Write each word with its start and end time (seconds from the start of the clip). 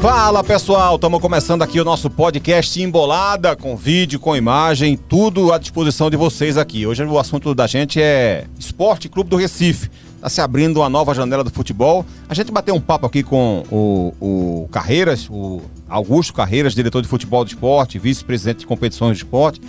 Fala 0.00 0.42
pessoal, 0.42 0.94
estamos 0.94 1.20
começando 1.20 1.60
aqui 1.60 1.78
o 1.78 1.84
nosso 1.84 2.08
podcast 2.08 2.80
Embolada, 2.80 3.54
com 3.54 3.76
vídeo, 3.76 4.18
com 4.18 4.34
imagem, 4.34 4.96
tudo 4.96 5.52
à 5.52 5.58
disposição 5.58 6.08
de 6.08 6.16
vocês 6.16 6.56
aqui. 6.56 6.86
Hoje 6.86 7.04
o 7.04 7.18
assunto 7.18 7.54
da 7.54 7.66
gente 7.66 8.00
é 8.00 8.46
Esporte 8.58 9.10
Clube 9.10 9.28
do 9.28 9.36
Recife. 9.36 9.90
Está 10.16 10.30
se 10.30 10.40
abrindo 10.40 10.78
uma 10.78 10.88
nova 10.88 11.12
janela 11.12 11.44
do 11.44 11.50
futebol. 11.50 12.06
A 12.30 12.32
gente 12.32 12.50
bateu 12.50 12.74
um 12.74 12.80
papo 12.80 13.04
aqui 13.04 13.22
com 13.22 13.62
o, 13.70 14.14
o 14.18 14.68
Carreiras, 14.70 15.28
o 15.28 15.60
Augusto 15.86 16.32
Carreiras, 16.32 16.74
diretor 16.74 17.02
de 17.02 17.08
futebol 17.08 17.44
do 17.44 17.48
esporte, 17.48 17.98
vice-presidente 17.98 18.60
de 18.60 18.66
competições 18.66 19.18
de 19.18 19.24
esporte. 19.24 19.60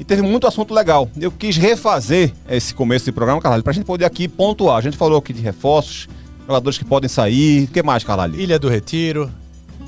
E 0.00 0.02
teve 0.02 0.20
muito 0.20 0.48
assunto 0.48 0.74
legal. 0.74 1.08
Eu 1.16 1.30
quis 1.30 1.56
refazer 1.56 2.32
esse 2.48 2.74
começo 2.74 3.04
de 3.04 3.12
programa, 3.12 3.40
Carlalho, 3.40 3.62
para 3.62 3.70
a 3.70 3.74
gente 3.74 3.86
poder 3.86 4.04
aqui 4.04 4.26
pontuar. 4.26 4.78
A 4.78 4.80
gente 4.80 4.96
falou 4.96 5.18
aqui 5.18 5.32
de 5.32 5.40
reforços, 5.40 6.08
jogadores 6.44 6.76
que 6.76 6.84
podem 6.84 7.08
sair. 7.08 7.66
O 7.66 7.68
que 7.68 7.84
mais, 7.84 8.02
Carlalho? 8.02 8.34
Ilha 8.34 8.58
do 8.58 8.68
Retiro, 8.68 9.30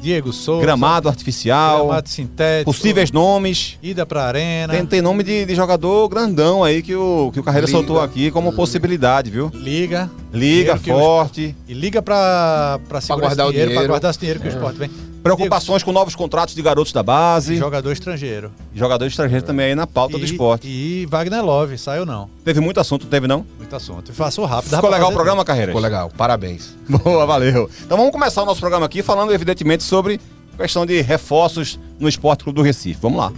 Diego 0.03 0.33
Souza. 0.33 0.63
Gramado 0.63 1.09
artificial. 1.09 1.87
Gramado 1.87 2.09
sintético. 2.09 2.73
Possíveis 2.73 3.13
nomes. 3.13 3.79
Ida 3.81 4.05
pra 4.05 4.25
arena. 4.25 4.75
Tem, 4.75 4.85
tem 4.85 5.01
nome 5.01 5.23
de, 5.23 5.47
de, 5.47 5.55
jogador 5.55 6.09
grandão 6.09 6.65
aí 6.65 6.83
que 6.83 6.95
o, 6.97 7.31
que 7.33 7.39
o 7.39 7.43
Carreira 7.43 7.67
liga, 7.67 7.79
soltou 7.79 8.01
aqui 8.01 8.31
como 8.33 8.49
liga. 8.49 8.57
possibilidade, 8.57 9.31
viu? 9.31 9.51
Liga. 9.55 10.11
Liga 10.33 10.77
forte. 10.77 11.55
E 11.69 11.73
liga 11.73 12.03
pra, 12.03 12.81
pra 12.89 13.01
segurar 13.01 13.29
pra 13.29 13.29
guardar 13.29 13.47
esse 13.47 13.53
dinheiro, 13.53 13.71
dinheiro, 13.71 13.75
pra 13.75 13.87
guardar 13.87 14.11
esse 14.11 14.19
dinheiro 14.19 14.41
que 14.41 14.49
é. 14.49 14.51
o 14.51 14.55
esporte 14.55 14.79
vem. 14.79 15.12
Preocupações 15.23 15.85
com 15.85 15.93
novos 15.93 16.17
contratos 16.17 16.55
de 16.55 16.61
garotos 16.61 16.93
da 16.93 17.03
base. 17.03 17.57
Jogador 17.57 17.93
estrangeiro. 17.93 18.51
Jogador 18.75 19.07
estrangeiro 19.07 19.45
também 19.45 19.67
aí 19.67 19.75
na 19.75 19.87
pauta 19.87 20.17
e, 20.17 20.21
do 20.21 20.25
esporte. 20.25 20.67
E 20.67 21.07
Wagner 21.07 21.45
Love, 21.45 21.79
saiu 21.79 22.05
não. 22.05 22.29
Teve 22.45 22.59
muito 22.59 22.81
assunto, 22.81 23.07
teve 23.07 23.29
não? 23.29 23.47
Muito 23.57 23.75
assunto. 23.77 24.11
E 24.11 24.15
faço 24.15 24.45
rápido. 24.45 24.75
Ficou 24.75 24.91
legal 24.91 25.11
o 25.11 25.13
programa, 25.13 25.45
Carreira? 25.45 25.69
Ficou 25.71 25.81
legal, 25.81 26.11
parabéns. 26.17 26.75
Boa, 27.05 27.25
valeu. 27.25 27.71
Então 27.85 27.97
vamos 27.97 28.11
começar 28.11 28.43
o 28.43 28.47
nosso 28.47 28.61
programa 28.61 28.87
aqui 28.87 29.01
falando 29.01 29.33
evidentemente 29.33 29.85
sobre 29.85 30.21
questão 30.57 30.85
de 30.85 31.01
reforços 31.01 31.79
no 32.01 32.09
Esporte 32.09 32.43
Clube 32.43 32.57
do 32.57 32.63
Recife. 32.63 32.99
Vamos 33.01 33.19
lá. 33.19 33.33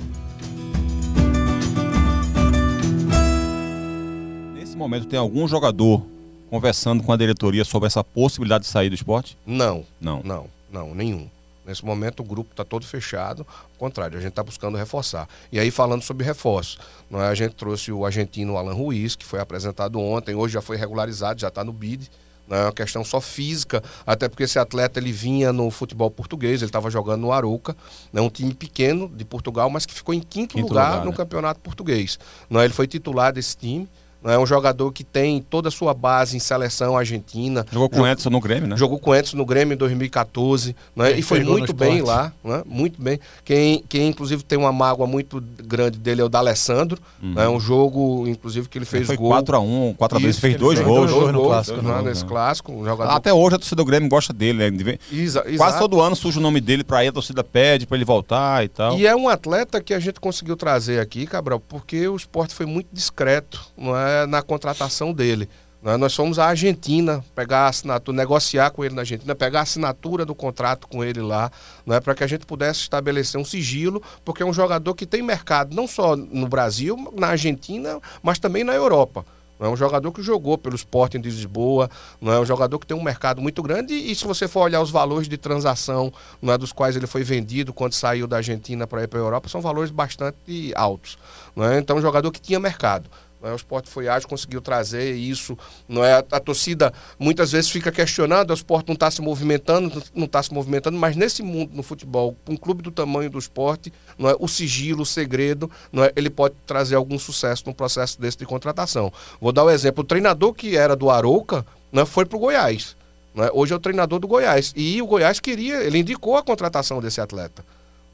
Nesse 4.55 4.75
momento, 4.75 5.07
tem 5.07 5.19
algum 5.19 5.47
jogador 5.47 6.03
conversando 6.49 7.03
com 7.03 7.13
a 7.13 7.17
diretoria 7.17 7.65
sobre 7.65 7.89
essa 7.89 8.03
possibilidade 8.03 8.65
de 8.65 8.71
sair 8.71 8.89
do 8.89 8.95
esporte? 8.95 9.37
Não. 9.47 9.85
Não. 10.01 10.23
Não, 10.25 10.47
não, 10.73 10.95
nenhum. 10.95 11.29
Nesse 11.67 11.85
momento 11.85 12.21
o 12.21 12.25
grupo 12.25 12.51
está 12.51 12.65
todo 12.65 12.87
fechado, 12.87 13.47
ao 13.49 13.79
contrário, 13.79 14.19
a 14.19 14.21
gente 14.21 14.31
está 14.31 14.43
buscando 14.43 14.77
reforçar. 14.77 15.29
E 15.51 15.59
aí 15.59 15.71
falando 15.71 16.03
sobre 16.03 16.25
reforço, 16.25 16.79
não 17.11 17.23
é? 17.23 17.29
a 17.29 17.35
gente 17.35 17.55
trouxe 17.55 17.91
o 17.91 18.05
argentino 18.05 18.57
Alan 18.57 18.75
Ruiz, 18.75 19.17
que 19.17 19.25
foi 19.25 19.41
apresentado 19.41 19.99
ontem, 19.99 20.35
hoje 20.35 20.55
já 20.55 20.61
foi 20.61 20.77
regularizado, 20.77 21.41
já 21.41 21.49
está 21.49 21.65
no 21.65 21.73
BID, 21.73 22.11
não 22.47 22.57
é 22.57 22.63
uma 22.65 22.73
questão 22.73 23.03
só 23.03 23.21
física, 23.21 23.83
até 24.07 24.29
porque 24.29 24.43
esse 24.43 24.59
atleta 24.59 25.01
ele 25.01 25.13
vinha 25.13 25.53
no 25.53 25.71
futebol 25.71 26.11
português, 26.11 26.61
ele 26.61 26.69
estava 26.69 26.91
jogando 26.91 27.23
no 27.23 27.33
Arouca, 27.33 27.75
né, 28.13 28.21
um 28.21 28.29
time 28.29 28.53
pequeno 28.53 29.09
de 29.09 29.25
Portugal, 29.25 29.71
mas 29.71 29.87
que 29.87 29.95
ficou 29.95 30.15
em 30.15 30.21
quinto, 30.21 30.55
quinto 30.55 30.69
lugar, 30.69 30.91
lugar, 30.91 31.05
no 31.05 31.11
né? 31.11 31.17
campeonato 31.17 31.61
português. 31.61 32.19
Não 32.51 32.61
é? 32.61 32.65
Ele 32.65 32.75
foi 32.75 32.87
titular 32.87 33.33
desse 33.33 33.57
time. 33.57 33.89
É 34.25 34.39
um 34.39 34.47
jogador 34.47 34.91
que 34.91 35.05
tem 35.05 35.41
toda 35.43 35.69
a 35.69 35.71
sua 35.71 35.93
base 35.93 36.37
em 36.37 36.41
seleção 36.41 36.97
argentina. 36.97 37.65
Jogou 37.71 37.89
com 37.89 38.01
o 38.01 38.07
Edson 38.07 38.31
no 38.31 38.41
Grêmio, 38.41 38.69
né? 38.69 38.77
Jogou 38.77 38.99
com 38.99 39.11
o 39.11 39.15
Edson 39.15 39.37
no 39.37 39.45
Grêmio 39.45 39.75
em 39.75 39.77
2014. 39.77 40.75
Né? 40.97 41.13
E 41.13 41.23
foi 41.23 41.45
muito 41.45 41.73
bem 41.73 42.01
lá, 42.01 42.33
né? 42.43 42.63
muito 42.65 43.01
bem. 43.01 43.21
Quem, 43.45 43.85
quem, 43.89 44.09
inclusive, 44.09 44.43
tem 44.43 44.59
uma 44.59 44.73
mágoa 44.73 45.07
muito 45.07 45.43
grande 45.63 45.99
dele 45.99 46.23
é 46.23 46.25
o 46.25 46.29
D'Alessandro. 46.29 47.01
Uhum. 47.23 47.35
É 47.39 47.49
um 47.49 47.61
jogo, 47.61 48.27
inclusive, 48.27 48.69
que 48.69 48.79
ele 48.79 48.85
fez 48.85 49.07
foi 49.07 49.17
gol. 49.17 49.31
4x1, 49.31 49.97
4x2, 49.97 50.21
fez, 50.21 50.39
fez 50.39 50.57
dois 50.57 50.81
gols. 50.81 51.11
Dois, 51.11 51.33
no 51.33 51.45
clássico. 51.45 51.83
Né? 51.83 52.03
Nesse 52.03 52.25
clássico. 52.25 52.73
Um 52.73 52.85
jogador... 52.85 53.13
Até 53.13 53.33
hoje 53.33 53.57
a 53.57 53.59
torcida 53.59 53.77
do 53.77 53.85
Grêmio 53.85 54.09
gosta 54.09 54.33
dele. 54.33 54.71
Né? 54.71 54.99
Exa 55.13 55.45
Quase 55.57 55.79
todo 55.79 56.01
ano 56.01 56.17
surge 56.17 56.39
o 56.39 56.43
nome 56.43 56.61
dele 56.61 56.83
para 56.83 57.05
ir, 57.05 57.09
a 57.09 57.13
torcida 57.13 57.45
pede 57.45 57.87
para 57.87 57.97
ele 57.97 58.05
voltar 58.05 58.65
e 58.65 58.69
tal. 58.69 58.99
E 58.99 59.07
é 59.07 59.15
um 59.15 59.29
atleta 59.29 59.83
que 59.83 59.93
a 59.93 60.01
gente 60.01 60.19
conseguiu 60.19 60.57
trazer 60.57 60.99
aqui, 60.99 61.27
Cabral, 61.27 61.61
porque 61.61 62.09
o 62.09 62.17
esporte 62.17 62.55
foi 62.55 62.65
muito 62.67 62.89
discreto 62.93 63.75
não 63.77 63.97
é, 63.97 64.14
na 64.29 64.43
contratação 64.43 65.13
dele. 65.13 65.49
Né? 65.85 65.99
Nós 65.99 66.15
fomos 66.15 66.39
à 66.39 66.47
Argentina 66.47 67.23
pegar 67.35 67.69
assinatura, 67.69 68.17
negociar 68.17 68.71
com 68.71 68.83
ele 68.83 68.95
na 68.95 69.03
Argentina, 69.03 69.35
pegar 69.35 69.61
a 69.61 69.63
assinatura 69.63 70.25
do 70.25 70.35
contrato 70.35 70.89
com 70.89 71.05
ele 71.05 71.21
lá, 71.21 71.53
né? 71.85 72.01
para 72.01 72.15
que 72.15 72.25
a 72.25 72.27
gente 72.27 72.47
pudesse 72.47 72.81
estabelecer 72.81 73.39
um 73.39 73.45
sigilo, 73.45 74.03
porque 74.25 74.43
é 74.43 74.47
um 74.47 74.53
jogador 74.53 74.95
que 74.95 75.05
tem 75.05 75.23
mercado 75.23 75.77
não 75.77 75.87
só 75.87 76.17
no 76.17 76.49
Brasil, 76.49 77.13
na 77.15 77.29
Argentina, 77.29 78.01
mas 78.23 78.39
também 78.39 78.65
na 78.65 78.75
Europa. 78.75 79.27
É 79.61 79.69
um 79.69 79.77
jogador 79.77 80.11
que 80.11 80.23
jogou 80.23 80.59
pelo 80.59 80.75
Sporting 80.75 81.21
de 81.21 81.31
Lisboa, 81.31 81.89
não 82.21 82.33
é 82.33 82.41
um 82.41 82.45
jogador 82.45 82.79
que 82.79 82.87
tem 82.87 82.97
um 82.97 83.03
mercado 83.03 83.41
muito 83.41 83.63
grande 83.63 83.95
e, 83.95 84.15
se 84.15 84.25
você 84.27 84.49
for 84.49 84.61
olhar 84.61 84.81
os 84.81 84.91
valores 84.91 85.29
de 85.29 85.39
transação, 85.39 86.13
não 86.43 86.53
é 86.53 86.59
dos 86.59 86.73
quais 86.73 86.97
ele 86.97 87.07
foi 87.07 87.23
vendido 87.23 87.73
quando 87.73 87.93
saiu 87.93 88.27
da 88.27 88.39
Argentina 88.39 88.87
para 88.87 89.05
ir 89.05 89.09
para 89.09 89.19
a 89.19 89.23
Europa, 89.23 89.49
são 89.49 89.61
valores 89.61 89.91
bastante 89.91 90.73
altos, 90.75 91.17
não 91.55 91.65
é? 91.65 91.79
Então, 91.79 91.97
um 91.97 92.01
jogador 92.03 92.33
que 92.33 92.41
tinha 92.41 92.59
mercado. 92.59 93.09
Né? 93.45 93.53
O 93.53 93.57
esporte 93.57 93.91
foi 93.91 94.09
ágil, 94.09 94.27
conseguiu 94.27 94.63
trazer 94.63 95.15
isso. 95.15 95.57
Não 95.87 96.03
é? 96.03 96.15
A, 96.15 96.25
a 96.33 96.41
torcida 96.41 96.91
muitas 97.19 97.53
vezes 97.53 97.71
fica 97.71 97.93
questionando, 97.93 98.51
o 98.51 98.55
esporte 98.55 98.89
não 98.89 98.95
está 98.95 99.11
se 99.11 99.21
movimentando, 99.21 100.03
não 100.15 100.25
está 100.25 100.43
se 100.43 100.53
movimentando, 100.53 100.97
mas 100.97 101.15
nesse 101.15 101.43
mundo, 101.43 101.73
no 101.75 101.83
futebol, 101.83 102.35
um 102.49 102.57
clube 102.57 102.83
do 102.83 102.91
tamanho 102.91 103.29
do 103.29 103.39
esporte, 103.39 103.93
não 104.19 104.31
é? 104.31 104.37
o 104.41 104.49
sigilo, 104.49 105.03
o 105.03 105.07
segredo, 105.07 105.71
não 105.93 106.03
é? 106.03 106.11
ele 106.17 106.31
pode 106.31 106.55
trazer 106.67 106.95
algum 106.95 107.19
sucesso 107.19 107.65
no 107.67 107.75
processo 107.75 108.19
desse 108.19 108.39
de 108.39 108.47
contratação. 108.47 109.13
Vou 109.39 109.53
dar 109.53 109.65
um 109.65 109.71
exemplo, 109.71 110.03
o 110.03 110.07
treinador 110.07 110.55
que 110.55 110.77
era 110.77 110.97
do 110.97 111.11
Arouca 111.11 111.67
né, 111.93 112.07
foi 112.07 112.25
para 112.25 112.37
o 112.37 112.41
Goiás. 112.41 112.97
Né? 113.35 113.51
Hoje 113.53 113.75
é 113.75 113.77
o 113.77 113.81
treinador 113.81 114.19
do 114.19 114.27
Goiás. 114.27 114.73
E 114.75 115.03
o 115.03 115.07
Goiás 115.07 115.39
queria, 115.39 115.83
ele 115.83 115.99
indicou 115.99 116.37
a 116.37 116.43
contratação 116.43 117.01
desse 117.01 117.21
atleta. 117.21 117.65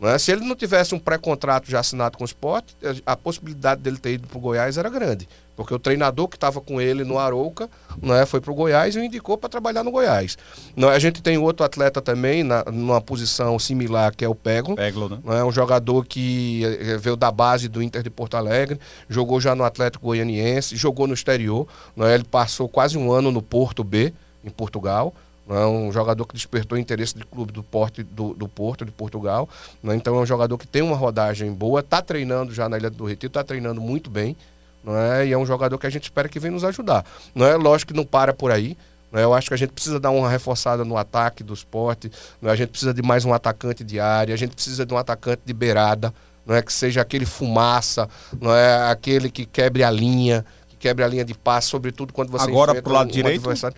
Né? 0.00 0.16
Se 0.19 0.33
ele 0.33 0.41
não 0.41 0.56
tivesse 0.56 0.94
um 0.94 0.99
pré-contrato 0.99 1.71
já 1.71 1.81
assinado 1.81 2.16
com 2.16 2.25
o 2.25 2.27
esporte, 2.27 2.75
a 3.05 3.16
possibilidade 3.16 3.83
dele 3.83 3.99
ter 3.99 4.15
ido 4.15 4.27
para 4.27 4.38
o 4.38 4.41
Goiás 4.41 4.78
era 4.78 4.88
grande. 4.88 5.28
Porque 5.55 5.75
o 5.75 5.78
treinador 5.78 6.27
que 6.27 6.37
estava 6.37 6.59
com 6.59 6.81
ele 6.81 7.05
no 7.05 7.19
Arouca 7.19 7.69
né, 8.00 8.25
foi 8.25 8.41
para 8.41 8.50
o 8.50 8.55
Goiás 8.55 8.97
e 8.97 8.99
o 8.99 9.05
indicou 9.05 9.37
para 9.37 9.50
trabalhar 9.50 9.84
no 9.84 9.91
Goiás. 9.91 10.38
Né, 10.75 10.88
a 10.88 10.99
gente 10.99 11.21
tem 11.21 11.37
outro 11.37 11.66
atleta 11.66 12.00
também, 12.00 12.43
na, 12.43 12.65
numa 12.65 12.99
posição 12.99 13.59
similar, 13.59 14.16
que 14.16 14.25
é 14.25 14.28
o 14.28 14.34
Peglo. 14.34 14.75
Peglo, 14.75 15.11
né? 15.11 15.21
É 15.38 15.44
um 15.44 15.53
jogador 15.53 16.06
que 16.06 16.65
eh, 16.65 16.97
veio 16.97 17.15
da 17.15 17.31
base 17.31 17.69
do 17.69 17.82
Inter 17.82 18.03
de 18.03 18.09
Porto 18.09 18.38
Alegre, 18.38 18.81
jogou 19.06 19.38
já 19.38 19.55
no 19.55 19.62
Atlético 19.62 20.06
Goianiense, 20.06 20.77
jogou 20.77 21.06
no 21.06 21.12
exterior. 21.12 21.69
Né, 21.94 22.15
ele 22.15 22.25
passou 22.25 22.67
quase 22.67 22.97
um 22.97 23.12
ano 23.12 23.31
no 23.31 23.43
Porto 23.43 23.84
B, 23.84 24.15
em 24.43 24.49
Portugal. 24.49 25.15
É 25.50 25.66
um 25.66 25.91
jogador 25.91 26.25
que 26.27 26.34
despertou 26.34 26.78
interesse 26.78 27.16
do 27.16 27.27
clube 27.27 27.53
do 27.53 27.62
Porto, 27.62 28.05
do, 28.05 28.34
do 28.34 28.49
Porto 28.49 28.84
de 28.84 28.93
Portugal. 28.93 29.49
Né? 29.83 29.97
Então 29.97 30.16
é 30.16 30.21
um 30.21 30.27
jogador 30.27 30.56
que 30.56 30.66
tem 30.66 30.81
uma 30.81 30.97
rodagem 30.97 31.53
boa, 31.53 31.81
está 31.81 32.00
treinando 32.00 32.55
já 32.55 32.69
na 32.69 32.77
Ilha 32.77 32.88
do 32.88 33.05
Retiro, 33.05 33.31
está 33.31 33.43
treinando 33.43 33.81
muito 33.81 34.09
bem. 34.09 34.37
Não 34.83 34.97
é? 34.97 35.27
E 35.27 35.33
é 35.33 35.37
um 35.37 35.44
jogador 35.44 35.77
que 35.77 35.87
a 35.87 35.91
gente 35.91 36.05
espera 36.05 36.28
que 36.28 36.38
venha 36.38 36.53
nos 36.53 36.65
ajudar. 36.65 37.05
Não 37.34 37.44
é 37.44 37.56
lógico 37.56 37.93
que 37.93 37.97
não 37.97 38.05
para 38.05 38.33
por 38.33 38.50
aí. 38.50 38.77
Não 39.11 39.21
é? 39.21 39.25
Eu 39.25 39.34
acho 39.34 39.49
que 39.49 39.55
a 39.55 39.56
gente 39.56 39.72
precisa 39.72 39.99
dar 39.99 40.11
uma 40.11 40.31
reforçada 40.31 40.84
no 40.84 40.97
ataque 40.97 41.43
do 41.43 41.53
esporte. 41.53 42.11
É? 42.43 42.49
A 42.49 42.55
gente 42.55 42.71
precisa 42.71 42.94
de 42.94 43.03
mais 43.03 43.25
um 43.25 43.34
atacante 43.34 43.82
de 43.82 43.99
área, 43.99 44.32
a 44.32 44.38
gente 44.38 44.55
precisa 44.55 44.87
de 44.87 44.94
um 44.94 44.97
atacante 44.97 45.43
de 45.44 45.53
beirada, 45.53 46.15
não 46.47 46.55
é 46.55 46.62
que 46.62 46.72
seja 46.72 47.00
aquele 47.00 47.27
fumaça, 47.27 48.09
não 48.41 48.55
é 48.55 48.91
aquele 48.91 49.31
que 49.31 49.44
quebre 49.44 49.82
a 49.82 49.91
linha, 49.91 50.44
que 50.69 50.77
quebre 50.77 51.05
a 51.05 51.09
linha 51.09 51.25
de 51.25 51.34
passe, 51.34 51.69
sobretudo 51.69 52.12
quando 52.12 52.31
você 52.31 52.49
Agora 52.49 52.81
pro 52.81 52.93
lado 52.93 53.09
um 53.09 53.12
direito. 53.12 53.41
Adversário 53.41 53.77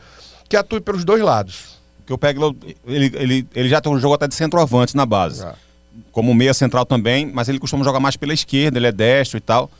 que 0.52 0.56
atue 0.56 0.82
pelos 0.82 1.02
dois 1.02 1.22
lados. 1.22 1.80
Que 2.06 2.12
o 2.12 2.18
Peglo, 2.18 2.54
ele, 2.86 3.10
ele, 3.14 3.48
ele 3.54 3.68
já 3.70 3.80
tem 3.80 3.90
um 3.90 3.98
jogo 3.98 4.14
até 4.14 4.28
de 4.28 4.34
centroavante 4.34 4.94
na 4.94 5.06
base. 5.06 5.40
Já. 5.40 5.54
Como 6.10 6.34
meia 6.34 6.53
central 6.53 6.84
também, 6.84 7.24
mas 7.24 7.48
ele 7.48 7.59
costuma 7.59 7.82
jogar 7.82 8.00
mais 8.00 8.18
pela 8.18 8.34
esquerda, 8.34 8.78
ele 8.78 8.86
é 8.86 8.92
destro 8.92 9.38
e 9.38 9.41
tal. 9.41 9.71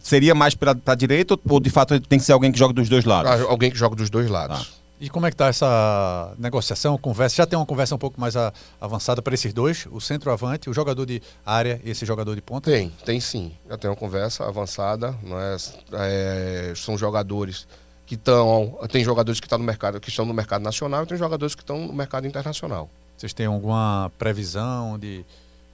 Seria 0.00 0.36
mais 0.36 0.54
para 0.54 0.76
a 0.86 0.94
direita 0.94 1.36
ou 1.48 1.58
de 1.58 1.68
fato 1.68 1.98
tem 1.98 2.16
que 2.16 2.24
ser 2.24 2.32
alguém 2.32 2.52
que 2.52 2.58
joga 2.58 2.72
dos 2.72 2.88
dois 2.88 3.04
lados? 3.04 3.32
Ah, 3.32 3.44
alguém 3.48 3.72
que 3.72 3.76
joga 3.76 3.96
dos 3.96 4.08
dois 4.08 4.30
lados. 4.30 4.72
Ah. 4.72 4.82
E 5.00 5.08
como 5.08 5.26
é 5.26 5.30
que 5.30 5.34
está 5.34 5.48
essa 5.48 6.32
negociação, 6.38 6.96
conversa? 6.96 7.34
Já 7.34 7.46
tem 7.46 7.58
uma 7.58 7.66
conversa 7.66 7.92
um 7.92 7.98
pouco 7.98 8.20
mais 8.20 8.36
a, 8.36 8.52
avançada 8.80 9.20
para 9.20 9.34
esses 9.34 9.52
dois, 9.52 9.88
o 9.90 10.00
centroavante, 10.00 10.70
o 10.70 10.72
jogador 10.72 11.04
de 11.04 11.20
área 11.44 11.80
e 11.82 11.90
esse 11.90 12.06
jogador 12.06 12.36
de 12.36 12.40
ponta? 12.40 12.70
Tem, 12.70 12.88
tem 13.04 13.18
sim. 13.18 13.50
Já 13.68 13.76
tem 13.76 13.90
uma 13.90 13.96
conversa 13.96 14.46
avançada. 14.46 15.12
Não 15.24 15.40
é, 15.40 15.56
é 15.92 16.72
são 16.76 16.96
jogadores 16.96 17.66
que 18.12 18.16
estão. 18.16 18.78
Tem 18.90 19.02
jogadores 19.02 19.40
que 19.40 19.46
estão 19.46 19.58
no 19.58 19.64
mercado, 19.64 19.98
que 19.98 20.10
estão 20.10 20.26
no 20.26 20.34
mercado 20.34 20.62
nacional 20.62 21.04
e 21.04 21.06
tem 21.06 21.16
jogadores 21.16 21.54
que 21.54 21.62
estão 21.62 21.86
no 21.86 21.94
mercado 21.94 22.26
internacional. 22.26 22.90
Vocês 23.16 23.32
têm 23.32 23.46
alguma 23.46 24.12
previsão 24.18 24.98
de 24.98 25.24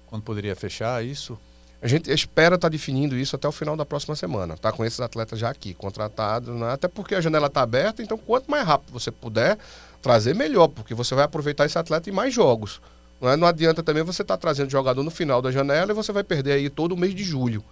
quando 0.07 0.23
poderia 0.23 0.55
fechar 0.55 1.05
isso? 1.05 1.37
A 1.83 1.89
gente 1.89 2.11
espera 2.11 2.55
estar 2.55 2.67
tá 2.67 2.69
definindo 2.69 3.17
isso 3.17 3.35
até 3.35 3.49
o 3.49 3.53
final 3.53 3.77
da 3.77 3.85
próxima 3.85 4.15
semana. 4.15 4.57
Tá 4.57 4.71
com 4.71 4.85
esses 4.85 5.01
atletas 5.01 5.39
já 5.39 5.51
aqui, 5.51 5.75
contratados, 5.75 6.55
né? 6.55 6.73
até 6.73 6.87
porque 6.87 7.15
a 7.15 7.21
janela 7.21 7.49
está 7.49 7.63
aberta, 7.63 8.03
então 8.03 8.17
quanto 8.17 8.49
mais 8.51 8.65
rápido 8.65 8.93
você 8.93 9.11
puder 9.11 9.59
trazer, 10.01 10.35
melhor, 10.35 10.69
porque 10.69 10.95
você 10.95 11.15
vai 11.15 11.25
aproveitar 11.25 11.67
esse 11.67 11.79
atleta 11.79 12.09
em 12.09 12.13
mais 12.13 12.33
jogos. 12.33 12.81
Não, 13.21 13.31
é? 13.31 13.37
não 13.37 13.49
adianta 13.49 13.83
também 13.83 14.05
você 14.05 14.23
estar 14.23 14.37
tá 14.37 14.41
trazendo 14.41 14.71
jogador 14.71 15.03
no 15.03 15.11
final 15.11 15.43
da 15.43 15.51
janela 15.51 15.91
e 15.91 15.95
você 15.95 16.13
vai 16.13 16.23
perder 16.23 16.53
aí 16.53 16.71
todo 16.71 16.93
o 16.93 16.97
mês 16.97 17.15
de 17.15 17.25
julho 17.25 17.65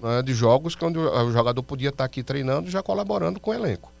né? 0.00 0.22
de 0.22 0.32
jogos, 0.32 0.76
onde 0.80 0.98
o 0.98 1.32
jogador 1.32 1.62
podia 1.62 1.88
estar 1.88 1.98
tá 1.98 2.04
aqui 2.04 2.22
treinando 2.22 2.68
e 2.68 2.70
já 2.70 2.82
colaborando 2.82 3.40
com 3.40 3.50
o 3.50 3.54
elenco. 3.54 3.95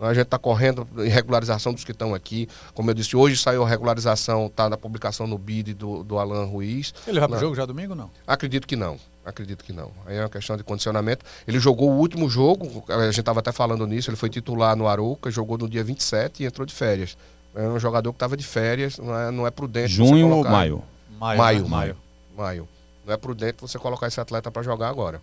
A 0.00 0.14
gente 0.14 0.24
está 0.24 0.38
correndo 0.38 0.86
em 0.98 1.08
regularização 1.08 1.72
dos 1.72 1.84
que 1.84 1.90
estão 1.90 2.14
aqui. 2.14 2.48
Como 2.74 2.90
eu 2.90 2.94
disse, 2.94 3.16
hoje 3.16 3.36
saiu 3.36 3.64
a 3.64 3.68
regularização, 3.68 4.46
está 4.46 4.68
na 4.68 4.76
publicação 4.76 5.26
no 5.26 5.36
BID 5.36 5.74
do, 5.74 6.04
do 6.04 6.18
Alan 6.18 6.44
Ruiz. 6.44 6.94
Ele 7.06 7.18
vai 7.18 7.28
para 7.28 7.36
o 7.36 7.40
jogo 7.40 7.56
já 7.56 7.66
domingo 7.66 7.94
não? 7.94 8.10
Acredito 8.26 8.66
que 8.66 8.76
não. 8.76 8.98
Acredito 9.24 9.64
que 9.64 9.72
não. 9.72 9.90
Aí 10.06 10.16
é 10.16 10.22
uma 10.22 10.28
questão 10.28 10.56
de 10.56 10.62
condicionamento. 10.62 11.24
Ele 11.46 11.58
jogou 11.58 11.90
o 11.90 11.96
último 11.98 12.30
jogo, 12.30 12.84
a 12.88 13.06
gente 13.06 13.20
estava 13.20 13.40
até 13.40 13.52
falando 13.52 13.86
nisso, 13.86 14.08
ele 14.08 14.16
foi 14.16 14.30
titular 14.30 14.74
no 14.76 14.86
Arouca, 14.86 15.30
jogou 15.30 15.58
no 15.58 15.68
dia 15.68 15.84
27 15.84 16.42
e 16.42 16.46
entrou 16.46 16.64
de 16.64 16.72
férias. 16.72 17.16
É 17.54 17.62
um 17.62 17.78
jogador 17.78 18.12
que 18.12 18.16
estava 18.16 18.36
de 18.36 18.44
férias, 18.44 18.98
não 18.98 19.18
é, 19.18 19.30
não 19.30 19.46
é 19.46 19.50
prudente. 19.50 19.92
Junho 19.92 20.30
ou 20.30 20.44
maio? 20.44 20.82
Maio, 21.18 21.38
maio, 21.38 21.62
né? 21.62 21.68
maio. 21.68 21.96
Maio. 22.36 22.68
Não 23.04 23.12
é 23.12 23.16
prudente 23.16 23.56
você 23.60 23.78
colocar 23.78 24.06
esse 24.06 24.20
atleta 24.20 24.50
para 24.50 24.62
jogar 24.62 24.88
agora. 24.88 25.20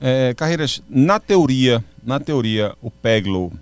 É, 0.00 0.34
Carreiras, 0.34 0.82
na 0.88 1.18
teoria, 1.18 1.84
na 2.02 2.20
teoria, 2.20 2.74
o 2.80 2.90
Peglo 2.90 3.52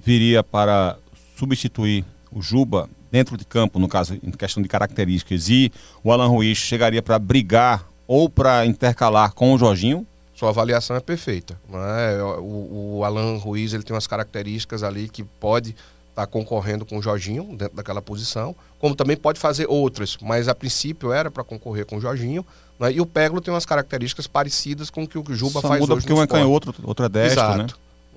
viria 0.00 0.42
para 0.42 0.96
substituir 1.36 2.04
o 2.30 2.42
Juba 2.42 2.88
dentro 3.10 3.36
de 3.36 3.44
campo, 3.44 3.78
no 3.78 3.88
caso, 3.88 4.14
em 4.22 4.30
questão 4.30 4.62
de 4.62 4.68
características, 4.68 5.48
e 5.48 5.72
o 6.02 6.12
Alan 6.12 6.28
Ruiz 6.28 6.58
chegaria 6.58 7.02
para 7.02 7.18
brigar 7.18 7.86
ou 8.06 8.28
para 8.28 8.64
intercalar 8.66 9.32
com 9.32 9.54
o 9.54 9.58
Jorginho? 9.58 10.06
Sua 10.34 10.50
avaliação 10.50 10.96
é 10.96 11.00
perfeita. 11.00 11.58
É? 11.72 12.22
O, 12.22 12.98
o 12.98 13.04
Alan 13.04 13.36
Ruiz 13.38 13.72
ele 13.72 13.82
tem 13.82 13.94
umas 13.94 14.06
características 14.06 14.82
ali 14.82 15.08
que 15.08 15.24
pode 15.24 15.70
estar 16.10 16.22
tá 16.22 16.26
concorrendo 16.26 16.86
com 16.86 16.98
o 16.98 17.02
Jorginho 17.02 17.44
dentro 17.56 17.76
daquela 17.76 18.00
posição, 18.00 18.54
como 18.78 18.94
também 18.94 19.16
pode 19.16 19.38
fazer 19.38 19.66
outras, 19.68 20.16
mas 20.20 20.48
a 20.48 20.54
princípio 20.54 21.12
era 21.12 21.30
para 21.30 21.42
concorrer 21.42 21.84
com 21.84 21.96
o 21.96 22.00
Jorginho. 22.00 22.46
Né? 22.78 22.92
E 22.92 23.00
o 23.00 23.06
Peglo 23.06 23.40
tem 23.40 23.52
umas 23.52 23.66
características 23.66 24.26
parecidas 24.26 24.90
com 24.90 25.02
o 25.02 25.08
que 25.08 25.18
o 25.18 25.24
Juba 25.34 25.60
Só 25.60 25.68
faz 25.68 25.80
muda 25.80 25.94
hoje 25.94 26.06
porque 26.06 26.18
um 26.18 26.22
é 26.22 26.26
canhoto, 26.26 26.74
outro 26.84 27.04
é 27.04 27.08
destro, 27.08 27.40
Exato. 27.40 27.58
né? 27.58 27.66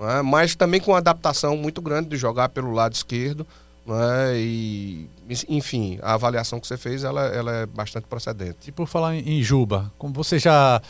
Né? 0.01 0.24
Mas 0.24 0.56
também 0.56 0.81
com 0.81 0.92
uma 0.92 0.98
adaptação 0.98 1.56
muito 1.56 1.80
grande 1.80 2.09
de 2.09 2.18
jogar 2.18 2.50
pelo 2.50 2.71
lado 2.71 2.94
esquerdo. 2.94 3.45
Né? 3.86 4.38
E, 4.38 5.07
enfim, 5.48 6.00
a 6.01 6.15
avaliação 6.15 6.59
que 6.59 6.68
você 6.68 6.77
fez 6.77 7.03
ela, 7.03 7.25
ela 7.27 7.51
é 7.51 7.65
bastante 7.68 8.07
procedente. 8.07 8.69
E 8.69 8.71
por 8.71 8.88
falar 8.88 9.15
em 9.15 9.44
Juba, 9.44 9.92
como 10.00 10.13
você 10.13 10.39
já 10.39 10.81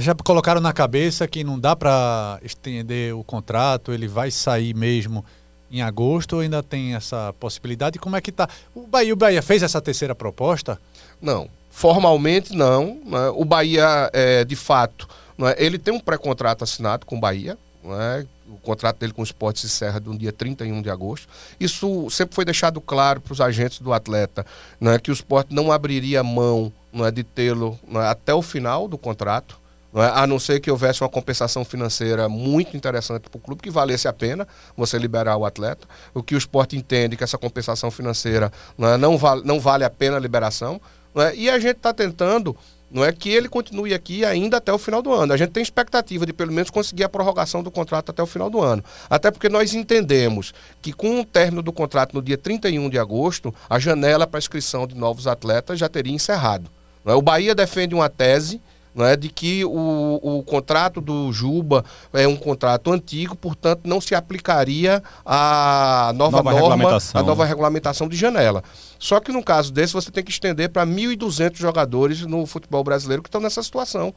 já 0.00 0.14
colocaram 0.14 0.60
na 0.60 0.72
cabeça 0.72 1.26
que 1.26 1.42
não 1.42 1.58
dá 1.58 1.74
para 1.74 2.38
estender 2.42 3.14
o 3.14 3.24
contrato, 3.24 3.90
ele 3.90 4.06
vai 4.06 4.30
sair 4.30 4.74
mesmo 4.74 5.24
em 5.70 5.80
agosto 5.80 6.34
ou 6.34 6.40
ainda 6.40 6.62
tem 6.62 6.94
essa 6.94 7.32
possibilidade? 7.40 7.98
Como 7.98 8.14
é 8.14 8.20
que 8.20 8.30
tá? 8.30 8.48
O 8.74 8.86
Bahia, 8.86 9.14
o 9.14 9.16
Bahia 9.16 9.40
fez 9.40 9.62
essa 9.62 9.80
terceira 9.80 10.14
proposta? 10.14 10.78
Não, 11.22 11.48
formalmente 11.70 12.54
não. 12.54 13.00
Né? 13.02 13.28
O 13.34 13.46
Bahia, 13.46 14.10
é, 14.12 14.44
de 14.44 14.56
fato, 14.56 15.08
né? 15.38 15.54
ele 15.56 15.78
tem 15.78 15.94
um 15.94 16.00
pré-contrato 16.00 16.64
assinado 16.64 17.06
com 17.06 17.16
o 17.16 17.20
Bahia, 17.20 17.56
né? 17.82 18.26
O 18.48 18.58
contrato 18.58 18.98
dele 18.98 19.12
com 19.12 19.20
o 19.20 19.24
esporte 19.24 19.60
se 19.60 19.66
encerra 19.66 20.00
no 20.00 20.16
dia 20.16 20.32
31 20.32 20.80
de 20.82 20.90
agosto. 20.90 21.28
Isso 21.58 22.08
sempre 22.10 22.34
foi 22.34 22.44
deixado 22.44 22.80
claro 22.80 23.20
para 23.20 23.32
os 23.32 23.40
agentes 23.40 23.80
do 23.80 23.92
atleta, 23.92 24.44
né, 24.80 24.98
que 24.98 25.10
o 25.10 25.12
esporte 25.12 25.54
não 25.54 25.70
abriria 25.70 26.22
mão 26.22 26.72
né, 26.92 27.10
de 27.10 27.22
tê-lo 27.22 27.78
né, 27.86 28.06
até 28.08 28.32
o 28.34 28.42
final 28.42 28.88
do 28.88 28.98
contrato. 28.98 29.58
Não 29.90 30.02
é? 30.02 30.10
a 30.10 30.26
não 30.26 30.38
ser 30.38 30.60
que 30.60 30.70
houvesse 30.70 31.02
uma 31.02 31.08
compensação 31.08 31.64
financeira 31.64 32.28
muito 32.28 32.76
interessante 32.76 33.22
para 33.22 33.38
o 33.38 33.40
clube, 33.40 33.62
que 33.62 33.70
valesse 33.70 34.06
a 34.06 34.12
pena 34.12 34.46
você 34.76 34.98
liberar 34.98 35.34
o 35.38 35.46
atleta. 35.46 35.88
O 36.12 36.22
que 36.22 36.34
o 36.34 36.38
esporte 36.38 36.76
entende 36.76 37.16
que 37.16 37.24
essa 37.24 37.38
compensação 37.38 37.90
financeira 37.90 38.52
não, 38.76 38.88
é? 38.88 38.96
não, 38.98 39.16
vale, 39.16 39.42
não 39.46 39.58
vale 39.58 39.84
a 39.84 39.90
pena 39.90 40.18
a 40.18 40.20
liberação. 40.20 40.78
Não 41.14 41.22
é? 41.22 41.34
E 41.34 41.48
a 41.48 41.58
gente 41.58 41.78
está 41.78 41.94
tentando 41.94 42.54
não 42.90 43.04
é 43.04 43.12
que 43.12 43.28
ele 43.28 43.48
continue 43.48 43.92
aqui 43.92 44.24
ainda 44.24 44.56
até 44.56 44.72
o 44.72 44.78
final 44.78 45.02
do 45.02 45.12
ano. 45.12 45.32
A 45.32 45.36
gente 45.36 45.50
tem 45.50 45.62
expectativa 45.62 46.24
de 46.24 46.32
pelo 46.32 46.52
menos 46.52 46.70
conseguir 46.70 47.04
a 47.04 47.08
prorrogação 47.08 47.62
do 47.62 47.70
contrato 47.70 48.10
até 48.10 48.22
o 48.22 48.26
final 48.26 48.48
do 48.48 48.60
ano. 48.60 48.82
Até 49.10 49.30
porque 49.30 49.48
nós 49.48 49.74
entendemos 49.74 50.54
que 50.80 50.92
com 50.92 51.20
o 51.20 51.24
término 51.24 51.62
do 51.62 51.72
contrato 51.72 52.14
no 52.14 52.22
dia 52.22 52.38
31 52.38 52.88
de 52.88 52.98
agosto, 52.98 53.54
a 53.68 53.78
janela 53.78 54.26
para 54.26 54.38
inscrição 54.38 54.86
de 54.86 54.94
novos 54.94 55.26
atletas 55.26 55.78
já 55.78 55.88
teria 55.88 56.14
encerrado. 56.14 56.70
É? 57.04 57.12
O 57.12 57.22
Bahia 57.22 57.54
defende 57.54 57.94
uma 57.94 58.08
tese 58.08 58.60
não 58.98 59.06
é 59.06 59.14
de 59.14 59.28
que 59.28 59.64
o, 59.64 60.18
o 60.20 60.42
contrato 60.42 61.00
do 61.00 61.32
Juba 61.32 61.84
é 62.12 62.26
um 62.26 62.34
contrato 62.34 62.92
antigo, 62.92 63.36
portanto 63.36 63.82
não 63.84 64.00
se 64.00 64.12
aplicaria 64.12 65.00
a 65.24 66.12
nova, 66.16 66.42
nova 66.42 66.60
norma, 66.60 66.98
a 67.14 67.22
nova 67.22 67.44
regulamentação 67.44 68.08
de 68.08 68.16
janela. 68.16 68.64
Só 68.98 69.20
que 69.20 69.30
no 69.30 69.40
caso 69.40 69.72
desse 69.72 69.92
você 69.92 70.10
tem 70.10 70.24
que 70.24 70.32
estender 70.32 70.70
para 70.70 70.84
1.200 70.84 71.56
jogadores 71.56 72.22
no 72.22 72.44
futebol 72.44 72.82
brasileiro 72.82 73.22
que 73.22 73.28
estão 73.28 73.40
nessa 73.40 73.62
situação. 73.62 74.12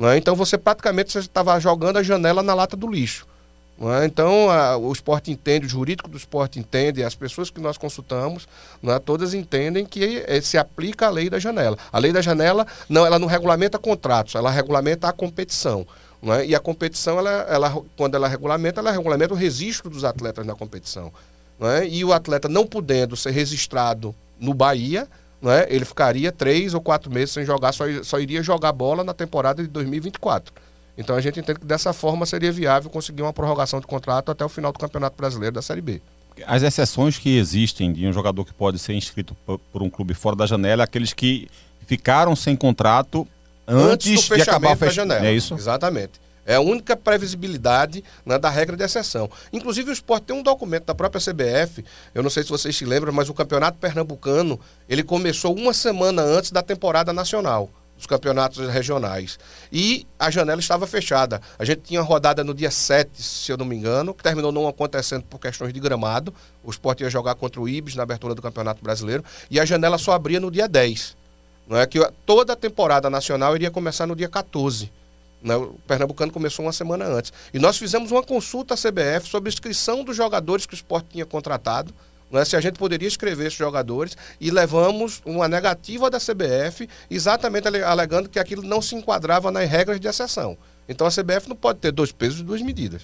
É? 0.00 0.16
Então 0.16 0.34
você 0.34 0.58
praticamente 0.58 1.16
estava 1.16 1.58
jogando 1.60 1.98
a 1.98 2.02
janela 2.02 2.42
na 2.42 2.54
lata 2.54 2.76
do 2.76 2.90
lixo. 2.90 3.24
É? 3.80 4.04
Então, 4.04 4.48
a, 4.50 4.76
o 4.76 4.92
esporte 4.92 5.32
entende, 5.32 5.66
o 5.66 5.68
jurídico 5.68 6.08
do 6.08 6.16
esporte 6.16 6.58
entende, 6.58 7.02
as 7.02 7.14
pessoas 7.14 7.50
que 7.50 7.60
nós 7.60 7.76
consultamos, 7.76 8.46
é? 8.84 8.98
todas 9.00 9.34
entendem 9.34 9.84
que 9.84 10.22
é, 10.26 10.40
se 10.40 10.56
aplica 10.56 11.06
a 11.06 11.10
lei 11.10 11.28
da 11.28 11.38
janela. 11.38 11.76
A 11.92 11.98
lei 11.98 12.12
da 12.12 12.20
janela, 12.20 12.66
não, 12.88 13.04
ela 13.04 13.18
não 13.18 13.26
regulamenta 13.26 13.78
contratos, 13.78 14.36
ela 14.36 14.50
regulamenta 14.50 15.08
a 15.08 15.12
competição. 15.12 15.86
É? 16.22 16.46
E 16.46 16.54
a 16.54 16.60
competição, 16.60 17.18
ela, 17.18 17.30
ela, 17.30 17.82
quando 17.96 18.14
ela 18.14 18.28
regulamenta, 18.28 18.80
ela 18.80 18.92
regulamenta 18.92 19.34
o 19.34 19.36
registro 19.36 19.90
dos 19.90 20.04
atletas 20.04 20.46
na 20.46 20.54
competição. 20.54 21.12
É? 21.60 21.86
E 21.86 22.04
o 22.04 22.12
atleta 22.12 22.48
não 22.48 22.66
podendo 22.66 23.16
ser 23.16 23.30
registrado 23.30 24.14
no 24.38 24.54
Bahia, 24.54 25.08
é? 25.42 25.66
ele 25.68 25.84
ficaria 25.84 26.30
três 26.32 26.74
ou 26.74 26.80
quatro 26.80 27.10
meses 27.10 27.32
sem 27.32 27.44
jogar, 27.44 27.72
só, 27.72 27.84
só 28.02 28.18
iria 28.20 28.42
jogar 28.42 28.72
bola 28.72 29.04
na 29.04 29.12
temporada 29.12 29.62
de 29.62 29.68
2024. 29.68 30.54
Então 30.96 31.16
a 31.16 31.20
gente 31.20 31.40
entende 31.40 31.60
que 31.60 31.66
dessa 31.66 31.92
forma 31.92 32.24
seria 32.24 32.52
viável 32.52 32.88
conseguir 32.88 33.22
uma 33.22 33.32
prorrogação 33.32 33.80
de 33.80 33.86
contrato 33.86 34.30
até 34.30 34.44
o 34.44 34.48
final 34.48 34.72
do 34.72 34.78
Campeonato 34.78 35.16
Brasileiro 35.16 35.54
da 35.54 35.62
Série 35.62 35.80
B. 35.80 36.00
As 36.46 36.62
exceções 36.62 37.18
que 37.18 37.36
existem 37.36 37.92
de 37.92 38.06
um 38.06 38.12
jogador 38.12 38.44
que 38.44 38.52
pode 38.52 38.78
ser 38.78 38.94
inscrito 38.94 39.36
por 39.44 39.82
um 39.82 39.90
clube 39.90 40.14
fora 40.14 40.34
da 40.34 40.46
janela, 40.46 40.82
é 40.82 40.84
aqueles 40.84 41.12
que 41.12 41.48
ficaram 41.86 42.34
sem 42.34 42.56
contrato 42.56 43.26
antes, 43.66 44.12
antes 44.12 44.28
de 44.28 44.42
acabar 44.42 44.72
a 44.72 44.76
fech... 44.76 44.94
janela. 44.94 45.26
É 45.26 45.32
isso? 45.32 45.54
Exatamente. 45.54 46.24
É 46.46 46.56
a 46.56 46.60
única 46.60 46.96
previsibilidade 46.96 48.04
né, 48.24 48.38
da 48.38 48.50
regra 48.50 48.76
de 48.76 48.82
exceção. 48.82 49.30
Inclusive, 49.52 49.90
o 49.90 49.92
esporte 49.92 50.24
tem 50.24 50.36
um 50.36 50.42
documento 50.42 50.84
da 50.84 50.94
própria 50.94 51.20
CBF, 51.20 51.84
eu 52.14 52.22
não 52.22 52.28
sei 52.28 52.42
se 52.42 52.50
vocês 52.50 52.76
se 52.76 52.84
lembram, 52.84 53.12
mas 53.12 53.30
o 53.30 53.34
Campeonato 53.34 53.78
Pernambucano 53.78 54.60
ele 54.88 55.02
começou 55.02 55.56
uma 55.56 55.72
semana 55.72 56.22
antes 56.22 56.50
da 56.50 56.62
temporada 56.62 57.12
nacional 57.12 57.70
dos 57.96 58.06
campeonatos 58.06 58.68
regionais. 58.68 59.38
E 59.72 60.06
a 60.18 60.30
janela 60.30 60.60
estava 60.60 60.86
fechada. 60.86 61.40
A 61.58 61.64
gente 61.64 61.82
tinha 61.82 62.00
rodada 62.00 62.42
no 62.42 62.52
dia 62.52 62.70
7, 62.70 63.22
se 63.22 63.52
eu 63.52 63.56
não 63.56 63.64
me 63.64 63.76
engano, 63.76 64.12
que 64.12 64.22
terminou 64.22 64.52
não 64.52 64.66
acontecendo 64.68 65.24
por 65.24 65.38
questões 65.38 65.72
de 65.72 65.80
gramado. 65.80 66.34
O 66.62 66.70
esporte 66.70 67.02
ia 67.02 67.10
jogar 67.10 67.34
contra 67.34 67.60
o 67.60 67.68
Ibis 67.68 67.94
na 67.94 68.02
abertura 68.02 68.34
do 68.34 68.42
Campeonato 68.42 68.82
Brasileiro. 68.82 69.24
E 69.50 69.58
a 69.58 69.64
janela 69.64 69.98
só 69.98 70.12
abria 70.12 70.40
no 70.40 70.50
dia 70.50 70.68
10. 70.68 71.16
Não 71.66 71.78
é 71.78 71.86
que 71.86 71.98
toda 72.26 72.52
a 72.52 72.56
temporada 72.56 73.08
nacional 73.08 73.54
iria 73.54 73.70
começar 73.70 74.06
no 74.06 74.14
dia 74.14 74.28
14. 74.28 74.90
Né? 75.42 75.56
O 75.56 75.78
Pernambucano 75.86 76.32
começou 76.32 76.64
uma 76.64 76.72
semana 76.72 77.06
antes. 77.06 77.32
E 77.52 77.58
nós 77.58 77.76
fizemos 77.76 78.10
uma 78.10 78.22
consulta 78.22 78.74
à 78.74 78.76
CBF 78.76 79.28
sobre 79.28 79.48
a 79.48 79.52
inscrição 79.52 80.04
dos 80.04 80.16
jogadores 80.16 80.66
que 80.66 80.74
o 80.74 80.76
esporte 80.76 81.08
tinha 81.12 81.24
contratado 81.24 81.94
né, 82.34 82.44
se 82.44 82.56
a 82.56 82.60
gente 82.60 82.76
poderia 82.76 83.06
escrever 83.06 83.46
esses 83.46 83.58
jogadores 83.58 84.16
e 84.40 84.50
levamos 84.50 85.22
uma 85.24 85.46
negativa 85.46 86.10
da 86.10 86.18
CBF, 86.18 86.88
exatamente 87.08 87.68
alegando 87.68 88.28
que 88.28 88.40
aquilo 88.40 88.62
não 88.62 88.82
se 88.82 88.96
enquadrava 88.96 89.52
nas 89.52 89.70
regras 89.70 90.00
de 90.00 90.08
exceção. 90.08 90.58
Então 90.88 91.06
a 91.06 91.10
CBF 91.10 91.48
não 91.48 91.54
pode 91.54 91.78
ter 91.78 91.92
dois 91.92 92.10
pesos 92.10 92.40
e 92.40 92.42
duas 92.42 92.60
medidas. 92.60 93.02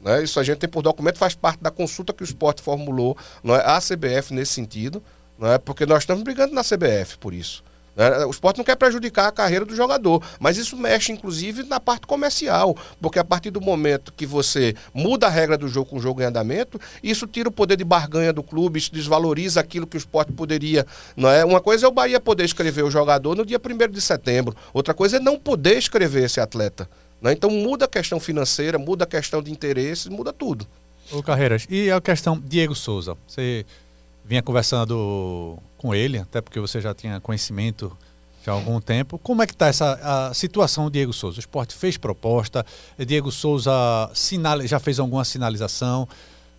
Né? 0.00 0.24
Isso 0.24 0.40
a 0.40 0.42
gente 0.42 0.58
tem 0.58 0.68
por 0.68 0.82
documento, 0.82 1.16
faz 1.16 1.36
parte 1.36 1.62
da 1.62 1.70
consulta 1.70 2.12
que 2.12 2.22
o 2.22 2.24
esporte 2.24 2.60
formulou 2.60 3.16
não 3.42 3.54
é, 3.54 3.60
à 3.64 3.78
CBF 3.78 4.34
nesse 4.34 4.52
sentido, 4.54 5.00
não 5.38 5.52
é, 5.52 5.58
porque 5.58 5.86
nós 5.86 6.02
estamos 6.02 6.24
brigando 6.24 6.52
na 6.52 6.62
CBF 6.62 7.18
por 7.18 7.32
isso. 7.32 7.62
Né? 7.96 8.24
O 8.24 8.30
esporte 8.30 8.58
não 8.58 8.64
quer 8.64 8.76
prejudicar 8.76 9.28
a 9.28 9.32
carreira 9.32 9.64
do 9.64 9.76
jogador, 9.76 10.22
mas 10.40 10.56
isso 10.56 10.76
mexe 10.76 11.12
inclusive 11.12 11.62
na 11.64 11.78
parte 11.78 12.06
comercial, 12.06 12.76
porque 13.00 13.18
a 13.18 13.24
partir 13.24 13.50
do 13.50 13.60
momento 13.60 14.12
que 14.16 14.26
você 14.26 14.74
muda 14.94 15.26
a 15.26 15.30
regra 15.30 15.58
do 15.58 15.68
jogo 15.68 15.90
com 15.90 15.96
o 15.96 16.00
jogo 16.00 16.22
em 16.22 16.24
andamento, 16.24 16.80
isso 17.02 17.26
tira 17.26 17.48
o 17.48 17.52
poder 17.52 17.76
de 17.76 17.84
barganha 17.84 18.32
do 18.32 18.42
clube, 18.42 18.78
isso 18.78 18.92
desvaloriza 18.92 19.60
aquilo 19.60 19.86
que 19.86 19.96
o 19.96 19.98
esporte 19.98 20.32
poderia. 20.32 20.86
Não 21.16 21.28
é? 21.28 21.44
Uma 21.44 21.60
coisa 21.60 21.86
é 21.86 21.88
o 21.88 21.92
Bahia 21.92 22.20
poder 22.20 22.44
escrever 22.44 22.82
o 22.82 22.90
jogador 22.90 23.36
no 23.36 23.44
dia 23.44 23.58
1 23.58 23.90
de 23.90 24.00
setembro, 24.00 24.56
outra 24.72 24.94
coisa 24.94 25.18
é 25.18 25.20
não 25.20 25.38
poder 25.38 25.76
escrever 25.76 26.24
esse 26.24 26.40
atleta. 26.40 26.88
Né? 27.20 27.32
Então 27.32 27.50
muda 27.50 27.84
a 27.84 27.88
questão 27.88 28.18
financeira, 28.18 28.78
muda 28.78 29.04
a 29.04 29.06
questão 29.06 29.42
de 29.42 29.50
interesses, 29.50 30.08
muda 30.08 30.32
tudo. 30.32 30.66
Ô 31.10 31.22
Carreiras, 31.22 31.66
e 31.68 31.90
a 31.90 32.00
questão 32.00 32.40
Diego 32.42 32.74
Souza? 32.74 33.16
Você 33.26 33.66
vinha 34.24 34.42
conversando 34.42 35.58
com 35.82 35.92
ele, 35.92 36.18
até 36.18 36.40
porque 36.40 36.60
você 36.60 36.80
já 36.80 36.94
tinha 36.94 37.20
conhecimento 37.20 37.94
já 38.46 38.52
há 38.52 38.54
algum 38.54 38.80
tempo. 38.80 39.18
Como 39.18 39.42
é 39.42 39.46
que 39.46 39.52
está 39.52 39.66
essa 39.66 40.28
a 40.30 40.32
situação 40.32 40.88
Diego 40.88 41.12
Souza? 41.12 41.38
O 41.38 41.40
esporte 41.40 41.74
fez 41.74 41.96
proposta, 41.96 42.64
Diego 42.96 43.32
Souza 43.32 43.72
sinal, 44.14 44.64
já 44.64 44.78
fez 44.78 45.00
alguma 45.00 45.24
sinalização. 45.24 46.08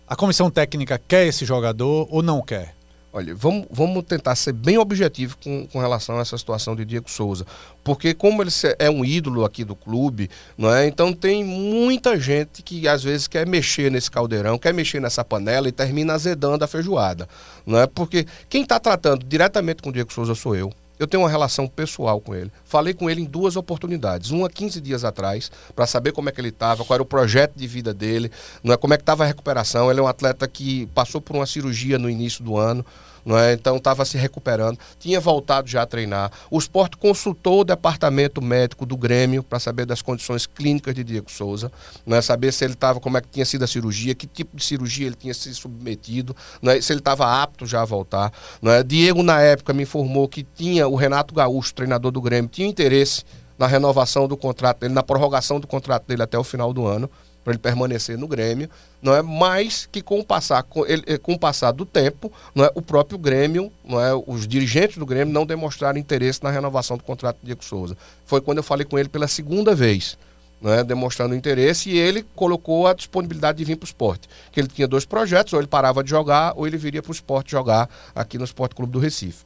A 0.06 0.14
comissão 0.14 0.50
técnica 0.50 1.00
quer 1.08 1.26
esse 1.26 1.46
jogador 1.46 2.06
ou 2.10 2.22
não 2.22 2.42
quer? 2.42 2.74
Olha, 3.16 3.32
vamos, 3.32 3.68
vamos 3.70 4.02
tentar 4.02 4.34
ser 4.34 4.52
bem 4.52 4.76
objetivo 4.76 5.36
com, 5.40 5.68
com 5.68 5.78
relação 5.78 6.18
a 6.18 6.20
essa 6.20 6.36
situação 6.36 6.74
de 6.74 6.84
Diego 6.84 7.08
Souza. 7.08 7.46
Porque 7.84 8.12
como 8.12 8.42
ele 8.42 8.50
é 8.76 8.90
um 8.90 9.04
ídolo 9.04 9.44
aqui 9.44 9.62
do 9.62 9.76
clube, 9.76 10.28
não 10.58 10.74
é? 10.74 10.88
Então 10.88 11.12
tem 11.12 11.44
muita 11.44 12.18
gente 12.18 12.60
que 12.60 12.88
às 12.88 13.04
vezes 13.04 13.28
quer 13.28 13.46
mexer 13.46 13.88
nesse 13.88 14.10
caldeirão, 14.10 14.58
quer 14.58 14.74
mexer 14.74 15.00
nessa 15.00 15.24
panela 15.24 15.68
e 15.68 15.72
termina 15.72 16.12
azedando 16.12 16.64
a 16.64 16.66
feijoada. 16.66 17.28
Não 17.64 17.78
é? 17.78 17.86
Porque 17.86 18.26
quem 18.48 18.62
está 18.62 18.80
tratando 18.80 19.24
diretamente 19.24 19.80
com 19.80 19.90
o 19.90 19.92
Diego 19.92 20.12
Souza 20.12 20.34
sou 20.34 20.56
eu. 20.56 20.72
Eu 20.98 21.06
tenho 21.06 21.22
uma 21.22 21.28
relação 21.28 21.66
pessoal 21.66 22.20
com 22.20 22.34
ele. 22.34 22.52
Falei 22.64 22.94
com 22.94 23.10
ele 23.10 23.20
em 23.20 23.24
duas 23.24 23.56
oportunidades. 23.56 24.30
Uma 24.30 24.48
15 24.48 24.80
dias 24.80 25.04
atrás, 25.04 25.50
para 25.74 25.86
saber 25.86 26.12
como 26.12 26.28
é 26.28 26.32
que 26.32 26.40
ele 26.40 26.48
estava, 26.48 26.84
qual 26.84 26.96
era 26.96 27.02
o 27.02 27.06
projeto 27.06 27.54
de 27.56 27.66
vida 27.66 27.92
dele, 27.92 28.30
não 28.62 28.72
é, 28.72 28.76
como 28.76 28.94
é 28.94 28.96
que 28.96 29.02
estava 29.02 29.24
a 29.24 29.26
recuperação. 29.26 29.90
Ele 29.90 30.00
é 30.00 30.02
um 30.02 30.06
atleta 30.06 30.46
que 30.46 30.86
passou 30.94 31.20
por 31.20 31.34
uma 31.34 31.46
cirurgia 31.46 31.98
no 31.98 32.08
início 32.08 32.44
do 32.44 32.56
ano 32.56 32.84
não 33.24 33.38
é? 33.38 33.52
então 33.52 33.76
estava 33.76 34.04
se 34.04 34.16
recuperando, 34.16 34.78
tinha 34.98 35.20
voltado 35.20 35.68
já 35.68 35.82
a 35.82 35.86
treinar. 35.86 36.30
O 36.50 36.58
esporte 36.58 36.96
consultou 36.96 37.60
o 37.60 37.64
departamento 37.64 38.42
médico 38.42 38.84
do 38.84 38.96
Grêmio 38.96 39.42
para 39.42 39.58
saber 39.58 39.86
das 39.86 40.02
condições 40.02 40.46
clínicas 40.46 40.94
de 40.94 41.02
Diego 41.02 41.30
Souza, 41.30 41.70
não 42.04 42.16
é? 42.16 42.22
saber 42.22 42.52
se 42.52 42.64
ele 42.64 42.74
estava, 42.74 43.00
como 43.00 43.16
é 43.16 43.20
que 43.20 43.28
tinha 43.28 43.44
sido 43.44 43.64
a 43.64 43.66
cirurgia, 43.66 44.14
que 44.14 44.26
tipo 44.26 44.56
de 44.56 44.64
cirurgia 44.64 45.06
ele 45.06 45.16
tinha 45.16 45.34
se 45.34 45.52
submetido, 45.54 46.36
não 46.60 46.72
é? 46.72 46.80
se 46.80 46.92
ele 46.92 47.00
estava 47.00 47.42
apto 47.42 47.66
já 47.66 47.82
a 47.82 47.84
voltar. 47.84 48.32
Não 48.60 48.70
é? 48.72 48.82
Diego, 48.82 49.22
na 49.22 49.40
época, 49.40 49.72
me 49.72 49.82
informou 49.82 50.28
que 50.28 50.42
tinha 50.42 50.86
o 50.88 50.94
Renato 50.94 51.34
Gaúcho, 51.34 51.74
treinador 51.74 52.10
do 52.10 52.20
Grêmio, 52.20 52.50
tinha 52.50 52.68
interesse 52.68 53.24
na 53.58 53.66
renovação 53.66 54.26
do 54.26 54.36
contrato 54.36 54.80
dele, 54.80 54.94
na 54.94 55.02
prorrogação 55.02 55.60
do 55.60 55.66
contrato 55.66 56.06
dele 56.06 56.22
até 56.22 56.38
o 56.38 56.44
final 56.44 56.72
do 56.72 56.86
ano 56.86 57.08
para 57.44 57.52
ele 57.52 57.58
permanecer 57.58 58.16
no 58.16 58.26
Grêmio, 58.26 58.70
não 59.02 59.14
é 59.14 59.20
mais 59.20 59.86
que 59.92 60.00
com 60.00 60.18
o 60.18 60.24
passar 60.24 60.62
com, 60.62 60.86
ele, 60.86 61.04
eh, 61.06 61.18
com 61.18 61.34
o 61.34 61.38
passar 61.38 61.72
do 61.72 61.84
tempo, 61.84 62.32
não 62.54 62.64
é 62.64 62.70
o 62.74 62.80
próprio 62.80 63.18
Grêmio, 63.18 63.70
não 63.84 64.00
é 64.00 64.14
os 64.26 64.48
dirigentes 64.48 64.96
do 64.96 65.04
Grêmio 65.04 65.32
não 65.32 65.44
demonstraram 65.44 65.98
interesse 65.98 66.42
na 66.42 66.50
renovação 66.50 66.96
do 66.96 67.04
contrato 67.04 67.36
de 67.40 67.46
Diego 67.46 67.62
Souza. 67.62 67.96
Foi 68.24 68.40
quando 68.40 68.58
eu 68.58 68.64
falei 68.64 68.86
com 68.86 68.98
ele 68.98 69.10
pela 69.10 69.28
segunda 69.28 69.74
vez. 69.74 70.16
é 70.64 70.82
demonstrando 70.82 71.34
interesse, 71.34 71.90
e 71.90 71.98
ele 71.98 72.24
colocou 72.34 72.86
a 72.86 72.94
disponibilidade 72.94 73.58
de 73.58 73.64
vir 73.64 73.76
para 73.76 73.84
o 73.84 73.86
esporte. 73.86 74.26
Que 74.50 74.58
ele 74.58 74.68
tinha 74.68 74.88
dois 74.88 75.04
projetos, 75.04 75.52
ou 75.52 75.60
ele 75.60 75.66
parava 75.66 76.02
de 76.02 76.08
jogar, 76.08 76.54
ou 76.56 76.66
ele 76.66 76.78
viria 76.78 77.02
para 77.02 77.10
o 77.10 77.12
esporte 77.12 77.50
jogar 77.50 77.90
aqui 78.14 78.38
no 78.38 78.44
Esporte 78.44 78.74
Clube 78.74 78.90
do 78.90 78.98
Recife. 78.98 79.44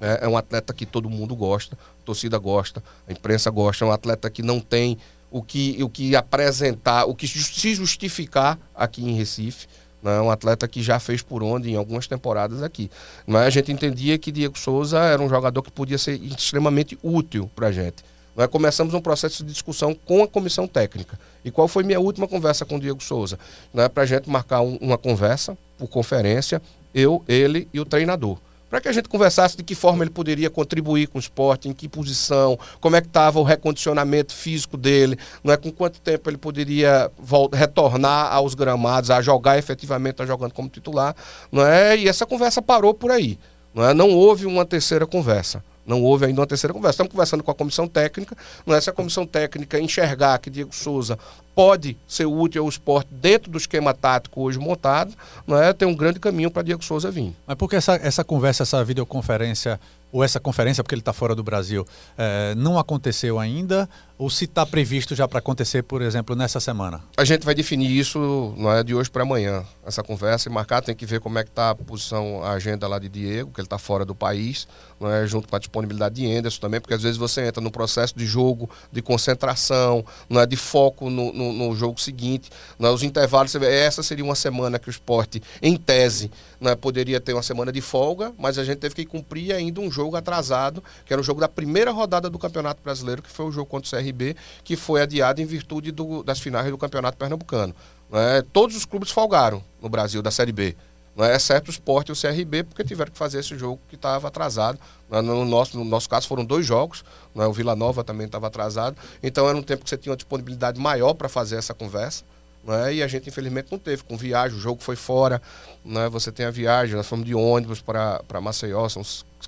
É, 0.00 0.20
é 0.22 0.28
um 0.28 0.36
atleta 0.36 0.72
que 0.72 0.86
todo 0.86 1.10
mundo 1.10 1.34
gosta, 1.34 1.74
a 1.74 2.04
torcida 2.04 2.38
gosta, 2.38 2.82
a 3.08 3.12
imprensa 3.12 3.50
gosta, 3.50 3.84
é 3.84 3.88
um 3.88 3.90
atleta 3.90 4.28
que 4.28 4.42
não 4.42 4.60
tem 4.60 4.98
o 5.30 5.42
que, 5.42 5.82
o 5.82 5.88
que 5.88 6.14
apresentar, 6.14 7.04
o 7.04 7.14
que 7.14 7.26
se 7.26 7.74
justificar 7.74 8.58
aqui 8.74 9.02
em 9.02 9.14
Recife. 9.14 9.66
Né? 10.02 10.20
Um 10.20 10.30
atleta 10.30 10.68
que 10.68 10.82
já 10.82 10.98
fez 10.98 11.22
por 11.22 11.42
onde 11.42 11.70
em 11.70 11.76
algumas 11.76 12.06
temporadas 12.06 12.62
aqui. 12.62 12.90
Mas 13.26 13.42
a 13.46 13.50
gente 13.50 13.72
entendia 13.72 14.18
que 14.18 14.30
Diego 14.30 14.58
Souza 14.58 14.98
era 14.98 15.20
um 15.20 15.28
jogador 15.28 15.62
que 15.62 15.70
podia 15.70 15.98
ser 15.98 16.20
extremamente 16.22 16.98
útil 17.02 17.50
para 17.54 17.68
a 17.68 17.72
gente. 17.72 18.04
Nós 18.36 18.48
começamos 18.48 18.92
um 18.92 19.00
processo 19.00 19.42
de 19.42 19.50
discussão 19.50 19.94
com 19.94 20.22
a 20.22 20.28
comissão 20.28 20.68
técnica. 20.68 21.18
E 21.44 21.50
qual 21.50 21.66
foi 21.66 21.82
minha 21.82 21.98
última 21.98 22.28
conversa 22.28 22.66
com 22.66 22.76
o 22.76 22.80
Diego 22.80 23.02
Souza? 23.02 23.38
Né? 23.72 23.88
Para 23.88 24.02
a 24.02 24.06
gente 24.06 24.28
marcar 24.28 24.60
um, 24.60 24.76
uma 24.76 24.98
conversa 24.98 25.56
por 25.78 25.88
conferência, 25.88 26.60
eu, 26.94 27.24
ele 27.26 27.66
e 27.72 27.80
o 27.80 27.84
treinador 27.84 28.38
para 28.68 28.80
que 28.80 28.88
a 28.88 28.92
gente 28.92 29.08
conversasse 29.08 29.56
de 29.56 29.62
que 29.62 29.74
forma 29.74 30.02
ele 30.02 30.10
poderia 30.10 30.50
contribuir 30.50 31.06
com 31.06 31.18
o 31.18 31.20
esporte, 31.20 31.68
em 31.68 31.72
que 31.72 31.88
posição, 31.88 32.58
como 32.80 32.96
é 32.96 33.00
que 33.00 33.06
estava 33.06 33.38
o 33.38 33.42
recondicionamento 33.42 34.34
físico 34.34 34.76
dele, 34.76 35.18
não 35.42 35.52
é 35.52 35.56
com 35.56 35.70
quanto 35.70 36.00
tempo 36.00 36.28
ele 36.28 36.36
poderia 36.36 37.10
retornar 37.52 38.32
aos 38.32 38.54
gramados, 38.54 39.10
a 39.10 39.22
jogar 39.22 39.58
efetivamente, 39.58 40.22
a 40.22 40.26
jogando 40.26 40.52
como 40.52 40.68
titular, 40.68 41.14
não 41.50 41.64
é? 41.64 41.96
E 41.96 42.08
essa 42.08 42.26
conversa 42.26 42.60
parou 42.60 42.92
por 42.92 43.10
aí, 43.10 43.38
não 43.74 43.84
é? 43.84 43.94
Não 43.94 44.10
houve 44.10 44.46
uma 44.46 44.64
terceira 44.64 45.06
conversa. 45.06 45.62
Não 45.86 46.02
houve 46.02 46.26
ainda 46.26 46.40
uma 46.40 46.46
terceira 46.46 46.74
conversa. 46.74 46.94
Estamos 46.94 47.12
conversando 47.12 47.44
com 47.44 47.50
a 47.52 47.54
comissão 47.54 47.86
técnica. 47.86 48.36
Não 48.66 48.74
é 48.74 48.80
se 48.80 48.90
a 48.90 48.92
comissão 48.92 49.24
técnica 49.24 49.78
enxergar 49.78 50.36
que 50.40 50.50
Diego 50.50 50.74
Souza 50.74 51.16
pode 51.56 51.96
ser 52.06 52.26
útil 52.26 52.64
ao 52.64 52.68
esporte 52.68 53.08
dentro 53.10 53.50
do 53.50 53.56
esquema 53.56 53.94
tático 53.94 54.42
hoje 54.42 54.58
montado, 54.58 55.14
não 55.46 55.56
é? 55.56 55.72
Tem 55.72 55.88
um 55.88 55.96
grande 55.96 56.20
caminho 56.20 56.50
para 56.50 56.62
Diego 56.62 56.84
Souza 56.84 57.10
vir. 57.10 57.34
Mas 57.46 57.56
por 57.56 57.70
que 57.70 57.76
essa, 57.76 57.94
essa 57.94 58.22
conversa, 58.22 58.62
essa 58.62 58.84
videoconferência 58.84 59.80
ou 60.12 60.24
essa 60.24 60.40
conferência, 60.40 60.82
porque 60.82 60.94
ele 60.94 61.02
está 61.02 61.12
fora 61.12 61.34
do 61.34 61.42
Brasil, 61.42 61.86
é, 62.16 62.54
não 62.54 62.78
aconteceu 62.78 63.38
ainda? 63.38 63.88
Ou 64.18 64.30
se 64.30 64.44
está 64.44 64.64
previsto 64.64 65.14
já 65.14 65.28
para 65.28 65.40
acontecer, 65.40 65.82
por 65.82 66.00
exemplo, 66.00 66.34
nessa 66.34 66.58
semana? 66.58 67.02
A 67.18 67.24
gente 67.24 67.44
vai 67.44 67.54
definir 67.54 67.90
isso 67.90 68.54
não 68.56 68.72
é 68.72 68.82
de 68.82 68.94
hoje 68.94 69.10
para 69.10 69.22
amanhã. 69.22 69.62
Essa 69.84 70.02
conversa 70.02 70.48
e 70.48 70.52
marcar, 70.52 70.80
tem 70.80 70.94
que 70.94 71.04
ver 71.04 71.20
como 71.20 71.38
é 71.38 71.44
que 71.44 71.50
está 71.50 71.70
a 71.70 71.74
posição, 71.74 72.42
a 72.42 72.52
agenda 72.52 72.88
lá 72.88 72.98
de 72.98 73.10
Diego, 73.10 73.50
que 73.52 73.60
ele 73.60 73.66
está 73.66 73.76
fora 73.76 74.06
do 74.06 74.14
país, 74.14 74.66
não 74.98 75.10
é 75.10 75.26
junto 75.26 75.46
com 75.48 75.56
a 75.56 75.58
disponibilidade 75.58 76.14
de 76.14 76.24
Enderson 76.24 76.60
também, 76.60 76.80
porque 76.80 76.94
às 76.94 77.02
vezes 77.02 77.18
você 77.18 77.46
entra 77.46 77.60
no 77.60 77.70
processo 77.70 78.16
de 78.16 78.24
jogo, 78.24 78.70
de 78.90 79.02
concentração, 79.02 80.02
não 80.30 80.40
é 80.40 80.46
de 80.46 80.56
foco 80.56 81.10
no, 81.10 81.30
no, 81.32 81.52
no 81.52 81.76
jogo 81.76 82.00
seguinte. 82.00 82.50
Não 82.78 82.88
é, 82.88 82.92
os 82.92 83.02
intervalos, 83.02 83.52
vê, 83.52 83.66
essa 83.66 84.02
seria 84.02 84.24
uma 84.24 84.34
semana 84.34 84.78
que 84.78 84.88
o 84.88 84.90
esporte, 84.90 85.42
em 85.60 85.76
tese, 85.76 86.30
não 86.58 86.70
é, 86.70 86.74
poderia 86.74 87.20
ter 87.20 87.34
uma 87.34 87.42
semana 87.42 87.70
de 87.70 87.82
folga, 87.82 88.32
mas 88.38 88.56
a 88.56 88.64
gente 88.64 88.78
teve 88.78 88.94
que 88.94 89.04
cumprir 89.04 89.52
ainda 89.52 89.80
um 89.80 89.90
jogo 89.96 90.16
atrasado, 90.16 90.84
que 91.04 91.12
era 91.12 91.20
o 91.20 91.24
jogo 91.24 91.40
da 91.40 91.48
primeira 91.48 91.90
rodada 91.90 92.28
do 92.28 92.38
Campeonato 92.38 92.82
Brasileiro, 92.82 93.22
que 93.22 93.30
foi 93.30 93.46
o 93.46 93.52
jogo 93.52 93.66
contra 93.66 93.88
o 93.88 94.02
CRB, 94.02 94.36
que 94.62 94.76
foi 94.76 95.00
adiado 95.02 95.40
em 95.40 95.46
virtude 95.46 95.90
do, 95.90 96.22
das 96.22 96.38
finais 96.38 96.70
do 96.70 96.78
Campeonato 96.78 97.16
Pernambucano. 97.16 97.74
É? 98.12 98.42
Todos 98.52 98.76
os 98.76 98.84
clubes 98.84 99.10
folgaram 99.10 99.62
no 99.80 99.88
Brasil 99.88 100.22
da 100.22 100.30
Série 100.30 100.52
B. 100.52 100.76
Não 101.16 101.24
é? 101.24 101.34
exceto 101.34 101.68
o 101.68 101.72
Sport 101.72 102.10
e 102.10 102.12
o 102.12 102.14
CRB, 102.14 102.64
porque 102.64 102.84
tiveram 102.84 103.10
que 103.10 103.16
fazer 103.16 103.40
esse 103.40 103.56
jogo 103.56 103.80
que 103.88 103.94
estava 103.94 104.28
atrasado. 104.28 104.78
No 105.10 105.46
nosso, 105.46 105.78
no 105.78 105.84
nosso 105.84 106.08
caso 106.10 106.28
foram 106.28 106.44
dois 106.44 106.66
jogos, 106.66 107.02
não 107.34 107.42
é? 107.42 107.46
o 107.46 107.52
Vila 107.52 107.74
Nova 107.74 108.04
também 108.04 108.26
estava 108.26 108.48
atrasado. 108.48 108.96
Então 109.22 109.48
era 109.48 109.56
um 109.56 109.62
tempo 109.62 109.82
que 109.82 109.88
você 109.88 109.96
tinha 109.96 110.12
uma 110.12 110.16
disponibilidade 110.16 110.78
maior 110.78 111.14
para 111.14 111.28
fazer 111.28 111.56
essa 111.56 111.72
conversa. 111.72 112.22
Né? 112.66 112.94
E 112.94 113.02
a 113.02 113.06
gente, 113.06 113.28
infelizmente, 113.28 113.68
não 113.70 113.78
teve. 113.78 114.02
Com 114.02 114.16
viagem, 114.16 114.56
o 114.56 114.60
jogo 114.60 114.82
foi 114.82 114.96
fora. 114.96 115.40
Né? 115.84 116.08
Você 116.08 116.32
tem 116.32 116.46
a 116.46 116.50
viagem, 116.50 116.96
nós 116.96 117.06
fomos 117.06 117.24
de 117.24 117.34
ônibus 117.34 117.80
para 117.80 118.40
Maceió, 118.40 118.88
são 118.88 119.02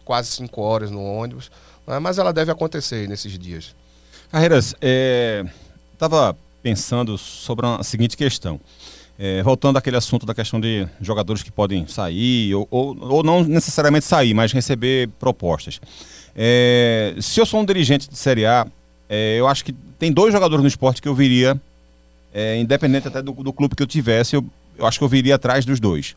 quase 0.04 0.28
cinco 0.28 0.60
horas 0.62 0.90
no 0.90 1.02
ônibus. 1.02 1.50
Né? 1.87 1.98
Mas 1.98 2.18
ela 2.18 2.32
deve 2.32 2.52
acontecer 2.52 3.08
nesses 3.08 3.37
dias. 3.38 3.75
Carreiras, 4.30 4.75
estava 5.92 6.30
é, 6.30 6.34
pensando 6.62 7.18
sobre 7.18 7.66
a 7.66 7.82
seguinte 7.82 8.16
questão. 8.16 8.60
É, 9.20 9.42
voltando 9.42 9.76
àquele 9.76 9.96
assunto 9.96 10.25
da 10.25 10.32
questão 10.32 10.60
de 10.60 10.87
jogadores 11.00 11.42
que 11.42 11.50
podem 11.50 11.88
sair, 11.88 12.54
ou, 12.54 12.68
ou, 12.70 12.96
ou 13.00 13.22
não 13.25 13.42
necessariamente 13.42 14.06
sair, 14.06 14.32
mas 14.32 14.52
receber 14.52 15.08
propostas. 15.18 15.80
É, 16.37 17.16
se 17.20 17.40
eu 17.40 17.44
sou 17.44 17.58
um 17.58 17.64
dirigente 17.64 18.08
de 18.08 18.16
Série 18.16 18.46
A, 18.46 18.64
é, 19.08 19.37
eu 19.37 19.48
acho 19.48 19.64
que 19.64 19.72
tem 19.98 20.12
dois 20.12 20.32
jogadores 20.32 20.62
no 20.62 20.68
esporte 20.68 21.02
que 21.02 21.08
eu 21.08 21.16
viria 21.16 21.60
é, 22.32 22.58
independente 22.58 23.08
até 23.08 23.23
do, 23.23 23.32
do, 23.32 23.52
clube 23.52 23.75
que 23.75 23.82
eu 23.82 23.87
tivesse, 23.87 24.37
eu, 24.37 24.44
eu, 24.78 24.87
acho 24.87 24.99
que 24.99 25.04
eu 25.04 25.08
viria 25.08 25.35
atrás 25.35 25.64
dos 25.64 25.80
dois. 25.80 26.14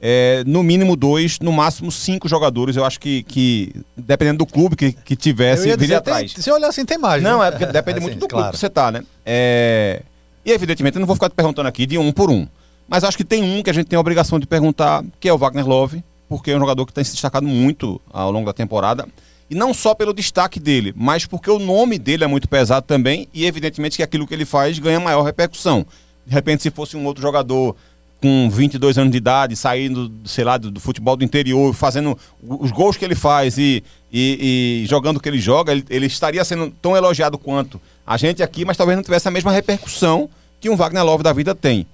É, 0.00 0.42
no 0.46 0.62
mínimo 0.62 0.96
dois, 0.96 1.38
no 1.38 1.52
máximo 1.52 1.92
cinco 1.92 2.28
jogadores, 2.28 2.76
eu 2.76 2.84
acho 2.84 2.98
que, 2.98 3.22
que 3.22 3.72
dependendo 3.96 4.38
do 4.38 4.46
clube 4.46 4.74
que, 4.74 4.92
que 4.92 5.14
tivesse, 5.14 5.68
eu 5.68 5.78
viria 5.78 5.98
atrás. 5.98 6.32
se 6.36 6.50
olhar 6.50 6.68
assim, 6.68 6.84
tem 6.84 6.98
mais. 6.98 7.22
Não, 7.22 7.38
né? 7.38 7.48
é 7.48 7.50
porque 7.52 7.66
depende 7.66 7.98
é, 7.98 8.00
muito 8.02 8.18
do 8.20 8.26
claro. 8.26 8.44
clube 8.44 8.52
que 8.54 8.58
você 8.58 8.68
tá, 8.68 8.90
né? 8.90 9.04
É, 9.24 10.02
e 10.44 10.50
evidentemente, 10.50 10.96
eu 10.96 11.00
não 11.00 11.06
vou 11.06 11.14
ficar 11.14 11.28
te 11.28 11.34
perguntando 11.34 11.68
aqui 11.68 11.86
de 11.86 11.96
um 11.98 12.10
por 12.10 12.30
um. 12.30 12.46
Mas 12.88 13.04
acho 13.04 13.16
que 13.16 13.24
tem 13.24 13.42
um 13.42 13.62
que 13.62 13.70
a 13.70 13.72
gente 13.72 13.86
tem 13.86 13.96
a 13.96 14.00
obrigação 14.00 14.38
de 14.40 14.46
perguntar, 14.46 15.04
que 15.20 15.28
é 15.28 15.32
o 15.32 15.38
Wagner 15.38 15.66
Love, 15.66 16.02
porque 16.28 16.50
é 16.50 16.56
um 16.56 16.60
jogador 16.60 16.84
que 16.84 16.92
tem 16.92 17.04
se 17.04 17.12
destacado 17.12 17.46
muito 17.46 18.00
ao 18.12 18.32
longo 18.32 18.46
da 18.46 18.52
temporada. 18.52 19.06
E 19.52 19.54
não 19.54 19.74
só 19.74 19.94
pelo 19.94 20.14
destaque 20.14 20.58
dele, 20.58 20.94
mas 20.96 21.26
porque 21.26 21.50
o 21.50 21.58
nome 21.58 21.98
dele 21.98 22.24
é 22.24 22.26
muito 22.26 22.48
pesado 22.48 22.86
também 22.86 23.28
e 23.34 23.44
evidentemente 23.44 23.98
que 23.98 24.02
aquilo 24.02 24.26
que 24.26 24.32
ele 24.32 24.46
faz 24.46 24.78
ganha 24.78 24.98
maior 24.98 25.20
repercussão. 25.22 25.84
De 26.26 26.32
repente, 26.32 26.62
se 26.62 26.70
fosse 26.70 26.96
um 26.96 27.04
outro 27.04 27.20
jogador 27.20 27.76
com 28.22 28.48
22 28.48 28.96
anos 28.96 29.10
de 29.12 29.18
idade, 29.18 29.54
saindo, 29.54 30.10
sei 30.24 30.42
lá, 30.42 30.56
do, 30.56 30.70
do 30.70 30.80
futebol 30.80 31.18
do 31.18 31.22
interior, 31.22 31.74
fazendo 31.74 32.16
os 32.42 32.70
gols 32.70 32.96
que 32.96 33.04
ele 33.04 33.14
faz 33.14 33.58
e, 33.58 33.84
e, 34.10 34.84
e 34.84 34.86
jogando 34.86 35.18
o 35.18 35.20
que 35.20 35.28
ele 35.28 35.38
joga, 35.38 35.72
ele, 35.72 35.84
ele, 35.90 36.06
estaria 36.06 36.42
sendo 36.46 36.70
tão 36.80 36.96
elogiado 36.96 37.36
quanto 37.36 37.78
a 38.06 38.16
gente 38.16 38.42
aqui, 38.42 38.64
mas 38.64 38.78
talvez 38.78 38.96
não 38.96 39.04
tivesse 39.04 39.28
a 39.28 39.30
mesma 39.30 39.52
repercussão 39.52 40.30
que 40.62 40.70
um 40.70 40.76
Wagner 40.76 41.04
Love 41.04 41.22
da 41.22 41.32
vida 41.34 41.54
tem. 41.54 41.86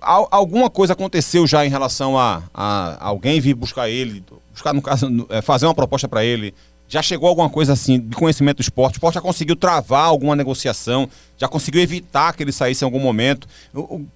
Alguma 0.00 0.70
coisa 0.70 0.92
aconteceu 0.92 1.46
já 1.46 1.64
em 1.64 1.68
relação 1.68 2.18
a, 2.18 2.42
a 2.52 3.04
alguém 3.04 3.40
vir 3.40 3.54
buscar 3.54 3.88
ele, 3.88 4.24
buscar, 4.52 4.72
no 4.72 4.82
caso, 4.82 5.26
é, 5.28 5.40
fazer 5.42 5.66
uma 5.66 5.74
proposta 5.74 6.08
para 6.08 6.24
ele? 6.24 6.54
Já 6.88 7.02
chegou 7.02 7.28
alguma 7.28 7.50
coisa 7.50 7.74
assim 7.74 8.00
de 8.00 8.16
conhecimento 8.16 8.56
do 8.58 8.62
esporte? 8.62 8.94
O 8.94 8.96
esporte 8.96 9.16
já 9.16 9.20
conseguiu 9.20 9.54
travar 9.54 10.06
alguma 10.06 10.34
negociação? 10.34 11.08
Já 11.36 11.46
conseguiu 11.46 11.82
evitar 11.82 12.32
que 12.32 12.42
ele 12.42 12.52
saísse 12.52 12.82
em 12.82 12.86
algum 12.86 12.98
momento? 12.98 13.46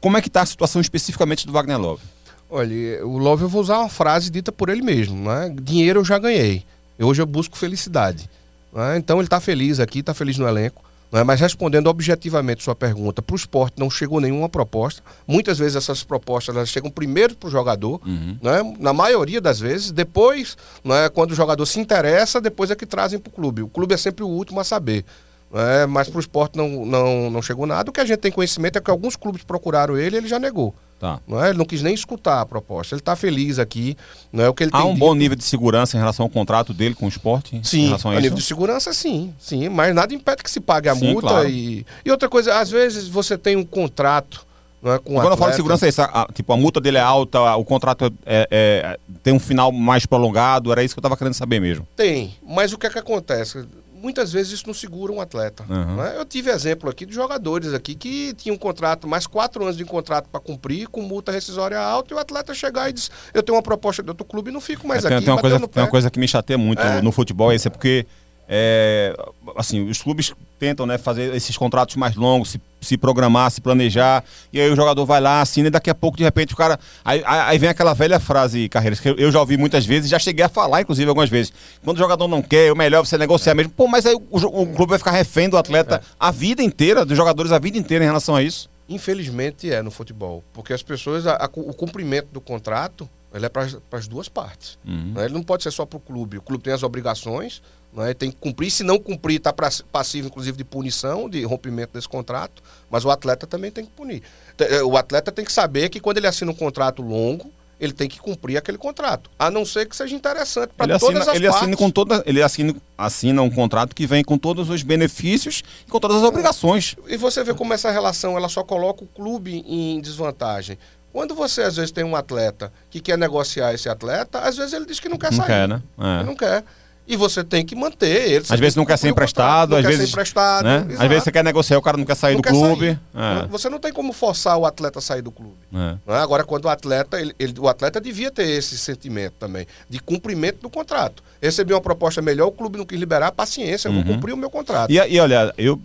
Como 0.01 0.17
é 0.17 0.23
que 0.23 0.29
está 0.29 0.41
a 0.41 0.47
situação 0.47 0.81
especificamente 0.81 1.47
do 1.47 1.53
Wagner 1.53 1.79
Love? 1.79 2.03
Olha, 2.49 3.07
o 3.07 3.19
Love 3.19 3.43
eu 3.43 3.49
vou 3.49 3.61
usar 3.61 3.79
uma 3.79 3.89
frase 3.89 4.31
dita 4.31 4.51
por 4.51 4.69
ele 4.69 4.83
mesmo, 4.83 5.17
né? 5.17 5.55
Dinheiro 5.63 6.01
eu 6.01 6.05
já 6.05 6.19
ganhei. 6.19 6.65
Hoje 6.99 7.21
eu 7.21 7.27
busco 7.27 7.57
felicidade. 7.57 8.29
Né? 8.73 8.97
Então 8.97 9.19
ele 9.19 9.27
está 9.27 9.41
feliz 9.41 9.79
aqui, 9.79 9.99
está 10.01 10.15
feliz 10.15 10.39
no 10.39 10.49
elenco. 10.49 10.83
Não 11.13 11.21
é? 11.21 11.25
Mas 11.25 11.39
respondendo 11.41 11.89
objetivamente 11.89 12.65
sua 12.65 12.75
pergunta, 12.75 13.21
para 13.21 13.35
o 13.35 13.37
esporte 13.37 13.75
não 13.79 13.91
chegou 13.91 14.19
nenhuma 14.19 14.49
proposta. 14.49 15.03
Muitas 15.27 15.59
vezes 15.59 15.77
essas 15.77 16.03
propostas 16.03 16.57
elas 16.57 16.71
chegam 16.71 16.91
primeiro 16.91 17.37
para 17.37 17.49
o 17.49 17.51
jogador, 17.51 18.01
Uhum. 18.07 18.39
não 18.41 18.51
é? 18.51 18.63
na 18.81 18.95
maioria 18.95 19.39
das 19.41 19.61
vezes. 19.61 19.93
Depois, 19.93 20.57
não 20.83 20.95
é? 20.97 21.11
quando 21.11 21.33
o 21.33 21.35
jogador 21.35 21.67
se 21.67 21.79
interessa, 21.79 22.41
depois 22.41 22.71
é 22.71 22.75
que 22.75 22.87
trazem 22.87 23.19
para 23.19 23.29
o 23.29 23.33
clube. 23.33 23.61
O 23.63 23.69
clube 23.69 23.93
é 23.93 23.97
sempre 23.99 24.25
o 24.25 24.29
último 24.29 24.59
a 24.59 24.65
saber. 24.65 25.05
é? 25.53 25.85
Mas 25.85 26.09
para 26.09 26.17
o 26.17 26.21
esporte 26.21 26.57
não, 26.57 26.87
não, 26.87 27.31
não 27.31 27.43
chegou 27.43 27.67
nada. 27.67 27.91
O 27.91 27.93
que 27.93 28.01
a 28.01 28.07
gente 28.07 28.21
tem 28.21 28.33
conhecimento 28.33 28.79
é 28.79 28.81
que 28.81 28.91
alguns 28.91 29.15
clubes 29.15 29.45
procuraram 29.45 29.99
ele 29.99 30.17
e 30.17 30.19
ele 30.19 30.29
já 30.29 30.39
negou. 30.39 30.75
Tá. 31.03 31.19
Não 31.27 31.45
é? 31.45 31.49
Ele 31.49 31.59
não 31.59 31.65
quis 31.65 31.83
nem 31.83 31.93
escutar 31.93 32.41
a 32.43 32.47
proposta. 32.47 32.95
Ele 32.95 33.01
está 33.01 33.17
feliz 33.17 33.59
aqui. 33.59 33.97
Não 34.33 34.45
é 34.45 34.49
o 34.49 34.55
que 34.55 34.63
ele 34.63 34.71
Há 34.73 34.85
um 34.85 34.91
dito. 34.95 35.01
bom 35.01 35.13
nível 35.17 35.37
de 35.37 35.43
segurança 35.43 35.97
em 35.97 35.99
relação 36.01 36.23
ao 36.27 36.31
contrato 36.31 36.73
dele 36.73 36.95
com 36.95 37.07
o 37.07 37.09
esporte? 37.09 37.61
Sim, 37.65 37.93
a 37.93 38.09
a 38.09 38.21
nível 38.21 38.37
de 38.37 38.43
segurança, 38.45 38.93
sim, 38.93 39.35
sim, 39.37 39.69
mas 39.69 39.93
nada 39.93 40.15
impede 40.15 40.45
que 40.45 40.51
se 40.51 40.61
pague 40.61 40.89
a 40.89 40.95
Sim, 40.95 41.11
multa 41.13 41.27
claro. 41.27 41.49
e, 41.49 41.85
e 42.05 42.11
outra 42.13 42.29
coisa, 42.29 42.57
às 42.57 42.71
vezes 42.71 43.09
você 43.09 43.37
tem 43.37 43.57
um 43.57 43.65
contrato, 43.65 44.47
não 44.81 44.93
é, 44.93 44.99
com 45.01 45.15
Quando 45.15 45.33
eu 45.33 45.37
falo 45.37 45.51
de 45.51 45.57
segurança, 45.57 45.87
é 45.87 45.89
isso, 45.89 46.03
a- 46.03 46.29
tipo, 46.33 46.53
a 46.53 46.57
multa 46.57 46.81
dele 46.81 46.99
é 46.99 47.01
alta, 47.01 47.41
o 47.57 47.65
contrato 47.65 48.05
é- 48.25 48.47
é- 48.49 48.99
tem 49.25 49.35
um 49.35 49.41
final 49.41 49.73
mais 49.73 50.07
prolongado, 50.07 50.71
era 50.71 50.85
isso 50.85 50.95
que 50.95 51.01
eu 51.01 51.03
tava 51.03 51.17
querendo 51.17 51.35
saber 51.35 51.61
mesmo. 51.61 51.85
Tem, 51.97 52.37
mas 52.47 52.73
o 52.73 52.79
que 52.79 52.87
é 52.87 52.91
que 52.91 52.99
acontece? 53.01 53.67
Muitas 54.03 54.33
vezes 54.33 54.53
isso 54.55 54.67
não 54.67 54.75
segura 54.75 55.13
um 55.13 55.21
atleta. 55.21 55.65
Uhum. 55.69 55.97
não 55.97 56.05
é? 56.05 56.19
Eu 56.19 56.25
tive 56.25 56.51
exemplo 56.51 56.91
aqui 56.91 57.07
de 57.07 57.15
jogadores 57.15 57.73
aqui 57.73 57.95
que 57.95 58.35
tinham 58.35 58.57
um 58.57 58.59
contrato, 58.59 59.07
mais 59.07 59.27
quatro 59.27 59.63
anos 59.63 59.77
de 59.77 59.85
contrato 59.85 60.29
para 60.29 60.41
cumprir, 60.41 60.89
com 60.89 61.01
multa 61.03 61.31
rescisória 61.31 61.79
alta, 61.79 62.13
e 62.13 62.17
o 62.17 62.19
atleta 62.19 62.53
chegar 62.53 62.91
e 62.91 62.93
diz: 62.93 63.11
Eu 63.33 63.43
tenho 63.43 63.57
uma 63.57 63.63
proposta 63.63 64.03
de 64.03 64.09
outro 64.09 64.25
clube 64.25 64.51
e 64.51 64.53
não 64.53 64.61
fico 64.61 64.87
mais 64.89 65.05
É, 65.05 65.15
aqui. 65.15 65.25
tem 65.25 65.33
uma 65.33 65.41
coisa, 65.41 65.59
tem 65.69 65.83
uma 65.83 65.89
coisa 65.89 66.11
que 66.11 66.19
me 66.19 66.27
chateia 66.27 66.59
muito 66.59 66.83
É. 66.83 66.97
no, 66.97 67.03
no 67.05 67.13
futebol, 67.13 67.53
é 67.53 67.55
isso, 67.55 67.69
é 67.69 67.71
porque 67.71 68.07
é, 68.55 69.17
assim, 69.57 69.89
os 69.89 70.03
clubes 70.03 70.35
tentam 70.59 70.85
né, 70.85 70.99
fazer 70.99 71.35
esses 71.35 71.57
contratos 71.57 71.97
mais 71.97 72.15
longos, 72.15 72.51
se, 72.51 72.61
se 72.83 72.99
programar, 72.99 73.51
se 73.51 73.63
planejar, 73.63 74.23
e 74.53 74.61
aí 74.61 74.71
o 74.71 74.77
jogador 74.77 75.07
vai 75.07 75.23
lá, 75.23 75.41
assina, 75.41 75.69
e 75.69 75.71
daqui 75.71 75.89
a 75.89 75.95
pouco, 75.95 76.19
de 76.19 76.23
repente, 76.23 76.53
o 76.53 76.57
cara. 76.57 76.79
Aí, 77.03 77.23
aí- 77.25 77.59
vem 77.59 77.71
aquela 77.71 77.95
velha 77.95 78.21
frase, 78.21 78.69
Carreiras, 78.69 79.01
que 79.01 79.09
eu, 79.09 79.33
já 79.33 79.41
ouvi 79.41 79.57
muitas 79.57 79.87
vezes, 79.87 80.11
já 80.11 80.19
cheguei 80.19 80.45
a 80.45 80.51
falar, 80.51 80.83
inclusive, 80.83 81.09
algumas 81.09 81.31
vezes. 81.31 81.51
Quando 81.83 81.97
o 81.97 82.01
jogador 82.01 82.29
não 82.29 82.43
quer, 82.43 82.71
o 82.71 82.77
melhor 82.77 83.01
é 83.01 83.05
você 83.07 83.17
negociar 83.17 83.55
mesmo. 83.55 83.73
Pô, 83.73 83.89
mas 83.89 84.05
aí 84.05 84.15
o, 84.15 84.21
o 84.31 84.67
clube 84.75 84.91
vai 84.91 84.99
ficar 84.99 85.13
refém 85.13 85.49
do 85.49 85.57
atleta 85.57 86.03
É. 86.05 86.15
a 86.21 86.31
vida 86.31 86.63
inteira, 86.63 87.07
dos 87.07 87.17
jogadores 87.17 87.53
a 87.53 87.59
vida 87.59 87.79
inteira 87.79 88.05
em 88.05 88.07
relação 88.07 88.37
a 88.37 88.43
isso. 88.43 88.69
Infelizmente 88.87 89.73
é 89.73 89.81
no 89.81 89.91
futebol, 89.91 90.45
porque 90.53 90.73
as 90.75 90.83
pessoas, 90.83 91.27
a- 91.27 91.37
a- 91.37 91.51
o 91.57 91.73
cumprimento 91.73 92.29
do 92.31 92.41
contrato, 92.41 93.09
ele 93.35 93.47
é 93.47 93.49
para 93.49 93.67
as 93.93 94.07
duas 94.07 94.29
partes. 94.29 94.79
Uhum. 94.87 95.13
né? 95.15 95.25
Ele 95.25 95.33
não 95.35 95.43
pode 95.43 95.63
ser 95.63 95.71
só 95.71 95.87
para 95.87 95.97
o 95.97 96.01
clube. 96.01 96.37
O 96.37 96.43
clube 96.43 96.63
tem 96.63 96.73
as 96.75 96.83
obrigações, 96.83 97.63
né? 97.93 98.15
tem 98.15 98.31
que 98.31 98.37
cumprir. 98.37 98.71
Se 98.71 98.83
não 98.83 98.99
cumprir, 98.99 99.37
está 99.37 99.53
passivo, 99.93 100.29
inclusive, 100.29 100.57
de 100.57 100.65
punição, 100.65 101.29
de 101.29 101.43
rompimento 101.45 101.93
desse 101.95 102.09
contrato. 102.09 102.63
Mas 102.91 103.05
o 103.05 103.11
atleta 103.11 103.47
também 103.47 103.71
tem 103.71 103.85
que 103.85 103.91
punir. 103.91 104.23
Eh, 104.59 104.83
O 104.83 104.97
atleta 104.97 105.31
tem 105.33 105.45
que 105.45 105.53
saber 105.53 105.89
que 105.89 106.01
quando 106.01 106.19
ele 106.19 106.27
assina 106.27 106.51
um 106.51 106.55
contrato 106.55 107.03
longo, 107.03 107.51
ele 107.81 107.93
tem 107.93 108.09
que 108.09 108.21
cumprir 108.21 108.57
aquele 108.57 108.79
contrato. 108.79 109.29
A 109.37 109.51
não 109.51 109.65
ser 109.67 109.87
que 109.89 109.97
seja 109.97 110.15
interessante 110.15 110.71
para 110.77 110.99
todas 110.99 111.03
assina, 111.03 111.21
as 111.33 111.37
ele 111.37 111.47
partes. 111.47 111.63
assina 111.63 111.77
com 111.77 111.91
toda, 111.91 112.23
ele 112.27 112.41
assina, 112.43 112.75
assina 112.97 113.43
um 113.43 113.51
contrato 113.51 113.93
que 113.95 114.07
vem 114.07 114.23
com 114.23 114.39
todos 114.39 114.71
os 114.71 114.83
benefícios 114.85 115.65
e 115.87 115.91
com 115.91 115.99
todas 115.99 116.19
as 116.19 116.23
obrigações. 116.23 116.95
E 117.09 117.17
você 117.17 117.43
vê 117.43 117.53
como 117.53 117.75
essa 117.75 117.91
relação 117.91 118.37
ela 118.37 118.49
só 118.49 118.63
coloca 118.63 119.03
o 119.03 119.07
clube 119.09 119.65
em 119.67 120.01
desvantagem. 120.01 120.79
Quando 121.13 121.35
você 121.35 121.63
às 121.63 121.75
vezes 121.77 121.91
tem 121.91 122.05
um 122.05 122.15
atleta 122.15 122.73
que 122.89 123.01
quer 123.01 123.19
negociar 123.19 123.75
esse 123.75 123.89
atleta, 123.89 124.39
às 124.39 124.57
vezes 124.57 124.73
ele 124.73 124.87
diz 124.87 125.01
que 125.01 125.09
não 125.09 125.19
quer 125.19 125.31
Não 125.33 125.39
sair. 125.39 125.47
quer, 125.49 125.69
né? 125.69 125.83
É. 125.99 126.15
Ele 126.21 126.25
não 126.25 126.37
quer. 126.37 126.65
E 127.13 127.17
você 127.17 127.45
tem 127.45 127.63
que 127.65 127.77
manter 127.77 128.31
ele. 128.31 128.45
Às 128.49 128.59
vezes 128.59 128.75
não 128.75 128.85
que 128.85 128.93
quer 128.93 128.97
ser 128.97 129.09
emprestado, 129.09 129.77
às 129.77 129.85
vezes. 129.85 130.09
emprestado. 130.09 130.65
né? 130.65 130.87
Às 130.99 131.09
vezes 131.09 131.25
você 131.25 131.31
quer 131.31 131.45
negociar, 131.45 131.77
o 131.77 131.83
cara 131.83 131.99
não 131.99 132.07
quer 132.07 132.15
sair 132.17 132.33
Não 132.33 132.41
do 132.41 132.43
quer 132.45 132.51
clube. 132.53 132.99
sair. 133.13 133.49
Você 133.49 133.69
não 133.69 133.79
tem 133.79 133.93
como 133.93 134.15
forçar 134.15 134.57
o 134.57 134.65
atleta 134.65 134.99
a 134.99 135.03
sair 135.03 135.21
do 135.21 135.31
clube. 135.31 135.57
É, 135.75 135.97
é. 136.11 136.15
é? 136.15 136.19
Agora, 136.19 136.43
quando 136.43 136.65
o 136.65 136.69
atleta, 136.71 137.21
ele, 137.21 137.35
ele- 137.39 137.55
o 137.59 137.69
atleta 137.69 138.01
devia 138.01 138.31
ter 138.31 138.49
esse 138.49 138.79
sentimento 138.79 139.35
também, 139.39 139.67
de 139.91 139.99
cumprimento 139.99 140.61
do 140.63 140.71
contrato. 140.71 141.23
Recebi 141.43 141.75
uma 141.75 141.81
proposta 141.83 142.23
melhor, 142.23 142.47
o 142.47 142.53
clube 142.53 142.79
não 142.79 142.87
quis 142.87 142.99
liberar, 142.99 143.31
paciência, 143.33 143.89
eu 143.89 143.93
vou 143.93 144.05
cumprir 144.05 144.33
o 144.33 144.37
meu 144.37 144.49
contrato. 144.49 144.91
E, 144.91 144.97
e 144.97 145.21
olha, 145.21 145.53
eu 145.59 145.79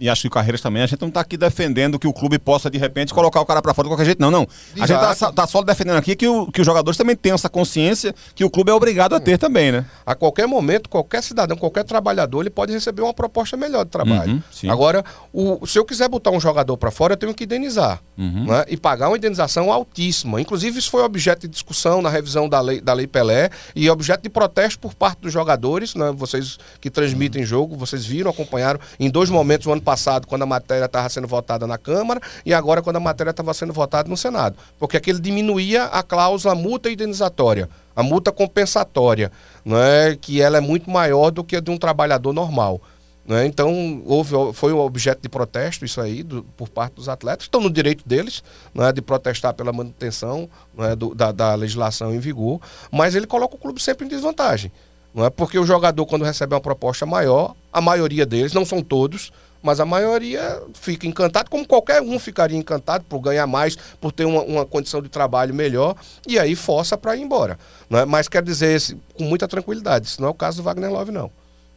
e 0.00 0.08
acho 0.08 0.22
que 0.22 0.28
o 0.28 0.30
Carreiras 0.30 0.60
também, 0.60 0.82
a 0.82 0.86
gente 0.86 1.00
não 1.00 1.08
está 1.08 1.20
aqui 1.20 1.36
defendendo 1.36 1.98
que 1.98 2.06
o 2.08 2.12
clube 2.12 2.38
possa, 2.38 2.70
de 2.70 2.78
repente, 2.78 3.12
colocar 3.12 3.40
o 3.40 3.46
cara 3.46 3.60
para 3.60 3.74
fora 3.74 3.86
de 3.86 3.90
qualquer 3.92 4.04
jeito, 4.06 4.20
não, 4.20 4.30
não. 4.30 4.46
A 4.76 4.86
gente 4.86 4.92
Exato. 4.92 5.32
tá, 5.34 5.46
só 5.46 5.62
defendendo 5.62 5.96
aqui 5.98 6.16
que, 6.16 6.26
o- 6.26 6.46
que 6.50 6.60
os 6.60 6.66
jogadores 6.66 6.96
também 6.96 7.14
tenham 7.14 7.34
essa 7.34 7.48
consciência 7.48 8.14
que 8.34 8.44
o 8.44 8.50
clube 8.50 8.70
é 8.70 8.74
obrigado 8.74 9.14
a 9.14 9.20
ter 9.20 9.36
também, 9.38 9.70
né? 9.70 9.84
A 10.06 10.14
qualquer 10.14 10.46
momento, 10.46 10.88
qualquer 10.88 11.22
cidadão, 11.22 11.56
qualquer 11.56 11.84
trabalhador, 11.84 12.40
ele 12.40 12.50
pode 12.50 12.72
receber 12.72 13.02
uma 13.02 13.12
proposta 13.14 13.56
melhor 13.56 13.84
de 13.84 13.90
trabalho. 13.90 14.42
Uhum. 14.64 14.70
Agora, 14.72 15.04
o- 15.32 15.66
se 15.66 15.78
eu 15.78 15.84
quiser 15.84 16.08
botar 16.08 16.30
um 16.30 16.40
jogador 16.40 16.76
para 16.76 16.90
fora, 16.90 17.12
eu 17.12 17.16
tenho 17.16 17.34
que 17.34 17.44
indenizar. 17.44 18.00
Uhum. 18.16 18.44
né? 18.46 18.64
E 18.68 18.76
pagar 18.76 19.08
uma 19.08 19.16
indenização 19.16 19.72
altíssima. 19.72 20.40
Inclusive, 20.40 20.78
isso 20.78 20.90
foi 20.90 21.02
objeto 21.02 21.42
de 21.42 21.48
discussão 21.48 22.02
na 22.02 22.10
revisão 22.10 22.48
da 22.48 22.60
lei, 22.60 22.80
da 22.80 22.92
lei 22.92 23.06
Pelé 23.06 23.48
e 23.74 23.88
objeto 23.88 24.22
de 24.22 24.28
protesto 24.28 24.78
por 24.78 24.94
parte 24.94 25.20
dos 25.22 25.32
jogadores. 25.32 25.94
né? 25.94 26.12
Vocês 26.14 26.58
que 26.80 26.90
transmitem 26.90 27.44
jogo, 27.44 27.76
vocês 27.76 28.04
viram, 28.04 28.30
acompanharam 28.30 28.78
em 28.98 29.08
dois 29.10 29.30
momentos 29.30 29.66
o 29.66 29.72
ano 29.72 29.80
passado, 29.80 29.89
quando 30.26 30.42
a 30.42 30.46
matéria 30.46 30.84
estava 30.86 31.08
sendo 31.08 31.26
votada 31.26 31.66
na 31.66 31.78
Câmara 31.78 32.20
e 32.44 32.52
agora 32.54 32.82
quando 32.82 32.96
a 32.96 33.00
matéria 33.00 33.30
estava 33.30 33.52
sendo 33.54 33.72
votada 33.72 34.08
no 34.08 34.16
Senado. 34.16 34.56
Porque 34.78 34.96
aquele 34.96 35.20
diminuía 35.20 35.84
a 35.84 36.02
cláusula 36.02 36.54
multa 36.54 36.90
indenizatória, 36.90 37.68
a 37.94 38.02
multa 38.02 38.30
compensatória, 38.32 39.30
né? 39.64 40.16
que 40.20 40.40
ela 40.40 40.58
é 40.58 40.60
muito 40.60 40.90
maior 40.90 41.30
do 41.30 41.42
que 41.44 41.56
a 41.56 41.60
de 41.60 41.70
um 41.70 41.76
trabalhador 41.76 42.32
normal. 42.32 42.80
né? 43.26 43.46
Então, 43.46 44.02
houve, 44.06 44.34
foi 44.54 44.72
um 44.72 44.78
objeto 44.80 45.20
de 45.22 45.28
protesto 45.28 45.84
isso 45.84 46.00
aí 46.00 46.22
do- 46.22 46.42
por 46.56 46.68
parte 46.68 46.94
dos 46.94 47.08
atletas. 47.08 47.44
Estão 47.44 47.60
no 47.60 47.70
direito 47.70 48.02
deles 48.06 48.42
né, 48.74 48.90
de 48.92 49.00
protestar 49.02 49.54
pela 49.54 49.72
manutenção 49.72 50.48
né, 50.76 50.96
do- 50.96 51.14
da, 51.14 51.30
da 51.30 51.54
legislação 51.54 52.12
em 52.14 52.18
vigor, 52.18 52.60
mas 52.90 53.14
ele 53.14 53.26
coloca 53.26 53.54
o 53.54 53.58
clube 53.58 53.80
sempre 53.80 54.06
em 54.06 54.08
desvantagem. 54.08 54.72
Não 55.14 55.24
é 55.24 55.30
porque 55.30 55.58
o 55.58 55.66
jogador, 55.66 56.06
quando 56.06 56.24
recebe 56.24 56.54
uma 56.54 56.60
proposta 56.60 57.04
maior, 57.04 57.54
a 57.72 57.80
maioria 57.80 58.24
deles, 58.24 58.52
não 58.52 58.64
são 58.64 58.80
todos, 58.82 59.32
mas 59.62 59.80
a 59.80 59.84
maioria 59.84 60.62
fica 60.74 61.06
encantado, 61.06 61.50
como 61.50 61.66
qualquer 61.66 62.00
um 62.02 62.18
ficaria 62.18 62.56
encantado 62.58 63.04
por 63.08 63.18
ganhar 63.20 63.46
mais, 63.46 63.76
por 64.00 64.12
ter 64.12 64.24
uma, 64.24 64.42
uma 64.42 64.66
condição 64.66 65.00
de 65.02 65.08
trabalho 65.08 65.54
melhor, 65.54 65.94
e 66.26 66.38
aí 66.38 66.54
força 66.54 66.96
para 66.96 67.16
ir 67.16 67.22
embora. 67.22 67.58
Não 67.88 67.98
é? 67.98 68.04
Mas 68.04 68.28
quer 68.28 68.42
dizer, 68.42 68.74
esse- 68.76 68.96
com 69.14 69.24
muita 69.24 69.46
tranquilidade, 69.48 70.06
isso 70.06 70.20
não 70.20 70.28
é 70.28 70.30
o 70.30 70.34
caso 70.34 70.58
do 70.58 70.62
Wagner 70.62 70.90
Love, 70.90 71.10
não. 71.12 71.30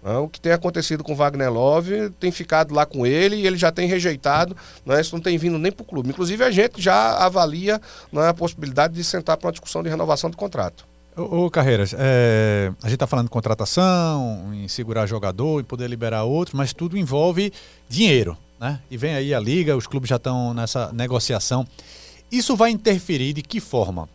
Não, 0.03 0.25
O 0.25 0.27
que 0.29 0.39
tem 0.41 0.51
acontecido 0.51 1.01
com 1.01 1.13
o 1.13 1.15
Wagner 1.15 1.49
Love 1.49 2.09
tem 2.19 2.29
ficado 2.29 2.73
lá 2.73 2.85
com 2.85 3.05
ele 3.07 3.37
e 3.37 3.47
ele 3.47 3.55
já 3.55 3.71
tem 3.71 3.87
rejeitado, 3.87 4.53
não 4.85 4.93
é? 4.95 4.99
isso 4.99 5.15
não 5.15 5.21
tem 5.21 5.37
vindo 5.37 5.57
nem 5.57 5.71
para 5.71 5.83
o 5.83 5.85
clube. 5.85 6.09
Inclusive, 6.09 6.43
a 6.43 6.51
gente 6.51 6.81
já 6.81 7.15
avalia 7.19 7.79
não 8.11 8.21
é, 8.21 8.27
a 8.27 8.33
possibilidade 8.33 8.93
de 8.93 9.03
sentar 9.03 9.37
para 9.37 9.47
uma 9.47 9.51
discussão 9.53 9.81
de 9.81 9.87
renovação 9.89 10.29
do 10.29 10.35
contrato. 10.35 10.85
Ô, 11.15 11.45
ô, 11.45 11.51
Carreiras, 11.51 11.93
é, 11.97 12.71
a 12.81 12.85
gente 12.85 12.95
está 12.95 13.05
falando 13.07 13.25
de 13.27 13.31
contratação, 13.31 14.51
em 14.53 14.67
segurar 14.67 15.05
jogador, 15.05 15.61
em 15.61 15.63
poder 15.63 15.87
liberar 15.87 16.23
outro, 16.23 16.57
mas 16.57 16.73
tudo 16.73 16.97
envolve 16.97 17.53
dinheiro, 17.87 18.35
né? 18.59 18.79
E 18.89 18.97
vem 18.97 19.13
aí 19.13 19.33
a 19.33 19.39
liga, 19.39 19.77
os 19.77 19.85
clubes 19.85 20.09
já 20.09 20.15
estão 20.15 20.53
nessa 20.53 20.91
negociação. 20.91 21.67
Isso 22.31 22.55
vai 22.55 22.71
interferir 22.71 23.33
de 23.33 23.43
que 23.43 23.59
forma? 23.59 24.09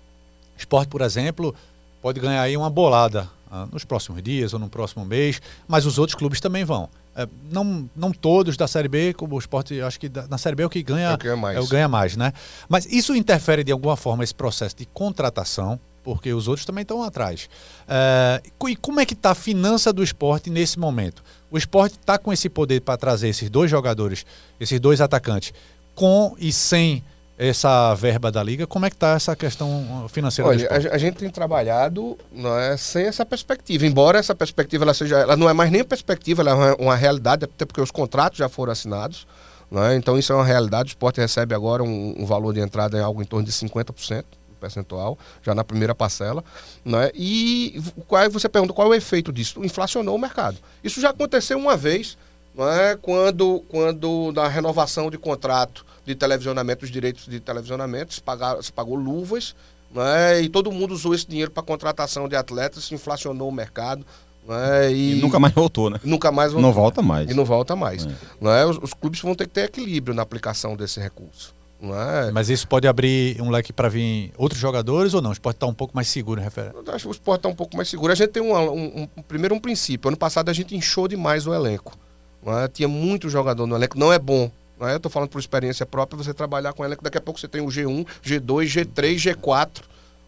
Esporte, 0.56 0.88
por 0.88 1.00
exemplo, 1.02 1.54
pode 2.02 2.18
ganhar 2.18 2.42
aí 2.42 2.56
uma 2.56 2.68
bolada 2.68 3.28
ah, 3.50 3.68
nos 3.72 3.84
próximos 3.84 4.20
dias 4.20 4.52
ou 4.52 4.58
no 4.58 4.68
próximo 4.68 5.04
mês, 5.04 5.40
mas 5.68 5.87
os 5.87 5.98
outros 5.98 6.16
clubes 6.16 6.40
também 6.40 6.64
vão. 6.64 6.88
É, 7.14 7.28
não, 7.50 7.88
não 7.94 8.11
todos 8.12 8.56
da 8.56 8.66
Série 8.66 8.88
B, 8.88 9.12
como 9.14 9.37
o 9.37 9.38
esporte, 9.38 9.80
acho 9.80 10.00
que 10.00 10.08
da- 10.08 10.26
na 10.26 10.37
Série 10.38 10.56
B 10.56 10.64
é 10.64 10.66
o 10.66 10.70
que 10.70 10.82
ganha, 10.82 11.11
É 11.11 11.14
o 11.14 11.18
ganha 11.18 11.37
mais. 11.37 11.56
é 11.56 11.61
o 11.61 11.66
ganha 11.68 11.88
mais, 11.88 12.16
né? 12.16 12.32
Mas 12.68 12.87
isso 12.87 13.14
interfere 13.14 13.62
de 13.62 13.70
alguma 13.70 13.96
forma 13.96 14.24
esse 14.24 14.34
processo 14.34 14.76
de 14.76 14.84
contratação, 14.87 15.78
porque 16.09 16.33
os 16.33 16.49
outros 16.49 16.64
também 16.64 16.81
estão 16.81 17.03
atrás. 17.03 17.51
É, 17.87 18.40
e 18.66 18.77
como 18.77 18.99
é 18.99 19.05
que 19.05 19.12
está 19.12 19.33
a 19.33 19.35
finança 19.35 19.92
do 19.92 20.03
esporte 20.03 20.49
nesse 20.49 20.79
momento? 20.79 21.23
O 21.51 21.59
esporte 21.59 21.99
está 22.01 22.16
com 22.16 22.33
esse 22.33 22.49
poder 22.49 22.81
para 22.81 22.97
trazer 22.97 23.29
esses 23.29 23.51
dois 23.51 23.71
jogadores, 23.71 24.25
esses 24.59 24.81
dois 24.81 25.03
atacantes, 25.03 25.53
com 25.94 26.35
e 26.38 26.51
sem 26.51 27.05
essa 27.37 27.94
verba 27.94 28.33
da 28.33 28.42
liga. 28.42 28.66
Como 28.66 28.87
é 28.87 28.88
que 28.88 28.97
está 28.97 29.09
essa 29.09 29.37
questão 29.37 30.07
financeira 30.09 30.51
do 30.51 30.57
Olha, 30.57 30.71
a, 30.71 30.94
a 30.94 30.97
gente 30.97 31.16
tem 31.16 31.29
trabalhado 31.29 32.16
não 32.33 32.59
é, 32.59 32.75
sem 32.79 33.05
essa 33.05 33.27
perspectiva, 33.27 33.85
embora 33.85 34.18
essa 34.18 34.35
perspectiva 34.35 34.85
ela 34.85 34.94
seja, 34.94 35.18
ela 35.18 35.37
não 35.37 35.47
é 35.47 35.53
mais 35.53 35.71
nem 35.71 35.85
perspectiva, 35.85 36.40
ela 36.40 36.53
é 36.53 36.55
uma, 36.55 36.77
uma 36.77 36.97
realidade, 36.97 37.44
até 37.44 37.66
porque 37.66 37.83
os 37.83 37.90
contratos 37.90 38.38
já 38.38 38.49
foram 38.49 38.73
assinados. 38.73 39.27
não 39.71 39.85
é? 39.85 39.94
Então 39.94 40.16
isso 40.16 40.33
é 40.33 40.37
uma 40.37 40.44
realidade. 40.47 40.88
O 40.88 40.92
esporte 40.92 41.21
recebe 41.21 41.55
agora 41.55 41.83
um, 41.83 42.14
um 42.18 42.25
valor 42.25 42.55
de 42.55 42.61
entrada 42.61 42.97
em 42.97 43.03
algo 43.03 43.21
em 43.21 43.27
torno 43.27 43.44
de 43.44 43.53
50% 43.53 44.25
percentual, 44.59 45.18
já 45.42 45.55
na 45.55 45.64
primeira 45.64 45.94
parcela. 45.94 46.44
não 46.85 47.01
é? 47.01 47.11
E 47.14 47.81
qual, 48.07 48.29
você 48.31 48.49
pergunta 48.49 48.75
qual 48.75 48.88
é 48.88 48.90
o 48.90 48.94
efeito 48.94 49.33
disso? 49.33 49.64
Inflacionou 49.64 50.14
o 50.14 50.18
mercado. 50.18 50.59
Isso 50.83 51.01
já 51.01 51.11
aconteceu 51.11 51.59
uma 51.59 51.77
vez, 51.77 52.18
não 52.55 52.68
é? 52.68 52.97
quando, 52.97 53.64
quando 53.68 54.33
na 54.35 54.49
renovação 54.49 55.11
de 55.11 55.18
contrato 55.18 55.87
de 56.05 56.14
televisionamento, 56.14 56.85
os 56.85 56.90
direitos 56.90 57.27
de 57.27 57.40
televisionamento, 57.40 58.14
se, 58.14 58.21
pagaram, 58.21 58.62
se 58.62 58.73
pagou 58.73 58.97
luvas, 58.97 59.55
não 59.92 60.03
é? 60.03 60.40
e 60.40 60.49
todo 60.49 60.73
mundo 60.73 60.92
usou 60.92 61.14
esse 61.14 61.27
dinheiro 61.27 61.51
para 61.51 61.62
contratação 61.62 62.29
de 62.29 62.37
atletas, 62.37 62.85
se 62.85 62.94
inflacionou 62.94 63.49
o 63.49 63.53
mercado. 63.53 64.05
Né? 64.47 64.92
E, 64.92 65.14
nunca 65.21 65.38
mais 65.38 65.53
voltou, 65.53 65.90
né? 65.90 66.01
Nunca 66.03 66.33
mais 66.33 66.53
voltou. 66.53 66.66
Não 66.66 66.75
volta 66.75 67.03
mais. 67.03 67.31
E 67.31 67.35
não 67.35 67.44
volta 67.44 67.77
mais. 67.77 68.07
É. 68.07 68.11
Né? 68.40 68.64
Os, 68.64 68.79
os 68.79 68.94
clubes 68.94 69.21
vão 69.21 69.35
ter 69.35 69.47
que 69.47 69.53
ter 69.53 69.64
equilíbrio 69.64 70.14
na 70.14 70.23
aplicação 70.23 70.75
desse 70.75 70.99
recurso. 70.99 71.55
É? 71.80 72.32
Mas 72.32 72.48
isso 72.48 72.66
pode 72.66 72.88
abrir 72.88 73.40
um 73.40 73.50
leque 73.50 73.72
para 73.72 73.88
vir 73.88 74.32
outros 74.36 74.60
jogadores 74.60 75.14
ou 75.14 75.22
não? 75.22 75.30
O 75.30 75.32
esporte 75.32 75.56
está 75.56 75.66
um 75.66 75.74
pouco 75.74 75.94
mais 75.94 76.08
seguro, 76.08 76.40
referente? 76.40 76.74
Eu 76.74 76.94
acho 76.94 77.04
que 77.04 77.08
o 77.08 77.12
esporte 77.12 77.38
está 77.38 77.48
um 77.48 77.54
pouco 77.54 77.76
mais 77.76 77.88
seguro. 77.88 78.12
A 78.12 78.16
gente 78.16 78.30
tem 78.30 78.42
um, 78.42 78.52
um, 78.56 79.08
um, 79.16 79.22
primeiro 79.22 79.54
um 79.54 79.60
princípio. 79.60 80.08
Ano 80.08 80.16
passado 80.16 80.48
a 80.48 80.52
gente 80.52 80.74
inchou 80.74 81.06
demais 81.06 81.46
o 81.46 81.54
elenco. 81.54 81.96
É? 82.44 82.66
Tinha 82.68 82.88
muito 82.88 83.28
jogador 83.28 83.66
no 83.66 83.76
elenco. 83.76 83.98
Não 83.98 84.12
é 84.12 84.18
bom. 84.18 84.50
Não 84.78 84.88
é? 84.88 84.92
Eu 84.92 84.96
estou 84.96 85.10
falando 85.10 85.28
por 85.28 85.38
experiência 85.38 85.86
própria, 85.86 86.22
você 86.22 86.34
trabalhar 86.34 86.72
com 86.72 86.82
o 86.82 86.86
elenco. 86.86 87.02
Daqui 87.02 87.18
a 87.18 87.20
pouco 87.20 87.38
você 87.38 87.48
tem 87.48 87.60
o 87.60 87.66
G1, 87.66 88.06
G2, 88.24 88.64
G3, 88.66 89.34
G4. 89.34 89.82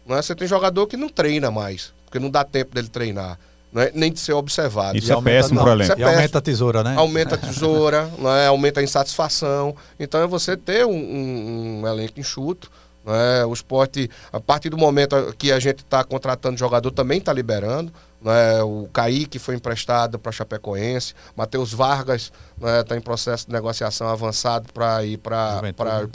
Não 0.05 0.15
é? 0.15 0.21
Você 0.21 0.33
tem 0.35 0.47
jogador 0.47 0.87
que 0.87 0.95
não 0.95 1.09
treina 1.09 1.51
mais, 1.51 1.93
porque 2.05 2.19
não 2.19 2.29
dá 2.29 2.43
tempo 2.43 2.73
dele 2.73 2.87
treinar. 2.87 3.37
Não 3.71 3.81
é, 3.81 3.91
nem 3.93 4.11
de 4.11 4.19
ser 4.19 4.33
observado. 4.33 4.97
Isso 4.97 5.11
e 5.11 5.15
é 5.15 5.21
péssimo 5.21 5.61
para 5.61 5.69
o 5.69 5.73
elenco. 5.73 5.93
É 5.93 5.99
e 5.99 6.03
aumenta 6.03 6.37
a 6.37 6.41
tesoura, 6.41 6.83
né? 6.83 6.95
Aumenta 6.97 7.35
a 7.35 7.37
tesoura, 7.39 8.11
não 8.17 8.29
é? 8.29 8.47
aumenta 8.47 8.79
a 8.81 8.83
insatisfação. 8.83 9.75
Então 9.99 10.21
é 10.21 10.27
você 10.27 10.57
ter 10.57 10.85
um, 10.85 10.91
um, 10.91 11.81
um 11.81 11.87
elenco 11.87 12.19
enxuto. 12.19 12.69
Não 13.03 13.15
é? 13.15 13.45
O 13.45 13.53
esporte, 13.53 14.09
a 14.31 14.39
partir 14.39 14.69
do 14.69 14.77
momento 14.77 15.15
que 15.37 15.51
a 15.51 15.59
gente 15.59 15.79
está 15.79 16.03
contratando 16.03 16.57
jogador, 16.57 16.91
também 16.91 17.17
está 17.17 17.33
liberando. 17.33 17.91
Não 18.21 18.31
é? 18.31 18.63
O 18.63 18.87
Kaique 18.93 19.39
foi 19.39 19.55
emprestado 19.55 20.19
para 20.19 20.31
Chapecoense. 20.31 21.15
Matheus 21.35 21.73
Vargas 21.73 22.31
está 22.55 22.69
é? 22.69 22.83
Tá 22.83 22.97
em 22.97 23.01
processo 23.01 23.47
de 23.47 23.53
negociação 23.53 24.07
avançado 24.07 24.71
para 24.71 25.03
ir 25.03 25.17
para 25.17 25.61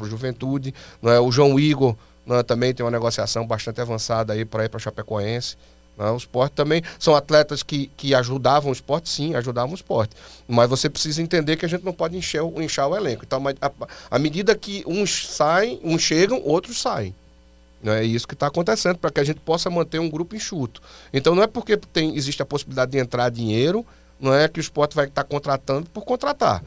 o 0.01 0.07
Juventude. 0.07 0.73
Não 1.03 1.11
é? 1.11 1.19
O 1.19 1.33
João 1.33 1.59
Igor 1.59 1.97
não 2.25 2.37
é? 2.37 2.43
também 2.43 2.73
tem 2.73 2.85
uma 2.85 2.93
negociação 2.93 3.47
bastante 3.47 3.81
avançada 3.81 4.33
aí 4.33 4.45
para 4.45 4.65
ir 4.65 4.69
para 4.69 4.79
Chapecoense. 4.79 5.57
Né? 5.97 6.11
O 6.11 6.17
esporte 6.17 6.53
também 6.53 6.83
são 6.99 7.15
atletas 7.15 7.63
que, 7.63 7.89
que 7.97 8.15
ajudavam 8.15 8.71
o 8.71 8.73
esporte, 8.73 9.09
sim, 9.09 9.35
ajudavam 9.35 9.73
o 9.73 9.75
esporte. 9.75 10.15
Mas 10.47 10.69
você 10.69 10.89
precisa 10.89 11.23
entender 11.23 11.57
que 11.57 11.65
a 11.65 11.69
gente 11.69 11.85
não 11.85 11.93
pode 11.93 12.17
encher, 12.17 12.43
inchar 12.57 12.89
o 12.89 12.97
elenco. 12.97 13.25
Então, 13.25 13.43
à 14.11 14.19
medida 14.19 14.55
que 14.55 14.85
uns 14.87 15.29
saem, 15.29 15.81
uns 15.83 16.03
chegam, 16.03 16.41
outros 16.45 16.81
saem. 16.81 17.15
É 17.85 18.03
isso 18.03 18.27
que 18.27 18.35
está 18.35 18.47
acontecendo, 18.47 18.99
para 18.99 19.11
que 19.11 19.21
a 19.21 19.25
gente 19.25 19.41
possa 19.41 19.71
manter 19.71 19.99
um 19.99 20.09
grupo 20.09 20.35
enxuto. 20.35 20.81
Então 21.13 21.35
não 21.35 21.43
é 21.43 21.47
porque 21.47 21.77
tem, 21.77 22.17
existe 22.17 22.43
a 22.43 22.47
possibilidade 22.47 22.93
de 22.93 22.99
entrar 22.99 23.29
dinheiro, 23.31 23.87
não 24.19 24.35
é 24.35 24.49
que 24.49 24.59
o 24.59 24.63
esporte 24.63 24.97
vai 24.97 25.07
estar 25.07 25.23
tá 25.23 25.29
contratando 25.29 25.89
por 25.91 26.05
contratar. 26.05 26.63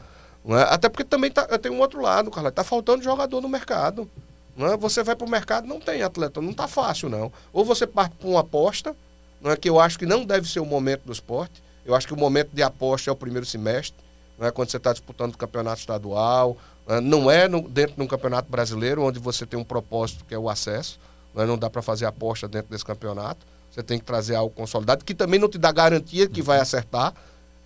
É? 0.48 0.62
Até 0.72 0.88
porque 0.88 1.04
também 1.04 1.30
tá, 1.30 1.46
tem 1.58 1.70
um 1.70 1.80
outro 1.80 2.00
lado, 2.00 2.30
Carla. 2.30 2.48
Está 2.48 2.64
faltando 2.64 3.02
jogador 3.02 3.40
no 3.40 3.48
mercado. 3.48 4.08
Não 4.56 4.66
é? 4.66 4.76
Você 4.76 5.02
vai 5.02 5.14
para 5.14 5.26
o 5.26 5.30
mercado, 5.30 5.66
não 5.66 5.80
tem 5.80 6.02
atleta, 6.02 6.40
não 6.40 6.50
está 6.50 6.66
fácil, 6.66 7.08
não. 7.08 7.32
Ou 7.52 7.64
você 7.64 7.86
parte 7.86 8.14
para 8.16 8.28
uma 8.28 8.40
aposta, 8.40 8.96
não 9.40 9.50
é 9.50 9.56
que 9.56 9.68
eu 9.68 9.80
acho 9.80 9.98
que 9.98 10.06
não 10.06 10.24
deve 10.24 10.48
ser 10.48 10.60
o 10.60 10.66
momento 10.66 11.02
do 11.04 11.12
esporte. 11.12 11.62
Eu 11.84 11.94
acho 11.94 12.06
que 12.06 12.12
o 12.12 12.16
momento 12.16 12.50
de 12.52 12.62
aposta 12.62 13.10
é 13.10 13.12
o 13.12 13.16
primeiro 13.16 13.46
semestre, 13.46 13.98
não 14.38 14.46
é 14.46 14.50
quando 14.50 14.70
você 14.70 14.76
está 14.76 14.92
disputando 14.92 15.34
o 15.34 15.38
campeonato 15.38 15.80
estadual, 15.80 16.56
é? 16.86 17.00
não 17.00 17.30
é 17.30 17.48
no, 17.48 17.68
dentro 17.68 17.96
de 17.96 18.02
um 18.02 18.06
campeonato 18.06 18.50
brasileiro 18.50 19.02
onde 19.02 19.18
você 19.18 19.46
tem 19.46 19.58
um 19.58 19.64
propósito 19.64 20.24
que 20.24 20.34
é 20.34 20.38
o 20.38 20.48
acesso. 20.48 20.98
Não, 21.34 21.42
é? 21.42 21.46
não 21.46 21.58
dá 21.58 21.70
para 21.70 21.82
fazer 21.82 22.06
aposta 22.06 22.48
dentro 22.48 22.70
desse 22.70 22.84
campeonato. 22.84 23.46
Você 23.70 23.82
tem 23.82 23.98
que 23.98 24.04
trazer 24.04 24.34
algo 24.34 24.52
consolidado 24.54 25.04
que 25.04 25.14
também 25.14 25.38
não 25.38 25.48
te 25.48 25.56
dá 25.56 25.70
garantia 25.70 26.28
que 26.28 26.42
vai 26.42 26.58
acertar. 26.58 27.14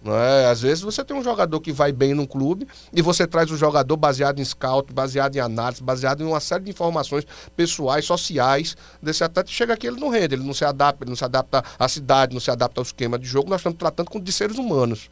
Não 0.05 0.15
é? 0.15 0.51
Às 0.51 0.61
vezes 0.61 0.83
você 0.83 1.03
tem 1.03 1.17
um 1.17 1.25
jogador 1.25 1.59
que 1.61 1.73
vai 1.73 1.91
bem 1.91 2.13
no 2.13 2.27
clube 2.27 2.69
e 2.93 3.01
você 3.01 3.27
traz 3.27 3.51
o 3.51 3.57
jogador 3.57 3.97
baseado 3.97 4.39
em 4.39 4.45
scout, 4.45 4.93
baseado 4.93 5.35
em 5.35 5.41
análise, 5.41 5.83
baseado 5.83 6.23
em 6.23 6.27
uma 6.27 6.41
série 6.41 6.65
de 6.65 6.71
informações 6.71 7.27
pessoais, 7.57 8.05
sociais 8.05 8.77
desse 9.03 9.25
atleta. 9.25 9.51
Chega 9.51 9.73
aqui, 9.73 9.87
ele 9.87 9.99
não 9.99 10.11
rende, 10.11 10.35
ele 10.35 10.45
não 10.45 10.53
se 10.53 10.63
adapta, 10.63 11.05
ele 11.05 11.11
não 11.11 11.17
se 11.17 11.25
adapta 11.25 11.65
à 11.79 11.89
cidade, 11.89 12.35
não 12.35 12.41
se 12.41 12.51
adapta 12.51 12.81
ao 12.81 12.83
esquema 12.83 13.19
de 13.19 13.27
jogo. 13.27 13.49
Nós 13.49 13.61
estamos 13.61 13.79
tratando 13.79 14.21
de 14.21 14.33
seres 14.33 14.59
humanos. 14.59 15.09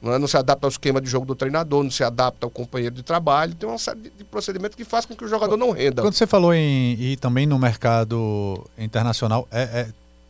Não, 0.00 0.12
é? 0.12 0.18
não, 0.18 0.28
se 0.28 0.36
adapta 0.36 0.64
ao 0.66 0.70
esquema 0.70 1.00
de 1.00 1.10
jogo 1.10 1.26
do 1.26 1.34
treinador, 1.34 1.82
não 1.82 1.90
se 1.90 2.04
adapta 2.04 2.46
ao 2.46 2.50
companheiro 2.50 2.94
de 2.94 3.02
trabalho. 3.02 3.52
Tem 3.56 3.68
uma 3.68 3.78
série 3.78 4.12
de, 4.16 4.22
procedimentos 4.24 4.76
que 4.76 4.84
faz 4.84 5.04
com 5.04 5.16
que 5.16 5.24
o 5.24 5.28
jogador 5.28 5.56
não 5.56 5.72
renda. 5.72 6.02
Quando 6.02 6.14
você 6.14 6.26
falou 6.26 6.54
em 6.54 6.92
ir 6.92 7.16
também 7.16 7.46
no 7.46 7.58
mercado 7.58 8.64
internacional, 8.78 9.48
é, 9.50 9.62
é 9.62 9.88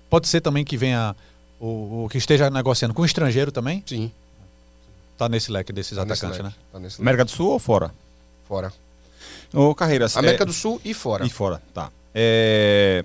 pode 0.08 0.26
ser 0.28 0.40
também 0.40 0.64
que 0.64 0.76
venha 0.78 1.14
o, 1.60 2.04
o 2.04 2.08
que 2.10 2.18
esteja 2.18 2.50
negociando 2.50 2.94
com 2.94 3.02
o 3.02 3.06
estrangeiro 3.06 3.50
também? 3.50 3.82
Sim. 3.86 4.10
Tá 5.16 5.28
nesse 5.28 5.50
leque 5.50 5.72
desses 5.72 5.96
tá 5.96 6.02
atacantes, 6.02 6.40
né? 6.40 6.52
Tá 6.72 6.78
nesse 6.78 7.00
América 7.00 7.24
do 7.24 7.30
Sul 7.30 7.52
ou 7.52 7.58
fora? 7.58 7.90
Fora. 8.46 8.72
Ô, 9.52 9.74
Carreiras. 9.74 10.16
América 10.16 10.44
é... 10.44 10.46
do 10.46 10.52
Sul 10.52 10.80
e 10.84 10.92
fora. 10.92 11.24
E 11.24 11.30
fora, 11.30 11.62
tá. 11.72 11.90
É... 12.14 13.04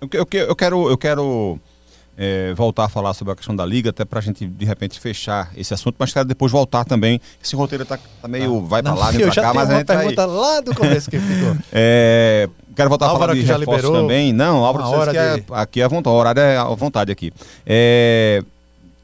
Eu, 0.00 0.08
eu, 0.12 0.28
eu 0.46 0.56
quero, 0.56 0.90
eu 0.90 0.98
quero 0.98 1.58
é, 2.18 2.52
voltar 2.54 2.84
a 2.84 2.88
falar 2.88 3.14
sobre 3.14 3.32
a 3.32 3.36
questão 3.36 3.54
da 3.54 3.64
liga, 3.64 3.90
até 3.90 4.04
para 4.04 4.18
a 4.18 4.22
gente 4.22 4.44
de 4.44 4.64
repente 4.64 4.98
fechar 4.98 5.52
esse 5.56 5.72
assunto, 5.72 5.94
mas 5.98 6.12
quero 6.12 6.26
depois 6.26 6.50
voltar 6.50 6.84
também. 6.84 7.20
Esse 7.42 7.54
roteiro 7.54 7.84
tá, 7.84 7.96
tá 8.20 8.26
meio. 8.26 8.60
vai 8.66 8.82
para 8.82 8.94
lá, 8.94 9.10
vem 9.12 9.20
para 9.20 9.34
cá, 9.34 9.54
mas 9.54 9.70
a 9.70 9.78
gente. 9.78 9.86
pergunta 9.86 10.24
aí... 10.24 10.30
lá 10.30 10.60
do 10.60 10.74
começo 10.74 11.08
que 11.08 11.18
ficou. 11.18 11.56
é, 11.72 12.48
quero 12.78 12.88
voltar 12.88 13.06
Álvaro 13.06 13.32
a 13.32 13.34
falar 13.34 13.40
de 13.40 13.40
reforços 13.40 13.74
liberou 13.74 13.92
também. 13.92 14.32
Não, 14.32 14.64
Álvaro, 14.64 14.88
hora 14.88 15.10
que 15.10 15.18
é, 15.18 15.44
aqui 15.50 15.80
é 15.80 15.84
a 15.84 15.88
vontade, 15.88 16.14
o 16.14 16.18
horário 16.18 16.40
é 16.40 16.56
à 16.56 16.64
vontade 16.64 17.10
aqui. 17.10 17.32
É, 17.66 18.42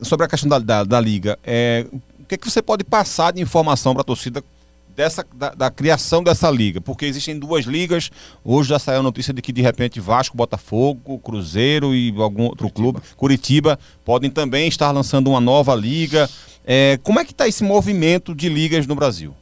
sobre 0.01 0.25
a 0.27 0.29
questão 0.29 0.49
da, 0.49 0.59
da, 0.61 0.85
da 0.85 1.01
liga, 1.01 1.37
é, 1.43 1.85
o 1.93 2.25
que, 2.25 2.37
é 2.37 2.39
que 2.39 2.49
você 2.49 2.63
pode 2.63 2.85
passar 2.85 3.33
de 3.33 3.43
informação 3.43 3.93
para 3.93 4.03
a 4.03 4.05
torcida 4.05 4.45
dessa, 4.95 5.27
da, 5.35 5.51
da, 5.51 5.71
criação 5.71 6.23
dessa 6.23 6.49
liga? 6.51 6.81
Porque 6.81 7.05
existem 7.05 7.37
duas 7.37 7.65
ligas. 7.65 8.11
Hoje 8.45 8.69
já 8.69 8.79
saiu 8.79 9.01
a 9.01 9.03
notícia 9.03 9.35
de 9.35 9.43
que 9.43 9.53
de 9.53 9.61
repente 9.61 9.99
Vasco, 9.99 10.37
Botafogo, 10.37 11.19
Cruzeiro 11.19 11.95
e 11.95 12.15
algum 12.17 12.45
outro 12.45 12.71
Curitiba. 12.71 13.01
clube, 13.01 13.17
Curitiba, 13.17 13.79
podem 14.05 14.31
também 14.31 14.69
estar 14.69 14.93
lançando 14.93 15.31
uma 15.31 15.41
nova 15.41 15.75
liga. 15.75 16.31
É, 16.65 16.99
como 17.03 17.19
é 17.19 17.25
que 17.25 17.33
está 17.33 17.49
esse 17.49 17.65
movimento 17.65 18.35
de 18.35 18.49
ligas 18.49 18.87
no 18.87 18.95
Brasil? 18.95 19.35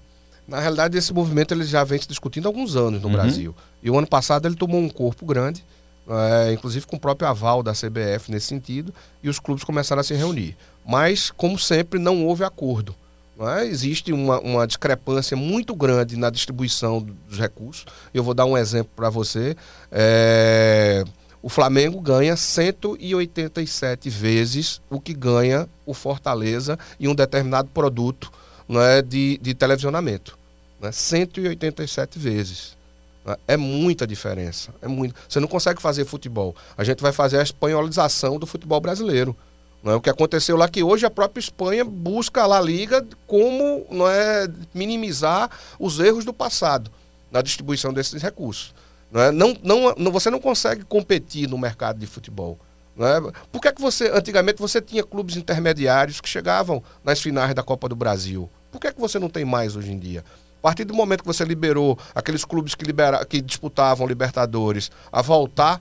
Na 0.49 0.59
realidade, 0.59 0.97
esse 0.97 1.13
movimento 1.13 1.53
ele 1.53 1.65
já 1.65 1.85
vem 1.85 2.01
se 2.01 2.09
discutindo 2.09 2.47
há 2.47 2.49
alguns 2.49 2.75
anos 2.75 3.01
no 3.03 3.09
uhum. 3.09 3.15
Brasil. 3.15 3.55
E 3.83 3.91
o 3.91 3.99
ano 3.99 4.07
passado 4.07 4.47
ele 4.47 4.55
tomou 4.55 4.81
um 4.81 4.89
corpo 4.89 5.27
grande, 5.27 5.65
é, 6.09 6.53
inclusive 6.53 6.87
com 6.87 6.97
o 6.97 7.01
próprio 7.01 7.29
aval 7.29 7.63
da 7.63 7.73
CBF 7.73 8.31
nesse 8.31 8.47
sentido, 8.47 8.93
e 9.23 9.29
os 9.29 9.39
clubes 9.39 9.65
começaram 9.65 10.01
a 10.01 10.05
se 10.05 10.15
reunir. 10.15 10.57
Mas, 10.87 11.31
como 11.31 11.59
sempre, 11.59 11.99
não 11.99 12.25
houve 12.25 12.45
acordo. 12.45 12.95
É? 13.41 13.67
Existe 13.67 14.13
uma, 14.13 14.39
uma, 14.41 14.67
discrepância 14.67 15.37
muito 15.37 15.75
grande 15.75 16.17
na 16.17 16.31
distribuição 16.31 17.01
dos 17.29 17.39
recursos. 17.39 17.87
Eu 18.15 18.23
vou 18.23 18.35
dar 18.35 18.45
um 18.45 18.57
exemplo 18.57 18.93
para 18.95 19.11
você. 19.11 19.57
É... 19.91 21.03
O 21.43 21.49
Flamengo 21.49 22.01
ganha 22.01 22.37
187 22.37 24.09
vezes 24.09 24.81
o 24.89 25.01
que 25.01 25.13
ganha 25.13 25.69
o 25.85 25.93
Fortaleza 25.93 26.79
em 27.01 27.09
um 27.09 27.15
determinado 27.17 27.69
produto 27.71 28.31
não 28.69 28.81
é, 28.81 29.03
de, 29.03 29.39
de 29.43 29.55
televisionamento. 29.55 30.39
Né? 30.81 30.93
187 30.93 32.19
vezes. 32.21 32.77
Né? 33.25 33.37
É 33.47 33.57
muita 33.57 34.07
diferença. 34.07 34.75
É 34.81 34.89
muito. 34.89 35.15
Você 35.29 35.41
não 35.41 35.49
consegue 35.49 35.81
fazer 35.81 36.05
futebol. 36.05 36.55
A 36.77 36.85
gente 36.85 37.03
vai 37.03 37.13
fazer 37.13 37.39
a 37.39 37.43
espanholização 37.43 38.39
do 38.39 38.47
futebol 38.47 38.81
brasileiro. 38.81 39.37
Não 39.83 39.93
é? 39.93 39.95
O 39.97 40.01
que 40.01 40.11
aconteceu 40.11 40.57
lá 40.57 40.69
que 40.69 40.83
hoje 40.83 41.05
a 41.05 41.11
própria 41.11 41.41
Espanha 41.41 41.85
busca 41.85 42.43
a 42.43 42.47
La 42.47 42.61
Liga 42.61 43.05
como 43.27 43.85
não 43.91 44.09
é, 44.09 44.49
minimizar 44.73 45.51
os 45.79 45.99
erros 45.99 46.25
do 46.25 46.33
passado 46.33 46.91
na 47.31 47.43
distribuição 47.43 47.93
desses 47.93 48.23
recursos. 48.23 48.75
Não 49.11 49.21
é? 49.21 49.31
não, 49.31 49.57
não, 49.63 50.13
você 50.13 50.31
não 50.31 50.41
consegue 50.41 50.85
competir 50.85 51.49
no 51.49 51.59
mercado 51.59 51.99
de 51.99 52.07
futebol. 52.07 52.59
Não 52.95 53.07
é? 53.07 53.21
Por 53.51 53.61
que, 53.61 53.69
é 53.69 53.73
que 53.73 53.81
você, 53.81 54.09
antigamente, 54.09 54.61
você 54.61 54.81
tinha 54.81 55.03
clubes 55.03 55.37
intermediários 55.37 56.21
que 56.21 56.29
chegavam 56.29 56.83
nas 57.03 57.21
finais 57.21 57.55
da 57.55 57.63
Copa 57.63 57.89
do 57.89 57.97
Brasil? 57.97 58.49
Por 58.71 58.81
que, 58.81 58.87
é 58.87 58.93
que 58.93 59.01
você 59.01 59.19
não 59.19 59.29
tem 59.29 59.45
mais 59.45 59.77
hoje 59.77 59.93
em 59.93 59.99
dia? 59.99 60.25
A 60.63 60.69
partir 60.69 60.85
do 60.85 60.95
momento 60.95 61.23
que 61.23 61.27
você 61.27 61.45
liberou 61.45 61.99
aqueles 62.15 62.45
clubes 62.45 62.77
que, 62.77 62.85
libera, 62.85 63.25
que 63.25 63.41
disputavam 63.41 64.07
Libertadores 64.07 64.93
a 65.11 65.21
voltar 65.21 65.81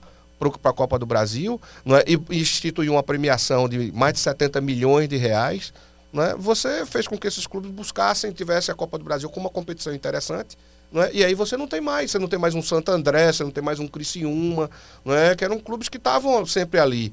para 0.60 0.70
a 0.70 0.74
Copa 0.74 0.98
do 0.98 1.06
Brasil 1.06 1.60
é? 1.86 2.12
e, 2.12 2.20
e 2.36 2.40
instituiu 2.40 2.94
uma 2.94 3.02
premiação 3.02 3.68
de 3.68 3.92
mais 3.92 4.14
de 4.14 4.18
70 4.18 4.60
milhões 4.60 5.08
de 5.08 5.16
reais, 5.16 5.72
é? 6.12 6.34
você 6.34 6.84
fez 6.84 7.06
com 7.06 7.16
que 7.16 7.28
esses 7.28 7.46
clubes 7.46 7.70
buscassem, 7.70 8.32
tivessem 8.32 8.72
a 8.72 8.74
Copa 8.74 8.98
do 8.98 9.04
Brasil 9.04 9.30
como 9.30 9.46
uma 9.46 9.52
competição 9.52 9.94
interessante. 9.94 10.58
É? 10.92 11.10
E 11.14 11.24
aí 11.24 11.32
você 11.32 11.56
não 11.56 11.68
tem 11.68 11.80
mais, 11.80 12.10
você 12.10 12.18
não 12.18 12.26
tem 12.26 12.38
mais 12.38 12.52
um 12.56 12.60
Santo 12.60 12.90
André, 12.90 13.32
você 13.32 13.44
não 13.44 13.52
tem 13.52 13.62
mais 13.62 13.78
um 13.78 13.86
Criciúma, 13.86 14.68
é? 15.06 15.36
que 15.36 15.44
eram 15.44 15.60
clubes 15.60 15.88
que 15.88 15.96
estavam 15.96 16.44
sempre 16.44 16.80
ali, 16.80 17.12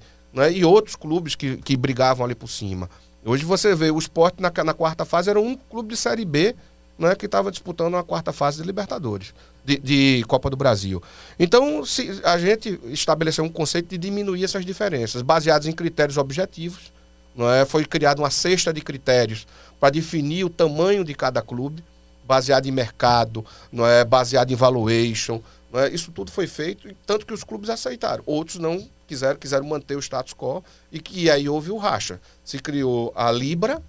e 0.52 0.66
outros 0.66 0.96
clubes 0.96 1.36
que, 1.36 1.58
que 1.58 1.78
brigavam 1.78 2.26
ali 2.26 2.34
por 2.34 2.50
cima. 2.50 2.90
Hoje 3.24 3.46
você 3.46 3.76
vê 3.76 3.92
o 3.92 4.00
esporte 4.00 4.42
na, 4.42 4.52
na 4.64 4.74
quarta 4.74 5.06
fase 5.06 5.30
era 5.30 5.40
um 5.40 5.56
clube 5.56 5.90
de 5.90 5.98
Série 5.98 6.26
B 6.26 6.56
né, 7.00 7.16
que 7.16 7.26
estava 7.26 7.50
disputando 7.50 7.96
a 7.96 8.04
quarta 8.04 8.34
fase 8.34 8.58
de 8.58 8.68
Libertadores, 8.68 9.34
de, 9.64 9.78
de, 9.78 10.26
Copa 10.28 10.50
do 10.50 10.58
Brasil. 10.58 11.02
Então, 11.40 11.82
a 12.26 12.38
gente 12.38 12.78
estabeleceu 12.88 13.46
um 13.46 13.50
conceito 13.50 13.88
de 13.88 13.98
diminuir 13.98 14.44
essas 14.44 14.66
diferenças, 14.66 15.22
baseados 15.22 15.66
em 15.66 15.72
critérios 15.72 16.18
objetivos. 16.18 16.92
Não 17.36 17.50
é? 17.50 17.64
Foi 17.64 17.86
criada 17.86 18.22
uma 18.22 18.30
cesta 18.30 18.74
de 18.74 18.82
critérios 18.82 19.48
para 19.80 19.92
definir 19.92 20.44
o 20.44 20.50
tamanho 20.50 21.06
de 21.06 21.14
cada 21.14 21.42
clube, 21.42 21.82
baseado 22.28 22.66
em 22.66 22.72
mercado, 22.72 23.46
não 23.72 23.88
é? 23.88 24.04
baseado 24.04 24.52
em 24.52 24.56
valuation. 24.56 25.42
Não 25.72 25.80
é? 25.80 25.90
Isso 25.90 26.12
tudo 26.12 26.32
foi 26.32 26.48
feito, 26.48 26.94
tanto 27.06 27.26
que 27.26 27.34
os 27.34 27.46
clubes 27.46 27.70
aceitaram. 27.70 28.24
Outros 28.26 28.58
não 28.58 28.86
quiseram, 29.08 29.40
quiseram 29.40 29.66
manter 29.66 29.96
o 29.96 30.02
status 30.02 30.34
quo 30.34 30.62
e 30.92 31.00
que 31.00 31.30
aí 31.30 31.48
houve 31.48 31.72
o 31.72 31.78
racha. 31.78 32.20
Se 32.44 32.60
criou 32.60 33.14
a 33.16 33.32
Libra, 33.32 33.82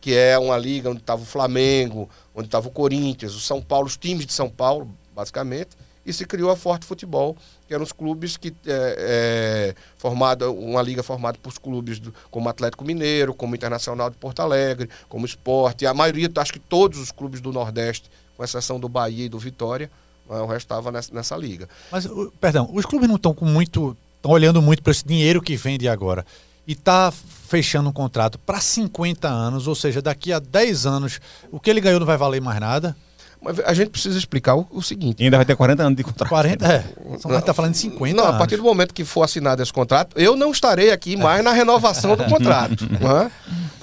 que 0.00 0.14
é 0.14 0.38
uma 0.38 0.56
liga 0.56 0.90
onde 0.90 1.00
estava 1.00 1.22
o 1.22 1.26
Flamengo, 1.26 2.08
onde 2.34 2.46
estava 2.46 2.68
o 2.68 2.70
Corinthians, 2.70 3.34
o 3.34 3.40
São 3.40 3.60
Paulo, 3.60 3.86
os 3.86 3.96
times 3.96 4.26
de 4.26 4.32
São 4.32 4.48
Paulo, 4.48 4.88
basicamente, 5.14 5.70
e 6.06 6.12
se 6.12 6.24
criou 6.24 6.50
a 6.50 6.56
Forte 6.56 6.86
Futebol, 6.86 7.36
que 7.66 7.74
eram 7.74 7.84
os 7.84 7.92
clubes 7.92 8.38
que 8.38 8.48
é, 8.48 8.54
é, 8.66 9.74
formada 9.98 10.50
uma 10.50 10.80
liga 10.80 11.02
formada 11.02 11.36
por 11.42 11.52
clubes 11.60 11.98
do, 11.98 12.14
como 12.30 12.48
Atlético 12.48 12.82
Mineiro, 12.82 13.34
como 13.34 13.54
Internacional 13.54 14.08
de 14.08 14.16
Porto 14.16 14.40
Alegre, 14.40 14.88
como 15.06 15.26
Esporte, 15.26 15.84
a 15.84 15.92
maioria, 15.92 16.30
acho 16.36 16.52
que 16.52 16.58
todos 16.58 16.98
os 16.98 17.12
clubes 17.12 17.42
do 17.42 17.52
Nordeste, 17.52 18.10
com 18.36 18.42
exceção 18.42 18.80
do 18.80 18.88
Bahia 18.88 19.26
e 19.26 19.28
do 19.28 19.38
Vitória, 19.38 19.90
o 20.26 20.46
resto 20.46 20.64
estava 20.64 20.90
nessa, 20.92 21.14
nessa, 21.14 21.36
liga. 21.36 21.68
Mas, 21.90 22.08
perdão, 22.40 22.70
os 22.72 22.84
clubes 22.84 23.08
não 23.08 23.16
estão 23.16 23.34
com 23.34 23.44
muito. 23.44 23.96
estão 24.16 24.30
olhando 24.30 24.60
muito 24.60 24.82
para 24.82 24.90
esse 24.90 25.04
dinheiro 25.04 25.40
que 25.40 25.56
vende 25.56 25.88
agora. 25.88 26.24
E 26.68 26.72
está 26.72 27.10
fechando 27.48 27.88
um 27.88 27.92
contrato 27.92 28.38
para 28.38 28.60
50 28.60 29.26
anos, 29.26 29.66
ou 29.66 29.74
seja, 29.74 30.02
daqui 30.02 30.34
a 30.34 30.38
10 30.38 30.84
anos, 30.84 31.18
o 31.50 31.58
que 31.58 31.70
ele 31.70 31.80
ganhou 31.80 31.98
não 31.98 32.06
vai 32.06 32.18
valer 32.18 32.42
mais 32.42 32.60
nada. 32.60 32.94
Mas 33.40 33.58
a 33.60 33.72
gente 33.72 33.88
precisa 33.88 34.18
explicar 34.18 34.54
o, 34.54 34.66
o 34.70 34.82
seguinte. 34.82 35.22
E 35.22 35.24
ainda 35.24 35.38
vai 35.38 35.46
ter 35.46 35.56
40 35.56 35.82
anos 35.82 35.96
de 35.96 36.04
contrato. 36.04 36.28
40, 36.28 36.66
é. 36.66 36.84
Só 37.18 37.28
vai 37.30 37.38
estar 37.38 37.54
falando 37.54 37.72
de 37.72 37.78
50 37.78 38.14
Não, 38.14 38.24
anos. 38.24 38.34
a 38.34 38.38
partir 38.38 38.56
do 38.56 38.62
momento 38.62 38.92
que 38.92 39.02
for 39.02 39.22
assinado 39.22 39.62
esse 39.62 39.72
contrato, 39.72 40.18
eu 40.18 40.36
não 40.36 40.50
estarei 40.50 40.90
aqui 40.90 41.16
mais 41.16 41.42
na 41.42 41.52
renovação 41.52 42.14
do 42.16 42.24
contrato. 42.24 42.84
é? 43.24 43.30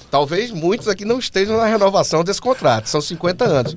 Talvez 0.08 0.52
muitos 0.52 0.86
aqui 0.86 1.04
não 1.04 1.18
estejam 1.18 1.56
na 1.56 1.66
renovação 1.66 2.22
desse 2.22 2.40
contrato. 2.40 2.86
São 2.86 3.00
50 3.00 3.44
anos. 3.44 3.76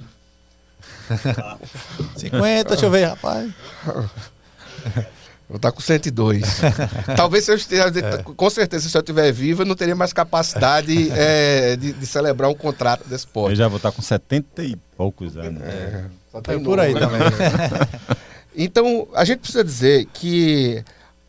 50, 2.16 2.70
deixa 2.70 2.86
eu 2.86 2.92
ver, 2.92 3.06
rapaz. 3.06 3.52
Vou 5.50 5.56
estar 5.56 5.72
com 5.72 5.82
102. 5.82 6.62
Talvez 7.18 7.44
se 7.44 7.52
eu 7.52 7.56
esteja, 7.56 7.86
é. 7.88 8.24
com 8.24 8.50
certeza, 8.52 8.88
se 8.88 8.96
eu 8.96 9.02
estiver 9.02 9.32
vivo, 9.32 9.64
eu 9.64 9.66
não 9.66 9.76
teria 9.76 9.96
mais 9.96 10.14
capacidade 10.14 11.10
é, 11.12 11.76
de, 11.76 11.92
de, 11.92 12.06
celebrar 12.06 12.52
um 12.52 12.54
contrato 12.54 13.10
desse 13.10 13.26
porte. 13.26 13.54
Eu 13.54 13.56
já 13.56 13.68
vou 13.68 13.78
estar 13.78 13.92
com 13.92 14.02
70 14.02 14.64
e 14.64 14.76
poucos 14.96 15.36
anos. 15.36 15.60
É, 15.64 16.06
só 16.32 16.40
tá 16.40 16.58
por 16.60 16.80
aí 16.80 16.94
também. 16.94 17.22
então, 18.56 19.08
a 19.16 19.26
gente 19.26 19.40
precisa 19.40 19.64
dizer 19.64 20.06
que 20.14 20.86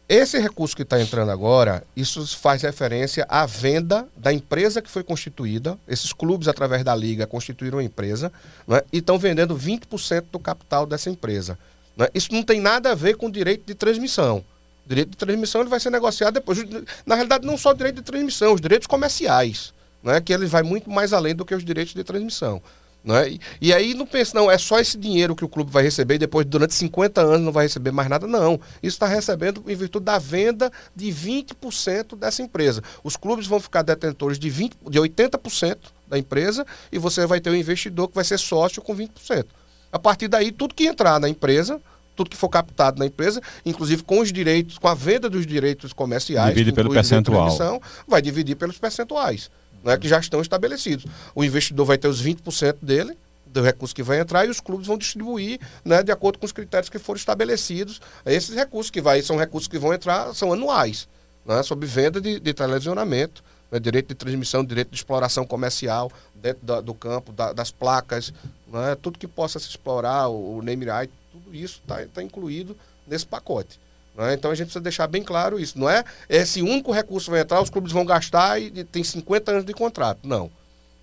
esse 0.07 0.39
recurso 0.39 0.77
que 0.77 0.83
está 0.83 1.01
entrando 1.01 1.31
agora, 1.31 1.83
isso 1.97 2.27
faz 2.37 2.61
referência 2.61 3.25
à 3.27 3.47
venda 3.47 4.07
da 4.17 4.33
empresa 4.33 4.83
que 4.83 4.91
foi 4.91 5.03
constituída. 5.03 5.79
Esses 5.89 6.13
clubes, 6.13 6.47
através 6.47 6.85
da 6.85 6.95
Liga, 6.95 7.27
constituíram 7.27 7.79
a 7.79 7.85
empresa 7.85 8.31
é? 8.69 8.85
e 8.93 8.99
estão 8.99 9.19
vendendo 9.19 9.57
20% 9.57 10.25
do 10.31 10.39
capital 10.39 10.85
dessa 10.85 11.09
empresa. 11.09 11.57
Né? 12.01 12.09
Isso 12.15 12.33
não 12.33 12.43
tem 12.43 12.59
nada 12.59 12.93
a 12.93 12.95
ver 12.95 13.17
com 13.17 13.31
direito 13.31 13.67
de 13.67 13.75
transmissão. 13.75 14.43
O 14.87 14.89
direito 14.89 15.11
de 15.11 15.19
transmissão 15.19 15.61
ele 15.61 15.69
vai 15.69 15.79
ser 15.79 15.91
negociado 15.91 16.33
depois. 16.33 16.59
Na 17.05 17.15
realidade, 17.15 17.47
não 17.47 17.59
só 17.59 17.73
o 17.73 17.75
direito 17.75 17.97
de 17.97 18.03
transmissão, 18.03 18.55
os 18.55 18.61
direitos 18.61 18.87
comerciais, 18.87 19.75
né? 20.03 20.19
que 20.19 20.33
ele 20.33 20.47
vai 20.47 20.63
muito 20.63 20.91
mais 20.91 21.13
além 21.13 21.35
do 21.35 21.45
que 21.45 21.55
os 21.55 21.63
direitos 21.63 21.93
de 21.93 22.03
transmissão. 22.03 22.63
Né? 23.05 23.33
E, 23.33 23.41
e, 23.61 23.75
aí 23.75 23.93
não 23.93 24.07
pensa, 24.07 24.33
não, 24.35 24.51
é 24.51 24.57
só 24.57 24.81
esse 24.81 24.97
dinheiro 24.97 25.37
que 25.37 25.45
o 25.45 25.49
clube 25.49 25.71
vai 25.71 25.83
receber 25.83 26.15
e 26.15 26.19
depois, 26.19 26.47
durante 26.47 26.73
50 26.75 27.21
anos, 27.21 27.43
não 27.43 27.53
vai 27.53 27.67
receber 27.67 27.91
mais 27.91 28.09
nada. 28.09 28.27
Não. 28.27 28.55
Isso 28.83 28.97
está 28.97 29.07
recebendo 29.07 29.63
em 29.69 29.75
virtude 29.75 30.07
da 30.07 30.19
venda 30.19 30.73
de 30.97 31.07
20% 31.09 32.17
dessa 32.17 32.41
empresa. 32.41 32.83
Os 33.05 33.15
clubes 33.15 33.47
vão 33.47 33.61
ficar 33.61 33.83
detentores 33.83 34.39
de, 34.39 34.49
20, 34.49 34.75
de 34.89 34.99
80% 34.99 35.77
da 36.09 36.19
empresa 36.19 36.67
e 36.91 36.99
você 36.99 37.27
vai 37.27 37.43
ter 37.43 37.51
um 37.51 37.55
investidor 37.55 38.09
que 38.09 38.15
vai 38.15 38.25
ser 38.25 38.39
sócio 38.39 38.81
com 38.81 38.97
20%. 38.97 39.45
A 39.92 39.98
partir 39.98 40.29
daí, 40.29 40.53
tudo 40.53 40.74
que 40.74 40.87
entrar 40.87 41.18
na 41.18 41.29
empresa, 41.29 41.81
tudo 42.16 42.31
que 42.31 42.37
for 42.37 42.48
captado 42.48 42.98
na 42.98 43.07
empresa, 43.07 43.40
inclusive 43.64 44.03
com 44.03 44.20
os 44.20 44.33
direitos, 44.33 44.79
com 44.79 44.88
a 44.88 44.94
venda 44.94 45.29
dos 45.29 45.46
direitos 45.46 45.92
comerciais, 45.92 46.55
divide 46.55 46.72
pelo 46.72 46.92
percentual, 46.92 47.83
vai 48.07 48.20
dividir 48.20 48.57
pelos 48.57 48.79
percentuais, 48.79 49.50
né, 49.83 49.96
que 49.96 50.07
já 50.09 50.18
estão 50.18 50.40
estabelecidos. 50.40 51.07
O 51.35 51.42
investidor 51.42 51.87
vai 51.87 51.98
ter 51.98 52.09
os 52.09 52.22
20% 52.22 52.76
dele, 52.83 53.16
do 53.46 53.62
recurso 53.62 53.94
que 53.94 54.03
vai 54.03 54.20
entrar 54.20 54.46
e 54.46 54.48
os 54.48 54.61
clubes 54.61 54.87
vão 54.87 54.96
distribuir 54.96 55.59
né, 55.85 56.03
de 56.03 56.12
acordo 56.12 56.38
com 56.38 56.46
os 56.46 56.53
critérios 56.53 56.88
que 56.88 56.98
foram 56.98 57.18
estabelecidos. 57.18 58.00
Esses 58.24 58.55
recursos 58.55 58.90
que 58.90 59.00
vai, 59.00 59.22
são 59.22 59.37
recursos 59.37 59.66
que 59.66 59.79
vão 59.79 59.92
entrar, 59.92 60.33
são 60.35 60.53
anuais, 60.53 61.09
né, 61.44 61.62
sob 61.62 61.85
venda 61.87 62.20
de, 62.20 62.38
de 62.38 62.55
televisionamento, 62.55 63.42
né, 63.70 63.79
direito 63.79 64.09
de 64.09 64.14
transmissão, 64.14 64.64
direito 64.64 64.90
de 64.90 64.96
exploração 64.96 65.44
comercial 65.44 66.11
dentro 66.35 66.64
da, 66.64 66.81
do 66.81 66.94
campo, 66.94 67.33
da, 67.33 67.53
das 67.53 67.70
placas, 67.70 68.33
né? 68.71 68.95
tudo 68.95 69.19
que 69.19 69.27
possa 69.27 69.59
se 69.59 69.69
explorar, 69.69 70.29
o, 70.29 70.59
o 70.59 70.63
name 70.63 70.85
right, 70.85 71.13
tudo 71.33 71.55
isso 71.55 71.81
está 71.83 72.05
tá 72.07 72.23
incluído 72.23 72.77
nesse 73.07 73.27
pacote. 73.27 73.79
Né? 74.15 74.35
Então 74.35 74.51
a 74.51 74.55
gente 74.55 74.67
precisa 74.67 74.83
deixar 74.83 75.07
bem 75.07 75.23
claro 75.23 75.59
isso. 75.59 75.79
Não 75.79 75.89
é 75.89 76.05
esse 76.29 76.63
único 76.63 76.93
recurso 76.93 77.31
vai 77.31 77.41
entrar, 77.41 77.61
os 77.61 77.71
clubes 77.71 77.93
vão 77.93 78.05
gastar 78.05 78.61
e, 78.61 78.85
tem 78.85 79.03
50 79.03 79.51
anos 79.51 79.65
de 79.65 79.73
contrato. 79.73 80.21
Não. 80.23 80.51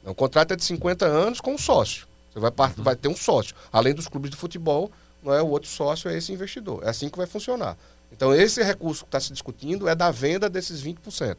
O 0.05 0.15
contrato 0.15 0.53
é 0.53 0.55
de 0.55 0.63
50 0.63 1.05
anos 1.05 1.41
com 1.41 1.53
um 1.53 1.57
sócio. 1.57 2.07
Você 2.31 2.39
vai, 2.39 2.51
uhum. 2.51 2.83
vai 2.83 2.95
ter 2.95 3.09
um 3.09 3.15
sócio. 3.15 3.55
Além 3.71 3.93
dos 3.93 4.07
clubes 4.07 4.31
de 4.31 4.37
futebol, 4.37 4.91
não 5.21 5.33
é 5.33 5.41
o 5.41 5.47
outro 5.47 5.69
sócio, 5.69 6.09
é 6.09 6.17
esse 6.17 6.31
investidor. 6.31 6.81
É 6.83 6.89
assim 6.89 7.09
que 7.09 7.17
vai 7.17 7.27
funcionar. 7.27 7.77
Então, 8.11 8.33
esse 8.33 8.63
recurso 8.63 9.03
que 9.03 9.09
está 9.09 9.19
se 9.19 9.33
discutindo 9.33 9.87
é 9.87 9.93
da 9.93 10.11
venda 10.11 10.49
desses 10.49 10.81
20%. 10.81 11.35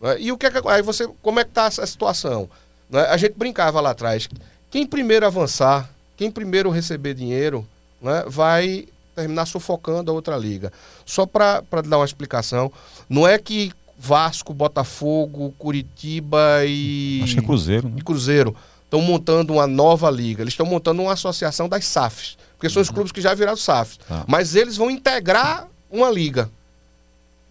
Né? 0.00 0.20
E 0.20 0.32
o 0.32 0.38
que 0.38 0.46
é 0.46 0.50
que, 0.50 0.68
aí 0.68 0.82
você, 0.82 1.08
como 1.20 1.40
é 1.40 1.44
que 1.44 1.50
está 1.50 1.66
a 1.66 1.86
situação? 1.86 2.48
Né? 2.88 3.00
A 3.06 3.16
gente 3.16 3.34
brincava 3.34 3.80
lá 3.80 3.90
atrás. 3.90 4.28
Quem 4.70 4.86
primeiro 4.86 5.26
avançar, 5.26 5.90
quem 6.16 6.30
primeiro 6.30 6.70
receber 6.70 7.14
dinheiro, 7.14 7.66
né, 8.00 8.24
vai 8.26 8.86
terminar 9.14 9.46
sufocando 9.46 10.10
a 10.10 10.14
outra 10.14 10.36
liga. 10.36 10.72
Só 11.04 11.26
para 11.26 11.62
dar 11.84 11.98
uma 11.98 12.04
explicação, 12.04 12.72
não 13.08 13.26
é 13.26 13.38
que 13.38 13.72
Vasco, 13.98 14.54
Botafogo, 14.54 15.54
Curitiba 15.58 16.64
e. 16.64 17.20
Acho 17.22 17.34
que 17.34 17.40
é 17.40 17.44
Cruzeiro. 17.44 17.88
Né? 17.88 17.96
E 17.98 18.02
Cruzeiro 18.02 18.56
estão 18.84 19.02
montando 19.02 19.52
uma 19.52 19.66
nova 19.66 20.10
liga. 20.10 20.42
Eles 20.42 20.54
estão 20.54 20.64
montando 20.64 21.02
uma 21.02 21.12
associação 21.12 21.68
das 21.68 21.84
SAFs. 21.84 22.38
Porque 22.56 22.70
são 22.70 22.80
os 22.80 22.88
uhum. 22.88 22.94
clubes 22.94 23.12
que 23.12 23.20
já 23.20 23.34
viraram 23.34 23.58
SAFs. 23.58 23.98
Tá. 23.98 24.24
Mas 24.26 24.54
eles 24.54 24.76
vão 24.76 24.90
integrar 24.90 25.68
uma 25.90 26.10
liga. 26.10 26.50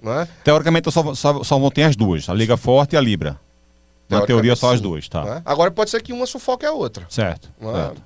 Não 0.02 0.14
é? 0.14 0.28
Teoricamente 0.44 0.92
só, 0.92 1.14
só, 1.14 1.44
só 1.44 1.60
vão 1.60 1.70
ter 1.70 1.84
as 1.84 1.96
duas, 1.96 2.28
a 2.30 2.34
Liga 2.34 2.58
Forte 2.58 2.94
e 2.94 2.98
a 2.98 3.02
Libra. 3.02 3.40
Na 4.10 4.26
teoria, 4.26 4.56
só 4.56 4.74
as 4.74 4.82
duas, 4.82 5.08
tá. 5.08 5.38
É? 5.38 5.42
Agora 5.46 5.70
pode 5.70 5.90
ser 5.90 6.02
que 6.02 6.12
uma 6.12 6.26
sufoque 6.26 6.66
a 6.66 6.72
outra. 6.72 7.06
Certo. 7.10 7.50
É? 7.62 7.74
certo. 7.74 8.02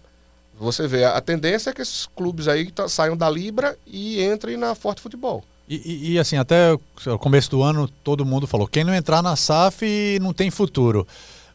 Você 0.59 0.87
vê, 0.87 1.03
a 1.03 1.19
tendência 1.19 1.69
é 1.69 1.73
que 1.73 1.81
esses 1.81 2.05
clubes 2.15 2.47
aí 2.47 2.71
saiam 2.87 3.17
da 3.17 3.29
Libra 3.29 3.77
e 3.87 4.23
entrem 4.23 4.57
na 4.57 4.75
Forte 4.75 5.01
Futebol. 5.01 5.43
E, 5.67 5.75
e, 5.75 6.11
e, 6.11 6.19
assim, 6.19 6.37
até 6.37 6.73
o 6.73 7.17
começo 7.17 7.49
do 7.49 7.63
ano, 7.63 7.87
todo 8.03 8.25
mundo 8.25 8.45
falou: 8.45 8.67
quem 8.67 8.83
não 8.83 8.93
entrar 8.93 9.21
na 9.21 9.35
SAF 9.35 10.19
não 10.21 10.33
tem 10.33 10.51
futuro. 10.51 11.07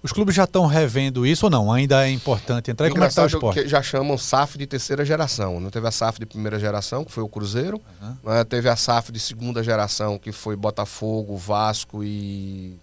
Os 0.02 0.12
clubes 0.12 0.34
já 0.34 0.44
estão 0.44 0.64
revendo 0.66 1.26
isso 1.26 1.46
ou 1.46 1.50
não? 1.50 1.72
Ainda 1.72 2.06
é 2.06 2.11
importante 2.11 2.70
entrar? 2.70 2.87
E 2.87 2.90
como 2.90 3.02
é 3.02 3.08
que 3.08 3.14
tá 3.14 3.24
o 3.24 3.26
esporte? 3.26 3.62
Que 3.62 3.68
já 3.68 3.82
chamam 3.82 4.16
SAF 4.16 4.56
de 4.56 4.66
terceira 4.66 5.04
geração. 5.04 5.58
Não 5.58 5.70
teve 5.70 5.88
a 5.88 5.90
SAF 5.90 6.20
de 6.20 6.26
primeira 6.26 6.58
geração, 6.58 7.04
que 7.04 7.11
foi 7.11 7.22
o 7.22 7.28
Cruzeiro. 7.28 7.80
Uhum. 8.00 8.16
Né? 8.32 8.44
Teve 8.44 8.68
a 8.68 8.76
SAF 8.76 9.11
de 9.11 9.18
segunda 9.18 9.62
geração, 9.62 10.16
que 10.16 10.30
foi 10.30 10.54
Botafogo, 10.54 11.37
Vasco 11.37 12.04
e 12.04 12.78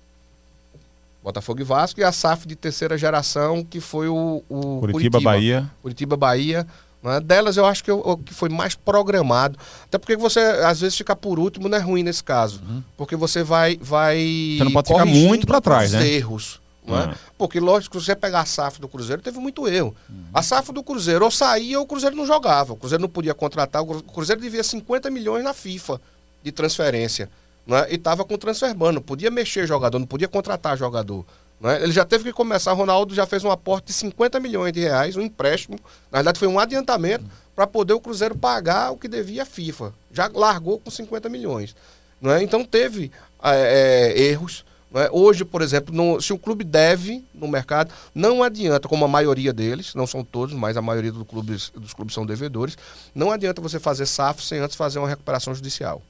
Botafogo 1.26 1.60
e 1.60 1.64
Vasco, 1.64 2.00
e 2.00 2.04
a 2.04 2.12
SAF 2.12 2.48
de 2.48 2.56
terceira 2.56 2.96
geração, 2.96 3.64
que 3.64 3.80
foi 3.80 4.08
o, 4.08 4.44
o 4.48 4.80
Curitiba, 4.80 4.92
Curitiba, 4.92 5.20
Bahia. 5.20 5.72
Curitiba, 5.82 6.16
Bahia. 6.16 6.68
Né? 7.02 7.20
Delas 7.20 7.58
eu 7.58 7.66
acho 7.66 7.84
que, 7.84 7.90
eu, 7.90 8.22
que 8.24 8.32
foi 8.32 8.48
mais 8.48 8.76
programado. 8.76 9.58
Até 9.86 9.98
porque 9.98 10.16
você, 10.16 10.40
às 10.40 10.82
vezes, 10.82 10.96
ficar 10.96 11.16
por 11.16 11.40
último 11.40 11.68
não 11.68 11.80
é 11.80 11.82
ruim 11.82 12.04
nesse 12.04 12.24
caso. 12.24 12.62
Uhum. 12.62 12.84
Porque 12.96 13.16
você 13.16 13.42
vai. 13.44 13.76
vai 13.82 14.20
você 14.56 14.64
não 14.66 14.72
pode 14.72 14.88
ficar 14.88 15.06
muito 15.06 15.48
para 15.48 15.60
trás, 15.60 15.94
né? 15.94 16.08
erros. 16.08 16.62
Não 16.86 16.96
é? 16.96 17.06
Uhum. 17.08 17.14
Porque, 17.40 17.60
lógico, 17.60 18.00
se 18.00 18.06
você 18.06 18.16
pegar 18.16 18.42
a 18.42 18.46
SAF 18.46 18.80
do 18.80 18.88
Cruzeiro, 18.88 19.20
teve 19.20 19.40
muito 19.40 19.68
erro. 19.68 19.96
Uhum. 20.08 20.26
A 20.32 20.44
SAF 20.44 20.72
do 20.72 20.84
Cruzeiro 20.84 21.26
ou 21.26 21.32
saía 21.32 21.80
ou 21.80 21.86
o 21.86 21.88
Cruzeiro 21.88 22.16
não 22.16 22.28
jogava. 22.28 22.74
O 22.74 22.76
Cruzeiro 22.76 23.02
não 23.02 23.10
podia 23.10 23.34
contratar. 23.34 23.82
O 23.82 24.04
Cruzeiro 24.04 24.40
devia 24.40 24.64
50 24.64 25.10
milhões 25.10 25.44
na 25.44 25.56
FIFA 25.56 26.00
de 26.44 26.52
transferência 26.52 27.32
né? 27.66 27.88
e 27.90 27.96
estava 27.96 28.24
com 28.24 28.38
transfer 28.38 28.76
não 28.76 29.02
podia 29.02 29.32
mexer 29.32 29.66
jogador, 29.68 30.00
não 30.00 30.08
podia 30.08 30.28
contratar 30.28 30.78
jogador. 30.78 31.26
Né? 31.60 31.82
Ele 31.84 31.92
já 31.92 32.06
teve 32.06 32.26
que 32.26 32.34
começar, 32.34 32.74
Ronaldo 32.74 33.16
já 33.16 33.26
fez 33.26 33.44
um 33.44 33.52
aporte 33.52 33.88
de 33.88 33.94
50 33.94 34.40
milhões 34.40 34.74
de 34.74 34.82
reais, 34.82 35.16
um 35.16 35.22
empréstimo, 35.22 35.78
na 36.12 36.20
verdade 36.20 36.40
foi 36.40 36.48
um 36.48 36.60
adiantamento 36.60 37.26
para 37.56 37.66
poder 37.66 37.94
o 37.94 38.00
Cruzeiro 38.00 38.36
pagar 38.36 38.92
o 38.92 38.98
que 38.98 39.08
devia 39.08 39.44
a 39.44 39.46
FIFA. 39.46 39.94
Já 40.12 40.30
largou 40.34 40.80
com 40.80 40.92
50 40.92 41.30
milhões. 41.30 41.76
Né? 42.22 42.44
Então 42.44 42.66
teve 42.66 43.12
é, 43.42 44.14
é, 44.14 44.22
erros. 44.22 44.66
Né? 44.92 45.08
Hoje, 45.12 45.46
por 45.46 45.62
exemplo, 45.62 46.22
se 46.22 46.34
o 46.34 46.38
clube 46.38 46.64
deve 46.64 47.24
no 47.34 47.48
mercado, 47.48 47.94
não 48.14 48.44
adianta, 48.44 48.90
como 48.90 49.06
a 49.06 49.08
maioria 49.08 49.54
deles, 49.54 49.96
não 49.96 50.06
são 50.06 50.24
todos, 50.24 50.54
mas 50.54 50.76
a 50.76 50.82
maioria 50.82 51.12
do 51.12 51.24
clubes, 51.24 51.72
dos 51.74 51.94
clubes 51.94 52.14
são 52.14 52.26
devedores, 52.26 52.78
não 53.14 53.32
adianta 53.32 53.62
você 53.62 53.80
fazer 53.80 54.06
SAF 54.06 54.44
sem 54.44 54.60
antes 54.60 54.76
fazer 54.76 55.00
uma 55.00 55.08
recuperação 55.08 55.56
judicial. 55.56 56.02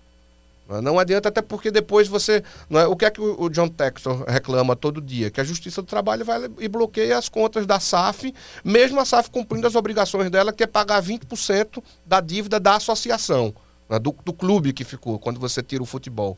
Não 0.81 0.97
adianta, 0.97 1.29
até 1.29 1.41
porque 1.41 1.69
depois 1.69 2.07
você. 2.07 2.43
Não 2.69 2.79
é, 2.79 2.87
o 2.87 2.95
que 2.95 3.05
é 3.05 3.11
que 3.11 3.21
o 3.21 3.49
John 3.49 3.67
Textor 3.67 4.23
reclama 4.27 4.75
todo 4.75 4.99
dia? 4.99 5.29
Que 5.29 5.39
a 5.39 5.43
Justiça 5.43 5.81
do 5.81 5.87
Trabalho 5.87 6.25
vai 6.25 6.49
e 6.59 6.67
bloqueia 6.67 7.17
as 7.17 7.29
contas 7.29 7.67
da 7.67 7.79
SAF, 7.79 8.33
mesmo 8.63 8.99
a 8.99 9.05
SAF 9.05 9.29
cumprindo 9.29 9.67
as 9.67 9.75
obrigações 9.75 10.31
dela, 10.31 10.51
que 10.51 10.63
é 10.63 10.67
pagar 10.67 11.03
20% 11.03 11.83
da 12.05 12.19
dívida 12.19 12.59
da 12.59 12.75
associação. 12.75 13.53
né, 13.87 13.99
do, 13.99 14.15
do 14.25 14.33
clube 14.33 14.73
que 14.73 14.83
ficou, 14.83 15.19
quando 15.19 15.39
você 15.39 15.61
tira 15.61 15.83
o 15.83 15.85
futebol. 15.85 16.37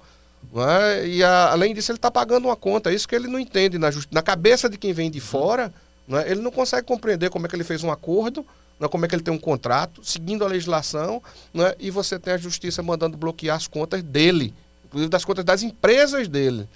É? 0.55 1.07
E 1.07 1.23
a, 1.23 1.51
além 1.51 1.73
disso, 1.73 1.91
ele 1.91 1.97
está 1.97 2.11
pagando 2.11 2.45
uma 2.45 2.55
conta. 2.55 2.91
É 2.91 2.93
isso 2.93 3.07
que 3.07 3.15
ele 3.15 3.27
não 3.27 3.39
entende 3.39 3.77
na, 3.77 3.89
na 4.11 4.21
cabeça 4.21 4.69
de 4.69 4.77
quem 4.77 4.93
vem 4.93 5.09
de 5.09 5.19
fora. 5.19 5.73
É? 6.09 6.31
Ele 6.31 6.41
não 6.41 6.51
consegue 6.51 6.85
compreender 6.85 7.29
como 7.29 7.45
é 7.45 7.49
que 7.49 7.55
ele 7.55 7.63
fez 7.63 7.83
um 7.83 7.91
acordo, 7.91 8.45
é? 8.79 8.87
como 8.87 9.05
é 9.05 9.07
que 9.07 9.15
ele 9.15 9.23
tem 9.23 9.33
um 9.33 9.39
contrato, 9.39 10.03
seguindo 10.03 10.43
a 10.43 10.47
legislação, 10.47 11.21
é? 11.55 11.75
e 11.79 11.89
você 11.89 12.19
tem 12.19 12.33
a 12.33 12.37
justiça 12.37 12.83
mandando 12.83 13.17
bloquear 13.17 13.55
as 13.55 13.67
contas 13.67 14.03
dele, 14.03 14.53
inclusive 14.85 15.09
das 15.09 15.25
contas 15.25 15.43
das 15.43 15.63
empresas 15.63 16.27
dele. 16.27 16.67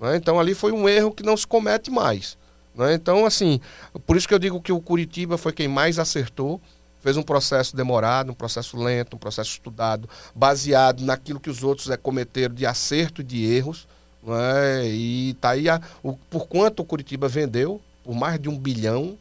É? 0.00 0.16
Então 0.16 0.38
ali 0.38 0.54
foi 0.54 0.72
um 0.72 0.88
erro 0.88 1.12
que 1.12 1.22
não 1.22 1.36
se 1.36 1.46
comete 1.46 1.90
mais. 1.90 2.36
É? 2.78 2.94
Então, 2.94 3.26
assim, 3.26 3.60
por 4.06 4.16
isso 4.16 4.28
que 4.28 4.34
eu 4.34 4.38
digo 4.38 4.60
que 4.60 4.70
o 4.70 4.80
Curitiba 4.80 5.36
foi 5.36 5.52
quem 5.52 5.66
mais 5.66 5.98
acertou 5.98 6.60
fez 7.00 7.16
um 7.16 7.22
processo 7.22 7.76
demorado, 7.76 8.32
um 8.32 8.34
processo 8.34 8.76
lento, 8.76 9.16
um 9.16 9.18
processo 9.18 9.50
estudado, 9.50 10.08
baseado 10.34 11.04
naquilo 11.04 11.40
que 11.40 11.50
os 11.50 11.62
outros 11.62 11.88
é, 11.90 11.96
cometeram 11.96 12.54
de 12.54 12.66
acerto 12.66 13.20
e 13.20 13.24
de 13.24 13.44
erros. 13.44 13.86
É? 14.26 14.86
E 14.86 15.34
tá 15.40 15.50
aí 15.50 15.68
a, 15.68 15.80
o, 16.02 16.14
por 16.14 16.46
quanto 16.46 16.80
o 16.80 16.84
Curitiba 16.84 17.28
vendeu, 17.28 17.80
por 18.04 18.14
mais 18.14 18.38
de 18.40 18.48
um 18.48 18.58
bilhão, 18.58 19.16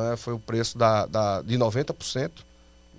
é? 0.00 0.16
foi 0.16 0.32
o 0.32 0.38
preço 0.38 0.78
da, 0.78 1.06
da, 1.06 1.42
de 1.42 1.56
90% 1.56 2.30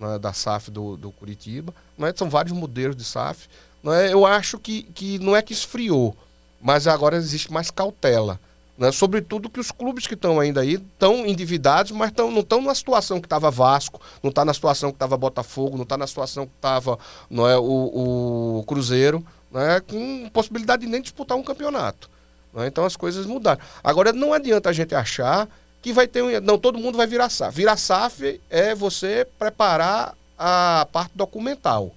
é? 0.01 0.19
da 0.19 0.33
SAF 0.33 0.69
do, 0.69 0.97
do 0.97 1.11
Curitiba. 1.11 1.73
É? 1.99 2.13
São 2.15 2.29
vários 2.29 2.53
modelos 2.53 2.95
de 2.95 3.03
SAF. 3.03 3.47
É? 3.85 4.13
Eu 4.13 4.25
acho 4.25 4.57
que, 4.59 4.83
que 4.83 5.19
não 5.19 5.35
é 5.35 5.41
que 5.41 5.53
esfriou, 5.53 6.15
mas 6.61 6.87
agora 6.87 7.17
existe 7.17 7.51
mais 7.51 7.69
cautela. 7.69 8.39
Né? 8.77 8.91
Sobretudo 8.91 9.49
que 9.49 9.59
os 9.59 9.71
clubes 9.71 10.07
que 10.07 10.13
estão 10.15 10.39
ainda 10.39 10.61
aí 10.61 10.73
estão 10.73 11.25
endividados, 11.25 11.91
mas 11.91 12.11
tão, 12.11 12.31
não 12.31 12.41
estão 12.41 12.61
na 12.61 12.73
situação 12.73 13.19
que 13.19 13.25
estava 13.25 13.51
Vasco, 13.51 14.01
não 14.21 14.29
está 14.29 14.43
na 14.43 14.53
situação 14.53 14.89
que 14.89 14.95
estava 14.95 15.15
Botafogo, 15.15 15.75
não 15.75 15.83
está 15.83 15.97
na 15.97 16.07
situação 16.07 16.45
que 16.45 16.53
estava 16.55 16.97
é, 17.31 17.57
o, 17.57 18.59
o 18.59 18.63
Cruzeiro, 18.65 19.23
né? 19.51 19.79
com 19.81 20.29
possibilidade 20.31 20.85
de 20.85 20.91
nem 20.91 21.01
disputar 21.01 21.37
um 21.37 21.43
campeonato. 21.43 22.09
Né? 22.53 22.67
Então 22.67 22.85
as 22.85 22.95
coisas 22.95 23.25
mudaram. 23.25 23.61
Agora 23.83 24.11
não 24.11 24.33
adianta 24.33 24.69
a 24.69 24.73
gente 24.73 24.95
achar 24.95 25.47
que 25.83 25.91
vai 25.91 26.07
ter 26.07 26.23
um. 26.23 26.39
Não, 26.39 26.57
todo 26.57 26.79
mundo 26.79 26.97
vai 26.97 27.05
virar 27.05 27.29
SAF. 27.29 27.57
Virar 27.57 27.75
SAF 27.75 28.41
é 28.49 28.73
você 28.73 29.27
preparar 29.37 30.15
a 30.39 30.87
parte 30.91 31.11
documental. 31.13 31.93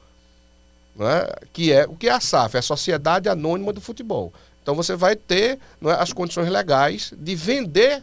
Né? 0.96 1.26
Que 1.52 1.72
é 1.72 1.86
o 1.86 1.94
que 1.94 2.08
é 2.08 2.12
a 2.12 2.20
SAF, 2.20 2.56
é 2.56 2.58
a 2.58 2.62
Sociedade 2.62 3.28
Anônima 3.28 3.72
do 3.72 3.80
Futebol. 3.80 4.32
Então 4.60 4.74
você 4.74 4.96
vai 4.96 5.14
ter 5.14 5.60
é, 5.84 5.92
as 5.92 6.12
condições 6.12 6.48
legais 6.48 7.12
de 7.16 7.36
vender 7.36 8.02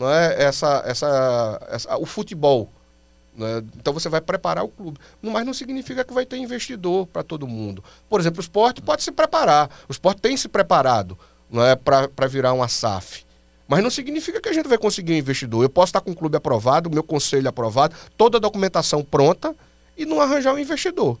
é, 0.00 0.44
essa, 0.44 0.82
essa, 0.86 1.60
essa, 1.68 1.96
o 1.98 2.06
futebol. 2.06 2.70
É? 3.38 3.58
Então 3.76 3.92
você 3.92 4.08
vai 4.08 4.22
preparar 4.22 4.64
o 4.64 4.68
clube. 4.68 4.98
Mas 5.20 5.44
não 5.44 5.52
significa 5.52 6.02
que 6.02 6.14
vai 6.14 6.24
ter 6.24 6.38
investidor 6.38 7.06
para 7.08 7.22
todo 7.22 7.46
mundo. 7.46 7.84
Por 8.08 8.20
exemplo, 8.20 8.38
o 8.38 8.42
esporte 8.42 8.80
pode 8.80 9.02
se 9.02 9.12
preparar. 9.12 9.68
O 9.86 9.92
esporte 9.92 10.22
tem 10.22 10.34
se 10.34 10.48
preparado 10.48 11.18
é, 11.52 11.76
para 11.76 12.26
virar 12.26 12.54
uma 12.54 12.68
SAF. 12.68 13.23
Mas 13.66 13.82
não 13.82 13.90
significa 13.90 14.40
que 14.40 14.48
a 14.48 14.52
gente 14.52 14.68
vai 14.68 14.78
conseguir 14.78 15.12
um 15.12 15.16
investidor. 15.16 15.62
Eu 15.62 15.70
posso 15.70 15.90
estar 15.90 16.00
com 16.00 16.10
o 16.10 16.16
clube 16.16 16.36
aprovado, 16.36 16.88
o 16.88 16.92
meu 16.92 17.02
conselho 17.02 17.48
aprovado, 17.48 17.94
toda 18.16 18.36
a 18.36 18.40
documentação 18.40 19.02
pronta 19.02 19.54
e 19.96 20.04
não 20.04 20.20
arranjar 20.20 20.52
um 20.52 20.58
investidor. 20.58 21.18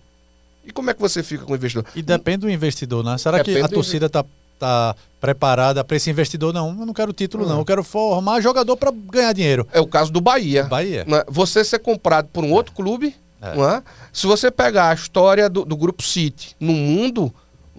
E 0.64 0.72
como 0.72 0.90
é 0.90 0.94
que 0.94 1.00
você 1.00 1.22
fica 1.22 1.44
com 1.44 1.52
o 1.52 1.56
investidor? 1.56 1.86
E 1.94 2.02
depende 2.02 2.38
do 2.38 2.50
investidor, 2.50 3.04
né? 3.04 3.16
Será 3.18 3.38
depende 3.38 3.58
que 3.58 3.64
a 3.64 3.68
torcida 3.68 4.06
está 4.06 4.24
tá 4.58 4.94
preparada 5.20 5.84
para 5.84 5.96
esse 5.96 6.10
investidor. 6.10 6.52
Não, 6.52 6.68
eu 6.68 6.86
não 6.86 6.94
quero 6.94 7.12
título, 7.12 7.46
não. 7.46 7.58
Eu 7.58 7.64
quero 7.64 7.84
formar 7.84 8.40
jogador 8.40 8.76
para 8.76 8.90
ganhar 8.90 9.32
dinheiro. 9.32 9.66
É 9.72 9.80
o 9.80 9.86
caso 9.86 10.12
do 10.12 10.20
Bahia. 10.20 10.64
Bahia. 10.64 11.04
Né? 11.06 11.22
Você 11.28 11.64
ser 11.64 11.78
comprado 11.78 12.28
por 12.32 12.44
um 12.44 12.52
outro 12.52 12.74
clube. 12.74 13.14
É. 13.40 13.48
É? 13.48 13.82
Se 14.12 14.26
você 14.26 14.50
pegar 14.50 14.90
a 14.90 14.94
história 14.94 15.50
do, 15.50 15.64
do 15.64 15.76
Grupo 15.76 16.02
City 16.02 16.56
no 16.58 16.72
mundo, 16.72 17.34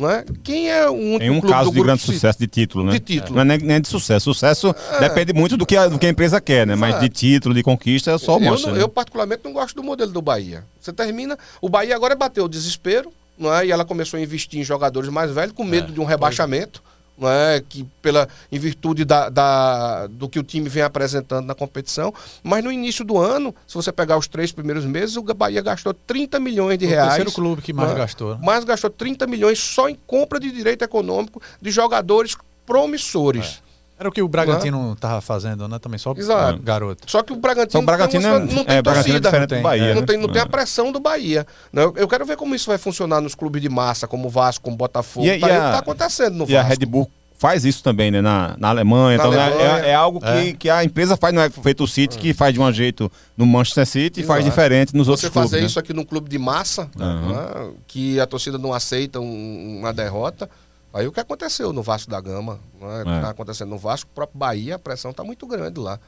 é? 0.09 0.25
Quem 0.43 0.69
é 0.69 0.89
o 0.89 0.93
único 0.93 1.23
Em 1.23 1.29
um 1.29 1.39
caso 1.39 1.71
de 1.71 1.81
grande 1.81 2.01
sucesso 2.01 2.37
de 2.37 2.47
título, 2.47 2.83
né? 2.83 2.93
De 2.93 2.99
título. 2.99 3.35
Não 3.35 3.53
é 3.53 3.57
nem, 3.57 3.79
de 3.79 3.87
sucesso. 3.87 4.33
Sucesso 4.33 4.75
é. 4.91 4.99
depende 4.99 5.31
muito 5.31 5.55
do 5.55 5.65
que, 5.65 5.77
a, 5.77 5.87
do 5.87 5.97
que 5.97 6.05
a 6.05 6.09
empresa 6.09 6.41
quer, 6.41 6.67
né? 6.67 6.75
Mas 6.75 6.99
de 6.99 7.07
título, 7.07 7.55
de 7.55 7.63
conquista, 7.63 8.11
é 8.11 8.17
só 8.17 8.37
mostra. 8.39 8.71
Eu, 8.71 8.75
né? 8.75 8.81
eu, 8.81 8.89
particularmente, 8.89 9.41
não 9.45 9.53
gosto 9.53 9.75
do 9.75 9.83
modelo 9.83 10.11
do 10.11 10.21
Bahia. 10.21 10.65
Você 10.81 10.91
termina. 10.91 11.37
O 11.61 11.69
Bahia 11.69 11.95
agora 11.95 12.15
bateu 12.15 12.43
o 12.43 12.49
desespero, 12.49 13.11
não 13.37 13.53
é? 13.53 13.65
E 13.65 13.71
ela 13.71 13.85
começou 13.85 14.17
a 14.17 14.21
investir 14.21 14.59
em 14.59 14.63
jogadores 14.63 15.09
mais 15.09 15.31
velhos 15.31 15.53
com 15.53 15.63
medo 15.63 15.91
é, 15.91 15.93
de 15.93 16.01
um 16.01 16.05
rebaixamento 16.05 16.83
não 16.83 16.94
é 17.23 17.63
que 17.67 17.85
pela 18.01 18.27
em 18.51 18.59
virtude 18.59 19.05
da, 19.05 19.29
da, 19.29 20.07
do 20.07 20.27
que 20.27 20.37
o 20.39 20.43
time 20.43 20.67
vem 20.67 20.83
apresentando 20.83 21.45
na 21.45 21.55
competição, 21.55 22.13
mas 22.43 22.63
no 22.63 22.71
início 22.71 23.05
do 23.05 23.17
ano, 23.17 23.55
se 23.65 23.73
você 23.73 23.91
pegar 23.91 24.17
os 24.17 24.27
três 24.27 24.51
primeiros 24.51 24.85
meses, 24.85 25.15
o 25.15 25.23
Bahia 25.23 25.61
gastou 25.61 25.93
30 25.93 26.39
milhões 26.39 26.77
de 26.77 26.85
reais. 26.85 27.05
O 27.05 27.15
terceiro 27.15 27.31
clube 27.31 27.61
que 27.61 27.71
mais 27.73 27.91
é? 27.91 27.95
gastou. 27.95 28.37
Mais 28.39 28.63
gastou 28.63 28.89
30 28.89 29.27
milhões 29.27 29.59
só 29.59 29.87
em 29.87 29.97
compra 30.07 30.39
de 30.39 30.51
direito 30.51 30.83
econômico 30.83 31.41
de 31.61 31.71
jogadores 31.71 32.35
promissores. 32.65 33.61
É. 33.61 33.64
Era 33.97 34.09
o 34.09 34.11
que 34.11 34.21
o 34.21 34.27
Bragantino 34.27 34.91
estava 34.91 35.21
fazendo, 35.21 35.69
né? 35.69 35.79
Também 35.79 35.97
só 35.97 36.13
Exato. 36.15 36.61
garoto. 36.61 37.09
Só 37.09 37.23
que 37.23 37.31
o 37.31 37.37
Bragantino, 37.37 37.81
o 37.81 37.85
Bragantino 37.85 38.23
não, 38.23 38.39
não 38.39 38.65
tem 38.65 38.77
é, 38.77 38.81
torcida. 38.81 39.29
É 39.29 39.47
do 39.47 39.61
Bahia, 39.61 39.93
não, 39.93 40.01
né? 40.01 40.07
tem, 40.07 40.17
não 40.17 40.27
tem 40.27 40.41
a 40.41 40.45
pressão 40.45 40.91
do 40.91 40.99
Bahia. 40.99 41.47
Né? 41.71 41.83
Eu 41.95 42.07
quero 42.07 42.25
ver 42.25 42.35
como 42.35 42.53
isso 42.53 42.67
vai 42.67 42.77
funcionar 42.77 43.21
nos 43.21 43.35
clubes 43.35 43.61
de 43.61 43.69
massa, 43.69 44.05
como 44.05 44.27
o 44.27 44.29
Vasco, 44.29 44.63
como 44.63 44.75
o 44.75 44.77
Botafogo. 44.77 45.25
E, 45.25 45.39
tá, 45.39 45.47
e 45.47 45.51
a, 45.51 45.71
tá 45.71 45.77
acontecendo 45.79 46.33
no 46.33 46.43
e 46.43 46.47
Vasco. 46.47 46.51
E 46.51 46.57
a 46.57 46.63
Red 46.63 46.85
Bull 46.85 47.09
faz 47.37 47.63
isso 47.63 47.81
também, 47.81 48.11
né? 48.11 48.21
Na, 48.21 48.55
na 48.57 48.69
Alemanha. 48.69 49.17
Na 49.17 49.27
então, 49.27 49.41
Alemanha. 49.41 49.85
É, 49.85 49.89
é, 49.91 49.95
algo 49.95 50.19
que, 50.19 50.27
é. 50.27 50.53
que 50.53 50.69
a 50.69 50.83
empresa 50.83 51.15
faz, 51.15 51.33
não 51.33 51.41
é 51.41 51.49
feito 51.49 51.83
o 51.83 51.87
City, 51.87 52.17
que 52.17 52.33
faz 52.33 52.53
de 52.53 52.59
um 52.59 52.73
jeito 52.73 53.09
no 53.37 53.45
Manchester 53.45 53.85
City 53.85 54.21
e 54.21 54.23
faz 54.23 54.43
diferente 54.43 54.93
nos 54.93 55.07
Você 55.07 55.11
outros 55.11 55.31
clubes. 55.31 55.49
Você 55.49 55.55
fazer 55.55 55.61
né? 55.61 55.67
isso 55.67 55.79
aqui 55.79 55.93
num 55.93 56.03
clube 56.03 56.29
de 56.29 56.37
massa, 56.37 56.89
uhum. 56.99 57.29
né? 57.29 57.71
que 57.87 58.19
a 58.19 58.25
torcida 58.25 58.57
não 58.57 58.73
aceita 58.73 59.19
um, 59.21 59.79
uma 59.79 59.93
derrota. 59.93 60.49
Aí 60.95 61.05
o 61.05 61.11
que 61.11 61.19
aconteceu 61.19 61.73
no 61.73 61.83
Vasco 61.83 62.09
da 62.09 62.21
Gama, 62.21 62.57
né? 62.79 63.03
é. 63.05 63.15
está 63.17 63.29
acontecendo 63.29 63.67
no 63.67 63.77
Vasco, 63.77 64.09
o 64.09 64.15
próprio 64.15 64.39
Bahia, 64.39 64.75
a 64.75 64.79
pressão 64.79 65.11
está 65.11 65.25
muito 65.25 65.45
grande 65.45 65.77
lá. 65.77 65.99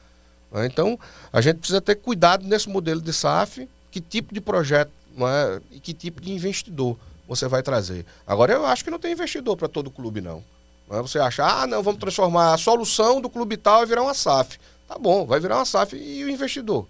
Né? 0.50 0.64
Então, 0.64 0.98
a 1.30 1.42
gente 1.42 1.58
precisa 1.58 1.78
ter 1.78 1.96
cuidado 1.96 2.46
nesse 2.46 2.70
modelo 2.70 2.98
de 2.98 3.12
SAF, 3.12 3.68
que 3.90 4.00
tipo 4.00 4.32
de 4.32 4.40
projeto 4.40 4.90
é? 5.18 5.60
e 5.72 5.78
que 5.78 5.92
tipo 5.92 6.22
de 6.22 6.32
investidor 6.32 6.96
você 7.28 7.46
vai 7.46 7.62
trazer. 7.62 8.06
Agora, 8.26 8.54
eu 8.54 8.64
acho 8.64 8.82
que 8.82 8.90
não 8.90 8.98
tem 8.98 9.12
investidor 9.12 9.58
para 9.58 9.68
todo 9.68 9.90
clube, 9.90 10.22
não. 10.22 10.42
não 10.88 10.98
é? 10.98 11.02
Você 11.02 11.18
acha, 11.18 11.44
ah, 11.44 11.66
não, 11.66 11.82
vamos 11.82 12.00
transformar 12.00 12.54
a 12.54 12.56
solução 12.56 13.20
do 13.20 13.28
clube 13.28 13.58
tal 13.58 13.82
e 13.82 13.86
virar 13.86 14.00
uma 14.00 14.14
SAF. 14.14 14.58
Tá 14.88 14.98
bom, 14.98 15.26
vai 15.26 15.38
virar 15.38 15.56
uma 15.56 15.66
SAF 15.66 15.96
e 15.96 16.24
o 16.24 16.30
investidor? 16.30 16.86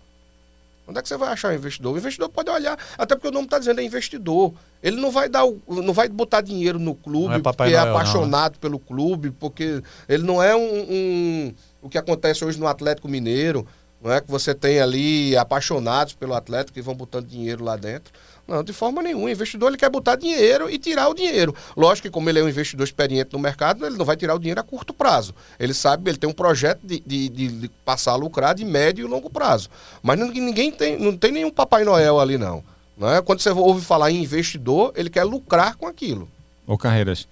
Onde 0.88 0.98
é 0.98 1.02
que 1.02 1.08
você 1.08 1.18
vai 1.18 1.28
achar 1.28 1.52
o 1.52 1.54
investidor? 1.54 1.94
O 1.94 1.98
investidor 1.98 2.30
pode 2.30 2.48
olhar, 2.48 2.78
até 2.96 3.14
porque 3.14 3.28
o 3.28 3.30
nome 3.30 3.44
está 3.44 3.58
dizendo 3.58 3.80
é 3.80 3.84
investidor. 3.84 4.54
Ele 4.82 4.96
não 4.96 5.10
vai 5.10 5.28
dar, 5.28 5.44
não 5.68 5.92
vai 5.92 6.08
botar 6.08 6.40
dinheiro 6.40 6.78
no 6.78 6.94
clube 6.94 7.34
é 7.34 7.38
porque 7.40 7.62
é 7.64 7.66
Noel, 7.66 7.86
é 7.86 7.90
apaixonado 7.90 8.54
não. 8.54 8.60
pelo 8.60 8.78
clube, 8.78 9.30
porque 9.30 9.82
ele 10.08 10.22
não 10.22 10.42
é 10.42 10.56
um, 10.56 10.60
um, 10.60 11.54
o 11.82 11.90
que 11.90 11.98
acontece 11.98 12.42
hoje 12.42 12.58
no 12.58 12.66
Atlético 12.66 13.06
Mineiro, 13.06 13.66
não 14.00 14.12
é 14.12 14.20
que 14.20 14.30
você 14.30 14.54
tem 14.54 14.80
ali 14.80 15.36
apaixonados 15.36 16.14
pelo 16.14 16.32
Atlético 16.32 16.72
que 16.72 16.80
vão 16.80 16.94
botando 16.94 17.26
dinheiro 17.26 17.62
lá 17.62 17.76
dentro. 17.76 18.12
Não, 18.48 18.64
de 18.64 18.72
forma 18.72 19.02
nenhuma. 19.02 19.26
O 19.26 19.28
investidor 19.28 19.68
ele 19.68 19.76
quer 19.76 19.90
botar 19.90 20.16
dinheiro 20.16 20.70
e 20.70 20.78
tirar 20.78 21.08
o 21.08 21.14
dinheiro. 21.14 21.54
Lógico 21.76 22.08
que, 22.08 22.10
como 22.10 22.30
ele 22.30 22.38
é 22.38 22.42
um 22.42 22.48
investidor 22.48 22.82
experiente 22.82 23.34
no 23.34 23.38
mercado, 23.38 23.84
ele 23.84 23.98
não 23.98 24.06
vai 24.06 24.16
tirar 24.16 24.34
o 24.34 24.38
dinheiro 24.38 24.58
a 24.58 24.64
curto 24.64 24.94
prazo. 24.94 25.34
Ele 25.60 25.74
sabe, 25.74 26.10
ele 26.10 26.16
tem 26.16 26.30
um 26.30 26.32
projeto 26.32 26.80
de, 26.82 26.98
de, 27.00 27.28
de 27.28 27.68
passar 27.84 28.12
a 28.12 28.16
lucrar 28.16 28.54
de 28.54 28.64
médio 28.64 29.06
e 29.06 29.08
longo 29.08 29.28
prazo. 29.28 29.68
Mas 30.02 30.18
ninguém 30.18 30.72
tem, 30.72 30.98
não 30.98 31.14
tem 31.14 31.30
nenhum 31.30 31.50
Papai 31.50 31.84
Noel 31.84 32.18
ali, 32.18 32.38
não. 32.38 32.64
não 32.96 33.12
é? 33.12 33.20
Quando 33.20 33.40
você 33.40 33.50
ouve 33.50 33.84
falar 33.84 34.10
em 34.10 34.22
investidor, 34.22 34.94
ele 34.96 35.10
quer 35.10 35.24
lucrar 35.24 35.76
com 35.76 35.86
aquilo. 35.86 36.26
Ô, 36.66 36.78
Carreiras, 36.78 37.28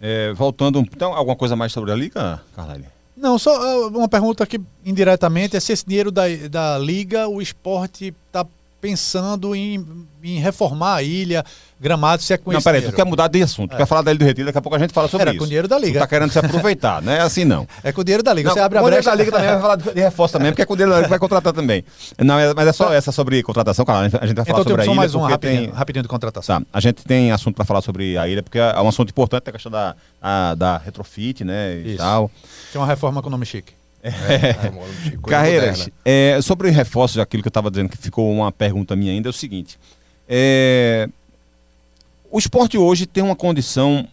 é, 0.00 0.32
voltando, 0.32 0.78
então, 0.80 1.12
alguma 1.12 1.36
coisa 1.36 1.54
mais 1.54 1.72
sobre 1.72 1.92
a 1.92 1.94
Liga, 1.94 2.40
Carlalho? 2.56 2.86
Não, 3.14 3.38
só 3.38 3.86
uh, 3.86 3.88
uma 3.88 4.08
pergunta 4.08 4.42
aqui 4.42 4.60
indiretamente 4.84 5.56
é 5.56 5.60
se 5.60 5.72
esse 5.72 5.86
dinheiro 5.86 6.10
da, 6.10 6.22
da 6.50 6.78
Liga, 6.78 7.28
o 7.28 7.40
esporte 7.40 8.14
está 8.26 8.46
pensando 8.84 9.54
em, 9.54 10.06
em 10.22 10.38
reformar 10.38 10.96
a 10.96 11.02
ilha, 11.02 11.42
Gramado, 11.80 12.22
se 12.22 12.34
é 12.34 12.40
Não, 12.46 12.60
peraí, 12.60 12.82
tu 12.82 12.92
quer 12.92 13.04
mudar 13.04 13.28
de 13.28 13.42
assunto. 13.42 13.72
É. 13.72 13.76
Tu 13.76 13.78
quer 13.78 13.86
falar 13.86 14.02
da 14.02 14.10
Ilha 14.10 14.18
do 14.18 14.24
Retiro, 14.26 14.46
daqui 14.46 14.58
a 14.58 14.60
pouco 14.60 14.76
a 14.76 14.78
gente 14.78 14.92
fala 14.92 15.08
sobre 15.08 15.22
Era 15.22 15.30
isso. 15.30 15.38
com 15.38 15.44
o 15.44 15.46
dinheiro 15.46 15.66
da 15.66 15.78
Liga. 15.78 15.98
Tu 15.98 16.02
tá 16.02 16.06
querendo 16.06 16.30
se 16.30 16.38
aproveitar, 16.38 17.00
não 17.00 17.10
é 17.10 17.20
assim 17.20 17.46
não. 17.46 17.66
É 17.82 17.92
com 17.92 18.02
o 18.02 18.04
dinheiro 18.04 18.22
da 18.22 18.34
Liga, 18.34 18.48
não, 18.50 18.54
você 18.54 18.60
abre 18.60 18.78
a 18.78 18.82
brecha. 18.82 19.10
Com 19.10 19.10
o 19.10 19.16
dinheiro 19.16 19.32
da 19.32 19.38
Liga 19.38 19.48
também 19.48 19.50
vai 19.50 19.60
falar 19.60 19.76
de 19.94 20.00
reforço 20.00 20.32
também, 20.34 20.52
porque 20.52 20.62
é 20.62 20.66
com 20.66 20.74
o 20.74 20.76
dinheiro 20.76 20.92
da 20.92 20.96
Liga 20.98 21.06
que 21.06 21.10
vai 21.10 21.18
contratar 21.18 21.52
também. 21.54 21.82
Não, 22.18 22.38
é, 22.38 22.52
mas 22.52 22.68
é 22.68 22.72
só 22.74 22.92
essa 22.92 23.10
sobre 23.10 23.42
contratação, 23.42 23.86
cara, 23.86 24.00
a 24.00 24.26
gente 24.26 24.36
vai 24.36 24.44
falar 24.44 24.60
então, 24.60 24.64
sobre 24.64 24.82
a 24.82 24.84
ilha. 24.84 24.94
mais 24.94 25.14
um 25.14 25.20
rapidinho, 25.20 25.62
tem... 25.62 25.70
rapidinho 25.70 26.02
de 26.02 26.08
contratação. 26.08 26.60
Tá, 26.60 26.66
a 26.74 26.80
gente 26.80 27.04
tem 27.04 27.32
assunto 27.32 27.56
para 27.56 27.64
falar 27.64 27.80
sobre 27.80 28.18
a 28.18 28.28
ilha, 28.28 28.42
porque 28.42 28.58
é 28.58 28.80
um 28.80 28.88
assunto 28.88 29.08
importante, 29.08 29.48
a 29.48 29.52
questão 29.52 29.72
da, 29.72 29.96
a, 30.20 30.54
da 30.54 30.76
retrofit, 30.76 31.42
né, 31.42 31.76
e 31.76 31.88
isso. 31.88 31.96
tal. 31.96 32.30
Tem 32.70 32.78
uma 32.78 32.86
reforma 32.86 33.22
com 33.22 33.30
nome 33.30 33.46
chique. 33.46 33.72
É. 34.04 35.18
Carreiras, 35.26 35.88
é, 36.04 36.38
sobre 36.42 36.70
reforços, 36.70 37.18
aquilo 37.18 37.42
que 37.42 37.46
eu 37.46 37.50
estava 37.50 37.70
dizendo, 37.70 37.88
que 37.88 37.96
ficou 37.96 38.30
uma 38.30 38.52
pergunta 38.52 38.94
minha 38.94 39.12
ainda, 39.12 39.28
é 39.28 39.30
o 39.30 39.32
seguinte. 39.32 39.78
É, 40.28 41.08
o 42.30 42.38
esporte 42.38 42.76
hoje 42.76 43.06
tem 43.06 43.24
uma 43.24 43.34
condição, 43.34 44.06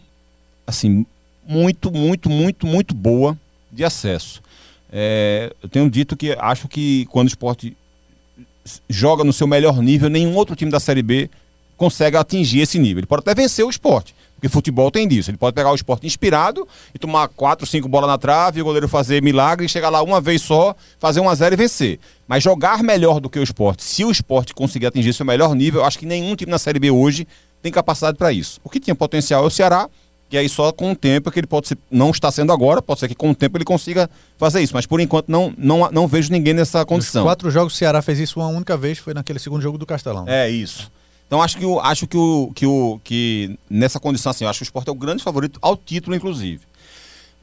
assim, 0.66 1.04
muito, 1.46 1.90
muito, 1.90 2.30
muito, 2.30 2.66
muito 2.66 2.94
boa 2.94 3.38
de 3.70 3.84
acesso. 3.84 4.40
É, 4.90 5.52
eu 5.62 5.68
tenho 5.68 5.90
dito 5.90 6.16
que 6.16 6.32
acho 6.38 6.68
que 6.68 7.06
quando 7.06 7.26
o 7.26 7.30
esporte 7.30 7.76
joga 8.88 9.24
no 9.24 9.32
seu 9.32 9.46
melhor 9.46 9.82
nível, 9.82 10.08
nenhum 10.08 10.34
outro 10.34 10.56
time 10.56 10.70
da 10.70 10.80
Série 10.80 11.02
B 11.02 11.28
consegue 11.76 12.16
atingir 12.16 12.60
esse 12.60 12.78
nível. 12.78 13.00
Ele 13.00 13.06
pode 13.06 13.20
até 13.20 13.34
vencer 13.34 13.64
o 13.64 13.70
esporte. 13.70 14.14
Porque 14.42 14.48
futebol 14.48 14.90
tem 14.90 15.06
disso. 15.06 15.30
Ele 15.30 15.38
pode 15.38 15.54
pegar 15.54 15.70
o 15.70 15.74
esporte 15.74 16.04
inspirado 16.04 16.66
e 16.92 16.98
tomar 16.98 17.28
quatro, 17.28 17.64
cinco 17.64 17.88
bolas 17.88 18.10
na 18.10 18.18
trave, 18.18 18.60
o 18.60 18.64
goleiro 18.64 18.88
fazer 18.88 19.22
milagre 19.22 19.66
e 19.66 19.68
chegar 19.68 19.88
lá 19.88 20.02
uma 20.02 20.20
vez 20.20 20.42
só, 20.42 20.74
fazer 20.98 21.20
um 21.20 21.28
a 21.28 21.34
zero 21.36 21.54
e 21.54 21.56
vencer. 21.56 22.00
Mas 22.26 22.42
jogar 22.42 22.82
melhor 22.82 23.20
do 23.20 23.30
que 23.30 23.38
o 23.38 23.42
esporte, 23.42 23.84
se 23.84 24.04
o 24.04 24.10
esporte 24.10 24.52
conseguir 24.52 24.86
atingir 24.86 25.12
seu 25.12 25.24
melhor 25.24 25.54
nível, 25.54 25.84
acho 25.84 25.96
que 25.96 26.04
nenhum 26.04 26.34
time 26.34 26.50
na 26.50 26.58
Série 26.58 26.80
B 26.80 26.90
hoje 26.90 27.24
tem 27.62 27.70
capacidade 27.70 28.18
para 28.18 28.32
isso. 28.32 28.60
O 28.64 28.68
que 28.68 28.80
tinha 28.80 28.96
potencial 28.96 29.44
é 29.44 29.46
o 29.46 29.50
Ceará, 29.50 29.88
que 30.28 30.36
aí 30.36 30.48
só 30.48 30.72
com 30.72 30.90
o 30.90 30.96
tempo 30.96 31.30
que 31.30 31.38
ele 31.38 31.46
pode 31.46 31.68
ser, 31.68 31.78
não 31.88 32.10
está 32.10 32.28
sendo 32.32 32.52
agora, 32.52 32.82
pode 32.82 32.98
ser 32.98 33.06
que 33.06 33.14
com 33.14 33.30
o 33.30 33.34
tempo 33.36 33.56
ele 33.58 33.64
consiga 33.64 34.10
fazer 34.36 34.60
isso, 34.60 34.74
mas 34.74 34.86
por 34.86 35.00
enquanto 35.00 35.28
não, 35.28 35.54
não, 35.56 35.88
não 35.92 36.08
vejo 36.08 36.32
ninguém 36.32 36.52
nessa 36.52 36.84
condição. 36.84 37.22
Nos 37.22 37.28
quatro 37.28 37.48
jogos 37.48 37.74
o 37.74 37.76
Ceará 37.76 38.02
fez 38.02 38.18
isso 38.18 38.40
uma 38.40 38.48
única 38.48 38.76
vez, 38.76 38.98
foi 38.98 39.14
naquele 39.14 39.38
segundo 39.38 39.62
jogo 39.62 39.78
do 39.78 39.86
Castelão. 39.86 40.24
É 40.26 40.50
isso. 40.50 40.90
Então 41.32 41.40
acho 41.40 41.56
que, 41.56 41.64
o, 41.64 41.80
acho 41.80 42.06
que, 42.06 42.14
o, 42.14 42.52
que, 42.54 42.66
o, 42.66 43.00
que 43.02 43.58
nessa 43.70 43.98
condição 43.98 44.28
assim, 44.28 44.44
eu 44.44 44.50
acho 44.50 44.58
que 44.58 44.64
o 44.64 44.66
esporte 44.66 44.90
é 44.90 44.92
o 44.92 44.94
grande 44.94 45.22
favorito 45.24 45.58
ao 45.62 45.78
título, 45.78 46.14
inclusive. 46.14 46.60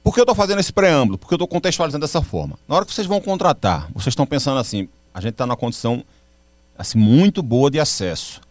Por 0.03 0.13
que 0.13 0.19
eu 0.19 0.25
estou 0.25 0.35
fazendo 0.35 0.59
esse 0.59 0.71
preâmbulo? 0.71 1.17
Porque 1.17 1.33
eu 1.33 1.37
estou 1.37 1.47
contextualizando 1.47 2.05
dessa 2.05 2.21
forma. 2.21 2.55
Na 2.67 2.75
hora 2.75 2.85
que 2.85 2.93
vocês 2.93 3.07
vão 3.07 3.19
contratar, 3.19 3.89
vocês 3.91 4.11
estão 4.11 4.27
pensando 4.27 4.59
assim, 4.59 4.87
a 5.11 5.19
gente 5.19 5.31
está 5.31 5.47
numa 5.47 5.57
condição 5.57 6.03
assim, 6.77 6.99
muito 6.99 7.41
boa 7.41 7.71
de 7.71 7.79
acesso. 7.79 8.41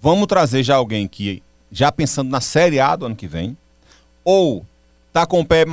Vamos 0.00 0.26
trazer 0.26 0.62
já 0.62 0.76
alguém 0.76 1.06
que, 1.06 1.42
já 1.70 1.92
pensando 1.92 2.30
na 2.30 2.40
Série 2.40 2.80
A 2.80 2.96
do 2.96 3.04
ano 3.04 3.14
que 3.14 3.26
vem, 3.26 3.58
ou 4.24 4.64
tá 5.12 5.26
com 5.26 5.40
o 5.40 5.44
pé, 5.44 5.66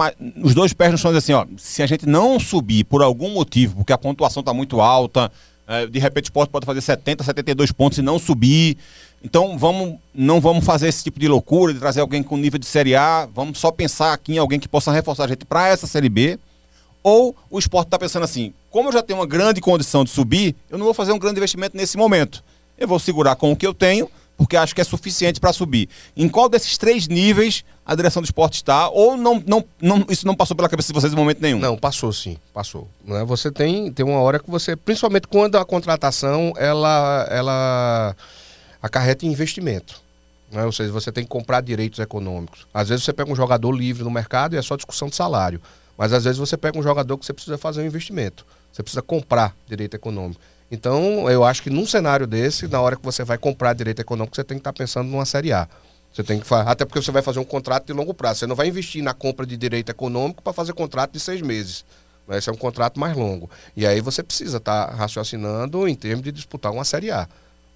os 0.43 0.53
dois 0.53 0.73
pés 0.73 0.91
no 0.91 0.97
chão 0.97 1.15
assim, 1.15 1.31
ó, 1.31 1.45
se 1.55 1.81
a 1.81 1.87
gente 1.87 2.05
não 2.05 2.37
subir 2.37 2.83
por 2.83 3.01
algum 3.01 3.29
motivo, 3.29 3.77
porque 3.77 3.93
a 3.93 3.97
pontuação 3.97 4.41
está 4.41 4.53
muito 4.53 4.81
alta, 4.81 5.31
é, 5.67 5.87
de 5.87 5.99
repente 5.99 6.25
o 6.25 6.27
esporte 6.27 6.51
pode 6.51 6.65
fazer 6.65 6.81
70, 6.81 7.23
72 7.23 7.71
pontos 7.71 7.97
e 7.97 8.01
não 8.01 8.19
subir. 8.19 8.77
Então 9.23 9.57
vamos, 9.57 9.97
não 10.13 10.39
vamos 10.39 10.63
fazer 10.63 10.87
esse 10.87 11.03
tipo 11.03 11.19
de 11.19 11.27
loucura 11.27 11.73
de 11.73 11.79
trazer 11.79 12.01
alguém 12.01 12.21
com 12.21 12.37
nível 12.37 12.59
de 12.59 12.65
Série 12.65 12.95
A. 12.95 13.27
Vamos 13.33 13.59
só 13.59 13.71
pensar 13.71 14.13
aqui 14.13 14.33
em 14.33 14.37
alguém 14.37 14.59
que 14.59 14.67
possa 14.67 14.91
reforçar 14.91 15.25
a 15.25 15.27
gente 15.27 15.45
para 15.45 15.67
essa 15.67 15.87
Série 15.87 16.09
B. 16.09 16.39
Ou 17.01 17.35
o 17.49 17.59
esporte 17.59 17.87
está 17.87 17.97
pensando 17.97 18.23
assim: 18.23 18.53
como 18.69 18.89
eu 18.89 18.93
já 18.93 19.01
tenho 19.01 19.19
uma 19.19 19.25
grande 19.25 19.61
condição 19.61 20.03
de 20.03 20.09
subir, 20.09 20.55
eu 20.69 20.77
não 20.77 20.85
vou 20.85 20.93
fazer 20.93 21.11
um 21.11 21.19
grande 21.19 21.37
investimento 21.37 21.75
nesse 21.75 21.97
momento. 21.97 22.43
Eu 22.77 22.87
vou 22.87 22.99
segurar 22.99 23.35
com 23.35 23.51
o 23.51 23.55
que 23.55 23.65
eu 23.65 23.73
tenho 23.73 24.09
porque 24.37 24.57
acho 24.57 24.75
que 24.75 24.81
é 24.81 24.83
suficiente 24.83 25.39
para 25.39 25.53
subir. 25.53 25.89
Em 26.15 26.27
qual 26.27 26.49
desses 26.49 26.77
três 26.77 27.07
níveis 27.07 27.63
a 27.85 27.95
direção 27.95 28.21
do 28.21 28.25
esporte 28.25 28.55
está? 28.55 28.89
Ou 28.89 29.15
não, 29.15 29.41
não, 29.45 29.63
não, 29.81 30.05
isso 30.09 30.25
não 30.27 30.35
passou 30.35 30.55
pela 30.55 30.67
cabeça 30.67 30.87
de 30.87 30.93
vocês 30.93 31.13
em 31.13 31.15
momento 31.15 31.41
nenhum? 31.41 31.59
Não, 31.59 31.77
passou 31.77 32.11
sim, 32.11 32.37
passou. 32.53 32.87
Né? 33.05 33.23
Você 33.25 33.51
tem, 33.51 33.91
tem 33.91 34.05
uma 34.05 34.19
hora 34.19 34.39
que 34.39 34.49
você, 34.49 34.75
principalmente 34.75 35.27
quando 35.27 35.57
a 35.57 35.65
contratação 35.65 36.53
ela, 36.57 37.27
ela 37.29 38.15
acarreta 38.81 39.25
em 39.25 39.29
investimento. 39.29 40.01
Né? 40.51 40.65
Ou 40.65 40.71
seja, 40.71 40.91
você 40.91 41.11
tem 41.11 41.23
que 41.23 41.29
comprar 41.29 41.61
direitos 41.61 41.99
econômicos. 41.99 42.67
Às 42.73 42.89
vezes 42.89 43.03
você 43.05 43.13
pega 43.13 43.31
um 43.31 43.35
jogador 43.35 43.71
livre 43.71 44.03
no 44.03 44.11
mercado 44.11 44.55
e 44.55 44.57
é 44.57 44.61
só 44.61 44.75
discussão 44.75 45.07
de 45.07 45.15
salário. 45.15 45.61
Mas 45.97 46.11
às 46.11 46.25
vezes 46.25 46.37
você 46.37 46.57
pega 46.57 46.77
um 46.77 46.83
jogador 46.83 47.17
que 47.17 47.25
você 47.25 47.33
precisa 47.33 47.57
fazer 47.57 47.81
um 47.81 47.85
investimento. 47.85 48.45
Você 48.71 48.83
precisa 48.83 49.01
comprar 49.01 49.55
direito 49.67 49.95
econômico. 49.95 50.41
Então, 50.71 51.29
eu 51.29 51.43
acho 51.43 51.61
que 51.61 51.69
num 51.69 51.85
cenário 51.85 52.25
desse, 52.25 52.67
na 52.67 52.81
hora 52.81 52.95
que 52.95 53.03
você 53.03 53.23
vai 53.23 53.37
comprar 53.37 53.73
direito 53.73 53.99
econômico, 54.01 54.35
você 54.35 54.43
tem 54.43 54.57
que 54.57 54.61
estar 54.61 54.73
pensando 54.73 55.09
numa 55.09 55.25
Série 55.25 55.53
A. 55.53 55.67
Você 56.11 56.23
tem 56.23 56.39
que 56.39 56.53
até 56.53 56.85
porque 56.85 57.01
você 57.01 57.11
vai 57.11 57.21
fazer 57.21 57.39
um 57.39 57.43
contrato 57.43 57.85
de 57.87 57.93
longo 57.93 58.13
prazo. 58.13 58.39
Você 58.39 58.47
não 58.47 58.55
vai 58.55 58.67
investir 58.67 59.03
na 59.03 59.13
compra 59.13 59.45
de 59.45 59.57
direito 59.57 59.89
econômico 59.89 60.41
para 60.41 60.53
fazer 60.53 60.73
contrato 60.73 61.11
de 61.11 61.19
seis 61.19 61.41
meses. 61.41 61.83
Esse 62.29 62.49
é 62.49 62.53
um 62.53 62.57
contrato 62.57 62.99
mais 62.99 63.15
longo. 63.15 63.49
E 63.75 63.85
aí 63.85 63.99
você 63.99 64.23
precisa 64.23 64.57
estar 64.57 64.95
raciocinando 64.95 65.87
em 65.87 65.93
termos 65.93 66.23
de 66.23 66.31
disputar 66.31 66.71
uma 66.71 66.85
Série 66.85 67.11
A. 67.11 67.27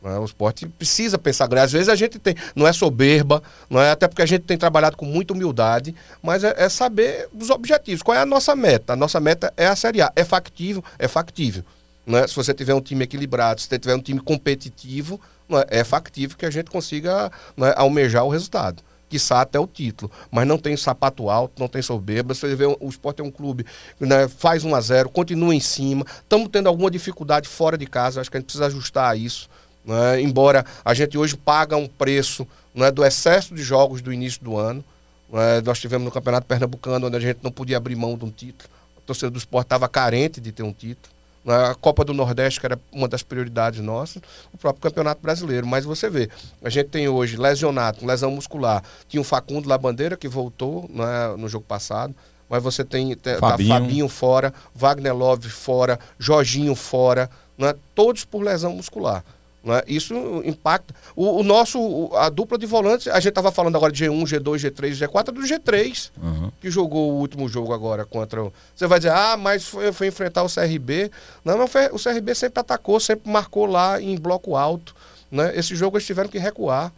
Né? 0.01 0.17
O 0.17 0.23
esporte 0.23 0.67
precisa 0.67 1.17
pensar 1.17 1.47
grande. 1.47 1.65
Às 1.65 1.71
vezes 1.73 1.89
a 1.89 1.95
gente 1.95 2.17
tem, 2.17 2.33
não 2.55 2.65
é 2.65 2.71
soberba, 2.71 3.43
não 3.69 3.81
é 3.81 3.91
até 3.91 4.07
porque 4.07 4.21
a 4.21 4.25
gente 4.25 4.43
tem 4.43 4.57
trabalhado 4.57 4.95
com 4.95 5.05
muita 5.05 5.33
humildade, 5.33 5.93
mas 6.23 6.43
é, 6.43 6.53
é 6.57 6.69
saber 6.69 7.27
dos 7.33 7.49
objetivos. 7.49 8.01
Qual 8.01 8.15
é 8.15 8.21
a 8.21 8.25
nossa 8.25 8.55
meta? 8.55 8.93
A 8.93 8.95
nossa 8.95 9.19
meta 9.19 9.53
é 9.57 9.67
a 9.67 9.75
Série 9.75 10.01
A. 10.01 10.11
É 10.15 10.23
factível? 10.23 10.83
É 10.97 11.07
factível. 11.07 11.63
Né? 12.09 12.25
Se 12.25 12.35
você 12.35 12.55
tiver 12.55 12.73
um 12.73 12.81
time 12.81 13.03
equilibrado, 13.03 13.61
se 13.61 13.67
você 13.67 13.77
tiver 13.77 13.93
um 13.93 14.01
time 14.01 14.19
competitivo, 14.19 15.21
é? 15.51 15.81
é 15.81 15.83
factível 15.83 16.35
que 16.35 16.45
a 16.45 16.49
gente 16.49 16.71
consiga 16.71 17.31
é? 17.59 17.73
almejar 17.77 18.25
o 18.25 18.29
resultado. 18.29 18.81
Quiçá 19.07 19.41
até 19.41 19.59
o 19.59 19.67
título. 19.67 20.11
Mas 20.31 20.47
não 20.47 20.57
tem 20.57 20.75
sapato 20.75 21.29
alto, 21.29 21.59
não 21.59 21.67
tem 21.67 21.83
soberba. 21.83 22.33
Você 22.33 22.55
vê, 22.55 22.65
o 22.65 22.89
esporte 22.89 23.21
é 23.21 23.23
um 23.23 23.29
clube, 23.29 23.63
né? 23.99 24.27
faz 24.27 24.63
1 24.63 24.73
a 24.73 24.81
0 24.81 25.09
continua 25.09 25.53
em 25.53 25.59
cima. 25.59 26.03
Estamos 26.23 26.49
tendo 26.51 26.67
alguma 26.67 26.89
dificuldade 26.89 27.47
fora 27.47 27.77
de 27.77 27.85
casa, 27.85 28.19
acho 28.19 28.31
que 28.31 28.37
a 28.37 28.39
gente 28.39 28.47
precisa 28.47 28.65
ajustar 28.65 29.15
isso. 29.15 29.47
Né? 29.85 30.19
Embora 30.19 30.65
a 30.83 30.95
gente 30.95 31.15
hoje 31.15 31.37
paga 31.37 31.77
um 31.77 31.87
preço 31.87 32.47
né, 32.73 32.89
do 32.89 33.05
excesso 33.05 33.53
de 33.53 33.61
jogos 33.61 34.01
do 34.01 34.11
início 34.11 34.43
do 34.43 34.57
ano. 34.57 34.83
Né? 35.31 35.61
Nós 35.63 35.79
tivemos 35.79 36.05
no 36.05 36.11
Campeonato 36.11 36.47
Pernambucano, 36.47 37.05
onde 37.05 37.17
a 37.17 37.19
gente 37.19 37.41
não 37.43 37.51
podia 37.51 37.77
abrir 37.77 37.95
mão 37.95 38.17
de 38.17 38.25
um 38.25 38.31
título. 38.31 38.67
A 38.97 39.01
torcida 39.01 39.29
do 39.29 39.37
esporte 39.37 39.67
estava 39.67 39.87
carente 39.87 40.41
de 40.41 40.51
ter 40.51 40.63
um 40.63 40.73
título 40.73 41.18
a 41.49 41.75
Copa 41.75 42.03
do 42.03 42.13
Nordeste, 42.13 42.59
que 42.59 42.65
era 42.65 42.79
uma 42.91 43.07
das 43.07 43.23
prioridades 43.23 43.81
nossas, 43.81 44.21
o 44.53 44.57
próprio 44.57 44.81
Campeonato 44.81 45.21
Brasileiro. 45.21 45.65
Mas 45.65 45.85
você 45.85 46.09
vê, 46.09 46.29
a 46.63 46.69
gente 46.69 46.89
tem 46.89 47.07
hoje 47.07 47.37
lesionado, 47.37 48.05
lesão 48.05 48.31
muscular. 48.31 48.83
Tinha 49.07 49.21
o 49.21 49.23
Facundo 49.23 49.67
Labandeira, 49.67 50.15
que 50.15 50.27
voltou 50.27 50.89
né, 50.89 51.35
no 51.37 51.47
jogo 51.47 51.65
passado. 51.67 52.15
Mas 52.49 52.63
você 52.63 52.83
tem 52.83 53.15
tá 53.15 53.37
Fabinho. 53.37 53.69
Tá 53.69 53.79
Fabinho 53.79 54.09
fora, 54.09 54.53
Wagner 54.73 55.15
Love 55.15 55.49
fora, 55.49 55.99
Jorginho 56.17 56.73
fora, 56.75 57.29
né, 57.57 57.75
todos 57.93 58.25
por 58.25 58.41
lesão 58.41 58.73
muscular. 58.73 59.23
Né? 59.63 59.81
Isso 59.87 60.13
impacta. 60.45 60.93
O, 61.15 61.39
o, 61.39 61.43
nosso, 61.43 62.09
a 62.13 62.29
dupla 62.29 62.57
de 62.57 62.65
volantes, 62.65 63.07
a 63.07 63.19
gente 63.19 63.29
estava 63.29 63.51
falando 63.51 63.75
agora 63.75 63.91
de 63.91 64.05
G1, 64.05 64.23
G2, 64.23 64.71
G3, 64.71 65.07
G4, 65.07 65.29
é 65.29 65.31
do 65.31 65.41
G3, 65.41 66.11
uhum. 66.21 66.51
que 66.61 66.71
jogou 66.71 67.11
o 67.11 67.15
último 67.17 67.47
jogo 67.49 67.73
agora 67.73 68.05
contra 68.05 68.43
o. 68.43 68.53
Você 68.75 68.87
vai 68.87 68.99
dizer, 68.99 69.11
ah, 69.11 69.35
mas 69.37 69.65
foi, 69.65 69.91
foi 69.91 70.07
enfrentar 70.07 70.43
o 70.43 70.53
CRB. 70.53 71.11
Não, 71.43 71.57
não 71.57 71.67
foi, 71.67 71.87
o 71.87 72.01
CRB 72.01 72.33
sempre 72.35 72.59
atacou, 72.59 72.99
sempre 72.99 73.29
marcou 73.29 73.65
lá 73.65 74.01
em 74.01 74.17
bloco 74.17 74.55
alto. 74.55 74.95
Né? 75.31 75.51
Esse 75.55 75.75
jogo 75.75 75.97
eles 75.97 76.07
tiveram 76.07 76.29
que 76.29 76.39
recuar. 76.39 76.91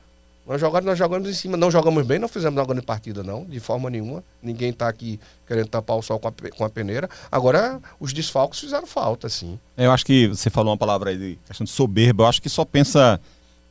Nós 0.51 0.59
jogamos, 0.59 0.85
nós 0.85 0.99
jogamos 0.99 1.29
em 1.29 1.33
cima, 1.33 1.55
não 1.55 1.71
jogamos 1.71 2.05
bem, 2.05 2.19
não 2.19 2.27
fizemos 2.27 2.59
uma 2.59 2.65
grande 2.65 2.81
partida, 2.81 3.23
não, 3.23 3.45
de 3.45 3.61
forma 3.61 3.89
nenhuma. 3.89 4.21
Ninguém 4.43 4.71
está 4.71 4.89
aqui 4.89 5.17
querendo 5.47 5.69
tapar 5.69 5.95
o 5.95 6.01
sol 6.01 6.19
com 6.19 6.27
a, 6.27 6.33
com 6.57 6.65
a 6.65 6.69
peneira. 6.69 7.09
Agora, 7.31 7.79
os 8.01 8.11
desfalques 8.11 8.59
fizeram 8.59 8.85
falta, 8.85 9.29
sim. 9.29 9.57
É, 9.77 9.85
eu 9.85 9.93
acho 9.93 10.05
que 10.05 10.27
você 10.27 10.49
falou 10.49 10.73
uma 10.73 10.77
palavra 10.77 11.11
aí 11.11 11.17
de 11.17 11.39
questão 11.47 11.63
de 11.63 11.71
soberba, 11.71 12.23
eu 12.23 12.27
acho 12.27 12.41
que 12.41 12.49
só 12.49 12.65
pensa 12.65 13.17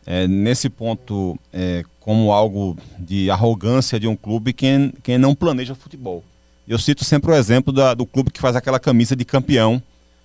é, 0.07 0.26
nesse 0.26 0.70
ponto 0.70 1.39
é, 1.53 1.85
como 2.01 2.33
algo 2.33 2.78
de 2.99 3.31
arrogância 3.31 4.01
de 4.01 4.09
um 4.09 4.16
clube 4.16 4.55
quem, 4.55 4.91
quem 5.03 5.18
não 5.18 5.35
planeja 5.35 5.74
futebol. 5.74 6.24
Eu 6.66 6.78
cito 6.78 7.05
sempre 7.05 7.31
o 7.31 7.35
exemplo 7.35 7.74
da, 7.74 7.93
do 7.93 8.07
clube 8.07 8.31
que 8.31 8.41
faz 8.41 8.57
aquela 8.57 8.81
camisa 8.81 9.14
de 9.14 9.26
campeão 9.26 9.83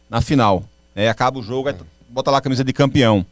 na 0.10 0.22
final. 0.22 0.64
É, 0.96 1.10
acaba 1.10 1.38
o 1.38 1.44
jogo, 1.44 1.68
é. 1.68 1.76
bota 2.08 2.32
lá 2.32 2.38
a 2.38 2.42
camisa 2.42 2.64
de 2.64 2.72
campeão. 2.72 3.26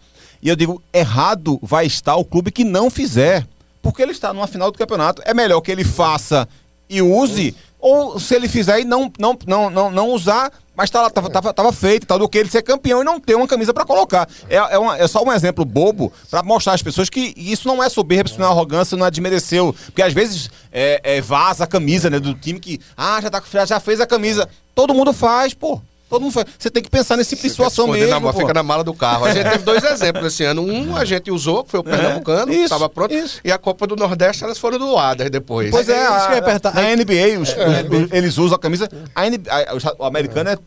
E 0.44 0.50
eu 0.50 0.58
digo, 0.58 0.84
errado 0.94 1.58
vai 1.64 1.86
estar 1.86 2.18
o 2.18 2.26
clube 2.26 2.52
que 2.52 2.66
não 2.66 2.89
fizer. 2.89 3.48
Porque 3.82 4.02
ele 4.02 4.12
está 4.12 4.34
numa 4.34 4.46
final 4.46 4.70
do 4.70 4.78
campeonato. 4.78 5.22
É 5.26 5.34
melhor 5.34 5.62
que 5.62 5.72
ele 5.72 5.86
faça 5.86 6.48
e 6.89 7.02
use, 7.02 7.56
ou 7.80 8.20
se 8.20 8.36
ele 8.36 8.50
fizer 8.50 8.82
e 8.82 8.84
não, 8.84 9.12
não, 9.18 9.38
não, 9.48 9.70
não, 9.70 9.89
não 9.89 10.10
usar, 10.10 10.52
mas 10.76 10.89
tá, 10.89 11.10
tava, 11.10 11.30
tava, 11.30 11.54
tava 11.54 11.72
feito, 11.72 12.06
tal, 12.06 12.20
do 12.20 12.28
que 12.28 12.38
ele 12.38 12.50
ser 12.50 12.62
campeão 12.62 13.02
e 13.02 13.06
não 13.06 13.22
ter 13.22 13.36
uma 13.36 13.48
camisa 13.48 13.74
para 13.74 13.86
colocar. 13.86 14.28
É, 14.50 14.56
é, 14.56 14.78
uma, 14.78 14.98
é, 14.98 15.08
só 15.08 15.24
um 15.24 15.32
exemplo 15.32 15.64
bobo 15.64 16.12
para 16.30 16.44
mostrar 16.44 16.74
às 16.74 16.84
pessoas 16.84 17.10
que 17.10 17.34
isso 17.38 17.68
não 17.68 17.82
é 17.82 17.89
soberba, 17.89 18.30
isso 18.30 18.39
não 18.39 18.48
é 18.48 18.50
arrogância, 18.50 18.98
não 18.98 19.06
é 19.06 19.12
desmereceu. 19.12 19.74
Porque 19.86 20.02
às 20.02 20.14
vezes 20.14 20.50
é, 20.72 21.00
é, 21.04 21.22
vaza 21.22 21.64
a 21.64 21.68
camisa 21.68 22.10
né, 22.10 22.20
do 22.20 22.34
time 22.34 22.60
que, 22.60 22.82
ah, 22.98 23.20
já, 23.22 23.30
tá, 23.30 23.41
já 23.66 23.80
fez 23.80 24.02
a 24.02 24.06
camisa. 24.06 24.48
Todo 24.76 24.94
mundo 24.94 25.14
faz, 25.14 25.54
pô. 25.54 25.82
Todo 26.14 26.22
mundo 26.22 26.32
faz. 26.32 26.45
Você 26.59 26.70
tem 26.70 26.84
que 26.84 26.91
pensar 26.91 27.18
nesse 27.18 27.32
tipo 27.32 27.41
de 27.41 27.49
situação 27.49 27.88
mesmo. 27.88 28.20
Na, 28.20 28.34
fica 28.34 28.53
na 28.53 28.61
mala 28.61 28.84
do 28.84 28.93
carro. 28.93 29.26
A 29.26 29.34
gente 29.34 29.49
teve 29.49 29.64
dois 29.64 29.84
exemplos 29.84 30.28
esse 30.28 30.43
ano. 30.43 30.61
Um 30.61 30.95
a 30.95 31.03
gente 31.03 31.32
usou, 31.32 31.64
que 31.64 31.72
foi 31.72 31.80
o 31.80 31.84
é, 31.88 31.89
Pernambucano, 31.89 32.53
é, 32.53 32.57
estava 32.57 32.88
pronto. 32.88 33.11
Isso. 33.11 33.41
E 33.43 33.51
a 33.51 33.57
Copa 33.57 33.88
do 33.88 33.95
Nordeste, 33.95 34.43
elas 34.43 34.59
foram 34.59 34.78
doadas 34.78 35.28
depois. 35.32 35.72
Pois 35.72 35.89
é, 35.89 35.93
é 35.93 36.05
a, 36.05 36.11
a, 36.11 36.91
a 36.91 36.95
NBA, 36.95 37.39
os, 37.41 37.49
é. 37.49 38.16
eles 38.16 38.38
usam 38.38 38.55
a 38.55 38.59
camisa. 38.59 38.88
A 39.16 39.28
NBA, 39.28 39.49
o 39.97 40.05
americano 40.05 40.51
é, 40.51 40.57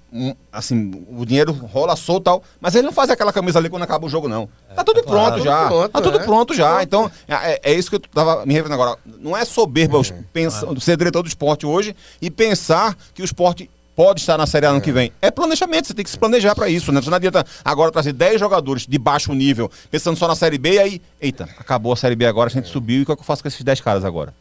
assim, 0.53 1.07
o 1.17 1.25
dinheiro 1.25 1.53
rola 1.53 1.95
solto 1.95 2.23
e 2.23 2.25
tal, 2.25 2.43
mas 2.61 2.75
ele 2.75 2.87
não 2.87 2.93
faz 2.93 3.09
aquela 3.09 3.33
camisa 3.33 3.61
ali 3.61 3.71
quando 3.71 3.85
acaba 3.85 4.05
o 4.05 4.09
jogo, 4.09 4.27
não. 4.27 4.49
Tá 4.75 4.83
tudo 4.83 5.05
pronto 5.05 5.45
já. 5.45 5.69
Pronto, 5.69 5.89
tá 5.91 6.01
tudo 6.01 6.21
pronto 6.23 6.55
já. 6.55 6.83
Então, 6.83 7.09
é, 7.29 7.61
é, 7.63 7.73
isso 7.73 7.89
que 7.89 7.95
eu 7.95 8.01
tava 8.01 8.45
me 8.45 8.53
referindo 8.53 8.75
agora. 8.75 8.99
Não 9.21 9.37
é 9.37 9.45
soberba 9.45 10.01
é, 10.01 10.25
pensar, 10.33 10.67
ser 10.81 10.97
diretor 10.97 11.23
do 11.23 11.29
esporte 11.29 11.65
hoje 11.65 11.95
e 12.21 12.33
pensar 12.33 12.97
que 13.15 13.23
o 13.23 13.25
esporte 13.25 13.71
pode 13.97 14.21
estar 14.21 14.37
na 14.37 14.47
Série 14.47 14.67
A 14.67 14.69
ano 14.69 14.79
é. 14.79 14.83
que 14.83 14.93
vem. 14.93 15.11
É 15.23 15.31
planejamento, 15.31 15.89
você 15.89 15.95
tem 15.95 16.05
que 16.05 16.11
se 16.11 16.19
planejar 16.19 16.55
para 16.55 16.69
isso, 16.69 16.93
né? 16.93 17.01
Você 17.01 17.09
não 17.09 17.17
adianta 17.17 17.45
agora 17.65 17.91
trazer 17.91 18.13
10 18.13 18.39
jogadores 18.39 18.87
de 18.87 18.99
baixo 18.99 19.33
nível, 19.33 19.71
pensando 19.91 20.17
só 20.19 20.29
na 20.29 20.37
Série 20.37 20.59
B, 20.59 20.75
e 20.75 20.79
aí, 20.79 21.03
eita, 21.21 21.45
acabou 21.59 21.95
a 21.95 21.97
Série 21.97 22.15
B 22.15 22.27
agora, 22.27 22.49
a 22.49 22.53
gente 22.53 22.69
é. 22.69 22.73
subiu, 22.73 22.99
e 22.99 23.03
o 23.03 23.07
que, 23.07 23.13
é 23.13 23.17
que 23.17 23.23
eu 23.23 23.27
faço 23.27 23.43
com 23.43 23.49
esses 23.49 23.63
10 23.63 23.81
caras 23.81 24.05
agora? 24.05 24.35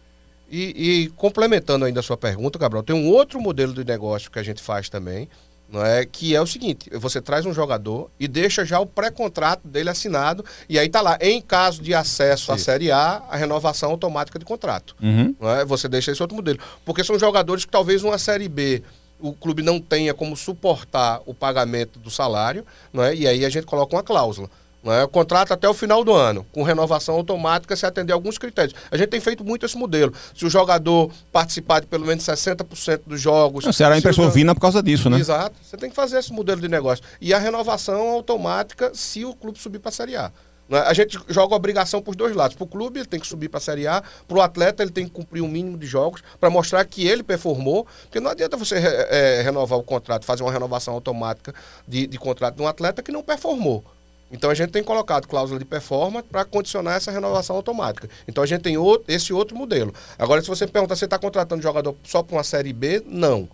E, 0.52 1.06
e, 1.06 1.10
complementando 1.16 1.86
ainda 1.86 2.02
a 2.02 2.04
sua 2.04 2.18
pergunta, 2.18 2.60
Gabriel, 2.60 2.84
tem 2.84 2.96
um 2.96 3.10
outro 3.10 3.42
modelo 3.42 3.74
de 3.74 3.84
negócio 3.84 4.30
que 4.30 4.38
a 4.38 4.44
gente 4.44 4.62
faz 4.62 4.90
também, 4.90 5.28
não 5.68 5.84
é? 5.84 6.06
Que 6.06 6.36
é 6.36 6.42
o 6.42 6.46
seguinte: 6.46 6.88
você 6.94 7.20
traz 7.20 7.48
um 7.48 7.54
jogador 7.54 8.12
e 8.20 8.28
deixa 8.28 8.64
já 8.64 8.80
o 8.80 8.86
pré-contrato 8.86 9.68
dele 9.68 9.90
assinado, 9.90 10.46
e 10.70 10.78
aí 10.78 10.88
tá 10.88 11.02
lá, 11.02 11.18
em 11.20 11.42
caso 11.42 11.82
de 11.82 11.96
acesso 11.96 12.52
à 12.52 12.58
Série 12.58 12.92
A, 12.92 13.24
a 13.28 13.36
renovação 13.36 13.90
automática 13.90 14.38
de 14.38 14.46
contrato. 14.46 14.96
Uhum. 15.02 15.36
Não 15.40 15.50
é? 15.50 15.66
Você 15.66 15.88
deixa 15.88 16.12
esse 16.12 16.22
outro 16.22 16.36
modelo. 16.36 16.60
Porque 16.86 17.04
são 17.04 17.18
jogadores 17.18 17.66
que 17.66 17.72
talvez 17.72 18.04
uma 18.04 18.20
Série 18.20 18.48
B 18.48 18.84
o 19.20 19.34
clube 19.34 19.62
não 19.62 19.80
tenha 19.80 20.14
como 20.14 20.36
suportar 20.36 21.22
o 21.26 21.34
pagamento 21.34 22.00
do 22.00 22.10
salário, 22.10 22.66
não 22.92 23.04
é? 23.04 23.16
e 23.16 23.28
aí 23.28 23.46
a 23.46 23.50
gente 23.50 23.66
coloca 23.66 23.96
uma 23.96 24.04
cláusula. 24.04 24.50
Não 24.86 24.94
é? 24.94 25.08
Contrato 25.08 25.52
até 25.52 25.68
o 25.68 25.74
final 25.74 26.04
do 26.04 26.14
ano, 26.14 26.46
com 26.52 26.62
renovação 26.62 27.16
automática 27.16 27.76
se 27.76 27.88
atender 27.88 28.14
a 28.14 28.16
alguns 28.16 28.38
critérios. 28.38 28.76
A 28.92 28.96
gente 28.96 29.10
tem 29.10 29.20
feito 29.20 29.44
muito 29.44 29.66
esse 29.66 29.76
modelo. 29.76 30.14
Se 30.36 30.46
o 30.46 30.50
jogador 30.50 31.12
participar 31.32 31.80
de 31.80 31.88
pelo 31.88 32.06
menos 32.06 32.24
60% 32.24 33.02
dos 33.08 33.20
jogos. 33.20 33.66
O 33.66 33.74
Ceará 33.74 33.98
emprestou 33.98 34.28
o... 34.28 34.30
Vina 34.30 34.54
por 34.54 34.62
causa 34.62 34.84
disso, 34.84 35.10
né? 35.10 35.18
Exato. 35.18 35.56
Você 35.60 35.76
tem 35.76 35.90
que 35.90 35.96
fazer 35.96 36.20
esse 36.20 36.32
modelo 36.32 36.62
de 36.62 36.68
negócio. 36.68 37.04
E 37.20 37.34
a 37.34 37.40
renovação 37.40 38.10
automática 38.10 38.92
se 38.94 39.26
o 39.26 39.34
clube 39.34 39.58
subir 39.58 39.80
para 39.80 39.90
a 39.90 39.92
Série 39.92 40.16
A. 40.16 40.32
Não 40.68 40.78
é? 40.78 40.82
A 40.82 40.94
gente 40.94 41.18
joga 41.28 41.56
obrigação 41.56 42.02
para 42.02 42.12
os 42.12 42.16
dois 42.16 42.36
lados. 42.36 42.56
Para 42.56 42.64
o 42.64 42.68
clube, 42.68 43.00
ele 43.00 43.08
tem 43.08 43.20
que 43.20 43.28
subir 43.28 43.50
para 43.50 43.58
a 43.58 43.62
Série 43.62 43.88
A. 43.88 44.04
Para 44.28 44.38
o 44.38 44.42
atleta, 44.42 44.84
ele 44.84 44.92
tem 44.92 45.06
que 45.06 45.12
cumprir 45.12 45.42
um 45.42 45.48
mínimo 45.48 45.78
de 45.78 45.86
jogos 45.86 46.24
para 46.40 46.50
mostrar 46.50 46.84
que 46.86 47.08
ele 47.08 47.24
performou. 47.24 47.86
Porque 48.04 48.20
não 48.20 48.32
adianta 48.32 48.58
você 48.58 48.76
é, 48.76 49.42
renovar 49.42 49.78
o 49.78 49.84
contrato, 49.84 50.26
fazer 50.26 50.44
uma 50.44 50.52
renovação 50.52 50.94
automática 50.94 51.54
de, 51.88 52.08
de 52.08 52.18
contrato 52.18 52.56
de 52.56 52.62
um 52.62 52.68
atleta 52.68 53.04
que 53.04 53.12
não 53.12 53.24
performou. 53.24 53.84
Então 54.32 54.50
a 54.50 54.54
gente 54.56 54.72
tem 54.72 54.84
colocado 54.84 55.28
cláusula 55.28 55.60
de 55.60 55.66
performance 55.66 56.28
para 56.28 56.44
condicionar 56.44 56.96
essa 56.96 57.12
renovação 57.12 57.56
automática. 57.56 58.10
Então 58.28 58.44
a 58.44 58.48
gente 58.48 58.62
tem 58.62 58.76
outro, 58.76 59.06
esse 59.08 59.32
outro 59.32 59.56
modelo. 59.56 59.94
Agora, 60.18 60.42
se 60.42 60.48
você 60.48 60.66
pergunta, 60.66 60.96
você 60.96 61.06
está 61.06 61.18
contratando 61.20 61.62
jogador 61.62 61.96
só 62.04 62.24
para 62.24 62.36
uma 62.36 62.44
série 62.44 62.74
B? 62.74 63.04
Não. 63.06 63.26
Não, 63.36 63.50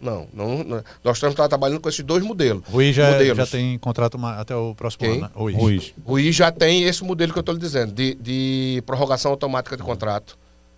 não, 0.00 0.28
não, 0.32 0.84
nós 1.02 1.16
estamos 1.16 1.34
trabalhando 1.34 1.80
com 1.80 1.88
esses 1.88 2.04
dois 2.04 2.22
modelos. 2.22 2.62
Rui 2.68 2.92
já, 2.92 3.22
já 3.34 3.46
tem 3.46 3.78
contrato 3.78 4.18
até 4.26 4.54
o 4.54 4.74
próximo 4.74 5.00
Quem? 5.00 5.12
ano, 5.12 5.22
né? 5.22 5.30
Rui. 5.34 5.54
Rui. 5.54 5.94
Rui 6.04 6.32
já 6.32 6.52
tem 6.52 6.82
esse 6.84 7.02
modelo 7.02 7.32
que 7.32 7.38
eu 7.38 7.40
estou 7.40 7.54
lhe 7.54 7.60
dizendo, 7.60 7.92
de, 7.92 8.14
de 8.14 8.82
prorrogação 8.84 9.30
automática 9.30 9.76
de 9.76 9.82
contrato, 9.82 10.36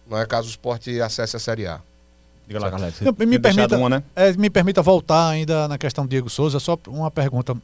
não 0.08 0.18
é 0.18 0.24
caso 0.24 0.46
o 0.46 0.50
esporte 0.50 1.00
acesse 1.00 1.36
a 1.36 1.40
Série 1.40 1.66
A. 1.66 1.80
Diga 2.46 2.60
lá, 2.60 2.70
Carlos. 2.70 2.94
Me, 3.00 3.38
permita, 3.38 3.76
uma, 3.76 3.90
né? 3.90 4.02
é, 4.16 4.32
me 4.32 4.48
permita 4.48 4.80
voltar 4.80 5.28
ainda 5.28 5.68
na 5.68 5.76
questão 5.76 6.06
do 6.06 6.08
Diego 6.08 6.30
Souza, 6.30 6.58
só 6.58 6.78
uma 6.86 7.10
pergunta. 7.10 7.54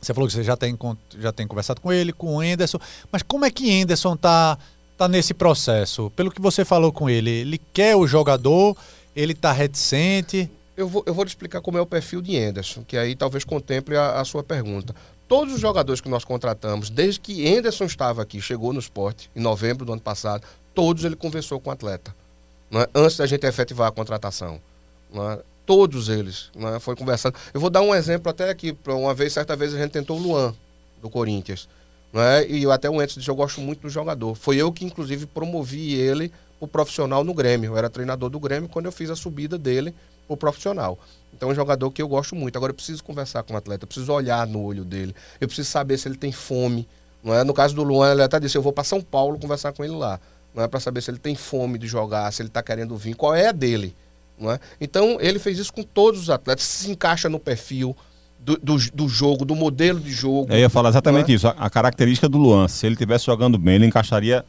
Você 0.00 0.12
falou 0.12 0.26
que 0.26 0.34
você 0.34 0.42
já 0.42 0.56
tem, 0.56 0.76
já 1.18 1.32
tem 1.32 1.46
conversado 1.46 1.80
com 1.80 1.92
ele, 1.92 2.12
com 2.12 2.36
o 2.36 2.42
Enderson, 2.42 2.78
mas 3.12 3.22
como 3.22 3.44
é 3.44 3.50
que 3.50 3.70
Enderson 3.70 4.14
está 4.14 4.58
tá 4.98 5.06
nesse 5.06 5.32
processo? 5.32 6.10
Pelo 6.16 6.30
que 6.30 6.40
você 6.40 6.64
falou 6.64 6.92
com 6.92 7.08
ele, 7.08 7.30
ele 7.30 7.60
quer 7.72 7.94
o 7.94 8.06
jogador, 8.06 8.76
ele 9.14 9.32
está 9.32 9.52
reticente? 9.52 10.50
Eu 10.76 10.88
vou, 10.88 11.02
eu 11.06 11.14
vou 11.14 11.24
te 11.24 11.28
explicar 11.28 11.60
como 11.60 11.78
é 11.78 11.80
o 11.80 11.86
perfil 11.86 12.20
de 12.20 12.36
Enderson, 12.36 12.84
que 12.84 12.98
aí 12.98 13.16
talvez 13.16 13.44
contemple 13.44 13.96
a, 13.96 14.20
a 14.20 14.24
sua 14.24 14.42
pergunta. 14.42 14.94
Todos 15.26 15.54
os 15.54 15.60
jogadores 15.60 16.00
que 16.00 16.08
nós 16.08 16.24
contratamos, 16.24 16.90
desde 16.90 17.18
que 17.18 17.48
Enderson 17.48 17.84
estava 17.84 18.22
aqui, 18.22 18.40
chegou 18.40 18.72
no 18.72 18.78
esporte, 18.78 19.30
em 19.34 19.40
novembro 19.40 19.84
do 19.84 19.92
ano 19.92 20.02
passado, 20.02 20.46
todos 20.74 21.04
ele 21.04 21.16
conversou 21.16 21.58
com 21.58 21.70
o 21.70 21.72
atleta, 21.72 22.14
é? 22.72 22.88
antes 22.94 23.16
da 23.16 23.26
gente 23.26 23.46
efetivar 23.46 23.88
a 23.88 23.92
contratação. 23.92 24.60
É? 25.14 25.42
Todos 25.64 26.08
eles. 26.08 26.50
Né? 26.54 26.78
Foi 26.78 26.94
conversando. 26.94 27.34
Eu 27.52 27.60
vou 27.60 27.70
dar 27.70 27.80
um 27.80 27.94
exemplo 27.94 28.30
até 28.30 28.50
aqui. 28.50 28.76
Uma 28.86 29.14
vez, 29.14 29.32
certa 29.32 29.56
vez, 29.56 29.74
a 29.74 29.78
gente 29.78 29.90
tentou 29.90 30.18
o 30.18 30.22
Luan, 30.22 30.54
do 31.00 31.10
Corinthians. 31.10 31.68
E 32.48 32.62
eu, 32.62 32.70
até 32.70 32.88
o 32.88 33.00
antes 33.00 33.26
eu 33.26 33.34
gosto 33.34 33.60
muito 33.60 33.82
do 33.82 33.90
jogador. 33.90 34.34
Foi 34.34 34.56
eu 34.56 34.72
que, 34.72 34.84
inclusive, 34.84 35.26
promovi 35.26 35.94
ele 35.94 36.32
o 36.60 36.68
profissional 36.68 37.24
no 37.24 37.34
Grêmio. 37.34 37.72
Eu 37.72 37.76
era 37.76 37.90
treinador 37.90 38.30
do 38.30 38.38
Grêmio 38.38 38.68
quando 38.68 38.86
eu 38.86 38.92
fiz 38.92 39.10
a 39.10 39.16
subida 39.16 39.58
dele 39.58 39.94
o 40.28 40.36
profissional. 40.36 40.98
Então 41.34 41.48
é 41.50 41.52
um 41.52 41.54
jogador 41.54 41.90
que 41.90 42.00
eu 42.00 42.08
gosto 42.08 42.34
muito. 42.34 42.56
Agora 42.56 42.70
eu 42.70 42.74
preciso 42.74 43.04
conversar 43.04 43.42
com 43.42 43.54
o 43.54 43.56
atleta, 43.56 43.84
eu 43.84 43.86
preciso 43.86 44.12
olhar 44.12 44.46
no 44.46 44.62
olho 44.62 44.84
dele, 44.84 45.14
eu 45.40 45.46
preciso 45.46 45.68
saber 45.68 45.98
se 45.98 46.08
ele 46.08 46.16
tem 46.16 46.32
fome. 46.32 46.88
Não 47.22 47.34
é? 47.34 47.44
No 47.44 47.52
caso 47.52 47.74
do 47.74 47.82
Luan, 47.82 48.12
ele 48.12 48.22
até 48.22 48.38
disse: 48.38 48.56
eu 48.56 48.62
vou 48.62 48.72
para 48.72 48.84
São 48.84 49.00
Paulo 49.00 49.38
conversar 49.38 49.72
com 49.72 49.84
ele 49.84 49.94
lá. 49.94 50.20
Não 50.54 50.64
é 50.64 50.68
para 50.68 50.80
saber 50.80 51.02
se 51.02 51.10
ele 51.10 51.18
tem 51.18 51.34
fome 51.34 51.78
de 51.78 51.86
jogar, 51.86 52.32
se 52.32 52.40
ele 52.40 52.48
está 52.48 52.62
querendo 52.62 52.96
vir, 52.96 53.14
qual 53.14 53.34
é 53.34 53.48
a 53.48 53.52
dele. 53.52 53.94
Não 54.38 54.50
é? 54.50 54.60
Então, 54.80 55.18
ele 55.20 55.38
fez 55.38 55.58
isso 55.58 55.72
com 55.72 55.82
todos 55.82 56.20
os 56.20 56.30
atletas, 56.30 56.64
se 56.64 56.90
encaixa 56.90 57.28
no 57.28 57.38
perfil 57.38 57.96
do, 58.38 58.56
do, 58.56 58.76
do 58.92 59.08
jogo, 59.08 59.44
do 59.44 59.54
modelo 59.54 59.98
de 59.98 60.12
jogo. 60.12 60.52
Eu 60.52 60.58
ia 60.58 60.70
falar 60.70 60.90
exatamente 60.90 61.32
é? 61.32 61.34
isso. 61.34 61.48
A, 61.48 61.50
a, 61.52 61.70
característica 61.70 62.28
do 62.28 62.38
Luan, 62.38 62.68
se 62.68 62.86
ele 62.86 62.94
estivesse 62.94 63.26
jogando 63.26 63.58
bem, 63.58 63.74
ele 63.74 63.86
encaixaria 63.86 64.44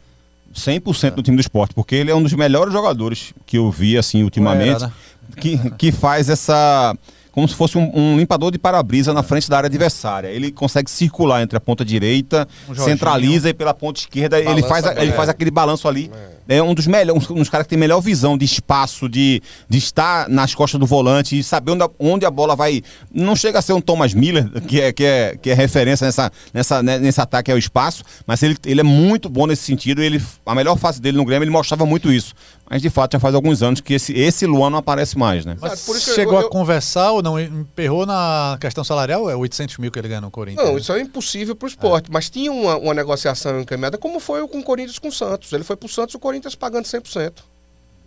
100% 0.54 1.14
é. 1.14 1.16
no 1.16 1.24
time 1.24 1.38
do 1.38 1.42
esporte, 1.42 1.74
porque 1.74 1.96
ele 1.96 2.12
é 2.12 2.16
um 2.16 2.22
dos 2.22 2.34
melhores 2.34 2.72
jogadores 2.72 3.34
que 3.46 3.58
eu 3.58 3.72
vi, 3.72 3.98
assim, 3.98 4.24
ultimamente, 4.24 4.76
era, 4.76 4.88
né? 4.88 4.94
Que, 5.40 5.58
que 5.72 5.92
faz 5.92 6.30
essa 6.30 6.96
como 7.38 7.48
se 7.48 7.54
fosse 7.54 7.78
um, 7.78 7.92
um 7.94 8.18
limpador 8.18 8.50
de 8.50 8.58
para-brisa 8.58 9.14
na 9.14 9.22
frente 9.22 9.48
da 9.48 9.58
área 9.58 9.68
adversária. 9.68 10.28
Ele 10.28 10.52
consegue 10.52 10.90
circular 10.90 11.44
entre 11.44 11.56
a 11.56 11.62
ponta 11.62 11.86
direita, 11.86 12.48
um 12.68 12.74
centraliza 12.74 13.48
e 13.48 13.54
pela 13.54 13.76
ponta 13.76 14.00
esquerda 14.00 14.40
ele 14.40 14.64
faz, 14.64 14.84
ele 14.98 15.12
faz 15.12 15.30
aquele 15.30 15.52
balanço 15.52 15.88
ali. 15.88 16.10
É, 16.50 16.58
é 16.58 16.64
um 16.64 16.74
dos 16.74 16.88
melhores, 16.88 17.30
um 17.30 17.36
dos 17.36 17.48
caras 17.48 17.68
que 17.68 17.70
tem 17.70 17.78
melhor 17.78 18.02
visão 18.02 18.36
de 18.36 18.44
espaço, 18.44 19.08
de, 19.08 19.40
de 19.70 19.78
estar 19.78 20.28
nas 20.28 20.56
costas 20.56 20.80
do 20.80 20.88
volante 20.88 21.38
e 21.38 21.44
saber 21.44 21.74
onde 21.74 21.84
a, 21.84 21.90
onde 22.00 22.26
a 22.26 22.32
bola 22.32 22.56
vai. 22.56 22.82
Não 23.14 23.36
chega 23.36 23.60
a 23.60 23.62
ser 23.62 23.74
um 23.74 23.82
Thomas 23.82 24.16
Miller, 24.16 24.50
que 24.68 24.82
é, 24.82 24.92
que 24.92 25.06
é, 25.06 25.38
que 25.40 25.52
é 25.52 25.54
referência 25.54 26.06
nessa, 26.06 26.32
nessa, 26.52 26.82
né, 26.82 26.98
nesse 26.98 27.22
ataque 27.22 27.52
ao 27.52 27.58
espaço, 27.60 28.04
mas 28.26 28.42
ele, 28.42 28.58
ele 28.66 28.80
é 28.80 28.84
muito 28.84 29.30
bom 29.30 29.46
nesse 29.46 29.62
sentido. 29.62 30.02
Ele, 30.02 30.20
a 30.44 30.56
melhor 30.56 30.76
fase 30.76 31.00
dele 31.00 31.18
no 31.18 31.26
Grêmio, 31.26 31.44
ele 31.44 31.52
mostrava 31.52 31.86
muito 31.86 32.12
isso. 32.12 32.34
Mas 32.70 32.82
de 32.82 32.90
fato 32.90 33.14
já 33.14 33.20
faz 33.20 33.34
alguns 33.34 33.64
anos 33.64 33.80
que 33.80 33.94
esse, 33.94 34.12
esse 34.14 34.46
Luan 34.46 34.70
não 34.70 34.80
aparece 34.80 35.18
mais, 35.18 35.46
né? 35.46 35.56
Mas 35.62 35.86
chegou 36.14 36.34
eu, 36.34 36.42
eu... 36.42 36.48
a 36.48 36.50
conversar 36.50 37.12
ou 37.12 37.22
não? 37.22 37.27
Emperrou 37.40 38.06
na 38.06 38.58
questão 38.62 38.84
salarial? 38.84 39.28
É 39.30 39.36
800 39.36 39.78
mil 39.80 39.92
que 39.92 39.98
ele 39.98 40.08
ganha 40.08 40.22
no 40.22 40.30
Corinthians? 40.30 40.68
Não, 40.68 40.78
isso 40.78 40.94
é 40.94 41.02
impossível 41.02 41.56
para 41.56 41.66
o 41.66 41.70
esporte. 41.70 42.10
É. 42.10 42.14
Mas 42.14 42.30
tinha 42.30 42.52
uma, 42.52 42.78
uma 42.78 42.94
negociação 42.94 43.60
encaminhada, 43.60 43.98
como 43.98 44.20
foi 44.20 44.48
com 44.48 44.60
o 44.60 44.64
Corinthians 44.64 45.00
com 45.00 45.08
o 45.08 45.12
Santos. 45.12 45.52
Ele 45.52 45.64
foi 45.64 45.76
para 45.76 45.88
o 45.88 45.90
Santos 45.90 46.14
o 46.14 46.20
Corinthians 46.20 46.54
pagando 46.54 46.86
100% 46.86 47.34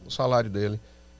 o 0.07 0.11
salário 0.11 0.51
dele. 0.51 0.79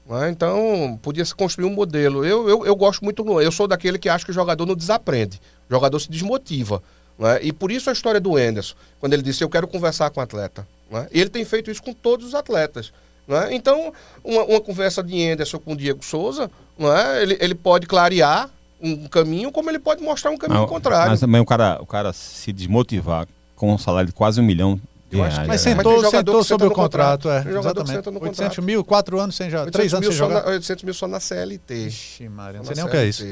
É? 0.09 0.29
Então, 0.29 0.99
podia 1.01 1.23
se 1.23 1.33
construir 1.33 1.65
um 1.65 1.73
modelo. 1.73 2.25
Eu, 2.25 2.47
eu, 2.49 2.65
eu 2.65 2.75
gosto 2.75 3.03
muito. 3.03 3.41
Eu 3.41 3.51
sou 3.51 3.67
daquele 3.67 3.97
que 3.97 4.09
acha 4.09 4.25
que 4.25 4.31
o 4.31 4.33
jogador 4.33 4.65
não 4.65 4.75
desaprende. 4.75 5.39
O 5.69 5.73
jogador 5.73 5.99
se 5.99 6.09
desmotiva. 6.09 6.83
É? 7.19 7.39
E 7.43 7.53
por 7.53 7.71
isso 7.71 7.89
a 7.89 7.93
história 7.93 8.19
do 8.19 8.37
Enderson, 8.37 8.75
quando 8.99 9.13
ele 9.13 9.21
disse, 9.21 9.43
eu 9.43 9.49
quero 9.49 9.67
conversar 9.67 10.09
com 10.09 10.19
o 10.19 10.23
atleta. 10.23 10.67
É? 10.91 11.07
E 11.11 11.21
ele 11.21 11.29
tem 11.29 11.45
feito 11.45 11.71
isso 11.71 11.81
com 11.81 11.93
todos 11.93 12.25
os 12.25 12.35
atletas. 12.35 12.91
Né? 13.27 13.53
Então, 13.53 13.93
uma, 14.23 14.43
uma, 14.43 14.61
conversa 14.61 15.01
de 15.03 15.29
Anderson 15.29 15.59
com 15.59 15.73
o 15.73 15.75
Diego 15.75 16.03
Souza, 16.03 16.49
né? 16.77 17.21
ele, 17.21 17.37
ele 17.39 17.55
pode 17.55 17.87
clarear 17.87 18.49
um 18.81 19.07
caminho, 19.07 19.51
como 19.51 19.69
ele 19.69 19.79
pode 19.79 20.03
mostrar 20.03 20.31
um 20.31 20.37
caminho 20.37 20.67
contrário. 20.67 21.11
Mas 21.11 21.19
também 21.19 21.39
o 21.39 21.45
cara, 21.45 21.77
o 21.81 21.85
cara 21.85 22.11
se 22.13 22.51
desmotivar 22.51 23.27
com 23.55 23.73
um 23.73 23.77
salário 23.77 24.07
de 24.07 24.13
quase 24.13 24.41
um 24.41 24.43
milhão 24.43 24.79
de 25.09 25.17
reais. 25.17 25.47
Mas 25.47 25.61
sentou, 25.61 26.01
mas 26.01 26.09
sentou 26.09 26.43
sobre 26.43 26.67
o 26.67 26.71
contrato, 26.71 27.23
contrato 27.29 27.47
é. 27.47 27.59
Exatamente. 27.59 28.09
800 28.09 28.23
contrato. 28.23 28.61
mil, 28.63 28.83
quatro 28.83 29.19
anos 29.19 29.35
sem 29.35 29.49
já, 29.49 29.65
três 29.67 29.93
anos 29.93 30.07
sem 30.07 30.15
jogar. 30.15 30.43
Na, 30.43 30.49
800 30.49 30.83
mil 30.83 30.93
só 30.93 31.07
na 31.07 31.19
CLT. 31.19 31.87
Ixi, 31.87 32.29
Maria, 32.29 32.57
não 32.57 32.65
sei 32.65 32.75
nem 32.75 32.85
o 32.85 32.89
que 32.89 32.97
é 32.97 33.05
isso. 33.05 33.25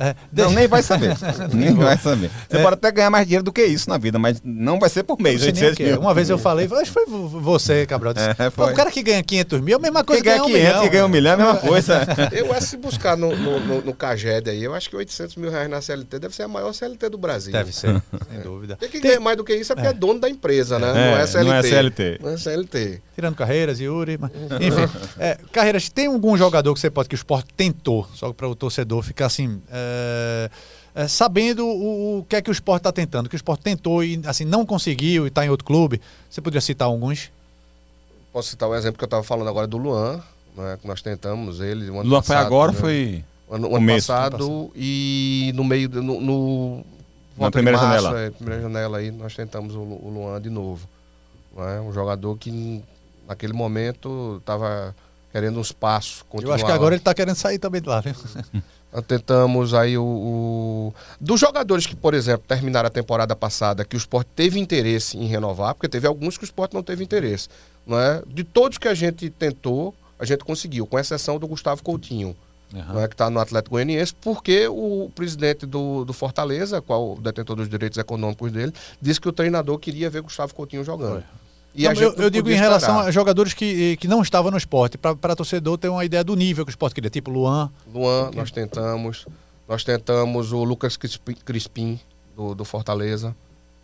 É, 0.00 0.14
não, 0.32 0.50
nem 0.52 0.66
vai 0.66 0.82
saber. 0.82 1.14
nem 1.52 1.74
vai 1.74 1.98
saber. 1.98 2.30
Você 2.48 2.56
é. 2.56 2.62
pode 2.62 2.74
até 2.74 2.90
ganhar 2.90 3.10
mais 3.10 3.26
dinheiro 3.26 3.44
do 3.44 3.52
que 3.52 3.62
isso 3.62 3.90
na 3.90 3.98
vida, 3.98 4.18
mas 4.18 4.40
não 4.42 4.80
vai 4.80 4.88
ser 4.88 5.02
por 5.02 5.20
mês. 5.20 5.42
É. 5.42 5.98
Uma 5.98 6.14
vez 6.14 6.30
eu 6.30 6.38
falei, 6.38 6.66
acho 6.72 6.84
que 6.84 6.90
foi 6.90 7.04
você, 7.06 7.84
Cabral. 7.84 8.14
Disse, 8.14 8.28
é, 8.30 8.48
o 8.48 8.74
cara 8.74 8.90
que 8.90 9.02
ganha 9.02 9.22
500 9.22 9.60
mil 9.60 9.74
é 9.74 9.78
a 9.78 9.82
mesma 9.82 10.02
coisa 10.02 10.22
que 10.22 10.28
ganha 10.30 10.42
500 10.42 10.50
um 10.50 10.58
milhão. 10.58 10.82
que 10.82 10.88
ganha 10.88 11.04
um 11.04 11.08
milhão 11.08 11.30
é 11.32 11.34
a 11.34 11.36
mesma 11.36 11.56
coisa. 11.60 12.00
eu 12.32 12.50
acho 12.54 12.68
se 12.68 12.76
buscar 12.78 13.14
no, 13.14 13.36
no, 13.36 13.60
no, 13.60 13.82
no 13.82 13.94
Caged 13.94 14.48
aí, 14.48 14.64
eu 14.64 14.74
acho 14.74 14.88
que 14.88 14.96
800 14.96 15.36
mil 15.36 15.50
reais 15.50 15.68
na 15.68 15.82
CLT 15.82 16.18
deve 16.18 16.34
ser 16.34 16.44
a 16.44 16.48
maior 16.48 16.72
CLT 16.72 17.10
do 17.10 17.18
Brasil. 17.18 17.52
Deve 17.52 17.70
ser, 17.70 18.02
sem 18.30 18.40
dúvida. 18.42 18.76
Tem 18.76 18.88
que 18.88 19.00
ganhar 19.00 19.20
mais 19.20 19.36
do 19.36 19.44
que 19.44 19.54
isso 19.54 19.72
é 19.72 19.74
porque 19.74 19.90
é, 19.90 19.92
dono 19.92 20.18
da 20.18 20.30
empresa, 20.30 20.78
né? 20.78 20.94
não 20.94 21.18
é 21.18 21.26
CLT. 21.26 21.44
Não 21.44 21.54
é 21.54 21.62
CLT. 21.62 22.18
Não 22.22 22.30
é 22.30 22.36
CLT. 22.38 23.02
Tirando 23.14 23.34
carreiras, 23.34 23.80
Yuri. 23.80 24.16
Mas, 24.16 24.30
enfim, 24.62 25.46
carreiras, 25.52 25.90
tem 25.90 26.06
algum 26.06 26.38
jogador 26.38 26.72
que 26.72 26.80
você 26.80 26.88
pode 26.88 27.06
que 27.06 27.14
o 27.14 27.16
esporte 27.16 27.52
tentou, 27.54 28.08
só 28.14 28.32
para 28.32 28.48
o 28.48 28.54
torcedor 28.54 29.02
ficar 29.02 29.26
assim. 29.26 29.60
É, 29.70 29.89
é, 30.94 31.06
sabendo 31.08 31.66
o, 31.66 32.18
o, 32.18 32.24
que 32.24 32.36
é 32.36 32.42
que 32.42 32.50
o 32.50 32.52
esporte 32.52 32.80
está 32.80 32.92
tentando, 32.92 33.28
que 33.28 33.34
o 33.34 33.36
esporte 33.36 33.62
tentou 33.62 34.02
e 34.02 34.20
assim 34.24 34.44
não 34.44 34.66
conseguiu 34.66 35.24
e 35.24 35.28
está 35.28 35.44
em 35.44 35.48
outro 35.48 35.64
clube. 35.64 36.00
Você 36.28 36.40
poderia 36.40 36.60
citar 36.60 36.86
alguns? 36.86 37.30
Posso 38.32 38.50
citar 38.50 38.68
o 38.68 38.72
um 38.72 38.74
exemplo 38.74 38.98
que 38.98 39.04
eu 39.04 39.06
estava 39.06 39.22
falando 39.22 39.48
agora 39.48 39.66
do 39.66 39.76
Luan, 39.76 40.20
né, 40.56 40.78
que 40.80 40.86
nós 40.86 41.02
tentamos 41.02 41.60
ele. 41.60 41.90
O 41.90 42.02
Luan 42.02 42.20
passado, 42.20 42.26
foi 42.26 42.36
agora, 42.36 42.72
né? 42.72 42.78
foi 42.78 43.24
ano, 43.50 43.76
ano 43.76 43.86
passado, 43.86 44.32
passado, 44.38 44.72
e 44.74 45.52
no 45.54 45.64
meio 45.64 45.88
no, 45.88 46.20
no 46.20 46.84
na 47.36 47.50
primeira 47.50 47.78
março, 47.78 48.04
janela, 48.04 48.20
é, 48.20 48.30
primeira 48.30 48.62
janela 48.62 48.98
aí 48.98 49.10
nós 49.10 49.34
tentamos 49.34 49.74
o, 49.74 49.80
o 49.80 50.10
Luan 50.12 50.40
de 50.40 50.50
novo, 50.50 50.88
né, 51.56 51.80
um 51.80 51.92
jogador 51.92 52.36
que 52.36 52.82
naquele 53.26 53.52
momento 53.52 54.36
estava 54.38 54.94
querendo 55.32 55.58
um 55.58 55.62
espaço. 55.62 56.24
Eu 56.42 56.52
acho 56.52 56.64
que 56.64 56.72
agora 56.72 56.94
ele 56.94 57.00
está 57.00 57.14
querendo 57.14 57.36
sair 57.36 57.58
também 57.58 57.80
de 57.80 57.88
lá, 57.88 58.00
viu? 58.00 58.14
Tentamos 59.06 59.72
aí 59.72 59.96
o, 59.96 60.02
o, 60.02 60.94
Dos 61.20 61.38
jogadores 61.38 61.86
que, 61.86 61.94
por 61.94 62.12
exemplo, 62.12 62.44
terminaram 62.46 62.88
a 62.88 62.90
temporada 62.90 63.36
passada, 63.36 63.84
que 63.84 63.94
o 63.94 63.98
esporte 63.98 64.28
teve 64.34 64.58
interesse 64.58 65.16
em 65.16 65.26
renovar, 65.26 65.74
porque 65.74 65.88
teve 65.88 66.06
alguns 66.06 66.36
que 66.36 66.42
o 66.42 66.46
esporte 66.46 66.74
não 66.74 66.82
teve 66.82 67.04
interesse. 67.04 67.48
Não 67.86 67.98
é? 67.98 68.22
De 68.26 68.42
todos 68.42 68.78
que 68.78 68.88
a 68.88 68.94
gente 68.94 69.30
tentou, 69.30 69.94
a 70.18 70.24
gente 70.24 70.44
conseguiu, 70.44 70.86
com 70.86 70.98
exceção 70.98 71.38
do 71.38 71.46
Gustavo 71.46 71.82
Coutinho. 71.82 72.36
uhum. 72.72 72.94
né, 72.94 73.08
que 73.08 73.14
está 73.14 73.30
no 73.30 73.40
Atlético 73.40 73.74
Goianiense, 73.74 74.14
porque 74.20 74.68
o 74.68 75.10
presidente 75.14 75.66
do, 75.66 76.04
do 76.04 76.12
Fortaleza, 76.12 76.80
qual 76.80 77.14
o 77.14 77.20
detentor 77.20 77.56
dos 77.56 77.68
direitos 77.68 77.98
econômicos 77.98 78.52
dele, 78.52 78.72
disse 79.00 79.20
que 79.20 79.28
o 79.28 79.32
treinador 79.32 79.78
queria 79.78 80.10
ver 80.10 80.22
Gustavo 80.22 80.54
Coutinho 80.54 80.84
jogando. 80.84 81.24
E 81.74 81.84
não, 81.84 81.92
eu, 81.92 82.12
eu 82.14 82.30
digo 82.30 82.50
em 82.50 82.56
relação 82.56 83.00
a 83.00 83.10
jogadores 83.10 83.54
que, 83.54 83.96
que 83.98 84.08
não 84.08 84.22
estavam 84.22 84.50
no 84.50 84.56
esporte, 84.56 84.98
para 84.98 85.36
torcedor 85.36 85.78
ter 85.78 85.88
uma 85.88 86.04
ideia 86.04 86.24
do 86.24 86.34
nível 86.34 86.64
que 86.64 86.70
o 86.70 86.72
esporte 86.72 86.94
queria, 86.94 87.10
tipo 87.10 87.30
Luan. 87.30 87.70
Luan, 87.92 88.30
nós 88.34 88.50
tentamos. 88.50 89.26
Nós 89.68 89.84
tentamos 89.84 90.52
o 90.52 90.64
Lucas 90.64 90.96
Crispim, 90.96 92.00
do, 92.36 92.56
do 92.56 92.64
Fortaleza. 92.64 93.36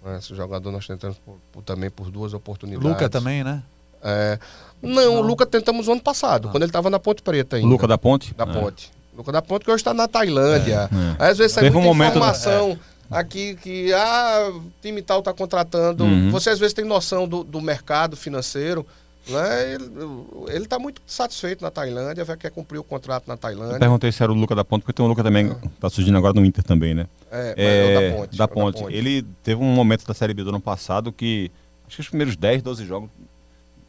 Né, 0.05 0.18
esse 0.18 0.34
jogador 0.34 0.72
nós 0.72 0.84
tentamos 0.84 1.16
por, 1.18 1.37
por, 1.53 1.62
também 1.62 1.89
por 1.91 2.11
duas 2.11 2.34
oportunidades. 2.34 2.89
Luca 2.89 3.09
também, 3.09 3.45
né? 3.45 3.62
É, 4.03 4.39
não, 4.82 4.95
não, 4.95 5.16
o 5.16 5.20
Luca 5.20 5.47
tentamos 5.47 5.89
o 5.89 5.93
ano 5.93 6.01
passado, 6.01 6.49
ah. 6.49 6.51
quando 6.51 6.62
ele 6.62 6.70
estava 6.70 6.91
na 6.91 6.99
Ponte 6.99 7.22
Preta 7.22 7.57
ainda. 7.57 7.68
Luca 7.68 7.87
da 7.87 7.97
Ponte? 7.97 8.34
Da 8.34 8.45
é. 8.45 8.47
Ponte. 8.47 8.91
Luca 9.16 9.32
da 9.32 9.41
Ponte, 9.41 9.64
que 9.64 9.70
hoje 9.70 9.80
está 9.80 9.95
na 9.95 10.07
Tailândia. 10.07 10.91
É, 11.18 11.24
é. 11.24 11.30
Às 11.30 11.39
vezes 11.39 11.53
sai 11.53 11.70
muita 11.70 11.78
um 11.78 11.93
informação 11.93 12.68
momento, 12.68 12.80
aqui 13.11 13.54
que 13.57 13.92
ah, 13.92 14.50
o 14.54 14.72
time 14.82 15.02
tal 15.02 15.20
está 15.20 15.32
contratando. 15.32 16.04
Uhum. 16.04 16.30
Você 16.30 16.50
às 16.50 16.59
vezes 16.59 16.74
tem 16.74 16.84
noção 16.84 17.26
do, 17.26 17.44
do 17.44 17.61
mercado 17.61 18.16
financeiro. 18.16 18.86
Né? 19.28 19.74
Ele 20.48 20.64
está 20.64 20.78
muito 20.78 21.02
satisfeito 21.04 21.62
na 21.62 21.70
Tailândia, 21.70 22.24
vai 22.24 22.36
querer 22.36 22.52
cumprir 22.52 22.78
o 22.78 22.84
contrato 22.84 23.26
na 23.26 23.36
Tailândia. 23.36 23.74
Eu 23.74 23.80
perguntei 23.80 24.12
se 24.12 24.22
era 24.22 24.30
o 24.30 24.34
Luca 24.34 24.54
da 24.54 24.64
Ponte, 24.64 24.82
porque 24.82 24.92
tem 24.92 25.04
um 25.04 25.09
Luca 25.09 25.22
também, 25.22 25.50
está 25.74 25.90
surgindo 25.90 26.16
agora 26.16 26.32
no 26.32 26.44
Inter 26.44 26.62
também, 26.62 26.94
né? 26.94 27.07
É, 27.30 27.54
é, 27.57 27.64
é 27.66 27.94
da, 27.94 28.16
Ponte, 28.16 28.36
da, 28.36 28.48
Ponte. 28.48 28.74
da 28.76 28.82
Ponte. 28.82 28.96
Ele 28.96 29.22
teve 29.42 29.61
um 29.61 29.74
momento 29.74 30.07
da 30.07 30.14
Série 30.14 30.32
B 30.32 30.44
do 30.44 30.50
ano 30.50 30.61
passado 30.61 31.12
que, 31.12 31.50
acho 31.88 31.96
que 31.96 32.02
os 32.02 32.09
primeiros 32.09 32.36
10, 32.36 32.62
12 32.62 32.86
jogos, 32.86 33.11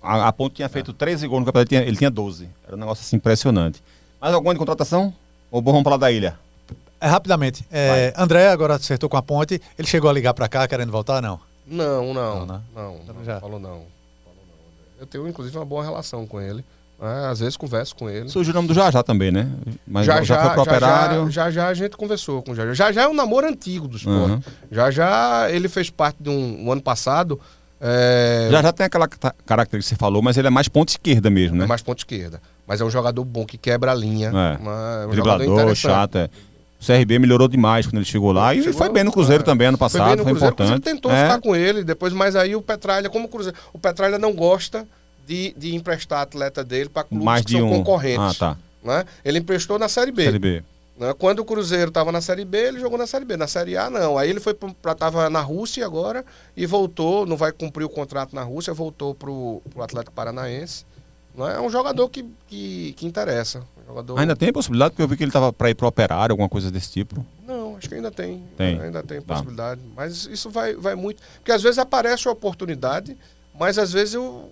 a, 0.01 0.28
a 0.28 0.34
Ponte 0.34 0.55
tinha 0.55 0.70
feito 0.70 0.89
é. 0.89 0.93
13 0.95 1.28
gols 1.28 1.41
no 1.41 1.45
campeonato, 1.45 1.72
ele 1.72 1.82
tinha, 1.82 1.88
ele 1.88 1.97
tinha 1.97 2.09
12. 2.09 2.49
Era 2.65 2.76
um 2.76 2.80
negócio 2.80 3.03
assim 3.03 3.18
impressionante. 3.18 3.84
Mais 4.20 4.34
alguma 4.34 4.55
de 4.55 4.59
contratação? 4.59 5.13
Ou 5.51 5.61
vamos 5.61 5.84
falar 5.84 5.97
da 5.97 6.11
ilha? 6.11 6.38
É, 7.00 7.08
rapidamente. 7.08 7.66
É, 7.72 8.14
André 8.18 8.50
agora 8.50 8.76
acertou 8.76 9.10
com 9.10 9.18
a 9.18 9.22
Ponte. 9.22 9.62
Ele 9.78 9.88
chegou 9.88 10.10
a 10.10 10.14
ligar 10.14 10.34
para 10.34 10.48
cá 10.48 10.68
querendo 10.68 10.91
voltar, 10.91 11.22
não? 11.22 11.39
Não, 11.66 12.14
não. 12.14 12.39
Não, 12.39 12.45
né? 12.45 12.62
não, 12.76 13.00
não, 13.06 13.26
já. 13.26 13.39
Falou 13.39 13.60
não. 13.60 13.84
Eu 15.00 15.06
tenho, 15.06 15.28
inclusive, 15.28 15.56
uma 15.58 15.66
boa 15.66 15.84
relação 15.84 16.26
com 16.26 16.41
ele. 16.41 16.64
É, 17.00 17.28
às 17.28 17.39
vezes 17.39 17.56
converso 17.56 17.95
com 17.95 18.10
ele. 18.10 18.28
Surgiu 18.28 18.52
o 18.52 18.56
nome 18.56 18.68
do 18.68 18.74
Jajá 18.74 19.04
também, 19.04 19.32
né? 19.32 19.48
Mas 19.86 20.06
já, 20.06 20.24
já 20.24 20.41
foi 20.41 20.50
pro 20.50 20.56
já, 20.56 20.72
operário. 20.72 21.30
Já, 21.30 21.52
já 21.52 21.68
a 21.68 21.74
gente 21.74 21.95
conversou 21.95 22.41
com 22.41 22.54
o 22.54 22.56
Jajá. 22.56 22.74
Já 22.74 22.91
já 22.91 23.04
é 23.04 23.08
um 23.08 23.14
namoro 23.14 23.48
antigo 23.48 23.88
do 23.88 23.98
esporte. 23.98 24.32
Uhum. 24.32 24.41
Já 24.72 24.89
já 24.89 25.52
ele 25.52 25.70
fez 25.70 25.91
parte 25.91 26.18
de 26.20 26.30
um, 26.30 26.66
um 26.66 26.72
ano 26.72 26.82
passado. 26.82 27.39
É... 27.80 28.48
Já 28.50 28.64
já 28.64 28.74
tem 28.74 28.88
aquela 28.88 29.08
característica 29.08 29.78
que 29.78 29.84
você 29.84 29.95
falou, 29.95 30.24
mas 30.24 30.38
ele 30.38 30.48
é 30.48 30.50
mais 30.50 30.68
ponta 30.68 30.91
esquerda 30.91 31.30
mesmo, 31.30 31.58
né? 31.58 31.66
É 31.66 31.68
mais 31.68 31.84
ponta 31.84 32.00
esquerda. 32.00 32.41
Mas 32.66 32.82
é 32.82 32.84
um 32.84 32.89
jogador 32.89 33.24
bom 33.24 33.45
que 33.45 33.60
quebra 33.60 33.91
a 33.91 33.95
linha. 33.95 34.30
É. 34.30 34.58
Uma, 34.58 35.02
é 35.04 35.06
um 35.06 35.10
Driblador, 35.12 35.76
chato. 35.76 36.18
É. 36.18 36.30
O 36.80 36.86
CRB 36.86 37.19
melhorou 37.19 37.47
demais 37.47 37.88
quando 37.88 37.97
ele 37.97 38.05
chegou 38.05 38.32
lá 38.32 38.53
e 38.53 38.61
chegou, 38.61 38.78
foi 38.78 38.89
bem 38.89 39.03
no 39.03 39.11
Cruzeiro 39.11 39.41
é. 39.41 39.45
também 39.45 39.67
ano 39.67 39.78
passado, 39.78 40.07
foi, 40.07 40.07
bem 40.07 40.17
no 40.17 40.23
foi 40.23 40.32
Cruzeiro, 40.34 40.53
importante. 40.53 40.67
O 40.67 40.82
Cruzeiro 40.82 40.95
tentou 40.95 41.11
é. 41.11 41.23
ficar 41.23 41.41
com 41.41 41.55
ele, 41.55 41.84
depois, 41.84 42.13
mas 42.13 42.36
aí 42.36 42.55
o 42.55 42.61
Petralha, 42.61 43.09
como 43.09 43.25
o 43.25 43.28
Cruzeiro, 43.28 43.57
o 43.73 43.80
Petralha 43.80 44.19
não 44.19 44.34
gosta 44.34 44.88
de, 45.25 45.53
de 45.57 45.75
emprestar 45.75 46.21
atleta 46.21 46.63
dele 46.63 46.89
para 46.89 47.03
clubes 47.03 47.25
Mais 47.25 47.43
que 47.43 47.51
são 47.51 47.67
um. 47.67 47.69
concorrentes. 47.69 48.41
Ah, 48.41 48.55
tá. 48.55 48.57
Né? 48.84 49.05
Ele 49.25 49.39
emprestou 49.39 49.78
na 49.78 49.89
Série 49.89 50.11
B. 50.11 50.23
Série 50.23 50.39
B. 50.39 50.63
Né? 50.97 51.13
Quando 51.17 51.39
o 51.39 51.45
Cruzeiro 51.45 51.89
estava 51.89 52.11
na 52.11 52.21
Série 52.21 52.45
B, 52.45 52.57
ele 52.57 52.80
jogou 52.80 52.97
na 52.97 53.05
Série 53.05 53.25
B. 53.25 53.36
Na 53.36 53.47
Série 53.47 53.75
A, 53.75 53.89
não. 53.89 54.17
Aí 54.17 54.30
ele 54.30 54.39
foi 54.39 54.53
para 54.53 54.93
estava 54.93 55.30
na 55.30 55.41
Rússia 55.41 55.86
agora 55.86 56.25
e 56.55 56.65
voltou, 56.65 57.25
não 57.25 57.36
vai 57.36 57.51
cumprir 57.51 57.84
o 57.84 57.89
contrato 57.89 58.36
na 58.36 58.43
Rússia, 58.43 58.73
voltou 58.73 59.13
para 59.13 59.30
o 59.30 59.61
Atlético 59.80 60.13
Paranaense. 60.13 60.86
Né? 61.36 61.55
É 61.55 61.59
um 61.59 61.69
jogador 61.69 62.07
que, 62.09 62.25
que, 62.47 62.93
que 62.93 63.05
interessa. 63.05 63.61
Jogador... 63.88 64.19
Ainda 64.19 64.35
tem 64.35 64.51
possibilidade? 64.51 64.91
Porque 64.91 65.01
eu 65.01 65.07
vi 65.07 65.15
que 65.15 65.23
ele 65.23 65.29
estava 65.29 65.53
para 65.53 65.69
ir 65.69 65.75
para 65.75 65.88
operário, 65.88 66.33
alguma 66.33 66.49
coisa 66.49 66.69
desse 66.69 66.91
tipo. 66.91 67.25
Não, 67.47 67.77
acho 67.77 67.88
que 67.88 67.95
ainda 67.95 68.11
tem. 68.11 68.43
tem. 68.57 68.81
Ainda 68.81 69.01
tem 69.01 69.21
tá. 69.21 69.33
possibilidade. 69.33 69.81
Mas 69.95 70.25
isso 70.25 70.49
vai, 70.49 70.75
vai 70.75 70.95
muito. 70.95 71.23
Porque 71.35 71.51
às 71.51 71.63
vezes 71.63 71.77
aparece 71.77 72.27
a 72.27 72.31
oportunidade, 72.31 73.17
mas 73.57 73.77
às 73.77 73.93
vezes 73.93 74.15
eu 74.15 74.51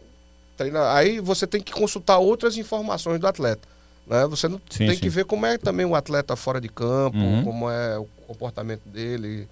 Treina, 0.56 0.94
aí 0.94 1.20
você 1.20 1.46
tem 1.46 1.62
que 1.62 1.74
consultar 1.74 2.18
outras 2.18 2.58
informações 2.58 3.20
do 3.20 3.28
atleta. 3.28 3.68
Né? 4.08 4.26
Você 4.28 4.48
não 4.48 4.60
sim, 4.70 4.86
tem 4.86 4.96
sim. 4.96 5.02
que 5.02 5.10
ver 5.10 5.26
como 5.26 5.46
é 5.46 5.58
também 5.58 5.86
o 5.86 5.96
atleta 5.96 6.36
fora 6.36 6.62
de 6.62 6.70
campo, 6.70 7.18
uhum. 7.18 7.44
como 7.44 7.70
é 7.70 7.98
o 7.98 8.08
comportamento 8.28 8.88
dele. 8.88 9.48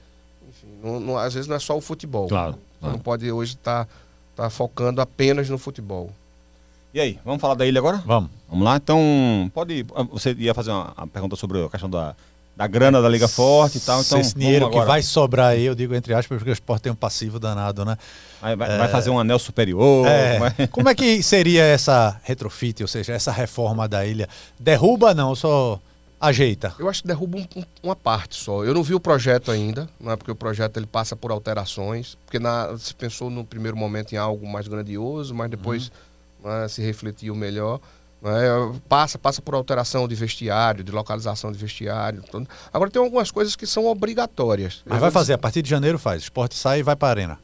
Enfim, 0.47 0.67
não, 0.81 0.99
não, 0.99 1.17
às 1.17 1.33
vezes 1.33 1.47
não 1.47 1.55
é 1.55 1.59
só 1.59 1.77
o 1.77 1.81
futebol. 1.81 2.27
Claro. 2.27 2.57
Você 2.79 2.87
não 2.87 2.99
pode 2.99 3.29
hoje 3.29 3.55
estar 3.55 3.85
tá, 3.85 4.43
tá 4.43 4.49
focando 4.49 5.01
apenas 5.01 5.49
no 5.49 5.57
futebol. 5.57 6.11
E 6.93 6.99
aí, 6.99 7.19
vamos 7.25 7.41
falar 7.41 7.55
da 7.55 7.65
ilha 7.65 7.79
agora? 7.79 7.97
Vamos. 8.05 8.29
Vamos 8.47 8.63
lá? 8.63 8.75
Então, 8.75 9.51
pode. 9.51 9.83
Você 10.11 10.33
ia 10.33 10.53
fazer 10.53 10.69
uma, 10.69 10.93
uma 10.95 11.07
pergunta 11.07 11.35
sobre 11.35 11.63
a 11.63 11.67
questão 11.67 11.89
da, 11.89 12.15
da 12.55 12.67
grana 12.67 13.01
da 13.01 13.09
Liga 13.09 13.27
Forte 13.27 13.79
e 13.79 13.81
tal. 13.81 13.99
Então, 13.99 14.19
esse 14.19 14.35
dinheiro 14.35 14.69
que 14.69 14.79
vai 14.81 15.01
sobrar 15.01 15.47
aí, 15.47 15.65
eu 15.65 15.73
digo 15.73 15.95
entre 15.95 16.13
aspas, 16.13 16.37
porque 16.37 16.51
o 16.51 16.53
esporte 16.53 16.83
tem 16.83 16.91
um 16.91 16.95
passivo 16.95 17.39
danado, 17.39 17.83
né? 17.83 17.97
Vai, 18.39 18.55
vai, 18.55 18.75
é... 18.75 18.77
vai 18.77 18.87
fazer 18.89 19.09
um 19.09 19.17
anel 19.17 19.39
superior. 19.39 20.05
É... 20.05 20.37
Vai... 20.37 20.67
Como 20.69 20.87
é 20.87 20.93
que 20.93 21.23
seria 21.23 21.63
essa 21.63 22.21
retrofit, 22.23 22.83
ou 22.83 22.87
seja, 22.87 23.11
essa 23.11 23.31
reforma 23.31 23.87
da 23.87 24.05
ilha? 24.05 24.29
Derruba 24.59 25.15
não, 25.15 25.33
só 25.33 25.79
ajeita? 26.21 26.75
Eu 26.77 26.87
acho 26.87 27.01
que 27.01 27.07
derruba 27.07 27.39
um, 27.39 27.63
uma 27.81 27.95
parte 27.95 28.35
só. 28.35 28.63
Eu 28.63 28.75
não 28.75 28.83
vi 28.83 28.93
o 28.93 28.99
projeto 28.99 29.49
ainda, 29.49 29.89
não 29.99 30.11
é 30.11 30.15
porque 30.15 30.31
o 30.31 30.35
projeto 30.35 30.77
ele 30.77 30.85
passa 30.85 31.15
por 31.15 31.31
alterações, 31.31 32.19
porque 32.23 32.37
na, 32.37 32.77
se 32.77 32.93
pensou 32.93 33.31
no 33.31 33.43
primeiro 33.43 33.75
momento 33.75 34.13
em 34.13 34.17
algo 34.17 34.47
mais 34.47 34.67
grandioso, 34.67 35.33
mas 35.33 35.49
depois 35.49 35.87
uhum. 35.87 36.12
Né, 36.43 36.67
se 36.67 36.81
refletiu 36.81 37.35
melhor. 37.35 37.79
É, 38.25 38.79
passa, 38.87 39.17
passa 39.17 39.41
por 39.41 39.53
alteração 39.53 40.07
de 40.07 40.15
vestiário, 40.15 40.83
de 40.83 40.91
localização 40.91 41.51
de 41.51 41.57
vestiário. 41.57 42.23
Tudo. 42.31 42.47
Agora 42.71 42.89
tem 42.89 43.01
algumas 43.01 43.29
coisas 43.31 43.55
que 43.55 43.67
são 43.67 43.85
obrigatórias. 43.85 44.81
Mas 44.85 44.99
vai 44.99 45.11
fazer, 45.11 45.33
a 45.33 45.37
partir 45.37 45.61
de 45.61 45.69
janeiro 45.69 45.99
faz. 45.99 46.21
O 46.21 46.23
esporte 46.23 46.55
sai 46.55 46.79
e 46.79 46.83
vai 46.83 46.95
para 46.95 47.09
a 47.09 47.11
arena. 47.11 47.39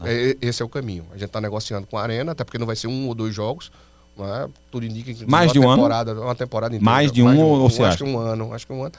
Né? 0.00 0.12
É, 0.12 0.36
esse 0.40 0.60
é 0.60 0.64
o 0.64 0.68
caminho. 0.68 1.06
A 1.10 1.14
gente 1.14 1.26
está 1.26 1.40
negociando 1.40 1.86
com 1.86 1.96
a 1.96 2.02
arena, 2.02 2.32
até 2.32 2.42
porque 2.42 2.58
não 2.58 2.66
vai 2.66 2.74
ser 2.74 2.88
um 2.88 3.06
ou 3.06 3.14
dois 3.14 3.32
jogos. 3.34 3.70
É? 4.18 4.48
Tudo 4.72 4.84
indica 4.84 5.14
que 5.14 5.24
mais 5.30 5.52
de 5.52 5.60
um 5.60 5.62
temporada, 5.62 6.10
ano? 6.10 6.22
Uma 6.22 6.34
temporada 6.34 6.74
inteira. 6.74 6.84
Mais 6.84 7.12
de 7.12 7.22
um, 7.22 7.26
mais 7.26 7.36
de 7.36 7.44
um 7.44 7.46
ou 7.46 7.70
você 7.70 7.82
acho 7.84 7.88
acha? 7.90 8.04
que 8.04 8.10
um 8.10 8.18
ano. 8.18 8.52
Acho 8.52 8.66
que 8.66 8.72
um 8.72 8.82
ano 8.82 8.92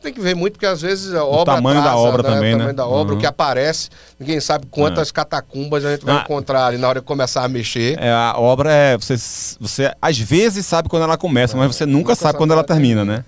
tem 0.00 0.12
que 0.12 0.20
ver 0.20 0.34
muito, 0.34 0.54
porque 0.54 0.66
às 0.66 0.80
vezes 0.82 1.14
a 1.14 1.24
obra. 1.24 1.40
O 1.40 1.44
tamanho 1.56 1.78
atrasa, 1.80 1.96
da 1.96 2.02
obra 2.02 2.22
né? 2.22 2.28
também, 2.34 2.50
o 2.50 2.52
tamanho 2.52 2.68
né? 2.68 2.72
da 2.74 2.86
obra, 2.86 3.12
uhum. 3.12 3.18
o 3.18 3.20
que 3.20 3.26
aparece, 3.26 3.88
ninguém 4.18 4.40
sabe 4.40 4.66
quantas 4.70 5.10
é. 5.10 5.12
catacumbas 5.12 5.84
a 5.84 5.92
gente 5.92 6.04
vai 6.04 6.16
ah. 6.16 6.22
encontrar 6.22 6.66
ali 6.66 6.78
na 6.78 6.88
hora 6.88 7.00
de 7.00 7.06
começar 7.06 7.44
a 7.44 7.48
mexer. 7.48 7.98
É, 8.00 8.10
a 8.10 8.34
obra 8.38 8.72
é. 8.72 8.96
Você, 8.96 9.14
você 9.60 9.94
às 10.00 10.18
vezes 10.18 10.66
sabe 10.66 10.88
quando 10.88 11.02
ela 11.02 11.16
começa, 11.16 11.56
é. 11.56 11.58
mas 11.58 11.74
você 11.74 11.86
nunca, 11.86 11.98
nunca 11.98 12.14
sabe, 12.14 12.22
sabe 12.22 12.38
quando 12.38 12.52
ela 12.52 12.64
termina, 12.64 13.04
termina, 13.04 13.18
né? 13.18 13.24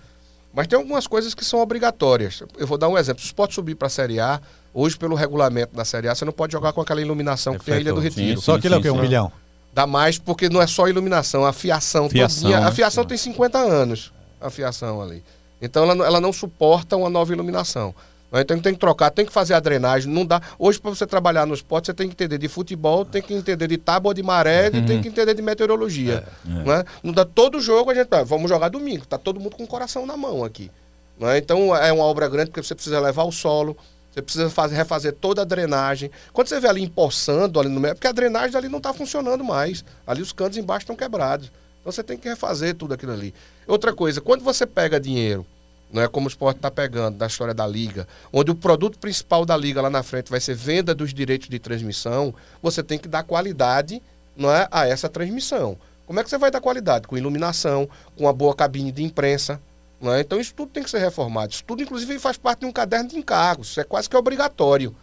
Mas 0.54 0.66
tem 0.66 0.78
algumas 0.78 1.06
coisas 1.06 1.34
que 1.34 1.44
são 1.44 1.60
obrigatórias. 1.60 2.42
Eu 2.58 2.66
vou 2.66 2.76
dar 2.76 2.88
um 2.88 2.98
exemplo. 2.98 3.22
Se 3.22 3.28
você 3.28 3.34
pode 3.34 3.54
subir 3.54 3.74
para 3.74 3.86
a 3.86 3.90
Série 3.90 4.20
A, 4.20 4.40
hoje, 4.74 4.96
pelo 4.98 5.14
regulamento 5.14 5.74
da 5.74 5.84
Série 5.84 6.08
A, 6.08 6.14
você 6.14 6.24
não 6.24 6.32
pode 6.32 6.52
jogar 6.52 6.72
com 6.72 6.80
aquela 6.80 7.00
iluminação 7.00 7.56
que 7.56 7.64
tem 7.64 7.74
a 7.74 7.80
Ilha 7.80 7.92
do 7.92 8.00
Retiro. 8.00 8.38
Sim, 8.38 8.44
Só 8.44 8.56
aquilo 8.56 8.74
é 8.74 8.78
o 8.78 8.82
quê? 8.82 8.90
Um 8.90 9.00
milhão? 9.00 9.32
Dá 9.72 9.86
mais 9.86 10.18
porque 10.18 10.50
não 10.50 10.60
é 10.60 10.66
só 10.66 10.86
iluminação, 10.86 11.46
a 11.46 11.52
fiação. 11.52 12.08
fiação 12.10 12.42
todinha, 12.42 12.68
a 12.68 12.72
fiação 12.72 13.04
tem 13.06 13.16
50 13.16 13.58
anos, 13.58 14.12
a 14.38 14.50
fiação 14.50 15.00
ali. 15.00 15.24
Então 15.62 15.88
ela, 15.88 16.04
ela 16.04 16.20
não 16.20 16.32
suporta 16.32 16.96
uma 16.96 17.08
nova 17.08 17.32
iluminação. 17.32 17.94
Então 18.40 18.58
tem 18.58 18.72
que 18.72 18.80
trocar, 18.80 19.10
tem 19.10 19.26
que 19.26 19.32
fazer 19.32 19.52
a 19.52 19.60
drenagem. 19.60 20.10
Não 20.10 20.24
dá. 20.24 20.40
Hoje, 20.58 20.80
para 20.80 20.90
você 20.90 21.06
trabalhar 21.06 21.46
no 21.46 21.52
esporte, 21.52 21.86
você 21.86 21.94
tem 21.94 22.08
que 22.08 22.14
entender 22.14 22.38
de 22.38 22.48
futebol, 22.48 23.04
tem 23.04 23.20
que 23.20 23.34
entender 23.34 23.68
de 23.68 23.76
tábua 23.76 24.14
de 24.14 24.22
maré 24.22 24.70
uhum. 24.72 24.86
tem 24.86 25.02
que 25.02 25.08
entender 25.08 25.34
de 25.34 25.42
meteorologia. 25.42 26.24
É, 26.46 26.50
é. 26.50 26.64
Né? 26.64 26.84
Não 27.02 27.12
dá 27.12 27.26
todo 27.26 27.60
jogo, 27.60 27.90
a 27.90 27.94
gente. 27.94 28.08
Ah, 28.10 28.22
vamos 28.22 28.48
jogar 28.48 28.70
domingo. 28.70 29.04
Tá 29.06 29.18
todo 29.18 29.38
mundo 29.38 29.56
com 29.56 29.64
o 29.64 29.66
coração 29.66 30.06
na 30.06 30.16
mão 30.16 30.42
aqui. 30.42 30.70
Né? 31.18 31.36
Então 31.36 31.76
é 31.76 31.92
uma 31.92 32.04
obra 32.04 32.26
grande 32.26 32.50
porque 32.50 32.62
você 32.62 32.74
precisa 32.74 32.98
levar 33.00 33.24
o 33.24 33.32
solo, 33.32 33.76
você 34.10 34.22
precisa 34.22 34.48
fazer, 34.48 34.76
refazer 34.76 35.12
toda 35.12 35.42
a 35.42 35.44
drenagem. 35.44 36.10
Quando 36.32 36.48
você 36.48 36.58
vê 36.58 36.68
ali 36.68 36.82
empoçando 36.82 37.60
ali 37.60 37.68
no 37.68 37.80
meio, 37.80 37.92
é 37.92 37.94
porque 37.94 38.06
a 38.06 38.12
drenagem 38.12 38.56
ali 38.56 38.68
não 38.68 38.78
está 38.78 38.94
funcionando 38.94 39.44
mais. 39.44 39.84
Ali 40.06 40.22
os 40.22 40.32
cantos 40.32 40.56
embaixo 40.56 40.84
estão 40.84 40.96
quebrados. 40.96 41.52
Então 41.80 41.92
você 41.92 42.02
tem 42.02 42.16
que 42.16 42.28
refazer 42.28 42.74
tudo 42.76 42.94
aquilo 42.94 43.12
ali. 43.12 43.34
Outra 43.66 43.92
coisa, 43.92 44.22
quando 44.22 44.42
você 44.42 44.64
pega 44.64 44.98
dinheiro 44.98 45.44
não 45.92 46.02
é 46.02 46.08
como 46.08 46.26
o 46.26 46.28
esporte 46.28 46.56
está 46.56 46.70
pegando 46.70 47.18
da 47.18 47.26
história 47.26 47.52
da 47.52 47.66
liga, 47.66 48.08
onde 48.32 48.50
o 48.50 48.54
produto 48.54 48.98
principal 48.98 49.44
da 49.44 49.56
liga 49.56 49.82
lá 49.82 49.90
na 49.90 50.02
frente 50.02 50.30
vai 50.30 50.40
ser 50.40 50.54
venda 50.54 50.94
dos 50.94 51.12
direitos 51.12 51.48
de 51.48 51.58
transmissão, 51.58 52.34
você 52.62 52.82
tem 52.82 52.98
que 52.98 53.06
dar 53.06 53.24
qualidade 53.24 54.02
não 54.34 54.50
é, 54.50 54.66
a 54.70 54.88
essa 54.88 55.08
transmissão. 55.08 55.76
Como 56.06 56.18
é 56.18 56.24
que 56.24 56.30
você 56.30 56.38
vai 56.38 56.50
dar 56.50 56.60
qualidade? 56.60 57.06
Com 57.06 57.16
iluminação, 57.16 57.88
com 58.16 58.24
uma 58.24 58.32
boa 58.32 58.54
cabine 58.54 58.90
de 58.90 59.02
imprensa. 59.02 59.60
Não 60.00 60.12
é? 60.12 60.20
Então 60.20 60.40
isso 60.40 60.52
tudo 60.54 60.70
tem 60.72 60.82
que 60.82 60.90
ser 60.90 60.98
reformado. 60.98 61.52
Isso 61.52 61.62
tudo, 61.64 61.82
inclusive, 61.82 62.18
faz 62.18 62.36
parte 62.36 62.60
de 62.60 62.66
um 62.66 62.72
caderno 62.72 63.10
de 63.10 63.16
encargos. 63.16 63.68
Isso 63.68 63.80
é 63.80 63.84
quase 63.84 64.08
que 64.08 64.16
obrigatório. 64.16 64.94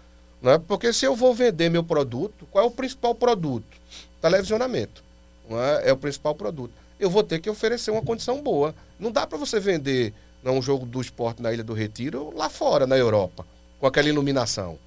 Não 0.41 0.51
é? 0.51 0.57
Porque 0.57 0.91
se 0.91 1.05
eu 1.05 1.15
vou 1.15 1.33
vender 1.33 1.69
meu 1.69 1.83
produto, 1.83 2.47
qual 2.51 2.65
é 2.65 2.67
o 2.67 2.71
principal 2.71 3.15
produto? 3.15 3.77
Televisionamento. 4.21 5.03
Não 5.49 5.61
é? 5.61 5.89
é 5.89 5.93
o 5.93 5.97
principal 5.97 6.35
produto. 6.35 6.73
Eu 6.99 7.09
vou 7.09 7.23
ter 7.23 7.39
que 7.39 7.49
oferecer 7.49 7.91
uma 7.91 8.01
condição 8.01 8.41
boa. 8.41 8.75
Não 8.99 9.11
dá 9.11 9.25
para 9.25 9.37
você 9.37 9.59
vender 9.59 10.13
não 10.43 10.57
um 10.57 10.61
jogo 10.61 10.85
do 10.85 11.01
esporte 11.01 11.41
na 11.41 11.51
Ilha 11.53 11.63
do 11.63 11.73
Retiro 11.73 12.33
lá 12.35 12.49
fora, 12.49 12.85
na 12.87 12.97
Europa, 12.97 13.45
com 13.79 13.85
aquela 13.87 14.07
iluminação. 14.09 14.77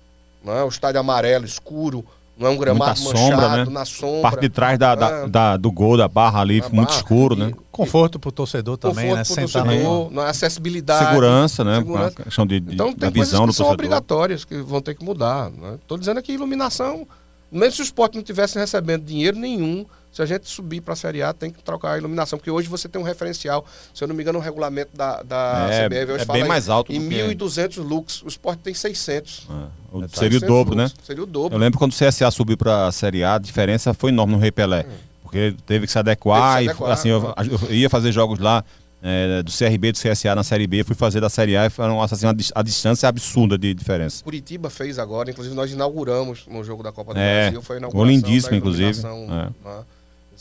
Não 0.44 0.52
é? 0.56 0.64
O 0.64 0.68
estádio 0.68 1.00
amarelo, 1.00 1.44
escuro, 1.44 2.04
Não 2.34 2.48
é 2.48 2.50
um 2.50 2.56
gramado 2.56 2.98
Muita 2.98 3.18
manchado, 3.20 3.42
sombra, 3.42 3.64
né? 3.66 3.70
na 3.70 3.84
sombra. 3.84 4.22
Parte 4.22 4.40
de 4.40 4.48
trás 4.48 4.78
da, 4.78 4.94
da- 4.94 5.10
É. 5.10 5.28
da- 5.28 5.56
do 5.58 5.70
gol, 5.70 5.98
da 5.98 6.08
barra 6.08 6.40
ali, 6.40 6.60
Na 6.60 6.68
muito 6.70 6.88
barra. 6.88 6.96
escuro, 6.98 7.36
né? 7.36 7.50
E- 7.50 7.56
Conforto 7.70 8.18
pro 8.18 8.32
torcedor 8.32 8.78
também, 8.78 9.10
conforto 9.10 9.16
né? 9.18 9.22
pro 9.24 9.34
Sentar 9.34 9.64
na 9.66 9.72
torcedor, 9.72 10.10
na 10.12 10.26
acessibilidade. 10.30 11.06
Segurança, 11.06 11.62
né? 11.62 11.76
Segurança. 11.76 12.14
A 12.20 12.24
questão 12.24 12.46
de, 12.46 12.58
de- 12.58 12.72
Então 12.74 12.86
tem 12.94 13.12
coisas 13.12 13.28
visão 13.28 13.40
que 13.42 13.46
do 13.48 13.52
são 13.52 13.66
torcedor. 13.66 13.72
obrigatórias, 13.74 14.44
que 14.46 14.56
vão 14.62 14.80
ter 14.80 14.94
que 14.94 15.04
mudar. 15.04 15.52
Estou 15.74 15.98
dizendo 15.98 16.18
aqui 16.18 16.32
iluminação, 16.32 17.06
mesmo 17.50 17.72
se 17.76 17.82
o 17.82 17.84
esporte 17.84 18.16
não 18.16 18.22
tivesse 18.24 18.58
recebendo 18.58 19.04
dinheiro 19.04 19.36
nenhum, 19.38 19.84
se 20.12 20.20
a 20.22 20.26
gente 20.26 20.48
subir 20.48 20.80
para 20.82 20.92
a 20.92 20.96
Série 20.96 21.22
A, 21.22 21.32
tem 21.32 21.50
que 21.50 21.62
trocar 21.62 21.92
a 21.92 21.98
iluminação, 21.98 22.38
porque 22.38 22.50
hoje 22.50 22.68
você 22.68 22.88
tem 22.88 23.00
um 23.00 23.04
referencial, 23.04 23.64
se 23.94 24.04
eu 24.04 24.08
não 24.08 24.14
me 24.14 24.22
engano, 24.22 24.38
o 24.38 24.42
regulamento 24.42 24.94
da, 24.96 25.22
da 25.22 25.68
É, 25.70 25.88
CBF 25.88 26.12
hoje 26.12 26.22
é 26.28 26.32
bem 26.32 26.42
em- 26.42 26.46
mais 26.48 26.68
alto 26.68 26.92
em 26.92 27.00
do 27.00 27.08
que- 27.08 27.14
1.200 27.34 27.76
lux, 27.78 28.22
o 28.22 28.28
esporte 28.28 28.58
tem 28.60 28.74
600. 28.74 29.46
É, 29.48 29.52
o- 29.90 30.00
Detalhe. 30.02 30.10
seria 30.18 30.38
o 30.38 30.40
600 30.40 30.48
dobro, 30.48 30.74
né? 30.76 30.82
lux, 30.84 30.94
Seria 31.02 31.22
o 31.22 31.26
dobro. 31.26 31.54
Eu 31.56 31.58
lembro 31.60 31.78
quando 31.78 31.92
o 31.92 31.94
CSA 31.96 32.30
subiu 32.30 32.56
para 32.56 32.86
a 32.88 32.92
Série 32.92 33.24
A, 33.24 33.34
a 33.36 33.38
diferença 33.38 33.94
foi 33.94 34.10
enorme 34.10 34.34
no 34.34 34.38
Rei 34.38 34.52
Pelé. 34.52 34.84
Porque 35.22 35.54
teve 35.64 35.86
que 35.86 35.92
se 35.92 35.98
adequar, 35.98 36.58
que 36.58 36.58
se 36.58 36.64
e 36.64 36.68
adequar, 36.68 36.90
assim, 36.92 37.08
eu, 37.08 37.34
eu 37.70 37.74
ia 37.74 37.88
fazer 37.88 38.12
jogos 38.12 38.38
lá 38.38 38.62
é, 39.04 39.42
do 39.42 39.50
CRB, 39.50 39.90
do 39.92 39.98
CSA 39.98 40.32
na 40.34 40.44
Série 40.44 40.64
B, 40.66 40.84
fui 40.84 40.94
fazer 40.94 41.20
da 41.20 41.28
Série 41.28 41.56
A 41.56 41.66
e 41.66 41.70
foi 41.70 41.84
uma, 41.88 42.04
assim, 42.04 42.24
uma 42.24 42.36
a 42.54 42.62
distância 42.62 43.08
absurda 43.08 43.58
de 43.58 43.74
diferença. 43.74 44.22
Curitiba 44.22 44.70
fez 44.70 44.96
agora, 44.98 45.28
inclusive 45.30 45.56
nós 45.56 45.72
inauguramos 45.72 46.46
no 46.46 46.62
jogo 46.62 46.84
da 46.84 46.92
Copa 46.92 47.12
do 47.14 47.18
É, 47.18 47.44
Brasil, 47.44 47.62
foi 47.62 47.78
a 47.78 47.80
gol 47.80 47.88
inauguração 47.88 48.12
lindíssimo, 48.30 48.54
inclusive. 48.54 49.00
É. 49.00 49.28
né? 49.28 49.50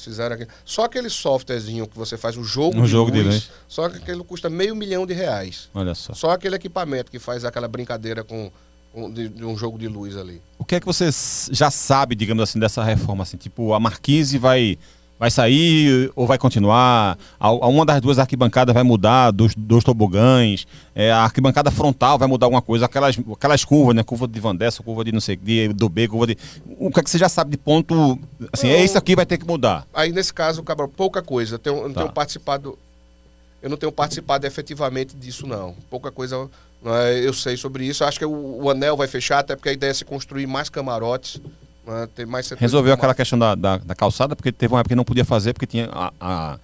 Fizeram 0.04 0.36
aqui. 0.36 0.48
Só 0.66 0.86
aquele 0.86 1.10
softwarezinho 1.10 1.88
que 1.88 1.98
você 1.98 2.18
faz 2.18 2.38
o 2.38 2.44
jogo, 2.44 2.78
Um 2.78 2.84
de, 2.84 2.90
jogo 2.90 3.12
de 3.12 3.22
luz, 3.22 3.34
luz. 3.36 3.52
só 3.68 3.90
que 3.90 3.98
aquele 3.98 4.24
custa 4.24 4.50
meio 4.50 4.76
milhão 4.76 5.06
de 5.06 5.14
reais. 5.14 5.70
Olha 5.74 5.94
só. 5.96 6.14
Só 6.14 6.32
aquele 6.32 6.56
equipamento 6.56 7.10
que 7.12 7.20
faz 7.20 7.46
aquela 7.46 7.68
brincadeira 7.68 8.24
com, 8.24 8.52
com- 8.94 9.12
de, 9.12 9.30
de 9.30 9.46
um 9.46 9.58
jogo 9.58 9.78
de 9.78 9.88
luz 9.88 10.18
ali. 10.18 10.42
O 10.58 10.66
que 10.66 10.76
é 10.76 10.80
que 10.80 10.86
você 10.86 11.10
já 11.52 11.70
sabe, 11.72 12.16
digamos 12.16 12.44
assim, 12.44 12.60
dessa 12.60 12.84
reforma? 12.84 13.24
Assim, 13.24 13.38
tipo, 13.38 13.74
a 13.74 13.80
Marquise 13.80 14.38
vai, 14.38 14.78
vai 15.22 15.30
sair 15.30 16.12
ou 16.16 16.26
vai 16.26 16.40
continuar? 16.40 17.16
A, 17.40 17.48
a 17.50 17.68
uma 17.68 17.86
das 17.86 18.02
duas 18.02 18.18
arquibancadas 18.18 18.74
vai 18.74 18.82
mudar, 18.82 19.30
dos, 19.30 19.54
dos 19.56 19.84
tobogãs. 19.84 20.66
É, 20.96 21.12
a 21.12 21.20
arquibancada 21.20 21.70
frontal 21.70 22.18
vai 22.18 22.28
mudar 22.28 22.48
alguma 22.48 22.62
coisa. 22.62 22.86
Aquelas, 22.88 23.16
aquelas 23.32 23.64
curvas, 23.64 23.96
né? 23.96 24.02
Curva 24.02 24.28
de 24.28 24.40
Van 24.40 24.56
Dessa, 24.56 24.82
curva 24.82 25.04
de 25.04 25.12
não 25.12 25.22
sei 25.22 25.36
de, 25.36 25.68
do 25.68 25.88
B, 25.88 26.08
curva 26.08 26.26
de. 26.26 26.36
O 26.80 26.90
que 26.90 27.00
é 27.00 27.04
que 27.04 27.10
você 27.12 27.20
já 27.20 27.30
sabe 27.30 27.52
de 27.52 27.58
ponto? 27.58 28.18
Assim, 28.52 28.70
é 28.70 28.84
isso 28.84 28.98
aqui 28.98 29.16
vai 29.16 29.28
ter 29.28 29.38
que 29.38 29.46
mudar. 29.46 29.86
Aí 29.94 30.12
nesse 30.12 30.34
caso, 30.34 30.64
Cabral, 30.64 30.88
pouca 30.88 31.22
coisa. 31.22 31.54
Eu, 31.54 31.60
tenho, 31.60 31.78
eu 31.78 31.84
não 31.84 31.94
Tá. 31.94 32.02
tenho 32.02 32.14
participado. 32.14 32.80
Eu 33.62 33.70
não 33.70 33.78
tenho 33.78 33.92
participado 33.92 34.48
efetivamente 34.48 35.16
disso, 35.16 35.46
não. 35.46 35.76
Pouca 35.88 36.12
coisa 36.12 36.50
é, 36.84 37.20
eu 37.24 37.32
sei 37.32 37.56
sobre 37.56 37.86
isso. 37.86 38.04
Acho 38.04 38.18
que 38.18 38.26
o, 38.26 38.64
o 38.64 38.72
anel 38.72 38.98
vai 38.98 39.06
fechar, 39.08 39.38
até 39.38 39.56
porque 39.56 39.70
a 39.70 39.74
ideia 39.74 39.92
é 39.92 39.94
se 39.94 40.04
construir 40.04 40.48
mais 40.48 40.68
camarotes. 40.68 41.40
Resolveu 42.58 42.94
aquela 42.94 43.14
questão 43.14 43.38
da, 43.38 43.56
da, 43.56 43.78
da 43.78 43.96
calçada, 43.96 44.36
porque 44.36 44.52
teve 44.52 44.74
uma 44.74 44.80
época 44.80 44.90
que 44.90 44.96
não 44.96 45.04
podia 45.04 45.26
fazer, 45.26 45.54
porque 45.54 45.66
tinha 45.68 45.90
a. 45.92 46.12
a 46.20 46.60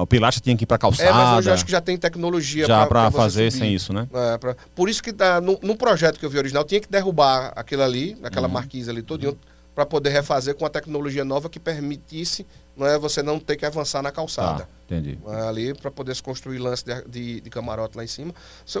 o 0.00 0.06
pilastra 0.06 0.42
tinha 0.42 0.56
que 0.56 0.64
ir 0.64 0.66
pra 0.66 0.78
calçada. 0.78 1.10
É, 1.10 1.12
mas 1.12 1.38
hoje 1.38 1.50
eu 1.50 1.54
acho 1.54 1.64
que 1.66 1.70
já 1.72 1.80
tem 1.82 1.98
tecnologia 1.98 2.66
já 2.66 2.86
para 2.86 3.10
fazer 3.10 3.50
subir. 3.50 3.64
sem 3.64 3.74
isso, 3.74 3.92
né? 3.92 4.08
É, 4.14 4.38
pra- 4.38 4.56
por 4.74 4.88
isso 4.88 5.02
que 5.02 5.12
dá, 5.12 5.38
no, 5.38 5.58
no 5.60 5.76
projeto 5.76 6.18
que 6.18 6.24
eu 6.24 6.30
vi 6.30 6.38
original, 6.38 6.64
tinha 6.64 6.80
que 6.80 6.88
derrubar 6.88 7.52
aquilo 7.54 7.82
ali, 7.82 8.14
Uhum. 8.14 8.20
aquela 8.22 8.48
marquise 8.48 8.88
ali 8.88 9.02
todinho, 9.02 9.36
para 9.74 9.84
poder 9.84 10.08
refazer 10.10 10.54
com 10.54 10.64
a 10.64 10.70
tecnologia 10.70 11.26
nova 11.26 11.50
que 11.50 11.60
permitisse 11.60 12.46
não 12.74 12.86
é, 12.86 12.98
você 12.98 13.22
não 13.22 13.38
ter 13.38 13.56
que 13.56 13.66
avançar 13.66 14.00
na 14.02 14.10
calçada. 14.10 14.60
Tá, 14.60 14.68
entendi. 14.86 15.18
É, 15.28 15.48
ali 15.48 15.74
para 15.74 15.90
poder 15.90 16.14
se 16.14 16.22
construir 16.22 16.58
lance 16.58 16.82
de, 16.84 17.02
de, 17.08 17.40
de 17.42 17.50
camarote 17.50 17.98
lá 17.98 18.04
em 18.04 18.06
cima. 18.06 18.32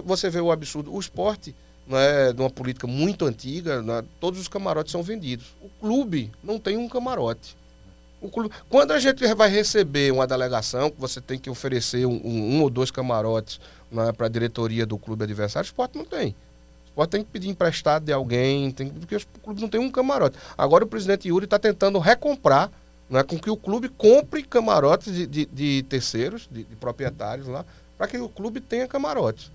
Você 0.04 0.30
vê 0.30 0.40
o 0.40 0.50
absurdo. 0.50 0.94
O 0.94 0.98
esporte, 1.00 1.54
não 1.86 1.98
é, 1.98 2.32
de 2.32 2.40
uma 2.40 2.50
política 2.50 2.86
muito 2.86 3.24
antiga, 3.24 3.80
não 3.82 3.94
é, 3.96 4.04
todos 4.20 4.40
os 4.40 4.48
camarotes 4.48 4.92
são 4.92 5.02
vendidos. 5.02 5.46
O 5.62 5.68
clube 5.80 6.32
não 6.42 6.58
tem 6.58 6.76
um 6.76 6.88
camarote. 6.88 7.56
O 8.20 8.28
clube, 8.28 8.50
quando 8.68 8.92
a 8.92 8.98
gente 8.98 9.24
vai 9.34 9.48
receber 9.48 10.12
uma 10.12 10.26
delegação, 10.26 10.92
você 10.98 11.20
tem 11.20 11.38
que 11.38 11.50
oferecer 11.50 12.06
um, 12.06 12.20
um- 12.24 12.56
um 12.56 12.62
ou 12.62 12.70
dois 12.70 12.90
camarotes 12.90 13.60
para 14.16 14.26
a 14.26 14.28
diretoria 14.28 14.84
do 14.86 14.98
clube 14.98 15.22
adversário, 15.24 15.66
o 15.66 15.70
esporte 15.70 15.96
não 15.96 16.04
tem. 16.04 16.28
O 16.28 16.88
esporte 16.88 17.10
tem 17.10 17.22
que 17.22 17.30
pedir 17.30 17.48
emprestado 17.50 18.04
de 18.04 18.12
alguém, 18.12 18.70
tem, 18.70 18.88
porque 18.88 19.16
o 19.16 19.20
clube 19.42 19.60
não 19.60 19.68
tem 19.68 19.80
um 19.80 19.90
camarote. 19.90 20.36
Agora 20.56 20.82
o 20.82 20.86
presidente 20.88 21.28
Yuri 21.28 21.44
está 21.44 21.58
tentando 21.58 21.98
recomprar 21.98 22.70
né, 23.08 23.22
com 23.22 23.38
que 23.38 23.50
o 23.50 23.56
clube 23.56 23.88
compre 23.90 24.42
camarotes 24.42 25.14
de, 25.14 25.26
de- 25.26 25.46
de 25.46 25.82
terceiros, 25.84 26.48
de, 26.50 26.64
de 26.64 26.74
proprietários 26.74 27.46
lá, 27.46 27.64
para 27.96 28.08
que 28.08 28.18
o 28.18 28.28
clube 28.28 28.60
tenha 28.60 28.88
camarotes. 28.88 29.52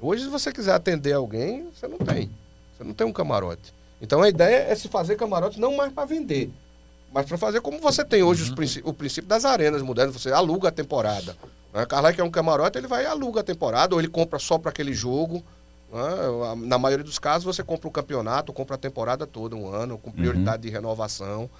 Hoje, 0.00 0.24
se 0.24 0.28
você 0.30 0.52
quiser 0.52 0.72
atender 0.74 1.12
alguém, 1.12 1.68
você 1.74 1.88
não 1.88 1.98
tem. 1.98 2.30
Você 2.76 2.84
não 2.84 2.94
tem 2.94 3.06
um 3.06 3.12
camarote. 3.12 3.74
Então 4.00 4.22
a 4.22 4.28
ideia 4.28 4.70
é 4.70 4.74
se 4.74 4.88
fazer 4.88 5.16
camarote 5.16 5.58
não 5.58 5.76
mais 5.76 5.92
para 5.92 6.04
vender, 6.04 6.50
mas 7.12 7.26
para 7.26 7.36
fazer 7.36 7.60
como 7.60 7.80
você 7.80 8.04
tem 8.04 8.22
hoje 8.22 8.44
os 8.44 8.50
princí- 8.50 8.82
o 8.84 8.92
princípio 8.92 9.28
das 9.28 9.44
arenas 9.44 9.82
modernas, 9.82 10.14
você 10.14 10.30
aluga 10.30 10.68
a 10.68 10.72
temporada. 10.72 11.36
Né? 11.74 11.84
Carla 11.84 12.12
que 12.12 12.20
é 12.20 12.24
um 12.24 12.30
camarote, 12.30 12.78
ele 12.78 12.86
vai 12.86 13.02
e 13.02 13.06
aluga 13.06 13.40
a 13.40 13.42
temporada, 13.44 13.94
ou 13.94 14.00
ele 14.00 14.08
compra 14.08 14.38
só 14.38 14.56
para 14.56 14.70
aquele 14.70 14.92
jogo. 14.92 15.42
né? 15.92 16.00
Na 16.66 16.78
maioria 16.78 17.04
dos 17.04 17.18
casos, 17.18 17.44
você 17.44 17.62
compra 17.64 17.88
o 17.88 17.90
campeonato, 17.90 18.52
compra 18.52 18.76
a 18.76 18.78
temporada 18.78 19.26
toda, 19.26 19.56
um 19.56 19.68
ano, 19.68 19.98
com 19.98 20.12
prioridade 20.12 20.62
de 20.62 20.70
renovação. 20.70 21.50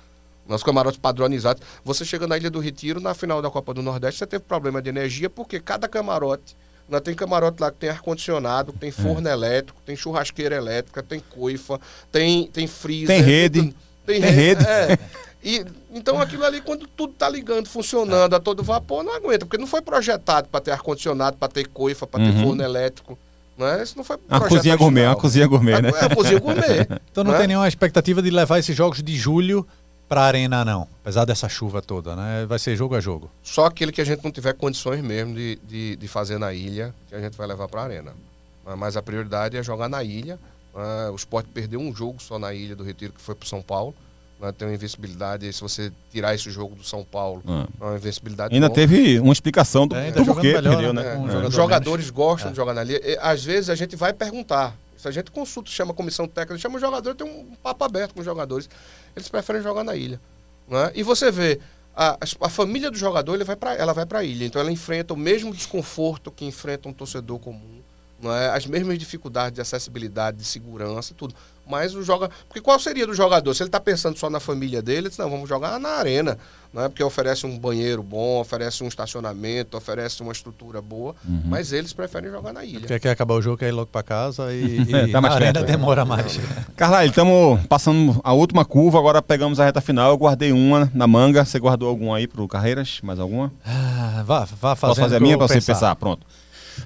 Nos 0.47 0.63
camarotes 0.63 0.99
padronizados. 0.99 1.63
Você 1.85 2.05
chega 2.05 2.27
na 2.27 2.37
Ilha 2.37 2.51
do 2.51 2.61
Retiro, 2.61 3.01
na 3.01 3.13
final 3.15 3.43
da 3.43 3.51
Copa 3.51 3.75
do 3.75 3.83
Nordeste, 3.83 4.19
você 4.21 4.27
teve 4.27 4.45
problema 4.45 4.81
de 4.81 4.89
energia, 4.89 5.29
porque 5.29 5.59
cada 5.61 5.89
camarote. 5.89 6.57
Né, 6.89 7.01
tem 7.01 7.15
camarote 7.15 7.61
lá 7.61 7.71
que 7.71 7.77
tem 7.79 7.91
ar-condicionado, 7.91 8.73
tem 8.73 8.91
forno 8.91 9.29
elétrico, 9.29 9.81
tem 9.85 9.95
churrasqueira 9.95 10.57
elétrica, 10.57 11.03
tem 11.03 11.21
coifa, 11.21 11.79
tem, 12.11 12.47
tem 12.47 12.67
freezer. 12.67 13.09
Tem 13.09 13.21
rede. 13.23 13.63
Tem, 13.63 13.75
Tem 14.07 14.21
rede. 14.21 14.65
rede. 14.65 14.65
é. 14.65 14.99
E, 15.45 15.65
então 15.93 16.21
aquilo 16.21 16.45
ali, 16.45 16.61
quando 16.61 16.87
tudo 16.87 17.13
tá 17.13 17.29
ligando, 17.29 17.69
funcionando 17.69 18.35
a 18.35 18.41
todo 18.41 18.63
vapor, 18.63 19.05
não 19.05 19.15
aguenta, 19.15 19.47
porque 19.47 19.59
não 19.59 19.67
foi 19.67 19.81
projetado 19.83 20.49
para 20.49 20.61
ter 20.61 20.71
ar-condicionado, 20.73 21.37
para 21.37 21.49
ter 21.49 21.69
coifa, 21.69 22.07
para 22.07 22.25
ter 22.25 22.31
Uhum. 22.31 22.43
forno 22.43 22.63
elétrico. 22.63 23.19
Né? 23.57 23.83
Isso 23.83 23.97
não 23.97 24.05
foi 24.05 24.17
projeto 24.17 24.49
cozinha 24.49 24.77
gourmet, 24.77 25.07
uma 25.07 25.17
cozinha 25.17 25.47
gourmet, 25.47 25.83
né? 25.83 25.91
É, 26.01 26.05
é 26.07 26.15
cozinha 26.15 26.39
gourmet. 26.41 26.87
Então 27.11 27.23
não 27.25 27.33
né? 27.33 27.39
tem 27.39 27.49
nenhuma 27.49 27.69
expectativa 27.69 28.23
de 28.23 28.31
levar 28.31 28.59
esses 28.59 28.75
jogos 28.77 29.03
de 29.03 29.17
julho 29.17 29.67
pra 30.09 30.23
arena, 30.23 30.65
não. 30.65 30.89
Apesar 31.03 31.25
dessa 31.25 31.49
chuva 31.49 31.83
toda, 31.83 32.17
né? 32.17 32.47
Vai 32.47 32.59
ser 32.59 32.75
jogo 32.77 32.95
a 32.95 33.01
jogo. 33.01 33.31
Só 33.43 33.67
aquele 33.67 33.93
que 33.93 34.01
a 34.01 34.05
gente 34.05 34.23
não 34.25 34.31
tiver 34.31 34.55
condições 34.55 35.03
mesmo 35.03 35.35
de, 35.35 35.59
de, 35.69 35.97
de 35.97 36.09
fazer 36.09 36.39
na 36.39 36.53
ilha, 36.53 36.95
que 37.09 37.15
a 37.15 37.21
gente 37.21 37.37
vai 37.37 37.47
levar 37.47 37.69
para 37.69 37.81
a 37.83 37.85
arena. 37.85 38.13
Mas 38.77 38.97
a 38.97 39.03
prioridade 39.03 39.57
é 39.57 39.63
jogar 39.63 39.89
na 39.89 40.03
ilha. 40.03 40.39
Ah, 40.75 41.11
O 41.13 41.17
Sport 41.17 41.47
perdeu 41.55 41.81
um 41.81 41.95
jogo 41.95 42.23
só 42.23 42.39
na 42.39 42.53
ilha 42.53 42.77
do 42.77 42.85
Retiro, 42.85 43.13
que 43.13 43.21
foi 43.21 43.35
para 43.35 43.49
São 43.49 43.63
Paulo. 43.63 43.95
Ah, 44.41 44.53
Tem 44.53 44.69
uma 44.69 44.75
invencibilidade, 44.75 45.53
se 45.53 45.61
você 45.61 45.91
tirar 46.13 46.35
esse 46.35 46.49
jogo 46.51 46.75
do 46.77 46.85
São 46.85 47.03
Paulo, 47.03 47.43
Ah. 47.49 47.67
é 47.81 47.85
uma 47.85 47.97
invencibilidade 47.97 48.55
Ainda 48.55 48.69
bom. 48.69 48.75
teve 48.75 49.19
uma 49.19 49.33
explicação 49.33 49.87
do, 49.87 49.97
É, 49.97 50.05
ainda 50.07 50.21
do 50.21 50.25
jogando 50.25 50.35
porquê 50.43 50.53
melhor, 50.55 50.71
perdeu, 50.77 50.93
né? 50.93 51.03
né? 51.03 51.15
É, 51.15 51.17
Um 51.19 51.25
É. 51.27 51.31
jogador 51.31 51.49
Os 51.49 51.55
jogadores 51.55 52.11
gostam 52.11 52.51
de 52.53 52.57
jogar 52.57 52.75
na 52.75 52.83
ilha. 52.85 53.01
E, 53.05 53.19
Às 53.21 53.43
vezes 53.45 53.69
a 53.71 53.75
gente 53.75 53.97
vai 53.97 54.13
perguntar. 54.13 54.77
Se 54.99 55.09
a 55.09 55.11
gente 55.11 55.31
consulta, 55.31 55.71
chama 55.71 55.93
a 55.93 55.95
comissão 55.95 56.27
técnica, 56.27 56.59
chama 56.59 56.77
o 56.77 56.81
jogador, 56.81 57.15
tem 57.15 57.27
um 57.27 57.55
papo 57.63 57.85
aberto 57.85 58.15
com 58.15 58.21
os 58.21 58.27
jogadores. 58.27 58.69
Eles 59.17 59.29
preferem 59.29 59.63
jogar 59.63 59.85
na 59.85 59.95
ilha. 59.95 60.21
né? 60.69 60.91
E 60.95 61.03
você 61.03 61.31
vê, 61.31 61.61
a, 61.97 62.19
a 62.41 62.49
família 62.49 62.91
do 62.91 62.97
jogador 62.97 63.35
ele 63.35 63.45
vai 63.45 63.57
pra, 63.57 63.75
ela 63.75 63.93
vai 63.93 64.05
para 64.05 64.19
a 64.21 64.25
ilha. 64.25 64.45
Então 64.45 64.61
ela 64.61 64.71
enfrenta 64.71 65.15
o 65.15 65.17
mesmo 65.17 65.55
desconforto 65.55 66.31
que 66.31 66.45
enfrenta 66.45 66.89
um 66.89 66.93
torcedor 66.93 67.39
comum. 67.39 67.81
Não 68.21 68.35
é? 68.35 68.51
As 68.51 68.67
mesmas 68.67 68.99
dificuldades 68.99 69.55
de 69.55 69.61
acessibilidade, 69.61 70.39
de 70.39 70.45
segurança 70.45 71.15
tudo. 71.17 71.35
Mas 71.69 71.95
o 71.95 72.03
joga. 72.03 72.31
Porque 72.49 72.61
qual 72.61 72.79
seria 72.79 73.07
do 73.07 73.15
jogador? 73.15 73.53
Se 73.55 73.63
ele 73.63 73.69
está 73.69 73.79
pensando 73.79 74.19
só 74.19 74.31
na 74.31 74.41
família 74.41 74.81
dele, 74.81 74.99
ele 74.99 75.09
diz, 75.11 75.19
não, 75.19 75.29
vamos 75.31 75.49
jogar 75.49 75.79
na 75.79 75.91
arena. 75.91 76.39
Não 76.73 76.83
é? 76.83 76.89
Porque 76.89 77.03
oferece 77.03 77.47
um 77.47 77.59
banheiro 77.59 78.03
bom, 78.03 78.41
oferece 78.41 78.85
um 78.85 78.89
estacionamento, 78.89 79.77
oferece 79.77 80.23
uma 80.23 80.33
estrutura 80.33 80.83
boa. 80.83 81.15
Uhum. 81.27 81.43
Mas 81.47 81.73
eles 81.73 81.93
preferem 81.93 82.31
jogar 82.31 82.53
na 82.53 82.65
ilha. 82.65 82.81
Porque 82.81 82.99
quer 82.99 83.11
acabar 83.11 83.35
o 83.35 83.43
jogo, 83.43 83.57
quer 83.57 83.69
ir 83.69 83.73
logo 83.73 83.87
pra 83.87 84.03
casa 84.03 84.53
e, 84.53 84.83
e 84.89 84.95
É, 84.95 85.07
tá 85.09 85.21
mais 85.21 85.35
na 85.35 85.41
arena 85.41 85.61
né? 85.61 85.67
demora 85.67 86.05
mais. 86.05 86.39
Carlyle, 86.77 87.09
estamos 87.11 87.65
passando 87.67 88.21
a 88.23 88.33
última 88.33 88.65
curva, 88.65 88.99
agora 88.99 89.23
pegamos 89.23 89.61
a 89.61 89.65
reta 89.65 89.81
final. 89.81 90.11
Eu 90.11 90.19
guardei 90.19 90.53
uma 90.53 90.91
na 90.95 91.07
manga. 91.07 91.45
Você 91.45 91.59
guardou 91.59 91.89
alguma 91.89 92.17
aí 92.17 92.27
pro 92.27 92.47
Carreiras? 92.49 93.01
Mais 93.03 93.19
alguma? 93.19 93.53
Ah, 93.65 94.23
vá, 94.27 94.41
vá 94.45 94.77
fazendo 94.77 94.91
Posso 94.91 95.01
fazer 95.01 95.17
a 95.17 95.21
minha 95.21 95.39
para 95.39 95.49
você 95.49 95.61
pensar? 95.61 95.95
Pronto. 95.97 96.27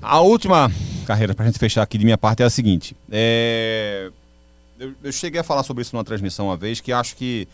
A 0.01 0.20
última 0.20 0.70
carreira, 1.07 1.35
pra 1.35 1.45
gente 1.45 1.59
fechar 1.59 1.83
aqui 1.83 1.99
de 1.99 2.05
minha 2.05 2.16
parte, 2.16 2.43
é 2.43 2.47
a 2.47 2.51
seguinte. 2.51 2.97
É, 3.11 4.11
Eu, 4.83 4.95
eu 5.05 5.12
cheguei 5.12 5.41
a 5.41 5.45
falar 5.45 5.62
sobre 5.62 5.83
isso 5.83 5.95
numa 5.95 6.03
transmissão 6.03 6.47
uma 6.47 6.57
vez, 6.57 6.80
que 6.80 6.93
acho 6.93 7.14
que 7.14 7.47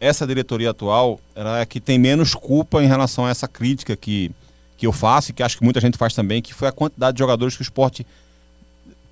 essa 0.00 0.26
diretoria 0.26 0.70
atual 0.70 1.20
ela 1.34 1.60
é 1.60 1.66
que 1.66 1.78
tem 1.78 1.98
menos 1.98 2.34
culpa 2.34 2.82
em 2.82 2.86
relação 2.86 3.26
a 3.26 3.30
essa 3.30 3.46
crítica 3.46 3.94
que, 3.94 4.30
que 4.78 4.86
eu 4.86 4.92
faço 4.92 5.30
e 5.30 5.34
que 5.34 5.42
acho 5.42 5.58
que 5.58 5.62
muita 5.62 5.78
gente 5.78 5.98
faz 5.98 6.14
também, 6.14 6.40
que 6.40 6.54
foi 6.54 6.68
a 6.68 6.72
quantidade 6.72 7.16
de 7.16 7.18
jogadores 7.18 7.54
que 7.54 7.60
o 7.60 7.62
esporte 7.62 8.06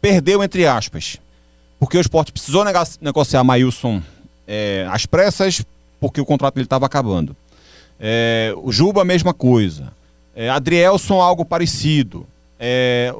perdeu, 0.00 0.42
entre 0.42 0.66
aspas. 0.66 1.18
Porque 1.78 1.98
o 1.98 2.00
esporte 2.00 2.32
precisou 2.32 2.64
negociar 3.02 3.44
Maílson 3.44 4.02
é, 4.46 4.88
às 4.90 5.04
pressas, 5.04 5.62
porque 6.00 6.22
o 6.22 6.24
contrato 6.24 6.54
dele 6.54 6.64
estava 6.64 6.86
acabando. 6.86 7.36
É, 8.00 8.54
o 8.56 8.72
Juba, 8.72 9.02
a 9.02 9.04
mesma 9.04 9.34
coisa. 9.34 9.92
É, 10.34 10.48
Adrielson, 10.48 11.20
algo 11.20 11.44
parecido. 11.44 12.26
É, 12.58 13.12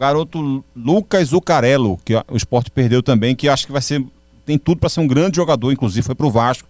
garoto 0.00 0.64
Lucas 0.74 1.28
Zucarello, 1.28 2.00
que 2.02 2.14
o 2.26 2.36
esporte 2.36 2.70
perdeu 2.70 3.02
também, 3.02 3.36
que 3.36 3.50
acho 3.50 3.66
que 3.66 3.72
vai 3.72 3.82
ser. 3.82 4.02
tem 4.46 4.56
tudo 4.56 4.78
para 4.78 4.88
ser 4.88 5.00
um 5.00 5.06
grande 5.06 5.36
jogador, 5.36 5.70
inclusive 5.70 6.02
foi 6.02 6.14
para 6.14 6.26
o 6.26 6.30
Vasco. 6.30 6.66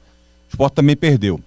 O 0.48 0.50
esporte 0.50 0.74
também 0.74 0.96
perdeu. 0.96 1.40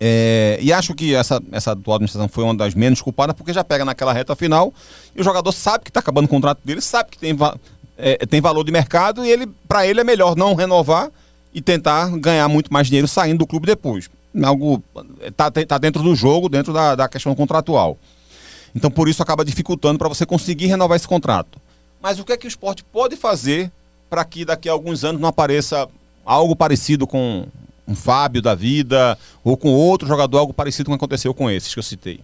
É, 0.00 0.58
e 0.60 0.72
acho 0.72 0.94
que 0.94 1.14
essa, 1.14 1.40
essa 1.52 1.72
atual 1.72 1.96
administração 1.96 2.28
foi 2.28 2.42
uma 2.42 2.54
das 2.54 2.74
menos 2.74 3.02
culpadas, 3.02 3.36
porque 3.36 3.52
já 3.52 3.62
pega 3.62 3.84
naquela 3.84 4.12
reta 4.12 4.34
final 4.34 4.72
e 5.14 5.20
o 5.20 5.24
jogador 5.24 5.52
sabe 5.52 5.84
que 5.84 5.90
está 5.90 6.00
acabando 6.00 6.24
o 6.24 6.28
contrato 6.28 6.58
dele, 6.64 6.80
sabe 6.80 7.10
que 7.10 7.18
tem, 7.18 7.36
é, 7.98 8.26
tem 8.26 8.40
valor 8.40 8.64
de 8.64 8.72
mercado 8.72 9.24
e 9.24 9.30
ele 9.30 9.46
para 9.68 9.86
ele 9.86 10.00
é 10.00 10.04
melhor 10.04 10.34
não 10.34 10.54
renovar 10.54 11.10
e 11.54 11.60
tentar 11.60 12.08
ganhar 12.18 12.48
muito 12.48 12.72
mais 12.72 12.86
dinheiro 12.86 13.06
saindo 13.06 13.40
do 13.40 13.46
clube 13.46 13.66
depois. 13.66 14.08
Algo 14.42 14.82
está 15.20 15.50
tá 15.50 15.78
dentro 15.78 16.02
do 16.02 16.16
jogo, 16.16 16.48
dentro 16.48 16.72
da, 16.72 16.96
da 16.96 17.06
questão 17.06 17.34
contratual. 17.34 17.98
Então 18.74 18.90
por 18.90 19.08
isso 19.08 19.22
acaba 19.22 19.44
dificultando 19.44 19.98
para 19.98 20.08
você 20.08 20.24
conseguir 20.24 20.66
renovar 20.66 20.96
esse 20.96 21.08
contrato. 21.08 21.60
Mas 22.00 22.18
o 22.18 22.24
que 22.24 22.32
é 22.32 22.36
que 22.36 22.46
o 22.46 22.48
esporte 22.48 22.82
pode 22.84 23.16
fazer 23.16 23.70
para 24.10 24.24
que 24.24 24.44
daqui 24.44 24.68
a 24.68 24.72
alguns 24.72 25.04
anos 25.04 25.20
não 25.20 25.28
apareça 25.28 25.88
algo 26.24 26.56
parecido 26.56 27.06
com 27.06 27.46
um 27.86 27.94
Fábio 27.94 28.40
da 28.40 28.54
vida 28.54 29.18
ou 29.42 29.56
com 29.56 29.68
outro 29.68 30.06
jogador, 30.06 30.38
algo 30.38 30.52
parecido 30.52 30.86
com 30.86 30.94
o 30.94 30.98
que 30.98 31.04
aconteceu 31.04 31.34
com 31.34 31.50
esses 31.50 31.72
que 31.72 31.78
eu 31.78 31.82
citei? 31.82 32.20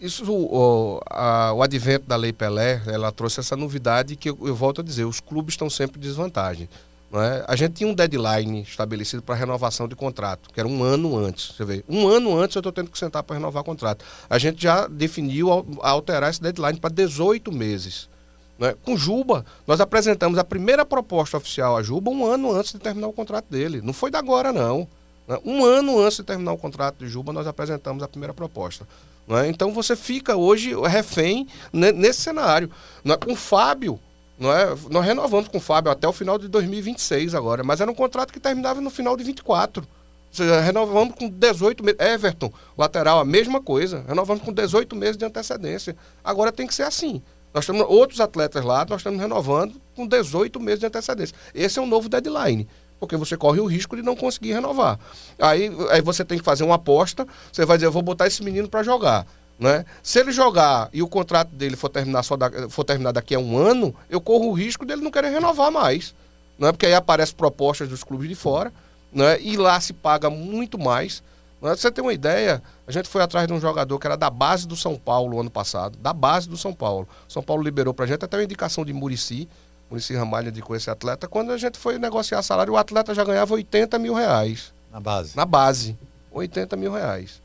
Isso, 0.00 0.24
o, 0.30 1.00
a, 1.10 1.52
o 1.52 1.62
advento 1.62 2.06
da 2.06 2.14
Lei 2.14 2.32
Pelé, 2.32 2.80
ela 2.86 3.10
trouxe 3.10 3.40
essa 3.40 3.56
novidade 3.56 4.14
que 4.14 4.30
eu, 4.30 4.38
eu 4.42 4.54
volto 4.54 4.80
a 4.80 4.84
dizer, 4.84 5.04
os 5.04 5.18
clubes 5.18 5.54
estão 5.54 5.68
sempre 5.68 5.98
em 5.98 6.02
desvantagem. 6.02 6.68
É? 7.10 7.44
A 7.48 7.56
gente 7.56 7.72
tinha 7.72 7.88
um 7.88 7.94
deadline 7.94 8.60
estabelecido 8.60 9.22
para 9.22 9.34
renovação 9.34 9.88
de 9.88 9.96
contrato, 9.96 10.50
que 10.52 10.60
era 10.60 10.68
um 10.68 10.82
ano 10.82 11.16
antes. 11.16 11.54
Você 11.56 11.64
vê, 11.64 11.84
um 11.88 12.06
ano 12.06 12.36
antes 12.36 12.54
eu 12.54 12.60
estou 12.60 12.72
tendo 12.72 12.90
que 12.90 12.98
sentar 12.98 13.22
para 13.22 13.36
renovar 13.36 13.62
o 13.62 13.64
contrato. 13.64 14.04
A 14.28 14.36
gente 14.36 14.62
já 14.62 14.86
definiu 14.86 15.48
alterar 15.80 16.28
esse 16.28 16.42
deadline 16.42 16.78
para 16.78 16.90
18 16.90 17.50
meses. 17.50 18.10
Né? 18.58 18.74
Com 18.84 18.94
Juba, 18.94 19.46
nós 19.66 19.80
apresentamos 19.80 20.38
a 20.38 20.44
primeira 20.44 20.84
proposta 20.84 21.38
oficial 21.38 21.76
a 21.76 21.82
Juba 21.82 22.10
um 22.10 22.26
ano 22.26 22.52
antes 22.52 22.72
de 22.72 22.78
terminar 22.78 23.06
o 23.06 23.12
contrato 23.12 23.46
dele. 23.48 23.80
Não 23.80 23.94
foi 23.94 24.10
da 24.10 24.18
agora, 24.18 24.52
não. 24.52 24.86
Né? 25.26 25.38
Um 25.46 25.64
ano 25.64 25.98
antes 25.98 26.18
de 26.18 26.24
terminar 26.24 26.52
o 26.52 26.58
contrato 26.58 26.98
de 26.98 27.08
Juba, 27.08 27.32
nós 27.32 27.46
apresentamos 27.46 28.02
a 28.02 28.08
primeira 28.08 28.34
proposta. 28.34 28.86
Né? 29.26 29.48
Então 29.48 29.72
você 29.72 29.96
fica 29.96 30.36
hoje 30.36 30.74
refém 30.86 31.46
nesse 31.72 32.20
cenário. 32.20 32.70
Né? 33.02 33.16
Com 33.16 33.32
o 33.32 33.36
Fábio, 33.36 33.98
não 34.38 34.52
é? 34.52 34.74
Nós 34.90 35.04
renovamos 35.04 35.48
com 35.48 35.58
o 35.58 35.60
Fábio 35.60 35.90
até 35.90 36.06
o 36.06 36.12
final 36.12 36.38
de 36.38 36.48
2026 36.48 37.34
agora, 37.34 37.64
mas 37.64 37.80
era 37.80 37.90
um 37.90 37.94
contrato 37.94 38.32
que 38.32 38.38
terminava 38.38 38.80
no 38.80 38.90
final 38.90 39.16
de 39.16 39.24
24. 39.24 39.82
Ou 39.82 40.34
seja, 40.34 40.60
renovamos 40.60 41.14
com 41.14 41.28
18 41.28 41.82
meses. 41.82 42.00
Everton, 42.00 42.52
lateral, 42.76 43.18
a 43.18 43.24
mesma 43.24 43.60
coisa. 43.60 44.04
Renovamos 44.06 44.42
com 44.42 44.52
18 44.52 44.94
meses 44.94 45.16
de 45.16 45.24
antecedência. 45.24 45.96
Agora 46.22 46.52
tem 46.52 46.66
que 46.66 46.74
ser 46.74 46.82
assim. 46.84 47.22
Nós 47.52 47.66
temos 47.66 47.84
outros 47.88 48.20
atletas 48.20 48.64
lá, 48.64 48.86
nós 48.88 49.00
estamos 49.00 49.18
renovando 49.18 49.74
com 49.96 50.06
18 50.06 50.60
meses 50.60 50.80
de 50.80 50.86
antecedência. 50.86 51.34
Esse 51.54 51.78
é 51.78 51.82
um 51.82 51.86
novo 51.86 52.08
deadline, 52.08 52.68
porque 53.00 53.16
você 53.16 53.36
corre 53.36 53.58
o 53.58 53.64
risco 53.64 53.96
de 53.96 54.02
não 54.02 54.14
conseguir 54.14 54.52
renovar. 54.52 54.98
Aí, 55.38 55.70
aí 55.90 56.02
você 56.02 56.24
tem 56.24 56.38
que 56.38 56.44
fazer 56.44 56.62
uma 56.62 56.74
aposta, 56.74 57.26
você 57.50 57.64
vai 57.64 57.78
dizer, 57.78 57.86
eu 57.86 57.92
vou 57.92 58.02
botar 58.02 58.26
esse 58.26 58.44
menino 58.44 58.68
para 58.68 58.82
jogar. 58.82 59.26
Né? 59.58 59.84
Se 60.02 60.20
ele 60.20 60.30
jogar 60.30 60.88
e 60.92 61.02
o 61.02 61.08
contrato 61.08 61.48
dele 61.48 61.74
for 61.74 61.88
terminar, 61.88 62.22
só 62.22 62.36
da, 62.36 62.68
for 62.68 62.84
terminar 62.84 63.10
daqui 63.10 63.34
a 63.34 63.40
um 63.40 63.58
ano, 63.58 63.94
eu 64.08 64.20
corro 64.20 64.50
o 64.50 64.52
risco 64.52 64.86
dele 64.86 65.02
não 65.02 65.10
querer 65.10 65.30
renovar 65.30 65.72
mais. 65.72 66.14
Né? 66.58 66.70
Porque 66.70 66.86
aí 66.86 66.94
aparecem 66.94 67.34
propostas 67.34 67.88
dos 67.88 68.04
clubes 68.04 68.28
de 68.28 68.36
fora 68.36 68.72
né? 69.12 69.40
e 69.40 69.56
lá 69.56 69.80
se 69.80 69.92
paga 69.92 70.30
muito 70.30 70.78
mais. 70.78 71.24
Né? 71.60 71.74
Você 71.74 71.90
tem 71.90 72.04
uma 72.04 72.12
ideia, 72.12 72.62
a 72.86 72.92
gente 72.92 73.08
foi 73.08 73.20
atrás 73.20 73.48
de 73.48 73.52
um 73.52 73.60
jogador 73.60 73.98
que 73.98 74.06
era 74.06 74.16
da 74.16 74.30
base 74.30 74.66
do 74.66 74.76
São 74.76 74.96
Paulo 74.96 75.40
ano 75.40 75.50
passado, 75.50 75.98
da 75.98 76.12
base 76.12 76.48
do 76.48 76.56
São 76.56 76.72
Paulo. 76.72 77.08
São 77.26 77.42
Paulo 77.42 77.62
liberou 77.62 77.92
pra 77.92 78.06
gente 78.06 78.24
até 78.24 78.36
uma 78.36 78.44
indicação 78.44 78.84
de 78.84 78.92
Murici, 78.92 79.48
Murici 79.90 80.14
Ramalho 80.14 80.50
indicou 80.50 80.76
esse 80.76 80.88
atleta. 80.88 81.26
Quando 81.26 81.50
a 81.50 81.56
gente 81.56 81.78
foi 81.78 81.98
negociar 81.98 82.42
salário, 82.42 82.74
o 82.74 82.76
atleta 82.76 83.12
já 83.12 83.24
ganhava 83.24 83.54
80 83.54 83.98
mil 83.98 84.14
reais. 84.14 84.72
Na 84.92 85.00
base? 85.00 85.36
Na 85.36 85.44
base. 85.44 85.98
80 86.30 86.76
mil 86.76 86.92
reais 86.92 87.40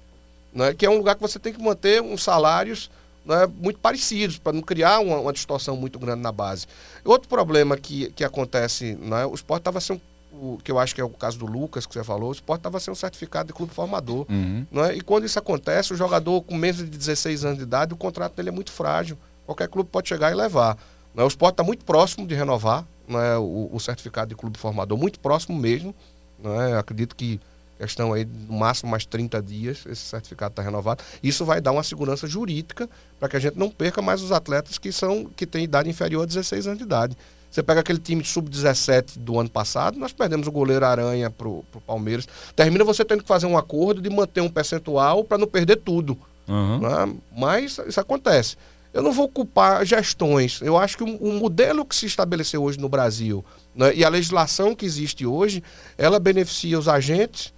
né, 0.54 0.74
que 0.74 0.86
é 0.86 0.90
um 0.90 0.98
lugar 0.98 1.16
que 1.16 1.22
você 1.22 1.40
tem 1.40 1.54
que 1.54 1.62
manter 1.62 2.02
uns 2.02 2.24
salários 2.24 2.90
né, 3.26 3.48
muito 3.58 3.80
parecidos, 3.80 4.38
para 4.38 4.54
não 4.54 4.62
criar 4.62 5.00
uma, 5.00 5.20
uma, 5.20 5.34
distorção 5.34 5.76
muito 5.76 5.98
grande 5.98 6.22
na 6.22 6.32
base. 6.32 6.68
Outro 7.04 7.30
problema 7.30 7.78
que, 7.78 8.12
que 8.12 8.24
acontece, 8.24 8.96
né, 8.96 9.26
o 9.26 9.34
esporte 9.34 9.62
estava 9.62 9.80
sendo, 9.80 10.02
o, 10.32 10.60
que 10.64 10.72
eu 10.72 10.78
acho 10.78 10.94
que 10.94 11.02
é 11.02 11.04
o 11.04 11.10
caso 11.10 11.40
do 11.40 11.46
Lucas, 11.46 11.86
que 11.86 11.94
você 11.94 12.04
falou, 12.04 12.30
o 12.30 12.34
esporte 12.34 12.60
estava 12.60 12.80
sendo 12.80 12.96
certificado 12.96 13.48
de 13.48 13.54
clube 13.54 13.74
formador. 13.74 14.26
Uhum. 14.30 14.66
Né, 14.72 14.96
e 14.96 15.02
quando 15.02 15.26
isso 15.26 15.40
acontece, 15.40 15.94
o 15.94 15.96
jogador 15.96 16.42
com 16.42 16.56
menos 16.56 16.78
de 16.78 16.86
16 16.86 17.46
anos 17.46 17.58
de 17.58 17.64
idade, 17.64 17.94
o 17.94 17.98
contrato 17.98 18.36
dele 18.36 18.50
é 18.50 18.52
muito 18.52 18.72
frágil. 18.72 19.18
Qualquer 19.46 19.68
clube 19.68 19.90
pode 19.90 20.08
chegar 20.08 20.32
e 20.32 20.36
levar. 20.36 20.78
Né, 21.14 21.24
o 21.24 21.28
esporte 21.28 21.54
está 21.54 21.64
muito 21.64 21.86
próximo 21.86 22.28
de 22.28 22.36
renovar 22.36 22.86
né, 23.08 23.38
o, 23.38 23.70
o, 23.72 23.80
certificado 23.80 24.30
de 24.30 24.36
clube 24.36 24.58
formador, 24.58 24.98
muito 24.98 25.20
próximo 25.20 25.58
mesmo. 25.58 25.96
Né, 26.40 26.78
acredito 26.78 27.16
que 27.16 27.40
questão 27.84 28.14
aí 28.14 28.26
no 28.26 28.58
máximo 28.58 28.90
mais 28.90 29.06
30 29.06 29.42
dias, 29.42 29.86
esse 29.86 30.02
certificado 30.02 30.54
está 30.54 30.62
renovado. 30.62 31.04
Isso 31.22 31.44
vai 31.44 31.60
dar 31.60 31.72
uma 31.72 31.84
segurança 31.84 32.26
jurídica 32.28 32.90
para 33.20 33.28
que 33.28 33.36
a 33.36 33.40
gente 33.40 33.58
não 33.58 33.70
perca 33.70 34.02
mais 34.02 34.22
os 34.22 34.32
atletas 34.32 34.78
que 34.78 34.92
são 34.92 35.26
que 35.26 35.46
têm 35.46 35.66
idade 35.66 35.90
inferior 35.90 36.24
a 36.24 36.26
16 36.26 36.68
anos 36.68 36.80
de 36.80 36.86
idade. 36.86 37.18
Você 37.52 37.62
pega 37.62 37.82
aquele 37.82 38.00
time 38.00 38.24
sub-17 38.24 39.20
do 39.20 39.40
ano 39.40 39.50
passado, 39.50 40.00
nós 40.00 40.12
perdemos 40.12 40.48
o 40.48 40.52
goleiro 40.52 40.84
Aranha 40.86 41.30
para 41.30 41.48
o 41.48 41.64
Palmeiras. 41.86 42.28
Termina 42.56 42.84
você 42.84 43.06
tendo 43.06 43.22
que 43.22 43.28
fazer 43.28 43.46
um 43.46 43.58
acordo 43.58 44.02
de 44.02 44.10
manter 44.10 44.42
um 44.42 44.50
percentual 44.50 45.24
para 45.24 45.38
não 45.38 45.46
perder 45.46 45.76
tudo. 45.76 46.18
Uhum. 46.48 46.80
Né? 46.80 47.16
Mas 47.38 47.78
isso 47.86 48.00
acontece. 48.00 48.56
Eu 48.92 49.04
não 49.04 49.12
vou 49.12 49.28
culpar 49.28 49.86
gestões. 49.86 50.62
Eu 50.62 50.78
acho 50.78 50.98
que 50.98 51.04
o, 51.04 51.16
o 51.18 51.34
modelo 51.34 51.86
que 51.86 51.96
se 51.96 52.06
estabeleceu 52.06 52.64
hoje 52.64 52.80
no 52.80 52.90
Brasil 52.90 53.46
né, 53.76 53.94
e 53.94 54.04
a 54.04 54.10
legislação 54.10 54.74
que 54.74 54.86
existe 54.86 55.26
hoje, 55.26 55.64
ela 55.98 56.20
beneficia 56.20 56.78
os 56.80 56.88
agentes 56.88 57.54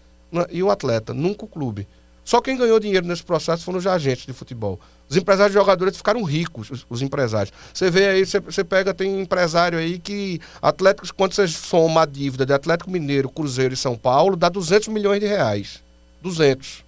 e 0.51 0.61
o 0.61 0.69
atleta, 0.69 1.13
nunca 1.13 1.45
o 1.45 1.47
clube. 1.47 1.87
Só 2.23 2.41
quem 2.41 2.57
ganhou 2.57 2.79
dinheiro 2.79 3.05
nesse 3.05 3.23
processo 3.23 3.63
foram 3.63 3.77
os 3.77 3.85
agentes 3.85 4.25
de 4.25 4.33
futebol. 4.33 4.79
Os 5.07 5.15
empresários 5.15 5.53
de 5.53 5.59
jogadores 5.59 5.95
ficaram 5.95 6.23
ricos, 6.23 6.71
os, 6.71 6.85
os 6.89 7.01
empresários. 7.03 7.53
Você 7.71 7.91
vê 7.91 8.07
aí, 8.07 8.25
você 8.25 8.63
pega, 8.63 8.95
tem 8.95 9.21
empresário 9.21 9.77
aí 9.77 9.99
que, 9.99 10.41
Atlético, 10.59 11.07
quando 11.15 11.33
você 11.33 11.47
soma 11.47 12.01
a 12.01 12.05
dívida 12.05 12.43
de 12.43 12.51
Atlético 12.51 12.89
Mineiro, 12.89 13.29
Cruzeiro 13.29 13.75
e 13.75 13.77
São 13.77 13.95
Paulo, 13.95 14.35
dá 14.35 14.49
200 14.49 14.87
milhões 14.87 15.19
de 15.19 15.27
reais. 15.27 15.83
200. 16.23 16.83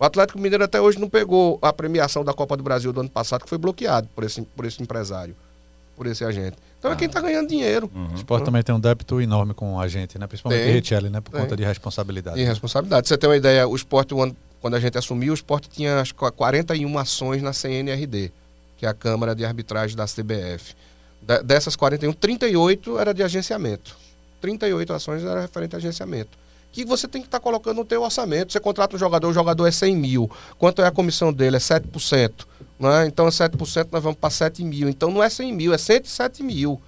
O 0.00 0.04
Atlético 0.04 0.40
Mineiro 0.40 0.64
até 0.64 0.80
hoje 0.80 0.98
não 0.98 1.08
pegou 1.08 1.60
a 1.62 1.72
premiação 1.72 2.24
da 2.24 2.34
Copa 2.34 2.56
do 2.56 2.64
Brasil 2.64 2.92
do 2.92 2.98
ano 2.98 3.08
passado, 3.08 3.44
que 3.44 3.48
foi 3.48 3.58
bloqueado 3.58 4.08
por 4.16 4.24
esse, 4.24 4.42
por 4.42 4.64
esse 4.64 4.82
empresário, 4.82 5.36
por 5.94 6.08
esse 6.08 6.24
agente. 6.24 6.56
Então 6.82 6.90
ah. 6.90 6.94
é 6.94 6.96
quem 6.96 7.06
está 7.06 7.20
ganhando 7.20 7.48
dinheiro. 7.48 7.88
Uhum. 7.94 8.08
O 8.10 8.14
esporte 8.16 8.40
uhum. 8.40 8.46
também 8.46 8.62
tem 8.64 8.74
um 8.74 8.80
débito 8.80 9.20
enorme 9.20 9.54
com 9.54 9.78
a 9.78 9.86
gente, 9.86 10.18
né? 10.18 10.26
Principalmente 10.26 10.64
tem, 10.64 10.72
Richelli, 10.72 11.10
né? 11.10 11.20
Por 11.20 11.30
tem. 11.30 11.40
conta 11.40 11.56
de 11.56 11.62
responsabilidade. 11.62 12.40
E 12.40 12.44
responsabilidade. 12.44 13.06
Você 13.06 13.16
tem 13.16 13.30
uma 13.30 13.36
ideia, 13.36 13.68
o 13.68 13.76
esporte, 13.76 14.12
quando 14.60 14.74
a 14.74 14.80
gente 14.80 14.98
assumiu, 14.98 15.30
o 15.30 15.34
esporte 15.34 15.68
tinha 15.68 16.00
acho, 16.00 16.12
41 16.12 16.98
ações 16.98 17.40
na 17.40 17.52
CNRD, 17.52 18.32
que 18.76 18.84
é 18.84 18.88
a 18.88 18.94
Câmara 18.94 19.32
de 19.32 19.44
Arbitragem 19.44 19.96
da 19.96 20.06
CBF. 20.06 20.74
dessas 21.44 21.76
41, 21.76 22.12
38 22.14 22.98
era 22.98 23.14
de 23.14 23.22
agenciamento. 23.22 23.96
38 24.40 24.92
ações 24.92 25.22
era 25.22 25.42
referente 25.42 25.76
a 25.76 25.78
agenciamento 25.78 26.36
que 26.72 26.84
você 26.84 27.06
tem 27.06 27.20
que 27.20 27.28
estar 27.28 27.38
tá 27.38 27.42
colocando 27.42 27.76
no 27.76 27.84
teu 27.84 28.02
orçamento. 28.02 28.52
Você 28.52 28.58
contrata 28.58 28.96
um 28.96 28.98
jogador, 28.98 29.28
o 29.28 29.32
jogador 29.32 29.66
é 29.66 29.70
100 29.70 29.94
mil. 29.94 30.30
Quanto 30.58 30.82
é 30.82 30.86
a 30.86 30.90
comissão 30.90 31.32
dele? 31.32 31.56
É 31.56 31.60
7%. 31.60 32.46
Né? 32.80 33.06
Então, 33.06 33.26
7% 33.26 33.88
nós 33.92 34.02
vamos 34.02 34.18
para 34.18 34.30
7 34.30 34.64
mil. 34.64 34.88
Então, 34.88 35.10
não 35.10 35.22
é 35.22 35.28
100 35.28 35.52
mil, 35.52 35.74
é 35.74 35.78
107 35.78 36.42
mil. 36.42 36.80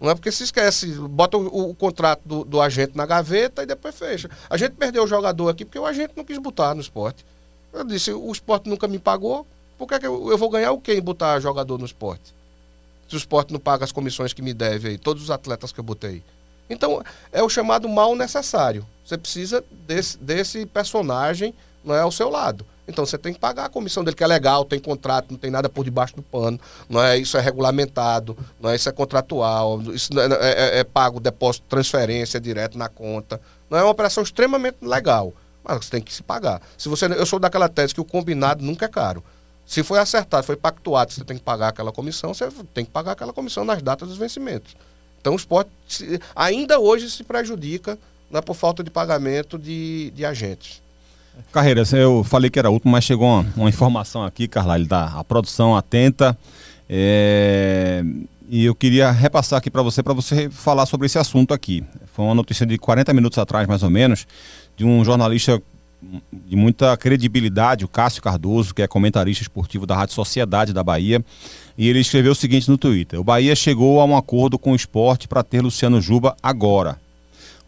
Não 0.00 0.10
é 0.10 0.14
porque 0.14 0.30
se 0.30 0.44
esquece, 0.44 0.92
bota 0.92 1.36
o, 1.36 1.70
o 1.70 1.74
contrato 1.74 2.22
do, 2.24 2.44
do, 2.44 2.60
agente 2.60 2.96
na 2.96 3.04
gaveta 3.04 3.62
e 3.62 3.66
depois 3.66 3.94
fecha. 3.94 4.30
A 4.48 4.56
gente 4.56 4.72
perdeu 4.72 5.02
o 5.02 5.06
jogador 5.06 5.48
aqui 5.48 5.64
porque 5.64 5.78
o 5.78 5.84
agente 5.84 6.12
não 6.16 6.24
quis 6.24 6.38
botar 6.38 6.74
no 6.74 6.80
esporte. 6.80 7.24
Eu 7.72 7.84
disse, 7.84 8.12
o 8.12 8.30
esporte 8.30 8.68
nunca 8.68 8.86
me 8.86 8.98
pagou, 8.98 9.46
por 9.76 9.86
que, 9.88 9.98
que 9.98 10.06
eu, 10.06 10.30
eu, 10.30 10.38
vou 10.38 10.48
ganhar 10.48 10.72
o 10.72 10.80
quê 10.80 10.94
em 10.94 11.02
botar 11.02 11.38
jogador 11.40 11.78
no 11.78 11.84
esporte? 11.84 12.34
Se 13.08 13.14
o 13.14 13.18
esporte 13.18 13.52
não 13.52 13.60
paga 13.60 13.84
as 13.84 13.92
comissões 13.92 14.32
que 14.32 14.40
me 14.40 14.54
deve 14.54 14.88
aí, 14.88 14.98
todos 14.98 15.22
os 15.22 15.30
atletas 15.30 15.72
que 15.72 15.80
eu 15.80 15.84
botei. 15.84 16.22
Então, 16.68 17.02
é 17.32 17.42
o 17.42 17.48
chamado 17.48 17.88
mal 17.88 18.14
necessário. 18.14 18.86
Você 19.04 19.16
precisa 19.16 19.64
desse, 19.86 20.18
desse 20.18 20.66
personagem 20.66 21.54
não 21.84 21.94
é, 21.94 22.00
ao 22.00 22.12
seu 22.12 22.28
lado. 22.28 22.66
Então 22.86 23.04
você 23.04 23.18
tem 23.18 23.34
que 23.34 23.38
pagar 23.38 23.66
a 23.66 23.68
comissão 23.68 24.02
dele, 24.02 24.16
que 24.16 24.24
é 24.24 24.26
legal, 24.26 24.64
tem 24.64 24.78
contrato, 24.78 25.30
não 25.30 25.38
tem 25.38 25.50
nada 25.50 25.68
por 25.68 25.84
debaixo 25.84 26.16
do 26.16 26.22
pano, 26.22 26.58
não 26.88 27.02
é, 27.02 27.18
isso 27.18 27.36
é 27.36 27.40
regulamentado, 27.40 28.36
não 28.58 28.70
é, 28.70 28.76
isso 28.76 28.88
é 28.88 28.92
contratual, 28.92 29.80
isso 29.92 30.10
é, 30.18 30.24
é, 30.24 30.76
é, 30.76 30.78
é 30.78 30.84
pago 30.84 31.20
depósito, 31.20 31.66
transferência 31.68 32.40
direto 32.40 32.78
na 32.78 32.88
conta. 32.88 33.38
Não 33.68 33.78
é 33.78 33.82
uma 33.82 33.90
operação 33.90 34.22
extremamente 34.22 34.78
legal, 34.80 35.34
mas 35.62 35.84
você 35.84 35.90
tem 35.90 36.00
que 36.00 36.12
se 36.12 36.22
pagar. 36.22 36.62
Se 36.78 36.88
você, 36.88 37.04
eu 37.06 37.26
sou 37.26 37.38
daquela 37.38 37.68
tese 37.68 37.94
que 37.94 38.00
o 38.00 38.04
combinado 38.04 38.64
nunca 38.64 38.86
é 38.86 38.88
caro. 38.88 39.22
Se 39.66 39.82
foi 39.82 39.98
acertado, 39.98 40.46
foi 40.46 40.56
pactuado, 40.56 41.12
você 41.12 41.22
tem 41.24 41.36
que 41.36 41.42
pagar 41.42 41.68
aquela 41.68 41.92
comissão, 41.92 42.32
você 42.32 42.48
tem 42.72 42.86
que 42.86 42.90
pagar 42.90 43.12
aquela 43.12 43.34
comissão 43.34 43.66
nas 43.66 43.82
datas 43.82 44.08
dos 44.08 44.16
vencimentos. 44.16 44.74
Então 45.28 45.34
o 45.34 45.36
esporte 45.36 46.18
ainda 46.34 46.78
hoje 46.80 47.10
se 47.10 47.22
prejudica 47.22 47.98
né, 48.30 48.40
por 48.40 48.54
falta 48.54 48.82
de 48.82 48.90
pagamento 48.90 49.58
de, 49.58 50.10
de 50.16 50.24
agentes. 50.24 50.80
Carreira, 51.52 51.82
eu 51.92 52.24
falei 52.24 52.48
que 52.48 52.58
era 52.58 52.70
último, 52.70 52.92
mas 52.92 53.04
chegou 53.04 53.28
uma, 53.28 53.46
uma 53.54 53.68
informação 53.68 54.24
aqui, 54.24 54.48
Carla, 54.48 54.78
da 54.78 55.04
a 55.18 55.22
produção 55.22 55.76
atenta. 55.76 56.36
É, 56.88 58.02
e 58.48 58.64
eu 58.64 58.74
queria 58.74 59.10
repassar 59.10 59.58
aqui 59.58 59.70
para 59.70 59.82
você, 59.82 60.02
para 60.02 60.14
você 60.14 60.48
falar 60.48 60.86
sobre 60.86 61.04
esse 61.04 61.18
assunto 61.18 61.52
aqui. 61.52 61.84
foi 62.14 62.24
uma 62.24 62.34
notícia 62.34 62.64
de 62.64 62.78
40 62.78 63.12
minutos 63.12 63.38
atrás, 63.38 63.68
mais 63.68 63.82
ou 63.82 63.90
menos, 63.90 64.26
de 64.78 64.86
um 64.86 65.04
jornalista 65.04 65.62
de 66.32 66.56
muita 66.56 66.96
credibilidade, 66.96 67.84
o 67.84 67.88
Cássio 67.88 68.22
Cardoso, 68.22 68.74
que 68.74 68.80
é 68.80 68.86
comentarista 68.86 69.42
esportivo 69.42 69.84
da 69.84 69.94
Rádio 69.94 70.14
Sociedade 70.14 70.72
da 70.72 70.82
Bahia, 70.82 71.22
e 71.78 71.88
ele 71.88 72.00
escreveu 72.00 72.32
o 72.32 72.34
seguinte 72.34 72.68
no 72.68 72.76
Twitter: 72.76 73.18
O 73.20 73.24
Bahia 73.24 73.54
chegou 73.54 74.00
a 74.00 74.04
um 74.04 74.16
acordo 74.16 74.58
com 74.58 74.72
o 74.72 74.76
esporte 74.76 75.26
para 75.26 75.42
ter 75.42 75.62
Luciano 75.62 76.00
Juba 76.00 76.36
agora. 76.42 77.00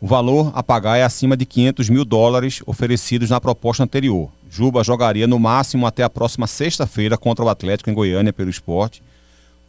O 0.00 0.06
valor 0.06 0.50
a 0.54 0.62
pagar 0.62 0.96
é 0.96 1.04
acima 1.04 1.36
de 1.36 1.46
500 1.46 1.88
mil 1.88 2.04
dólares 2.04 2.60
oferecidos 2.66 3.30
na 3.30 3.40
proposta 3.40 3.84
anterior. 3.84 4.28
Juba 4.50 4.82
jogaria 4.82 5.26
no 5.26 5.38
máximo 5.38 5.86
até 5.86 6.02
a 6.02 6.10
próxima 6.10 6.46
sexta-feira 6.46 7.16
contra 7.16 7.44
o 7.44 7.48
Atlético 7.48 7.88
em 7.88 7.94
Goiânia 7.94 8.32
pelo 8.32 8.50
esporte. 8.50 9.02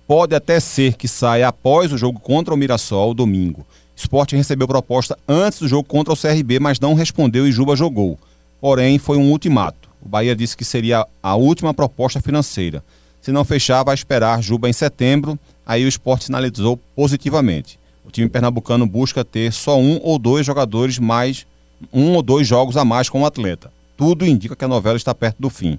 Pode 0.07 0.33
até 0.33 0.59
ser 0.59 0.95
que 0.95 1.07
saia 1.07 1.47
após 1.47 1.93
o 1.93 1.97
jogo 1.97 2.19
contra 2.19 2.53
o 2.53 2.57
Mirassol, 2.57 3.13
domingo. 3.13 3.65
Esporte 3.95 4.35
recebeu 4.35 4.67
proposta 4.67 5.17
antes 5.27 5.59
do 5.59 5.67
jogo 5.67 5.83
contra 5.87 6.11
o 6.11 6.17
CRB, 6.17 6.59
mas 6.59 6.79
não 6.79 6.95
respondeu 6.95 7.47
e 7.47 7.51
Juba 7.51 7.75
jogou 7.75 8.17
porém 8.61 8.99
foi 8.99 9.17
um 9.17 9.31
ultimato. 9.31 9.89
O 9.99 10.07
Bahia 10.07 10.35
disse 10.35 10.55
que 10.55 10.63
seria 10.63 11.05
a 11.21 11.35
última 11.35 11.73
proposta 11.73 12.21
financeira. 12.21 12.83
Se 13.21 13.31
não 13.31 13.45
fechar, 13.45 13.83
vai 13.83 13.93
esperar 13.93 14.41
Juba 14.41 14.69
em 14.69 14.73
setembro. 14.73 15.37
Aí 15.65 15.85
o 15.85 15.87
esporte 15.87 16.25
sinalizou 16.25 16.77
positivamente. 16.95 17.79
O 18.03 18.09
time 18.09 18.27
pernambucano 18.27 18.85
busca 18.85 19.23
ter 19.23 19.53
só 19.53 19.79
um 19.79 19.99
ou 20.01 20.17
dois 20.17 20.45
jogadores 20.45 20.97
mais, 20.97 21.45
um 21.93 22.13
ou 22.13 22.21
dois 22.21 22.47
jogos 22.47 22.75
a 22.75 22.83
mais 22.83 23.09
com 23.09 23.21
o 23.21 23.25
atleta. 23.25 23.71
Tudo 23.95 24.25
indica 24.25 24.55
que 24.55 24.65
a 24.65 24.67
novela 24.67 24.97
está 24.97 25.13
perto 25.13 25.37
do 25.39 25.49
fim. 25.49 25.77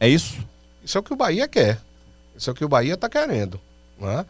É 0.00 0.08
isso? 0.08 0.38
Isso 0.82 0.96
é 0.96 1.00
o 1.00 1.04
que 1.04 1.12
o 1.12 1.16
Bahia 1.16 1.46
quer. 1.46 1.78
Isso 2.34 2.48
é 2.48 2.52
o 2.52 2.56
que 2.56 2.64
o 2.64 2.68
Bahia 2.68 2.94
está 2.94 3.08
querendo. 3.08 3.60
Não 4.00 4.10
é? 4.10 4.24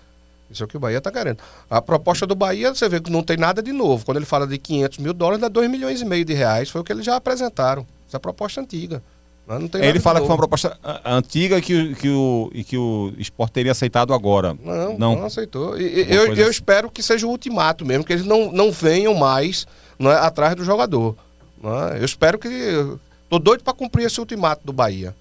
Isso 0.50 0.62
é 0.62 0.66
o 0.66 0.68
que 0.68 0.76
o 0.76 0.80
Bahia 0.80 0.98
está 0.98 1.12
querendo. 1.12 1.38
A 1.68 1.80
proposta 1.80 2.26
do 2.26 2.34
Bahia, 2.34 2.74
você 2.74 2.88
vê 2.88 3.00
que 3.00 3.10
não 3.12 3.22
tem 3.22 3.36
nada 3.36 3.62
de 3.62 3.70
novo. 3.70 4.04
Quando 4.04 4.16
ele 4.16 4.26
fala 4.26 4.46
de 4.46 4.58
500 4.58 4.98
mil 4.98 5.12
dólares, 5.12 5.40
dá 5.40 5.48
2 5.48 5.70
milhões 5.70 6.00
e 6.00 6.04
meio 6.04 6.24
de 6.24 6.32
reais. 6.32 6.70
Foi 6.70 6.80
o 6.80 6.84
que 6.84 6.90
eles 6.90 7.04
já 7.04 7.16
apresentaram. 7.16 7.86
Essa 8.08 8.16
é 8.16 8.18
a 8.18 8.20
proposta 8.20 8.60
antiga. 8.60 9.02
Ele 9.80 10.00
fala 10.00 10.20
que 10.20 10.26
foi 10.26 10.34
uma 10.34 10.38
proposta 10.38 10.78
antiga 11.04 11.58
e 11.58 11.62
que, 11.62 11.94
que, 11.94 12.08
o, 12.08 12.50
e 12.52 12.64
que 12.64 12.76
o 12.76 13.12
esporte 13.18 13.52
teria 13.52 13.72
aceitado 13.72 14.12
agora. 14.12 14.56
Não, 14.62 14.98
não, 14.98 15.16
não 15.16 15.24
aceitou. 15.24 15.78
E, 15.80 16.06
eu, 16.12 16.26
eu 16.26 16.32
assim. 16.32 16.50
espero 16.50 16.90
que 16.90 17.02
seja 17.02 17.26
o 17.26 17.30
ultimato 17.30 17.84
mesmo, 17.84 18.04
que 18.04 18.12
eles 18.12 18.24
não, 18.24 18.52
não 18.52 18.70
venham 18.70 19.14
mais 19.14 19.66
não 19.98 20.10
é, 20.10 20.16
atrás 20.16 20.54
do 20.54 20.64
jogador. 20.64 21.16
É? 21.62 21.98
Eu 21.98 22.04
espero 22.04 22.38
que. 22.38 22.48
Tô 23.28 23.38
doido 23.38 23.62
para 23.62 23.74
cumprir 23.74 24.06
esse 24.06 24.20
ultimato 24.20 24.64
do 24.64 24.72
Bahia. 24.72 25.14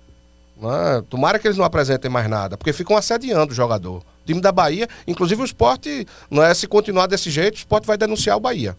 Não 0.59 0.73
é? 0.73 1.01
Tomara 1.09 1.39
que 1.39 1.47
eles 1.47 1.57
não 1.57 1.65
apresentem 1.65 2.09
mais 2.09 2.29
nada, 2.29 2.57
porque 2.57 2.73
ficam 2.73 2.97
assediando 2.97 3.51
o 3.51 3.55
jogador 3.55 4.01
time 4.27 4.41
da 4.41 4.51
Bahia. 4.51 4.87
Inclusive 5.07 5.41
o 5.41 5.45
esporte, 5.45 6.05
não 6.29 6.43
é, 6.43 6.53
se 6.53 6.67
continuar 6.67 7.07
desse 7.07 7.31
jeito, 7.31 7.55
o 7.55 7.57
esporte 7.57 7.87
vai 7.87 7.97
denunciar 7.97 8.35
o 8.37 8.41
Bahia. 8.41 8.75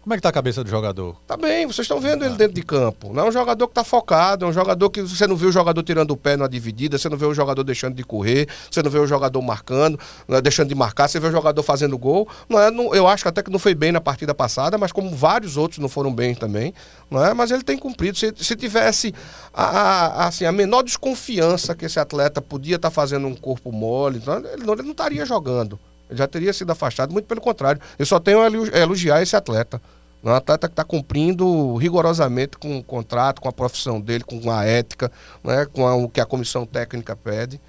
Como 0.00 0.14
é 0.14 0.16
que 0.16 0.22
tá 0.22 0.28
a 0.28 0.32
cabeça 0.32 0.62
do 0.62 0.70
jogador? 0.70 1.16
Tá 1.26 1.36
bem, 1.36 1.66
vocês 1.66 1.84
estão 1.84 2.00
vendo 2.00 2.24
ele 2.24 2.34
dentro 2.36 2.54
de 2.54 2.62
campo. 2.62 3.12
Não 3.12 3.26
é 3.26 3.28
um 3.28 3.32
jogador 3.32 3.66
que 3.68 3.74
tá 3.74 3.82
focado, 3.82 4.44
é 4.44 4.48
um 4.48 4.52
jogador 4.52 4.88
que 4.90 5.02
você 5.02 5.26
não 5.26 5.36
vê 5.36 5.46
o 5.46 5.52
jogador 5.52 5.82
tirando 5.82 6.12
o 6.12 6.16
pé 6.16 6.36
numa 6.36 6.48
dividida, 6.48 6.96
você 6.96 7.08
não 7.08 7.16
vê 7.16 7.26
o 7.26 7.34
jogador 7.34 7.62
deixando 7.64 7.94
de 7.94 8.04
correr, 8.04 8.48
você 8.70 8.82
não 8.82 8.90
vê 8.90 8.98
o 8.98 9.06
jogador 9.06 9.42
marcando, 9.42 9.98
é, 10.28 10.40
deixando 10.40 10.68
de 10.68 10.74
marcar, 10.74 11.08
você 11.08 11.18
vê 11.18 11.26
o 11.26 11.32
jogador 11.32 11.62
fazendo 11.62 11.98
gol. 11.98 12.28
Não 12.48 12.58
é, 12.58 12.70
não, 12.70 12.94
eu 12.94 13.06
acho 13.06 13.28
até 13.28 13.42
que 13.42 13.50
não 13.50 13.58
foi 13.58 13.74
bem 13.74 13.92
na 13.92 14.00
partida 14.00 14.32
passada, 14.32 14.78
mas 14.78 14.92
como 14.92 15.14
vários 15.14 15.56
outros 15.56 15.78
não 15.78 15.88
foram 15.88 16.14
bem 16.14 16.34
também, 16.34 16.72
não 17.10 17.22
é? 17.24 17.34
Mas 17.34 17.50
ele 17.50 17.62
tem 17.62 17.76
cumprido. 17.76 18.16
Se, 18.16 18.32
se 18.36 18.56
tivesse 18.56 19.12
a, 19.52 19.64
a, 19.64 20.26
assim, 20.28 20.44
a 20.44 20.52
menor 20.52 20.82
desconfiança 20.84 21.74
que 21.74 21.84
esse 21.84 21.98
atleta 21.98 22.40
podia 22.40 22.76
estar 22.76 22.88
tá 22.88 22.94
fazendo 22.94 23.26
um 23.26 23.34
corpo 23.34 23.72
mole, 23.72 24.18
então, 24.18 24.38
ele, 24.38 24.62
ele 24.62 24.82
não 24.82 24.92
estaria 24.92 25.26
jogando. 25.26 25.78
Ele 26.08 26.18
já 26.18 26.26
teria 26.26 26.52
sido 26.52 26.70
afastado, 26.70 27.12
muito 27.12 27.26
pelo 27.26 27.40
contrário. 27.40 27.80
Eu 27.98 28.06
só 28.06 28.18
tenho 28.18 28.40
a 28.40 28.78
elogiar 28.78 29.22
esse 29.22 29.36
atleta. 29.36 29.80
Um 30.22 30.30
atleta 30.30 30.66
que 30.66 30.72
está 30.72 30.84
cumprindo 30.84 31.76
rigorosamente 31.76 32.58
com 32.58 32.78
o 32.78 32.82
contrato, 32.82 33.40
com 33.40 33.48
a 33.48 33.52
profissão 33.52 34.00
dele, 34.00 34.24
com 34.24 34.50
a 34.50 34.64
ética, 34.64 35.12
né, 35.44 35.64
com 35.66 35.86
a, 35.86 35.94
o 35.94 36.08
que 36.08 36.20
a 36.20 36.26
comissão 36.26 36.66
técnica 36.66 37.14
pede. 37.14 37.60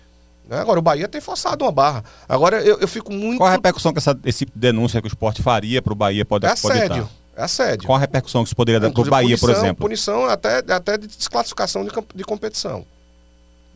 Né? 0.47 0.59
Agora, 0.59 0.79
o 0.79 0.81
Bahia 0.81 1.07
tem 1.07 1.21
forçado 1.21 1.63
uma 1.63 1.71
barra. 1.71 2.03
Agora, 2.27 2.59
eu, 2.61 2.79
eu 2.79 2.87
fico 2.87 3.13
muito. 3.13 3.37
Qual 3.37 3.47
a 3.47 3.51
repercussão 3.51 3.93
que 3.93 3.99
essa, 3.99 4.17
esse 4.25 4.47
denúncia 4.55 4.99
que 4.99 5.07
o 5.07 5.09
esporte 5.09 5.43
faria 5.43 5.79
para 5.79 5.93
o 5.93 5.95
Bahia 5.95 6.25
pode, 6.25 6.47
é 6.47 6.49
assédio, 6.49 7.03
pode 7.03 7.09
É 7.37 7.43
assédio. 7.43 7.85
Qual 7.85 7.95
a 7.95 7.99
repercussão 7.99 8.43
que 8.43 8.47
isso 8.47 8.55
poderia 8.55 8.79
dar 8.79 8.89
para 8.91 9.01
o 9.01 9.05
Bahia, 9.05 9.37
punição, 9.37 9.47
por 9.47 9.55
exemplo? 9.55 9.85
Punição 9.85 10.25
até, 10.25 10.57
até 10.73 10.97
de 10.97 11.05
desclassificação 11.07 11.85
de, 11.85 11.91
de 12.15 12.23
competição. 12.23 12.83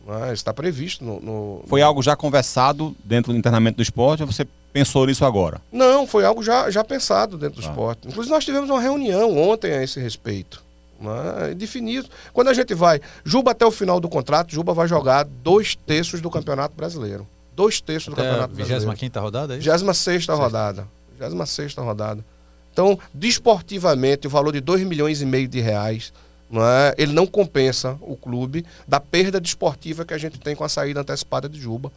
Né? 0.06 0.32
Está 0.32 0.52
previsto 0.52 1.04
no, 1.04 1.20
no, 1.20 1.64
Foi 1.66 1.82
algo 1.82 2.02
já 2.02 2.14
conversado 2.14 2.94
dentro 3.04 3.32
do 3.32 3.38
internamento 3.38 3.76
do 3.76 3.82
esporte 3.82 4.22
ou 4.22 4.30
você 4.30 4.46
pensou 4.72 5.06
nisso 5.06 5.24
agora? 5.24 5.60
Não, 5.72 6.06
foi 6.06 6.24
algo 6.24 6.42
já, 6.42 6.70
já 6.70 6.84
pensado 6.84 7.38
dentro 7.38 7.60
do 7.60 7.66
ah. 7.66 7.70
esporte. 7.70 8.08
Inclusive, 8.08 8.34
nós 8.34 8.44
tivemos 8.44 8.68
uma 8.68 8.80
reunião 8.80 9.36
ontem 9.38 9.72
a 9.72 9.82
esse 9.82 10.00
respeito. 10.00 10.62
Né? 11.00 11.54
Definido. 11.54 12.08
Quando 12.32 12.48
a 12.48 12.54
gente 12.54 12.74
vai. 12.74 13.00
Juba 13.24 13.52
até 13.52 13.64
o 13.64 13.70
final 13.70 14.00
do 14.00 14.08
contrato, 14.08 14.52
Juba 14.52 14.74
vai 14.74 14.88
jogar 14.88 15.24
dois 15.24 15.74
terços 15.74 16.20
do 16.20 16.30
Campeonato 16.30 16.74
Brasileiro. 16.74 17.26
Dois 17.54 17.80
terços 17.80 18.08
do 18.08 18.16
Campeonato 18.16 18.54
Brasileiro. 18.54 18.90
25 18.90 19.20
rodada? 19.20 19.54
É 19.54 19.58
26 19.58 20.26
rodada. 20.28 20.88
26 21.18 21.74
rodada. 21.76 22.24
Então, 22.72 22.98
desportivamente, 23.14 24.26
o 24.26 24.30
valor 24.30 24.52
de 24.52 24.60
2 24.60 24.82
milhões 24.82 25.22
e 25.22 25.26
meio 25.26 25.46
de 25.46 25.60
reais 25.60 26.12
não 26.50 26.64
é? 26.64 26.94
ele 26.96 27.12
não 27.12 27.26
compensa 27.26 27.98
o 28.00 28.16
clube 28.16 28.64
da 28.86 29.00
perda 29.00 29.40
desportiva 29.40 30.04
que 30.04 30.14
a 30.14 30.18
gente 30.18 30.38
tem 30.38 30.54
com 30.54 30.64
a 30.64 30.68
saída 30.68 31.00
antecipada 31.00 31.48
de 31.48 31.60
Juba. 31.60 31.90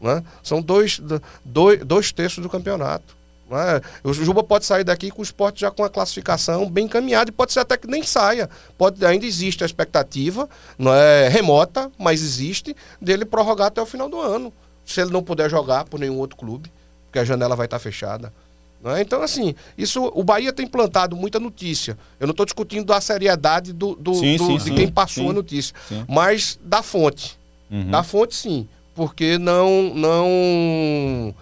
Não 0.00 0.10
é? 0.10 0.22
São 0.42 0.62
dois, 0.62 1.00
dois, 1.44 1.84
dois 1.84 2.10
terços 2.10 2.42
do 2.42 2.48
campeonato. 2.48 3.20
É? 3.52 3.80
O 4.04 4.12
Juba 4.12 4.44
pode 4.44 4.64
sair 4.64 4.84
daqui 4.84 5.10
com 5.10 5.20
o 5.20 5.24
esporte 5.24 5.60
já 5.60 5.72
com 5.72 5.82
a 5.82 5.90
classificação 5.90 6.70
bem 6.70 6.84
encaminhada 6.84 7.30
e 7.30 7.32
pode 7.32 7.52
ser 7.52 7.60
até 7.60 7.76
que 7.76 7.88
nem 7.88 8.02
saia. 8.02 8.48
Pode, 8.78 9.04
ainda 9.04 9.26
existe 9.26 9.64
a 9.64 9.66
expectativa, 9.66 10.48
não 10.78 10.94
é 10.94 11.28
remota, 11.28 11.90
mas 11.98 12.22
existe, 12.22 12.76
dele 13.00 13.24
prorrogar 13.24 13.66
até 13.66 13.82
o 13.82 13.86
final 13.86 14.08
do 14.08 14.20
ano. 14.20 14.52
Se 14.86 15.00
ele 15.00 15.10
não 15.10 15.22
puder 15.22 15.50
jogar 15.50 15.84
por 15.84 15.98
nenhum 15.98 16.18
outro 16.18 16.36
clube, 16.36 16.70
porque 17.06 17.18
a 17.18 17.24
janela 17.24 17.56
vai 17.56 17.66
estar 17.66 17.80
fechada. 17.80 18.32
Né? 18.82 19.02
Então, 19.02 19.22
assim, 19.22 19.54
isso 19.76 20.10
o 20.14 20.24
Bahia 20.24 20.52
tem 20.52 20.66
plantado 20.66 21.14
muita 21.14 21.38
notícia. 21.38 21.98
Eu 22.18 22.26
não 22.26 22.32
estou 22.32 22.46
discutindo 22.46 22.92
a 22.92 23.00
seriedade 23.00 23.72
do, 23.72 23.94
do, 23.94 24.14
sim, 24.14 24.36
do 24.36 24.46
sim, 24.46 24.56
de 24.56 24.62
sim, 24.64 24.74
quem 24.74 24.88
passou 24.88 25.30
a 25.30 25.32
notícia, 25.32 25.74
mas 26.08 26.58
da 26.62 26.82
fonte. 26.82 27.38
Uhum. 27.70 27.90
Da 27.90 28.02
fonte, 28.02 28.34
sim. 28.34 28.68
Porque 28.94 29.38
não. 29.38 29.94
não, 29.94 31.34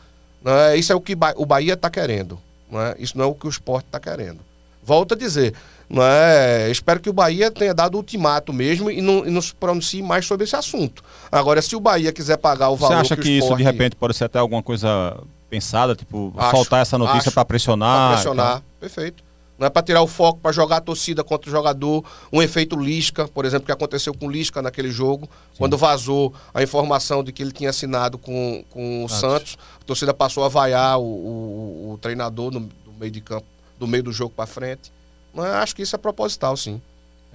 não 0.43 0.53
é, 0.53 0.77
isso 0.77 0.93
é 0.93 0.97
o 0.97 1.01
que 1.01 1.17
o 1.37 1.47
Bahia 1.47 1.75
está 1.75 1.89
querendo. 1.89 2.39
Não 2.71 2.81
é? 2.81 2.95
Isso 2.99 3.17
não 3.17 3.25
é 3.25 3.29
o 3.29 3.35
que 3.35 3.47
o 3.47 3.51
esporte 3.51 3.87
está 3.87 3.99
querendo. 3.99 4.41
Volto 4.83 5.15
a 5.15 5.17
dizer. 5.17 5.55
Não 5.89 6.03
é, 6.03 6.71
espero 6.71 7.01
que 7.01 7.09
o 7.09 7.15
Bahia 7.15 7.51
tenha 7.51 7.73
dado 7.73 7.97
ultimato 7.97 8.53
mesmo 8.53 8.91
e 8.91 9.01
não, 9.01 9.27
e 9.27 9.31
não 9.31 9.41
se 9.41 9.55
pronuncie 9.55 10.03
mais 10.03 10.27
sobre 10.27 10.45
esse 10.45 10.55
assunto. 10.55 11.03
Agora, 11.33 11.63
se 11.63 11.75
o 11.75 11.81
Bahia 11.81 12.13
quiser 12.13 12.37
pagar 12.37 12.69
o 12.69 12.77
valor. 12.77 12.97
Você 12.97 13.01
acha 13.01 13.17
que, 13.17 13.23
que 13.23 13.39
esporte... 13.39 13.53
isso 13.53 13.57
de 13.57 13.63
repente 13.63 13.97
pode 13.97 14.15
ser 14.15 14.25
até 14.25 14.39
alguma 14.39 14.63
coisa 14.63 15.17
pensada, 15.49 15.95
tipo, 15.95 16.33
acho, 16.37 16.57
soltar 16.57 16.83
essa 16.83 16.99
notícia 16.99 17.31
para 17.33 17.45
pressionar. 17.45 18.09
Pra 18.09 18.17
pressionar, 18.17 18.63
perfeito. 18.81 19.29
Não 19.59 19.67
é 19.67 19.71
para 19.71 19.83
tirar 19.83 20.03
o 20.03 20.07
foco, 20.07 20.39
para 20.39 20.53
jogar 20.53 20.77
a 20.77 20.81
torcida 20.81 21.25
contra 21.25 21.51
o 21.51 21.53
jogador. 21.53 22.05
Um 22.33 22.41
efeito 22.41 22.79
Lisca, 22.79 23.27
por 23.27 23.45
exemplo, 23.45 23.67
que 23.67 23.73
aconteceu 23.73 24.15
com 24.15 24.31
Lisca 24.31 24.63
naquele 24.63 24.91
jogo, 24.91 25.27
Sim. 25.27 25.59
quando 25.59 25.77
vazou 25.77 26.33
a 26.55 26.63
informação 26.63 27.25
de 27.25 27.33
que 27.33 27.43
ele 27.43 27.51
tinha 27.51 27.71
assinado 27.71 28.17
com, 28.19 28.65
com 28.71 29.05
o 29.05 29.09
Santos. 29.09 29.59
A 29.81 29.85
torcida 29.85 30.15
passou 30.15 30.45
a 30.45 30.49
vaiar 30.49 31.01
o, 31.01 31.03
o, 31.03 31.93
o 31.93 31.99
treinador 31.99 32.53
no, 32.53 32.61
do 32.61 32.93
meio 33.01 33.11
de 33.11 33.21
campo, 33.21 33.47
do 33.77 33.89
meio 33.89 34.05
do 34.05 34.13
jogo 34.13 34.33
para 34.33 34.47
frente. 34.47 34.93
Mas 35.35 35.47
acho 35.47 35.75
que 35.75 35.83
isso 35.83 35.97
é 35.97 35.99
proposital, 35.99 36.57
sim. 36.57 36.81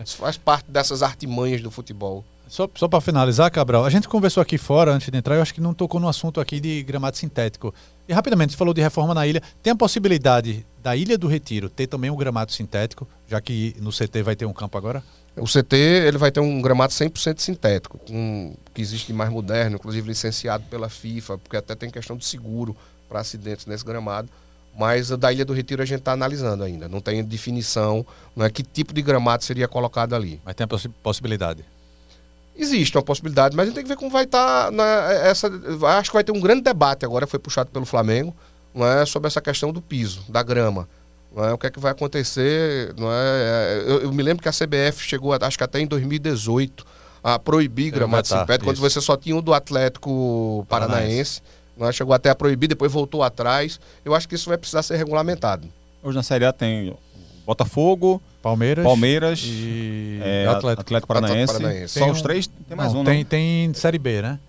Isso 0.03 0.15
faz 0.15 0.37
parte 0.37 0.71
dessas 0.71 1.03
artimanhas 1.03 1.61
do 1.61 1.69
futebol. 1.69 2.23
Só, 2.53 2.69
só 2.75 2.87
para 2.87 3.01
finalizar, 3.01 3.49
Cabral, 3.49 3.83
a 3.83 3.89
gente 3.89 4.07
conversou 4.07 4.39
aqui 4.39 4.59
fora 4.59 4.93
antes 4.93 5.09
de 5.09 5.17
entrar, 5.17 5.33
eu 5.33 5.41
acho 5.41 5.51
que 5.51 5.59
não 5.59 5.73
tocou 5.73 5.99
no 5.99 6.07
assunto 6.07 6.39
aqui 6.39 6.59
de 6.59 6.83
gramado 6.83 7.17
sintético. 7.17 7.73
E 8.07 8.13
rapidamente, 8.13 8.51
você 8.51 8.57
falou 8.59 8.75
de 8.75 8.79
reforma 8.79 9.11
na 9.11 9.25
ilha. 9.25 9.41
Tem 9.63 9.73
a 9.73 9.75
possibilidade 9.75 10.63
da 10.79 10.95
Ilha 10.95 11.17
do 11.17 11.27
Retiro 11.27 11.67
ter 11.67 11.87
também 11.87 12.11
um 12.11 12.15
gramado 12.15 12.51
sintético, 12.51 13.07
já 13.27 13.41
que 13.41 13.75
no 13.79 13.89
CT 13.89 14.21
vai 14.21 14.35
ter 14.35 14.45
um 14.45 14.53
campo 14.53 14.77
agora? 14.77 15.03
O 15.35 15.45
CT 15.45 15.75
ele 15.75 16.19
vai 16.19 16.29
ter 16.29 16.41
um 16.41 16.61
gramado 16.61 16.93
100% 16.93 17.39
sintético, 17.39 17.99
um, 18.11 18.53
que 18.71 18.83
existe 18.83 19.11
mais 19.11 19.31
moderno, 19.31 19.77
inclusive 19.77 20.07
licenciado 20.07 20.63
pela 20.69 20.89
FIFA, 20.89 21.39
porque 21.39 21.57
até 21.57 21.73
tem 21.73 21.89
questão 21.89 22.15
de 22.15 22.23
seguro 22.23 22.77
para 23.09 23.19
acidentes 23.21 23.65
nesse 23.65 23.83
gramado. 23.83 24.29
Mas 24.77 25.09
da 25.09 25.33
Ilha 25.33 25.43
do 25.43 25.53
Retiro 25.53 25.81
a 25.81 25.85
gente 25.85 25.99
está 25.99 26.11
analisando 26.11 26.63
ainda. 26.63 26.87
Não 26.87 27.01
tem 27.01 27.23
definição, 27.23 28.05
não 28.35 28.45
é 28.45 28.49
que 28.51 28.61
tipo 28.61 28.93
de 28.93 29.01
gramado 29.01 29.43
seria 29.43 29.67
colocado 29.67 30.13
ali. 30.13 30.39
Mas 30.45 30.53
tem 30.53 30.65
a 30.65 30.67
poss 30.67 30.87
possibilidade. 31.01 31.65
Existe 32.55 32.95
uma 32.95 33.03
possibilidade, 33.03 33.55
mas 33.55 33.63
a 33.63 33.65
gente 33.67 33.75
tem 33.75 33.83
que 33.83 33.89
ver 33.89 33.95
como 33.95 34.11
vai 34.11 34.25
estar 34.25 34.71
tá 34.71 35.13
essa. 35.23 35.51
Acho 35.97 36.11
que 36.11 36.15
vai 36.15 36.23
ter 36.23 36.31
um 36.31 36.39
grande 36.39 36.61
debate 36.61 37.03
agora, 37.03 37.25
foi 37.25 37.39
puxado 37.39 37.69
pelo 37.71 37.85
Flamengo, 37.85 38.33
não 38.73 38.85
é, 38.85 39.05
sobre 39.05 39.27
essa 39.27 39.41
questão 39.41 39.71
do 39.71 39.81
piso, 39.81 40.23
da 40.29 40.43
grama. 40.43 40.87
Não 41.35 41.43
é, 41.43 41.53
o 41.53 41.57
que 41.57 41.65
é 41.65 41.71
que 41.71 41.79
vai 41.79 41.91
acontecer? 41.91 42.93
Não 42.95 43.11
é, 43.11 43.15
é 43.15 43.83
eu, 43.87 44.01
eu 44.03 44.13
me 44.13 44.21
lembro 44.21 44.43
que 44.43 44.49
a 44.49 44.51
CBF 44.51 45.01
chegou, 45.01 45.33
acho 45.33 45.57
que 45.57 45.63
até 45.63 45.79
em 45.79 45.87
2018, 45.87 46.85
a 47.23 47.39
proibir 47.39 47.91
gramado 47.91 48.27
sintético, 48.27 48.65
quando 48.65 48.77
você 48.77 49.01
só 49.01 49.17
tinha 49.17 49.35
o 49.35 49.41
do 49.41 49.53
Atlético 49.53 50.65
Paranaense. 50.69 51.41
Paranaense. 51.41 51.41
Não 51.75 51.87
é, 51.87 51.91
chegou 51.91 52.13
até 52.13 52.29
a 52.29 52.35
proibir, 52.35 52.67
depois 52.67 52.91
voltou 52.91 53.23
atrás. 53.23 53.79
Eu 54.05 54.13
acho 54.13 54.29
que 54.29 54.35
isso 54.35 54.47
vai 54.47 54.59
precisar 54.59 54.83
ser 54.83 54.95
regulamentado. 54.95 55.67
Hoje 56.03 56.15
na 56.15 56.21
Série 56.21 56.45
A 56.45 56.53
tem 56.53 56.95
Botafogo, 57.45 58.21
Palmeiras, 58.41 58.83
Palmeiras, 58.85 59.41
e 59.45 60.19
é, 60.21 60.45
Atlético. 60.47 60.81
Atlético, 60.81 61.07
Paranaense. 61.07 61.43
Atlético 61.43 61.61
Paranaense. 61.63 61.93
Só 61.93 61.99
Tem 62.01 62.11
os 62.11 62.19
um- 62.19 62.23
três? 62.23 62.47
Tem 62.47 62.77
mais 62.77 62.93
não, 62.93 63.01
um, 63.01 63.03
tem, 63.03 63.17
não? 63.19 63.25
tem 63.25 63.73
Série 63.73 63.99
B, 63.99 64.21
né? 64.21 64.39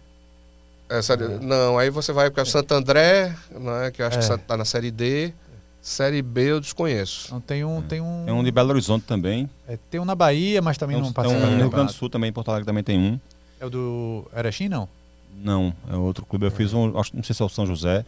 É, 0.89 1.01
série- 1.03 1.39
Não, 1.41 1.79
aí 1.79 1.91
você 1.91 2.13
vai 2.13 2.31
para 2.31 2.43
o 2.43 2.47
Santo 2.47 2.73
André, 2.75 3.35
né, 3.51 3.91
que 3.91 4.03
eu 4.03 4.07
acho 4.07 4.19
É. 4.19 4.21
que 4.21 4.35
está 4.35 4.57
na 4.57 4.65
Série 4.65 4.91
D. 4.91 5.33
Série 5.81 6.23
B 6.23 6.53
eu 6.53 6.61
desconheço. 6.61 7.27
Então 7.29 7.41
tem 7.41 7.65
um, 7.65 7.83
tem 7.83 8.01
um, 8.01 8.25
Tem 8.25 8.35
um 8.35 8.43
de 8.45 8.51
Belo 8.51 8.71
Horizonte 8.71 9.05
também. 9.05 9.49
é, 9.69 9.79
tem 9.91 10.01
um 10.01 10.05
na 10.05 10.15
Bahia, 10.15 10.63
mas 10.63 10.79
também 10.79 10.97
Tem 10.97 11.03
um, 11.03 11.07
não 11.07 11.13
tem 11.13 11.15
participa 11.23 11.47
um 11.47 11.51
no 11.51 11.57
Rio 11.59 11.71
Grande 11.71 11.93
do. 11.93 11.97
Sul 11.97 12.09
também, 12.09 12.31
em 12.31 12.33
Porto 12.33 12.49
Alegre 12.51 12.65
também 12.67 12.83
tem 12.83 12.99
um. 12.99 13.19
É 13.61 13.67
o 13.67 13.71
do 13.71 14.27
Erechim, 14.37 14.69
não? 14.69 14.89
Não, 15.37 15.75
é 15.91 15.97
outro 15.97 16.25
clube. 16.25 16.47
Eu 16.47 16.51
fiz 16.51 16.73
um, 16.73 16.99
acho- 16.99 17.15
não 17.15 17.23
sei 17.23 17.35
se 17.35 17.43
é 17.43 17.45
o 17.45 17.49
São 17.49 17.67
José. 17.67 18.05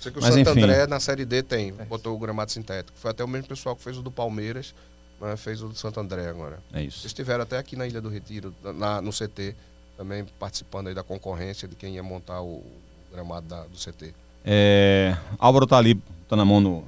Sei 0.00 0.10
que 0.10 0.18
o 0.18 0.22
Mas 0.22 0.34
Santo 0.34 0.50
enfim. 0.50 0.62
André 0.62 0.86
na 0.86 0.98
Série 0.98 1.24
D 1.24 1.42
tem, 1.42 1.72
botou 1.88 2.16
o 2.16 2.18
gramado 2.18 2.50
sintético. 2.50 2.98
Foi 2.98 3.10
até 3.10 3.22
o 3.22 3.28
mesmo 3.28 3.46
pessoal 3.48 3.76
que 3.76 3.82
fez 3.82 3.98
o 3.98 4.02
do 4.02 4.10
Palmeiras, 4.10 4.74
né, 5.20 5.36
fez 5.36 5.62
o 5.62 5.68
do 5.68 5.74
Santo 5.76 6.00
André 6.00 6.26
agora. 6.28 6.58
É 6.72 6.80
Eles 6.80 6.94
isso. 6.94 7.06
estiveram 7.06 7.42
até 7.42 7.58
aqui 7.58 7.76
na 7.76 7.86
Ilha 7.86 8.00
do 8.00 8.08
Retiro, 8.08 8.54
na- 8.62 9.02
no 9.02 9.12
CT, 9.12 9.54
também 9.98 10.24
participando 10.38 10.86
aí 10.88 10.94
da 10.94 11.02
concorrência 11.02 11.68
de 11.68 11.76
quem 11.76 11.94
ia 11.96 12.02
montar 12.02 12.40
o 12.40 12.62
gramado 13.12 13.46
da- 13.46 13.64
do 13.64 13.76
CT. 13.78 14.14
É, 14.44 15.14
Álvaro 15.38 15.66
tá 15.66 15.76
ali, 15.76 16.00
tá 16.26 16.34
na 16.34 16.44
mão 16.46 16.60
no, 16.62 16.84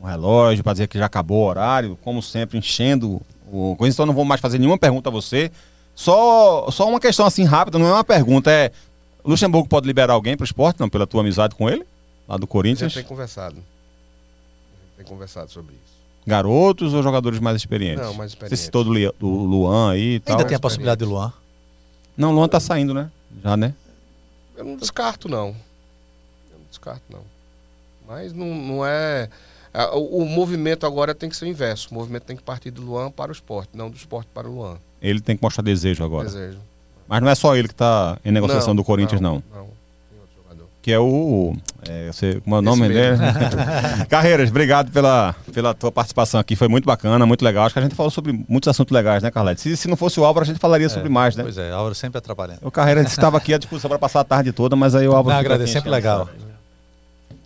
no 0.00 0.06
relógio 0.08 0.64
para 0.64 0.72
dizer 0.72 0.88
que 0.88 0.98
já 0.98 1.06
acabou 1.06 1.44
o 1.44 1.46
horário, 1.48 1.96
como 2.02 2.20
sempre, 2.20 2.58
enchendo 2.58 3.22
o 3.50 3.76
coisa. 3.78 3.94
Então 3.94 4.04
não 4.04 4.12
vou 4.14 4.24
mais 4.24 4.40
fazer 4.40 4.58
nenhuma 4.58 4.76
pergunta 4.78 5.08
a 5.08 5.12
você. 5.12 5.50
Só, 5.94 6.68
só 6.70 6.88
uma 6.88 6.98
questão 7.00 7.24
assim 7.24 7.44
rápida, 7.44 7.78
não 7.78 7.86
é 7.86 7.92
uma 7.92 8.04
pergunta, 8.04 8.50
é. 8.50 8.72
Luxemburgo 9.24 9.68
pode 9.68 9.86
liberar 9.86 10.14
alguém 10.14 10.36
para 10.36 10.42
o 10.42 10.46
esporte, 10.46 10.80
não, 10.80 10.88
pela 10.88 11.06
tua 11.06 11.20
amizade 11.20 11.54
com 11.54 11.68
ele? 11.68 11.84
Lá 12.28 12.36
do 12.36 12.40
A 12.40 12.44
gente 12.44 12.48
Corinthians? 12.48 12.94
tem 12.94 13.02
conversado. 13.04 13.56
A 13.56 14.84
gente 14.84 14.96
tem 14.98 15.06
conversado 15.06 15.50
sobre 15.50 15.74
isso. 15.74 15.98
Garotos 16.26 16.92
ou 16.92 17.02
jogadores 17.02 17.38
mais 17.40 17.56
experientes? 17.56 18.04
Não, 18.04 18.12
mais 18.12 18.32
Você 18.32 18.36
experiente. 18.36 18.60
citou 18.60 18.84
do, 18.84 18.92
Lia- 18.92 19.14
do 19.18 19.26
Luan 19.26 19.92
aí 19.92 20.16
e 20.16 20.20
tal. 20.20 20.36
Ainda 20.36 20.46
tem 20.48 20.56
a 20.56 20.60
possibilidade 20.60 20.98
de 20.98 21.04
Luan. 21.06 21.32
Não, 22.16 22.30
o 22.32 22.34
Luan 22.34 22.48
tá 22.48 22.60
saindo, 22.60 22.92
né? 22.92 23.10
Já, 23.42 23.56
né? 23.56 23.74
Eu 24.56 24.64
não 24.64 24.76
descarto, 24.76 25.28
não. 25.28 25.48
Eu 26.50 26.58
não 26.58 26.66
descarto, 26.68 27.02
não. 27.10 27.22
Mas 28.06 28.32
não, 28.34 28.46
não 28.54 28.86
é. 28.86 29.30
a- 29.72 29.96
O, 29.96 30.18
o 30.22 30.26
movimento 30.26 30.84
agora 30.84 31.14
tem 31.14 31.30
que 31.30 31.36
ser 31.36 31.46
o 31.46 31.48
inverso. 31.48 31.88
O 31.90 31.94
movimento 31.94 32.24
tem 32.24 32.36
que 32.36 32.42
partir 32.42 32.70
do 32.70 32.82
Luan 32.82 33.10
para 33.10 33.30
o 33.30 33.32
esporte, 33.32 33.70
não 33.72 33.88
do 33.88 33.96
esporte 33.96 34.28
para 34.34 34.46
o 34.48 34.54
Luan. 34.54 34.76
Ele 35.00 35.20
tem 35.20 35.34
que 35.36 35.42
mostrar 35.42 35.62
desejo 35.62 36.04
agora. 36.04 36.26
Desejo. 36.26 36.58
Mas 37.06 37.22
não 37.22 37.28
é 37.30 37.34
só 37.34 37.56
ele 37.56 37.68
que 37.68 37.74
tá 37.74 38.18
em 38.22 38.30
negociação 38.32 38.76
do 38.76 38.84
Corinthians, 38.84 39.20
não. 39.20 39.36
Não, 39.36 39.42
jogador. 39.50 39.77
Que 40.80 40.92
é 40.92 40.98
o. 40.98 41.56
É, 41.88 42.06
você, 42.06 42.40
como 42.40 42.56
é 42.56 42.58
o 42.60 42.62
nome 42.62 42.88
dele? 42.88 43.16
mesmo. 43.16 43.24
Carreiras, 44.08 44.48
obrigado 44.48 44.90
pela, 44.92 45.34
pela 45.52 45.74
tua 45.74 45.90
participação 45.90 46.38
aqui. 46.38 46.54
Foi 46.54 46.68
muito 46.68 46.84
bacana, 46.84 47.26
muito 47.26 47.44
legal. 47.44 47.66
Acho 47.66 47.74
que 47.74 47.78
a 47.80 47.82
gente 47.82 47.94
falou 47.94 48.10
sobre 48.10 48.32
muitos 48.48 48.68
assuntos 48.68 48.94
legais, 48.94 49.22
né, 49.22 49.30
Carlete? 49.30 49.60
Se, 49.60 49.76
se 49.76 49.88
não 49.88 49.96
fosse 49.96 50.20
o 50.20 50.24
Álvaro, 50.24 50.44
a 50.44 50.46
gente 50.46 50.58
falaria 50.60 50.88
sobre 50.88 51.08
mais, 51.08 51.34
né? 51.34 51.42
Pois 51.42 51.58
é, 51.58 51.72
Álvaro 51.72 51.94
sempre 51.94 52.18
atrapalhando. 52.18 52.60
O 52.62 52.70
Carreiras 52.70 53.10
estava 53.10 53.36
aqui 53.36 53.52
à 53.52 53.58
disposição 53.58 53.88
para 53.88 53.98
passar 53.98 54.20
a 54.20 54.24
tarde 54.24 54.52
toda, 54.52 54.76
mas 54.76 54.94
aí 54.94 55.06
o 55.06 55.14
Álvaro. 55.14 55.48
Não, 55.48 55.54
aqui 55.54 55.66
sempre 55.66 55.88
o 55.88 55.92
legal. 55.92 56.28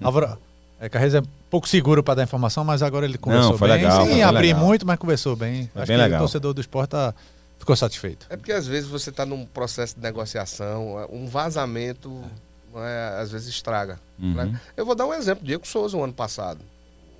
Álvaro, 0.03 0.37
é, 0.78 0.89
Carreira 0.89 1.18
é 1.18 1.22
pouco 1.49 1.68
seguro 1.68 2.03
para 2.03 2.16
dar 2.16 2.22
informação, 2.24 2.64
mas 2.64 2.83
agora 2.83 3.07
ele 3.07 3.16
conversou 3.16 3.57
foi 3.57 3.68
bem. 3.68 3.76
legal, 3.78 4.01
abrir 4.28 4.49
legal. 4.49 4.61
muito, 4.64 4.87
mas 4.87 4.99
conversou 4.99 5.37
bem. 5.37 5.70
Foi 5.72 5.83
Acho 5.83 5.89
bem 5.89 5.97
que 5.97 6.03
legal. 6.03 6.18
o 6.18 6.22
torcedor 6.22 6.53
do 6.53 6.61
esporte 6.61 6.91
tá- 6.91 7.14
ficou 7.59 7.76
satisfeito. 7.76 8.26
É 8.28 8.37
porque 8.37 8.53
às 8.53 8.66
vezes 8.66 8.89
você 8.89 9.11
está 9.11 9.24
num 9.24 9.47
processo 9.47 9.95
de 9.95 10.03
negociação, 10.03 11.07
um 11.11 11.26
vazamento 11.26 12.09
não 12.09 12.51
é, 12.76 13.20
às 13.20 13.30
vezes 13.32 13.48
estraga. 13.48 13.98
Uhum. 14.18 14.34
né? 14.34 14.60
Eu 14.76 14.84
vou 14.86 14.94
dar 14.94 15.06
um 15.06 15.14
exemplo, 15.14 15.44
Diego 15.44 15.66
Souza, 15.66 15.96
o 15.96 16.02
ano 16.04 16.12
passado. 16.12 16.60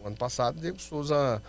O 0.03 0.07
ano 0.07 0.16
passado, 0.16 0.61
Diego 0.61 0.80
Souza, 0.80 1.40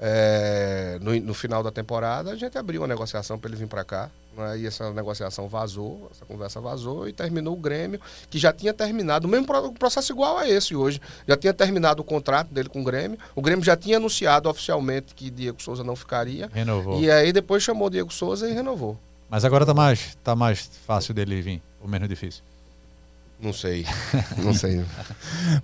é, 0.00 0.98
no, 1.00 1.14
no 1.20 1.34
final 1.34 1.62
da 1.62 1.70
temporada, 1.70 2.30
a 2.30 2.36
gente 2.36 2.56
abriu 2.58 2.80
uma 2.82 2.88
negociação 2.88 3.38
para 3.38 3.48
ele 3.50 3.56
vir 3.56 3.68
para 3.68 3.84
cá. 3.84 4.10
né? 4.36 4.58
E 4.58 4.66
essa 4.66 4.90
negociação 4.92 5.46
vazou, 5.48 6.08
essa 6.14 6.24
conversa 6.24 6.60
vazou 6.60 7.08
e 7.08 7.12
terminou 7.12 7.54
o 7.54 7.56
Grêmio, 7.56 8.00
que 8.28 8.38
já 8.38 8.52
tinha 8.52 8.72
terminado, 8.74 9.26
o 9.26 9.30
mesmo 9.30 9.46
pro- 9.46 9.72
processo 9.72 10.12
igual 10.12 10.38
a 10.38 10.48
esse 10.48 10.74
hoje. 10.74 11.00
Já 11.28 11.36
tinha 11.36 11.54
terminado 11.54 12.02
o 12.02 12.04
contrato 12.04 12.48
dele 12.52 12.68
com 12.68 12.80
o 12.80 12.84
Grêmio. 12.84 13.18
O 13.34 13.40
Grêmio 13.42 13.64
já 13.64 13.76
tinha 13.76 13.96
anunciado 13.98 14.48
oficialmente 14.48 15.14
que 15.14 15.30
Diego 15.30 15.62
Souza 15.62 15.84
não 15.84 15.94
ficaria. 15.96 16.50
Renovou. 16.52 17.00
E 17.00 17.10
aí 17.10 17.32
depois 17.32 17.62
chamou 17.62 17.88
Diego 17.88 18.12
Souza 18.12 18.48
e 18.48 18.52
renovou. 18.52 18.98
Mas 19.30 19.44
agora 19.46 19.64
tá 19.64 19.72
mais, 19.72 20.14
tá 20.22 20.36
mais 20.36 20.68
fácil 20.86 21.14
dele 21.14 21.40
vir, 21.40 21.62
ou 21.80 21.88
menos 21.88 22.06
difícil. 22.08 22.42
Não 23.42 23.52
sei. 23.52 23.84
Não 24.38 24.54
sei. 24.54 24.84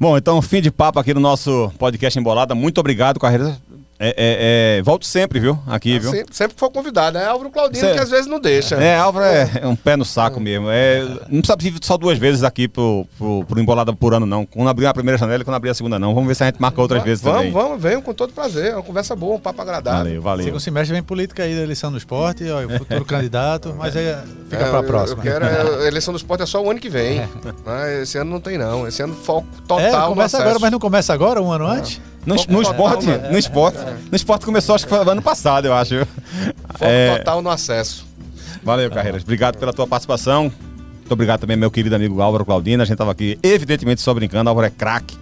Bom, 0.00 0.18
então, 0.18 0.42
fim 0.42 0.60
de 0.60 0.70
papo 0.70 0.98
aqui 0.98 1.14
no 1.14 1.20
nosso 1.20 1.72
podcast 1.78 2.18
Embolada. 2.18 2.54
Muito 2.54 2.78
obrigado, 2.78 3.20
Carreiras. 3.20 3.54
É, 4.00 4.08
é, 4.10 4.78
é, 4.78 4.82
volte 4.82 5.06
sempre, 5.08 5.40
viu? 5.40 5.58
Aqui, 5.66 5.98
viu? 5.98 6.10
Sempre, 6.12 6.32
sempre 6.36 6.54
que 6.54 6.60
for 6.60 6.70
convidado. 6.70 7.18
É 7.18 7.26
Álvaro 7.26 7.50
Claudino 7.50 7.84
Cê- 7.84 7.94
que 7.94 8.00
às 8.00 8.08
vezes 8.10 8.26
não 8.28 8.38
deixa. 8.38 8.76
É, 8.76 8.96
Álvaro 8.96 9.24
é, 9.26 9.50
é 9.62 9.66
um 9.66 9.74
pé 9.74 9.96
no 9.96 10.04
saco 10.04 10.38
mesmo. 10.38 10.68
É, 10.70 11.02
não 11.28 11.40
precisa 11.40 11.56
vir 11.58 11.74
só 11.82 11.96
duas 11.96 12.16
vezes 12.16 12.44
aqui 12.44 12.68
pro, 12.68 13.04
pro, 13.18 13.44
pro 13.44 13.58
Embolada 13.60 13.92
por 13.92 14.14
ano, 14.14 14.24
não. 14.24 14.46
Quando 14.46 14.68
abrir 14.68 14.86
a 14.86 14.94
primeira 14.94 15.18
janela 15.18 15.42
e 15.42 15.44
quando 15.44 15.56
abrir 15.56 15.70
a 15.70 15.74
segunda, 15.74 15.98
não. 15.98 16.14
Vamos 16.14 16.28
ver 16.28 16.36
se 16.36 16.44
a 16.44 16.46
gente 16.46 16.60
marca 16.60 16.80
outras 16.80 17.02
vezes 17.02 17.24
vamos, 17.24 17.38
também. 17.38 17.52
vamos, 17.52 17.82
venham 17.82 18.00
com 18.00 18.14
todo 18.14 18.32
prazer. 18.32 18.66
É 18.66 18.74
uma 18.76 18.84
conversa 18.84 19.16
boa, 19.16 19.34
um 19.34 19.40
papo 19.40 19.60
agradável. 19.62 19.98
Valeu, 20.04 20.22
valeu. 20.22 20.44
Segundo 20.44 20.60
semestre 20.60 20.92
vem 20.94 21.02
política 21.02 21.42
aí 21.42 21.56
da 21.56 21.62
eleição 21.62 21.90
do 21.90 21.98
esporte, 21.98 22.48
ó, 22.48 22.64
o 22.64 22.78
futuro 22.78 23.02
candidato, 23.06 23.74
mas 23.76 23.96
aí 23.96 24.14
fica 24.48 24.62
É, 24.64 24.68
para 24.68 24.78
a 24.78 24.82
eu- 24.82 24.86
próxima. 24.86 25.18
Eu 25.18 25.22
quero, 25.32 25.44
é, 25.44 25.82
a 25.84 25.88
eleição 25.88 26.14
do 26.14 26.18
esporte 26.18 26.42
é 26.42 26.46
só 26.46 26.62
o 26.62 26.70
ano 26.70 26.78
que 26.78 26.88
vem. 26.88 27.18
Né? 27.66 28.02
Esse 28.02 28.16
ano 28.16 28.30
não 28.30 28.40
tem, 28.40 28.56
não. 28.58 28.86
Esse 28.86 29.02
ano 29.02 29.14
foco 29.16 29.48
total 29.66 29.80
É, 29.80 29.90
no 29.90 30.06
começa 30.14 30.38
agora, 30.38 30.58
mas 30.60 30.70
não 30.70 30.78
começa 30.78 31.12
agora, 31.12 31.42
um 31.42 31.50
ano 31.50 31.66
antes? 31.66 32.00
No, 32.26 32.34
no 32.48 32.60
esporte, 32.60 33.06
no 33.06 33.38
esporte. 33.38 33.78
No 34.10 34.16
esporte 34.16 34.44
começou, 34.44 34.74
acho 34.74 34.84
que 34.86 34.90
foi 34.90 34.98
ano 34.98 35.22
passado, 35.22 35.66
eu 35.66 35.74
acho. 35.74 36.06
Foco 36.72 36.84
É, 36.84 37.18
total 37.18 37.42
no 37.42 37.50
acesso. 37.50 38.06
Valeu, 38.62 38.90
Carreiras. 38.90 39.22
Obrigado 39.22 39.58
pela 39.58 39.72
tua 39.72 39.86
participação. 39.86 40.44
Muito 40.44 41.12
obrigado 41.12 41.40
também, 41.40 41.56
meu 41.56 41.70
querido 41.70 41.94
amigo 41.96 42.20
Álvaro 42.20 42.44
Claudino. 42.44 42.82
A 42.82 42.86
gente 42.86 42.98
tava 42.98 43.12
aqui, 43.12 43.38
evidentemente, 43.42 44.00
só 44.00 44.12
brincando. 44.12 44.50
Álvaro 44.50 44.66
é 44.66 44.70
craque. 44.70 45.16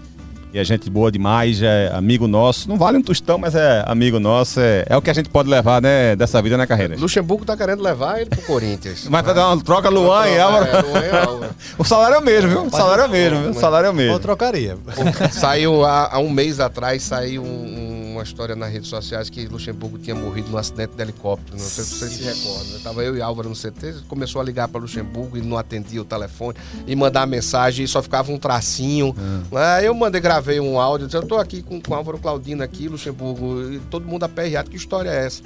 E 0.56 0.58
a 0.58 0.64
gente 0.64 0.88
boa 0.88 1.12
demais, 1.12 1.60
é 1.60 1.90
amigo 1.92 2.26
nosso. 2.26 2.66
Não 2.66 2.78
vale 2.78 2.96
um 2.96 3.02
tostão, 3.02 3.36
mas 3.36 3.54
é 3.54 3.84
amigo 3.86 4.18
nosso. 4.18 4.58
É, 4.58 4.86
é 4.88 4.96
o 4.96 5.02
que 5.02 5.10
a 5.10 5.12
gente 5.12 5.28
pode 5.28 5.50
levar, 5.50 5.82
né, 5.82 6.16
dessa 6.16 6.40
vida, 6.40 6.56
né, 6.56 6.66
Carreiras? 6.66 6.98
Luxemburgo 6.98 7.44
tá 7.44 7.54
querendo 7.54 7.82
levar 7.82 8.22
ele 8.22 8.30
pro 8.30 8.40
Corinthians. 8.40 9.06
Mas 9.06 9.20
pra 9.20 9.34
dar 9.34 9.48
uma 9.52 9.62
troca 9.62 9.90
Luan 9.90 10.26
e 10.28 10.40
Álvaro. 10.40 10.64
É, 10.66 10.80
Luan 10.80 11.00
e 11.04 11.10
Álvaro. 11.10 11.54
O 11.78 11.84
salário 11.84 12.14
é 12.14 12.18
o 12.18 12.24
mesmo, 12.24 12.48
viu? 12.50 12.62
O 12.64 12.70
salário 12.70 13.02
é 13.02 13.06
o 13.06 13.10
mesmo, 13.10 13.40
viu? 13.42 13.50
O 13.50 13.54
salário 13.54 13.86
é 13.86 13.90
o 13.90 13.94
mesmo. 13.94 14.18
trocaria? 14.18 14.78
Saiu 15.30 15.84
há, 15.84 16.14
há 16.14 16.18
um 16.20 16.30
mês 16.30 16.58
atrás, 16.58 17.02
saiu 17.02 17.42
um- 17.42 17.96
uma 18.16 18.22
história 18.22 18.56
nas 18.56 18.72
redes 18.72 18.88
sociais 18.88 19.28
que 19.28 19.44
Luxemburgo 19.46 19.98
tinha 19.98 20.16
morrido 20.16 20.48
num 20.48 20.56
acidente 20.56 20.94
de 20.96 21.02
helicóptero. 21.02 21.58
Não 21.58 21.62
sei 21.64 21.84
se 21.84 21.96
você 21.96 22.08
se 22.08 22.22
recorda. 22.24 22.78
Tava 22.82 23.04
eu 23.04 23.14
e 23.14 23.20
Álvaro 23.20 23.50
no 23.50 23.54
CT, 23.54 23.96
começou 24.08 24.40
a 24.40 24.44
ligar 24.44 24.68
para 24.68 24.80
Luxemburgo 24.80 25.36
e 25.36 25.42
não 25.42 25.58
atendia 25.58 26.00
o 26.00 26.04
telefone 26.04 26.56
e 26.86 26.96
mandar 26.96 27.26
mensagem 27.26 27.84
e 27.84 27.88
só 27.88 28.02
ficava 28.02 28.32
um 28.32 28.38
tracinho. 28.38 29.14
Aí 29.54 29.84
eu 29.84 29.92
mandei, 29.94 30.22
gravei 30.46 30.60
um 30.60 30.78
áudio, 30.78 31.06
disse, 31.06 31.16
eu 31.16 31.26
tô 31.26 31.36
aqui 31.36 31.60
com, 31.60 31.80
com 31.80 31.94
Álvaro 31.94 32.18
Claudino 32.18 32.62
aqui, 32.62 32.88
Luxemburgo, 32.88 33.72
e 33.72 33.78
todo 33.90 34.06
mundo 34.06 34.22
aperreado, 34.22 34.70
que 34.70 34.76
história 34.76 35.10
é 35.10 35.26
essa? 35.26 35.42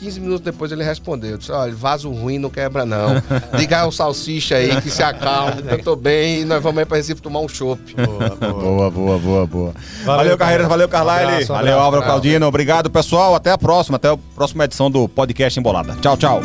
15 0.00 0.20
minutos 0.20 0.40
depois 0.40 0.72
ele 0.72 0.82
respondeu, 0.82 1.30
eu 1.30 1.38
disse, 1.38 1.52
olha, 1.52 1.72
vaso 1.72 2.10
ruim 2.10 2.36
não 2.36 2.50
quebra 2.50 2.84
não. 2.84 3.22
Diga 3.56 3.78
ao 3.78 3.92
salsicha 3.92 4.56
aí 4.56 4.80
que 4.82 4.90
se 4.90 5.04
acalma, 5.04 5.62
eu 5.70 5.80
tô 5.82 5.94
bem 5.94 6.40
e 6.40 6.44
nós 6.44 6.60
vamos 6.60 6.80
aí 6.80 6.84
pra 6.84 6.96
Recife 6.96 7.22
tomar 7.22 7.38
um 7.38 7.48
chopp. 7.48 7.94
Boa, 7.94 8.30
boa. 8.30 8.52
Boa, 8.74 8.90
boa, 8.90 9.18
boa, 9.18 9.46
boa. 9.46 9.74
Valeu, 10.04 10.16
Valeu, 10.16 10.38
Carreiras, 10.38 10.68
valeu, 10.68 10.88
Carlyle. 10.88 11.26
Abraço, 11.26 11.46
valeu, 11.46 11.74
abraço, 11.74 11.84
Álvaro. 11.84 12.02
Claudino. 12.02 12.46
Obrigado, 12.46 12.90
pessoal. 12.90 13.34
Até 13.34 13.52
a 13.52 13.58
próxima, 13.58 13.96
até 13.96 14.08
a 14.08 14.16
próxima 14.34 14.64
edição 14.64 14.90
do 14.90 15.08
Podcast 15.08 15.58
Embolada. 15.58 15.96
Tchau, 16.00 16.16
tchau. 16.16 16.42